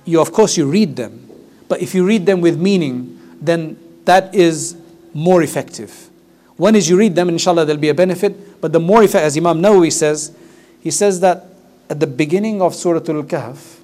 You, 0.06 0.22
of 0.22 0.32
course, 0.32 0.58
you 0.58 0.70
read 0.70 0.96
them, 0.96 1.28
but 1.68 1.82
if 1.82 1.96
you 1.96 2.06
read 2.06 2.28
them 2.28 2.40
with 2.40 2.60
meaning, 2.60 3.20
then 3.42 3.80
that 4.06 4.36
is 4.36 4.78
more 5.14 5.41
effective. 5.41 6.10
One 6.57 6.76
is 6.76 6.90
you 6.90 6.98
read 6.98 7.15
them, 7.15 7.30
inshallah, 7.30 7.65
there'll 7.65 7.81
be 7.81 7.90
a 7.90 7.94
benefit, 7.94 8.61
but 8.61 8.72
the 8.72 8.80
more 8.80 9.03
effective, 9.03 9.27
as 9.27 9.38
Imam 9.38 9.61
Nawawi 9.61 9.91
says, 9.91 10.35
he 10.81 10.91
says 10.91 11.19
that 11.22 11.45
at 11.90 11.99
the 11.99 12.07
beginning 12.07 12.61
of 12.61 12.76
Surah 12.76 12.99
Al 12.99 13.23
Kahf, 13.23 13.80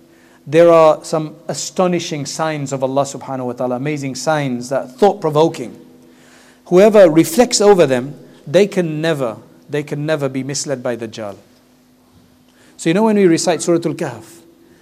there 0.46 0.70
are 0.70 1.04
some 1.04 1.36
astonishing 1.48 2.26
signs 2.26 2.72
of 2.74 2.84
Allah 2.84 3.04
subhanahu 3.04 3.46
wa 3.48 3.54
ta'ala, 3.54 3.76
amazing 3.76 4.16
signs 4.16 4.70
that 4.70 4.92
thought 4.98 5.22
provoking. 5.22 5.86
Whoever 6.66 7.10
reflects 7.10 7.62
over 7.62 7.86
them, 7.86 8.18
they 8.48 8.68
can 8.68 9.02
never, 9.02 9.38
they 9.70 9.84
can 9.84 10.06
never 10.06 10.30
be 10.30 10.44
misled 10.44 10.82
by 10.82 10.98
Dajjal. 10.98 11.38
So, 12.78 12.90
you 12.90 12.94
know, 12.94 13.04
when 13.04 13.18
we 13.18 13.26
recite 13.26 13.62
Surah 13.62 13.82
Al 13.86 13.94
Kahf, 13.94 14.42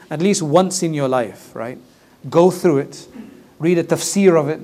at 0.09 0.21
least 0.21 0.41
once 0.41 0.83
in 0.83 0.93
your 0.93 1.07
life, 1.07 1.53
right? 1.55 1.77
Go 2.29 2.51
through 2.51 2.79
it, 2.79 3.07
read 3.59 3.77
a 3.77 3.83
tafsir 3.83 4.39
of 4.39 4.49
it. 4.49 4.61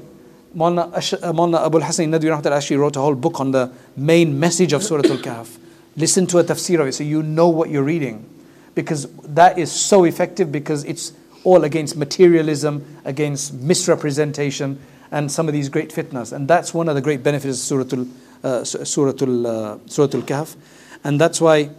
Mullah, 0.55 0.91
uh, 0.93 1.67
Abu 1.67 1.81
Hassan 1.81 2.07
Nadwi 2.07 2.53
actually 2.53 2.77
wrote 2.77 2.97
a 2.97 3.01
whole 3.01 3.15
book 3.15 3.39
on 3.41 3.51
the 3.51 3.71
main 3.97 4.39
message 4.39 4.73
of 4.73 4.83
Surah 4.83 5.09
Al 5.09 5.19
Kahf. 5.19 5.59
Listen 5.97 6.27
to 6.29 6.39
a 6.39 6.45
tafsir 6.45 6.81
of 6.81 6.87
it 6.87 6.93
so 6.93 7.05
you 7.05 7.23
know 7.23 7.49
what 7.49 7.71
you're 7.71 7.83
reading. 7.83 8.29
Because 8.75 9.07
that 9.23 9.59
is 9.59 9.71
so 9.71 10.05
effective 10.05 10.51
because 10.51 10.85
it's 10.85 11.13
all 11.45 11.65
against 11.65 11.97
materialism, 11.97 12.85
against 13.05 13.55
misrepresentation, 13.55 14.79
and 15.11 15.31
some 15.31 15.49
of 15.49 15.55
these 15.55 15.69
great 15.69 15.91
fitnas. 15.91 16.33
And 16.33 16.49
that's 16.49 16.73
one 16.73 16.89
of 16.89 16.95
the 16.95 17.01
great 17.01 17.23
benefits 17.23 17.71
of 17.71 17.87
Surah 17.87 18.07
Al, 18.45 18.61
uh, 18.61 18.65
Surah 18.65 19.13
Al, 19.21 19.47
uh, 19.47 19.79
Surah 19.87 20.15
Al 20.15 20.23
Kahf. 20.23 20.57
And 21.05 21.21
that's 21.21 21.41
why 21.41 21.71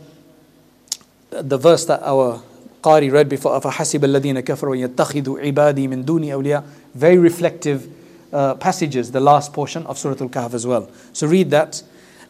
the 1.30 1.57
verse 1.57 1.86
that 1.86 2.02
our 2.03 2.41
Qari 2.82 3.11
read 3.11 3.28
before, 3.28 3.60
أَفَحَسِبَ 3.60 3.99
الَّذِينَ 3.99 4.40
كَفَرُوا 4.41 4.88
يَتَّخِذُوا 4.88 5.52
عِبَادِي 5.52 5.88
مِن 5.88 6.06
دُونِ 6.06 6.24
أَوْلِيَاءَ 6.24 6.64
Very 6.95 7.18
reflective 7.18 7.90
uh, 8.35 8.55
passages, 8.56 9.12
the 9.12 9.20
last 9.20 9.52
portion 9.52 9.86
of 9.86 9.98
Surah 9.98 10.16
Al-Kahf 10.20 10.52
as 10.55 10.66
well. 10.66 10.90
So 11.12 11.27
read 11.27 11.51
that. 11.51 11.82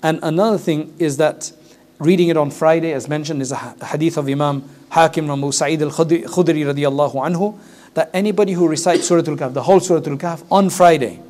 And 0.03 0.21
another 0.23 0.59
thing 0.59 0.95
is 0.99 1.17
that 1.17 1.51
reading 1.99 2.29
it 2.29 2.37
on 2.37 2.51
Friday, 2.51 2.93
as 2.93 3.09
mentioned, 3.09 3.43
is 3.43 3.51
a 3.53 3.57
hadith 3.85 4.17
of 4.17 4.29
Imam 4.29 4.69
Hakim 4.91 5.31
Abu 5.31 5.51
Sa'id 5.51 5.83
al-Khudri 5.83 6.25
radiallahu 6.25 7.15
anhu, 7.15 7.59
that 7.95 8.11
anybody 8.13 8.53
who 8.53 8.69
recites 8.69 9.09
Surah 9.09 9.27
Al-Kahf, 9.27 9.55
the 9.55 9.63
whole 9.63 9.81
Surah 9.81 10.09
Al-Kahf, 10.09 10.45
on 10.51 10.71
Friday, 10.71 11.21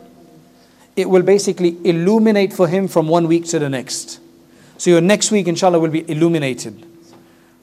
it 0.96 1.08
will 1.08 1.22
basically 1.22 1.76
illuminate 1.84 2.52
for 2.52 2.68
him 2.68 2.88
from 2.88 3.08
one 3.08 3.28
week 3.28 3.44
to 3.46 3.58
the 3.58 3.68
next. 3.68 4.20
So 4.78 4.90
your 4.90 5.00
next 5.00 5.30
week, 5.30 5.48
inshallah, 5.48 5.78
will 5.78 5.90
be 5.90 6.08
illuminated 6.10 6.84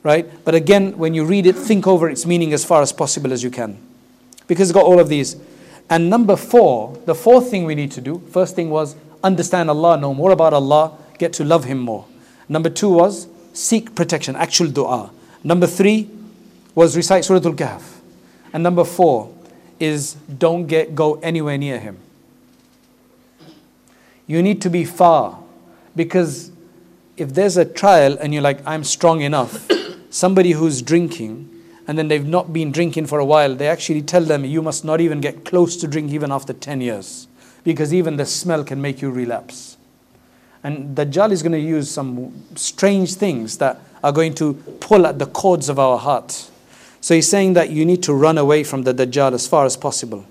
right? 0.04 0.44
But 0.44 0.56
again, 0.56 0.98
when 0.98 1.14
you 1.14 1.26
read 1.26 1.46
it, 1.46 1.56
think 1.56 1.88
over 1.88 2.10
its 2.10 2.26
meaning 2.26 2.54
as 2.54 2.66
far 2.66 2.82
as 2.82 2.92
possible 2.92 3.32
as 3.32 3.44
you 3.44 3.52
can. 3.52 3.78
Because 4.48 4.70
it's 4.70 4.76
got 4.76 4.86
all 4.86 5.00
of 5.00 5.10
these. 5.10 5.36
And 5.92 6.10
number 6.10 6.38
four, 6.38 6.98
the 7.06 7.14
fourth 7.14 7.52
thing 7.52 7.66
we 7.66 7.76
need 7.76 7.92
to 7.92 8.02
do, 8.02 8.24
first 8.32 8.56
thing 8.56 8.70
was 8.70 8.96
understand 9.22 9.70
Allah, 9.70 9.98
know 9.98 10.14
more 10.14 10.32
about 10.32 10.54
Allah, 10.54 10.98
get 11.20 11.34
to 11.34 11.44
love 11.44 11.66
Him 11.66 11.80
more. 11.80 12.06
Number 12.48 12.70
two 12.70 12.90
was 12.90 13.28
seek 13.52 13.94
protection, 13.94 14.38
actual 14.38 14.68
dua. 14.70 15.12
Number 15.44 15.68
three 15.68 16.10
was 16.76 16.96
recite 16.96 17.26
Surah 17.26 17.46
Al 17.46 17.54
Kahf. 17.54 18.00
And 18.54 18.64
number 18.64 18.86
four 18.86 19.34
is 19.82 20.14
don't 20.14 20.66
get 20.66 20.96
go 20.96 21.16
anywhere 21.16 21.58
near 21.58 21.78
him. 21.78 21.98
You 24.28 24.42
need 24.42 24.62
to 24.62 24.70
be 24.70 24.86
far 24.86 25.40
because 25.96 26.52
if 27.18 27.34
there's 27.34 27.58
a 27.58 27.66
trial 27.66 28.18
and 28.20 28.34
you're 28.34 28.44
like, 28.44 28.66
I'm 28.66 28.86
strong 28.86 29.22
enough, 29.22 29.70
somebody 30.10 30.52
who's 30.52 30.82
drinking 30.82 31.50
and 31.92 32.00
then 32.00 32.08
they've 32.08 32.26
not 32.26 32.54
been 32.54 32.72
drinking 32.72 33.06
for 33.06 33.20
a 33.20 33.26
while, 33.26 33.54
they 33.54 33.68
actually 33.68 34.02
tell 34.02 34.24
them 34.24 34.46
you 34.46 34.62
must 34.62 34.86
not 34.86 35.02
even 35.02 35.20
get 35.20 35.44
close 35.44 35.76
to 35.76 35.90
drink 35.90 36.10
even 36.14 36.32
after 36.32 36.54
10 36.54 36.80
years 36.80 37.28
because 37.66 37.94
even 37.94 38.16
the 38.16 38.26
smell 38.26 38.64
can 38.64 38.82
make 38.82 39.02
you 39.02 39.12
relapse. 39.12 39.76
And 40.64 40.96
Dajjal 40.96 41.34
is 41.34 41.44
going 41.44 41.52
to 41.52 41.60
use 41.60 41.92
some 41.92 42.46
strange 42.56 43.16
things 43.16 43.58
that 43.58 43.82
are 44.02 44.14
going 44.14 44.36
to 44.36 44.54
pull 44.80 45.06
at 45.06 45.20
the 45.20 45.26
cords 45.26 45.68
of 45.68 45.80
our 45.80 45.98
heart. 45.98 46.50
So 47.02 47.14
he's 47.14 47.30
saying 47.30 47.56
that 47.56 47.72
you 47.72 47.84
need 47.84 48.04
to 48.04 48.14
run 48.14 48.38
away 48.38 48.64
from 48.64 48.84
the 48.84 48.94
Dajjal 48.94 49.34
as 49.34 49.46
far 49.46 49.66
as 49.66 49.76
possible. 49.76 50.26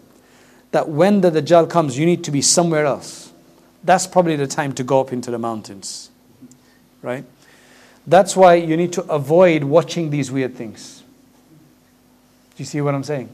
That 0.70 0.88
when 0.88 1.20
the 1.20 1.30
Dajjal 1.30 1.68
comes, 1.68 1.98
you 1.98 2.06
need 2.06 2.24
to 2.24 2.30
be 2.30 2.40
somewhere 2.40 2.86
else. 2.86 3.34
That's 3.84 4.06
probably 4.06 4.36
the 4.36 4.46
time 4.46 4.72
to 4.76 4.82
go 4.82 4.98
up 4.98 5.12
into 5.12 5.30
the 5.30 5.38
mountains. 5.38 6.10
Right? 7.02 7.26
That's 8.06 8.34
why 8.34 8.54
you 8.54 8.78
need 8.78 8.94
to 8.94 9.02
avoid 9.12 9.64
watching 9.64 10.08
these 10.08 10.32
weird 10.32 10.54
things. 10.54 10.99
You 12.60 12.66
see 12.66 12.82
what 12.82 12.94
I'm 12.94 13.02
saying? 13.02 13.30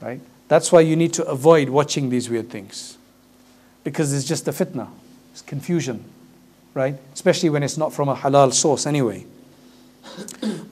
Right? 0.00 0.20
That's 0.48 0.72
why 0.72 0.80
you 0.80 0.96
need 0.96 1.12
to 1.14 1.24
avoid 1.26 1.68
watching 1.68 2.10
these 2.10 2.28
weird 2.28 2.50
things. 2.50 2.98
Because 3.84 4.12
it's 4.12 4.26
just 4.26 4.48
a 4.48 4.50
fitna, 4.50 4.88
it's 5.30 5.40
confusion, 5.40 6.04
right? 6.74 6.96
Especially 7.14 7.48
when 7.48 7.62
it's 7.62 7.78
not 7.78 7.92
from 7.92 8.08
a 8.08 8.16
halal 8.16 8.52
source 8.52 8.86
anyway. 8.86 9.24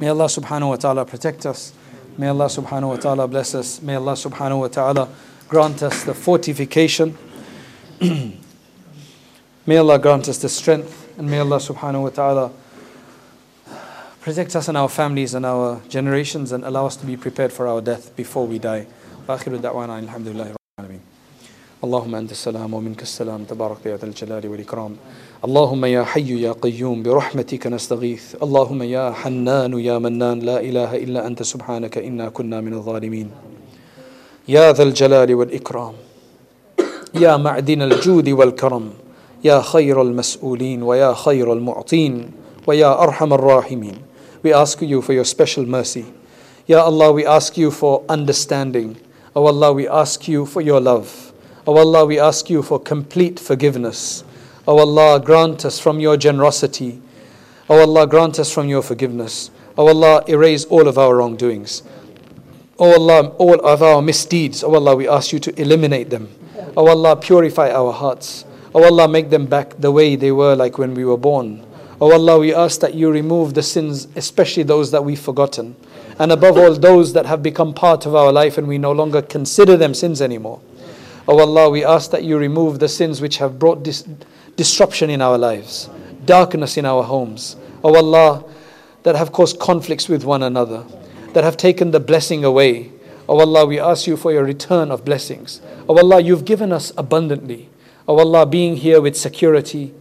May 0.01 0.09
Allah 0.09 0.25
subhanahu 0.25 0.71
wa 0.71 0.77
ta'ala 0.77 1.05
protect 1.05 1.47
us. 1.47 1.73
May 2.19 2.27
Allah 2.27 2.47
subhanahu 2.47 2.89
wa 2.89 2.97
ta'ala 2.97 3.29
bless 3.29 3.55
us. 3.55 3.81
May 3.81 3.95
Allah 3.95 4.15
subhanahu 4.15 4.61
wa 4.61 4.69
ta'ala 4.69 5.09
grant 5.47 5.85
us 5.85 6.03
the 6.03 6.15
fortification. 6.15 7.17
may 8.01 9.77
Allah 9.77 10.01
grant 10.01 10.29
us 10.29 10.39
the 10.39 10.49
strength. 10.49 11.15
And 11.17 11.31
may 11.31 11.39
Allah 11.39 11.59
subhanahu 11.59 12.03
wa 12.03 12.11
ta'ala 12.11 12.53
Protect 14.26 14.56
us 14.56 14.68
and 14.68 14.78
our 14.78 14.90
families 14.90 15.34
and 15.34 15.46
our 15.46 15.80
generations 15.90 16.52
and 16.52 16.64
allow 16.64 16.86
us 16.86 16.96
to 16.98 17.06
be 17.06 17.18
prepared 17.18 17.52
for 17.52 17.68
our 17.68 17.82
death 17.82 18.16
before 18.16 18.46
we 18.46 18.60
die. 18.60 18.86
وآخر 19.30 19.56
دعوانا 19.56 20.00
الحمد 20.00 20.28
لله 20.28 20.48
رب 20.52 20.56
العالمين. 20.80 21.00
اللهم 21.84 22.16
أنت 22.16 22.32
السلام 22.32 22.74
ومنك 22.74 23.02
السلام 23.02 23.44
تبارك 23.44 23.86
يا 23.86 23.98
ذا 23.98 24.06
الجلال 24.06 24.48
والإكرام 24.48 24.96
اللهم 25.46 25.86
يا 25.86 26.04
حي 26.04 26.42
يا 26.42 26.52
قيوم 26.52 27.04
برحمتك 27.04 27.68
نستغيث 27.68 28.36
اللهم 28.44 28.82
يا 28.84 29.12
حنان 29.12 29.74
يا 29.80 29.98
منان 29.98 30.40
لا 30.40 30.62
إله 30.62 30.96
إلا 30.98 31.28
أنت 31.28 31.44
سبحانك 31.44 31.98
إنا 31.98 32.30
كنا 32.30 32.62
من 32.62 32.74
الظالمين 32.74 33.32
يا 34.48 34.72
ذا 34.74 34.84
الجلال 34.84 35.34
والإكرام 35.36 35.94
يا 37.14 37.38
معدن 37.38 37.82
الجود 37.82 38.30
والكرم 38.30 38.94
يا 39.44 39.62
خير 39.62 40.02
المسؤولين 40.02 40.84
ويا 40.84 41.14
خير 41.14 41.54
المعطين 41.54 42.32
ويا 42.68 43.04
أرحم 43.04 43.34
الراحمين 43.34 43.98
we 44.47 44.53
ask 44.53 44.81
you 44.81 45.03
for 45.03 45.13
your 45.13 45.25
special 45.25 45.67
mercy, 45.67 46.07
Ya 46.69 46.85
Allah, 46.85 47.11
we 47.11 47.27
ask 47.27 47.59
you 47.59 47.73
for 47.73 48.05
understanding. 48.09 48.97
O 49.35 49.43
oh 49.43 49.47
Allah, 49.49 49.73
we 49.73 49.89
ask 49.89 50.29
you 50.29 50.47
for 50.47 50.61
your 50.61 50.81
love. 50.81 51.33
O 51.67 51.75
oh 51.75 51.79
Allah, 51.79 52.07
we 52.07 52.21
ask 52.21 52.49
you 52.49 52.63
for 52.63 52.79
complete 52.79 53.41
forgiveness. 53.41 54.23
O 54.65 54.79
oh 54.79 54.87
Allah, 54.87 55.19
grant 55.19 55.65
us 55.65 55.81
from 55.81 55.99
your 55.99 56.17
generosity. 56.17 57.03
O 57.69 57.81
Allah, 57.81 58.07
grant 58.07 58.39
us 58.39 58.53
from 58.53 58.69
your 58.69 58.83
forgiveness. 58.83 59.51
O 59.77 59.89
Allah, 59.89 60.23
erase 60.29 60.65
all 60.67 60.87
of 60.87 60.97
our 60.97 61.17
wrongdoings. 61.17 61.83
O 62.79 62.95
Allah, 62.95 63.31
all 63.43 63.59
of 63.67 63.83
our 63.83 64.01
misdeeds, 64.01 64.63
O 64.63 64.73
Allah, 64.77 64.95
we 64.95 65.09
ask 65.09 65.33
you 65.33 65.41
to 65.41 65.61
eliminate 65.61 66.09
them. 66.11 66.29
O 66.77 66.87
Allah, 66.87 67.17
purify 67.17 67.73
our 67.73 67.93
hearts. 67.93 68.45
O 68.73 68.85
Allah, 68.85 69.09
make 69.09 69.31
them 69.31 69.47
back 69.47 69.75
the 69.81 69.91
way 69.91 70.15
they 70.15 70.31
were 70.31 70.55
like 70.55 70.79
when 70.79 70.95
we 70.95 71.05
were 71.05 71.19
born. 71.19 71.67
O 72.01 72.13
Allah, 72.13 72.39
we 72.39 72.55
ask 72.55 72.81
that 72.81 72.95
you 72.95 73.11
remove 73.11 73.55
the 73.55 73.63
sins, 73.63 74.09
especially 74.17 74.63
those 74.63 74.91
that 74.91 75.05
we've 75.05 75.21
forgotten. 75.21 75.77
And 76.19 76.33
above 76.33 76.59
all, 76.59 76.75
those 76.75 77.13
that 77.15 77.27
have 77.27 77.43
become 77.43 77.73
part 77.75 78.07
of 78.07 78.15
our 78.15 78.33
life 78.33 78.59
and 78.59 78.67
we 78.69 78.79
no 78.79 78.93
longer 78.93 79.23
consider 79.23 79.77
them 79.77 79.95
sins 79.95 80.21
anymore. 80.21 80.61
O 81.29 81.39
Allah, 81.39 81.71
we 81.71 81.85
ask 81.85 82.11
that 82.11 82.25
you 82.25 82.39
remove 82.39 82.79
the 82.79 82.89
sins 82.89 83.21
which 83.21 83.39
have 83.39 83.59
brought 83.59 83.83
dis- 83.83 84.05
disruption 84.57 85.11
in 85.11 85.21
our 85.23 85.39
lives, 85.39 85.89
darkness 86.25 86.77
in 86.77 86.85
our 86.85 87.03
homes. 87.03 87.57
O 87.83 87.95
Allah, 87.95 88.45
that 89.03 89.17
have 89.17 89.33
caused 89.33 89.59
conflicts 89.59 90.09
with 90.09 90.25
one 90.25 90.43
another 90.43 90.85
that 91.37 91.45
have 91.45 91.59
taken 91.59 91.91
the 91.91 92.01
blessing 92.01 92.47
away. 92.47 92.91
Oh 93.29 93.39
Allah, 93.41 93.67
we 93.67 93.79
ask 93.79 94.07
you 94.07 94.17
for 94.17 94.33
your 94.33 94.43
return 94.43 94.91
of 94.91 95.05
blessings. 95.05 95.61
Oh 95.87 95.99
Allah, 95.99 96.19
you've 96.19 96.47
given 96.47 96.73
us 96.73 96.93
abundantly. 96.97 97.69
Oh 98.09 98.17
Allah, 98.19 98.47
being 98.47 98.77
here 98.77 99.03
with 99.03 99.19
security. 99.19 99.93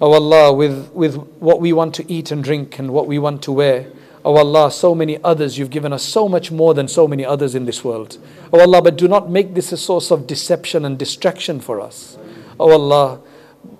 Oh 0.00 0.12
Allah, 0.12 0.52
with, 0.52 0.90
with 0.92 1.16
what 1.40 1.60
we 1.60 1.72
want 1.72 1.94
to 1.94 2.12
eat 2.12 2.30
and 2.30 2.44
drink 2.44 2.78
and 2.78 2.90
what 2.90 3.06
we 3.06 3.18
want 3.18 3.42
to 3.42 3.52
wear. 3.52 3.90
Oh 4.24 4.36
Allah, 4.36 4.70
so 4.70 4.94
many 4.94 5.22
others, 5.22 5.56
you've 5.56 5.70
given 5.70 5.92
us 5.92 6.02
so 6.02 6.28
much 6.28 6.50
more 6.50 6.74
than 6.74 6.88
so 6.88 7.06
many 7.06 7.24
others 7.24 7.54
in 7.54 7.64
this 7.64 7.84
world. 7.84 8.18
Oh 8.52 8.60
Allah, 8.60 8.82
but 8.82 8.96
do 8.96 9.08
not 9.08 9.30
make 9.30 9.54
this 9.54 9.72
a 9.72 9.76
source 9.76 10.10
of 10.10 10.26
deception 10.26 10.84
and 10.84 10.98
distraction 10.98 11.60
for 11.60 11.80
us. 11.80 12.18
Oh 12.58 12.72
Allah, 12.72 13.20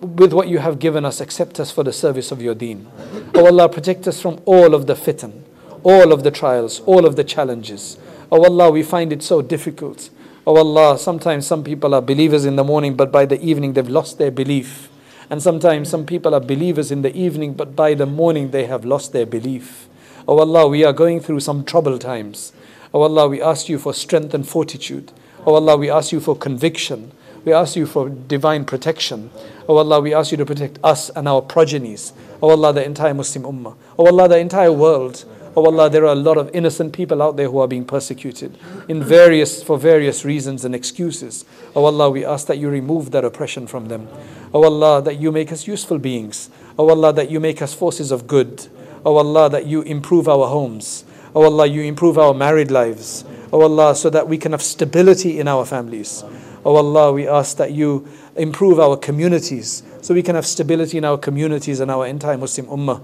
with 0.01 0.33
what 0.33 0.49
you 0.49 0.59
have 0.59 0.79
given 0.79 1.05
us, 1.05 1.21
accept 1.21 1.61
us 1.61 1.71
for 1.71 1.83
the 1.83 1.93
service 1.93 2.31
of 2.31 2.41
your 2.41 2.55
deen. 2.55 2.87
Oh 3.35 3.47
Allah, 3.47 3.69
protect 3.69 4.09
us 4.09 4.21
from 4.21 4.41
all 4.45 4.75
of 4.75 4.87
the 4.87 4.95
fitan 4.95 5.43
all 5.87 6.13
of 6.13 6.25
the 6.25 6.33
trials, 6.33 6.81
all 6.81 7.07
of 7.07 7.15
the 7.15 7.23
challenges. 7.23 7.97
Oh 8.33 8.43
Allah, 8.43 8.73
we 8.73 8.83
find 8.83 9.13
it 9.13 9.23
so 9.23 9.41
difficult. 9.41 10.11
Oh 10.45 10.57
Allah, 10.57 10.99
sometimes 10.99 11.47
some 11.47 11.63
people 11.63 11.95
are 11.95 12.03
believers 12.03 12.45
in 12.45 12.57
the 12.57 12.65
morning, 12.65 12.97
but 12.97 13.13
by 13.13 13.25
the 13.25 13.41
evening 13.41 13.75
they've 13.75 13.89
lost 13.89 14.19
their 14.19 14.33
belief. 14.33 14.89
And 15.29 15.43
sometimes 15.43 15.89
some 15.89 16.07
people 16.07 16.35
are 16.35 16.41
believers 16.41 16.91
in 16.91 17.03
the 17.03 17.15
evening, 17.17 17.55
but 17.55 17.75
by 17.75 17.95
the 17.95 18.07
morning 18.07 18.51
they 18.51 18.67
have 18.67 18.85
lost 18.85 19.13
their 19.13 19.27
belief. 19.27 19.89
Oh 20.29 20.39
Allah, 20.39 20.69
we 20.69 20.85
are 20.85 20.93
going 20.93 21.21
through 21.21 21.41
some 21.41 21.65
troubled 21.65 22.01
times. 22.01 22.53
Oh 22.95 23.03
Allah, 23.03 23.29
we 23.29 23.43
ask 23.43 23.69
you 23.69 23.79
for 23.79 23.93
strength 23.93 24.35
and 24.35 24.49
fortitude. 24.49 25.13
Oh 25.45 25.55
Allah, 25.55 25.77
we 25.77 25.91
ask 25.91 26.13
you 26.13 26.21
for 26.21 26.37
conviction. 26.37 27.13
We 27.45 27.53
ask 27.53 27.77
you 27.77 27.87
for 27.87 28.09
divine 28.09 28.65
protection. 28.65 29.31
Oh 29.69 29.77
Allah, 29.77 30.01
we 30.01 30.15
ask 30.15 30.31
you 30.31 30.37
to 30.39 30.47
protect 30.47 30.79
us 30.83 31.11
and 31.11 31.29
our 31.29 31.43
progenies. 31.43 32.13
Oh 32.43 32.51
Allah, 32.51 32.73
the 32.73 32.85
entire 32.85 33.15
Muslim 33.15 33.45
Ummah. 33.45 33.77
Oh 33.99 34.07
Allah, 34.07 34.29
the 34.29 34.39
entire 34.39 34.73
world. 34.73 35.25
Oh 35.59 35.65
Allah, 35.65 35.89
there 35.89 36.05
are 36.05 36.13
a 36.13 36.15
lot 36.15 36.37
of 36.37 36.51
innocent 36.53 36.93
people 36.93 37.23
out 37.23 37.39
there 37.39 37.49
who 37.49 37.59
are 37.61 37.67
being 37.67 37.87
persecuted 37.87 38.59
in 38.89 39.03
various, 39.03 39.63
for 39.63 39.79
various 39.79 40.23
reasons 40.23 40.67
and 40.67 40.75
excuses. 40.75 41.47
Oh 41.75 41.87
Allah, 41.87 42.11
we 42.11 42.27
ask 42.27 42.47
that 42.49 42.59
you 42.59 42.69
remove 42.69 43.11
that 43.13 43.25
oppression 43.25 43.67
from 43.67 43.89
them. 43.89 44.07
Oh 44.53 44.65
Allah, 44.65 45.01
that 45.01 45.19
you 45.19 45.33
make 45.33 45.51
us 45.51 45.67
useful 45.67 45.99
beings. 45.99 46.51
Oh 46.79 46.91
Allah, 46.91 47.11
that 47.15 47.31
you 47.31 47.41
make 47.41 47.63
us 47.63 47.73
forces 47.73 48.13
of 48.13 48.27
good. 48.27 48.69
Oh 49.03 49.17
Allah, 49.17 49.49
that 49.49 49.65
you 49.65 49.81
improve 49.81 50.29
our 50.29 50.47
homes. 50.47 51.07
Oh 51.35 51.45
Allah, 51.45 51.67
you 51.67 51.81
improve 51.81 52.19
our 52.19 52.35
married 52.35 52.71
lives. 52.71 53.25
Oh 53.51 53.63
Allah, 53.63 53.95
so 53.95 54.11
that 54.11 54.29
we 54.29 54.37
can 54.37 54.53
have 54.53 54.63
stability 54.63 55.41
in 55.41 55.49
our 55.49 55.65
families. 55.65 56.23
Oh 56.67 56.77
Allah, 56.77 57.13
we 57.13 57.27
ask 57.27 57.57
that 57.57 57.73
you 57.73 58.07
improve 58.37 58.79
our 58.79 58.99
communities 58.99 59.83
so 60.03 60.13
we 60.13 60.23
can 60.23 60.35
have 60.35 60.45
stability 60.45 60.99
in 60.99 61.05
our 61.07 61.17
communities 61.17 61.81
and 61.81 61.91
our 61.91 62.07
entire 62.07 62.37
Muslim 62.37 62.67
Ummah. 62.67 63.01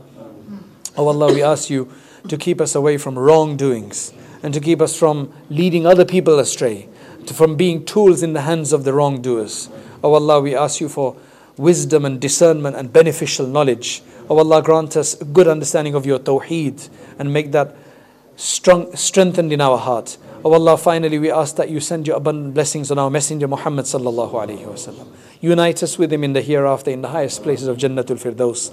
Oh 0.99 1.09
Allah, 1.09 1.33
we 1.33 1.43
ask 1.43 1.71
you 1.71 1.91
to 2.29 2.37
keep 2.37 2.61
us 2.61 2.75
away 2.75 2.99
from 2.99 3.19
wrongdoings 3.19 4.13
and 4.43 4.53
to 4.55 4.61
keep 4.61 4.81
us 4.81 4.97
from 4.97 5.33
leading 5.51 5.87
other 5.87 6.05
people 6.05 6.39
astray, 6.39 6.89
from 7.33 7.57
being 7.57 7.85
tools 7.85 8.23
in 8.23 8.33
the 8.33 8.43
hands 8.43 8.73
of 8.73 8.85
the 8.85 8.93
wrongdoers. 8.93 9.69
Oh 10.03 10.15
Allah, 10.15 10.41
we 10.41 10.55
ask 10.55 10.81
you 10.81 10.89
for 10.89 11.17
wisdom 11.57 12.05
and 12.05 12.21
discernment 12.21 12.77
and 12.77 12.93
beneficial 12.93 13.47
knowledge. 13.47 14.03
Oh 14.29 14.39
Allah, 14.39 14.63
grant 14.63 14.97
us 14.97 15.21
a 15.21 15.25
good 15.25 15.47
understanding 15.47 15.95
of 15.95 16.07
your 16.07 16.19
tawheed 16.19 16.89
and 17.19 17.33
make 17.33 17.53
that 17.53 17.77
strong, 18.37 18.95
strengthened 18.97 19.53
in 19.53 19.61
our 19.61 19.79
heart. 19.79 20.17
Oh 20.45 20.53
Allah, 20.55 20.77
finally 20.77 21.19
we 21.19 21.31
ask 21.31 21.55
that 21.57 21.71
you 21.71 21.79
send 21.79 22.07
your 22.07 22.17
abundant 22.17 22.55
blessings 22.55 22.91
on 22.91 22.99
our 22.99 23.11
Messenger 23.11 23.47
Muhammad 23.47 23.85
sallallahu 23.85 24.33
alaihi 24.33 24.67
wasallam. 24.67 25.07
Unite 25.41 25.83
us 25.83 25.99
with 25.99 26.13
him 26.13 26.25
in 26.25 26.33
the 26.33 26.41
hereafter 26.41 26.91
in 26.91 27.03
the 27.03 27.09
highest 27.09 27.43
places 27.43 27.69
of 27.69 27.77
Jannatul 27.77 28.19
Firdaus. 28.19 28.73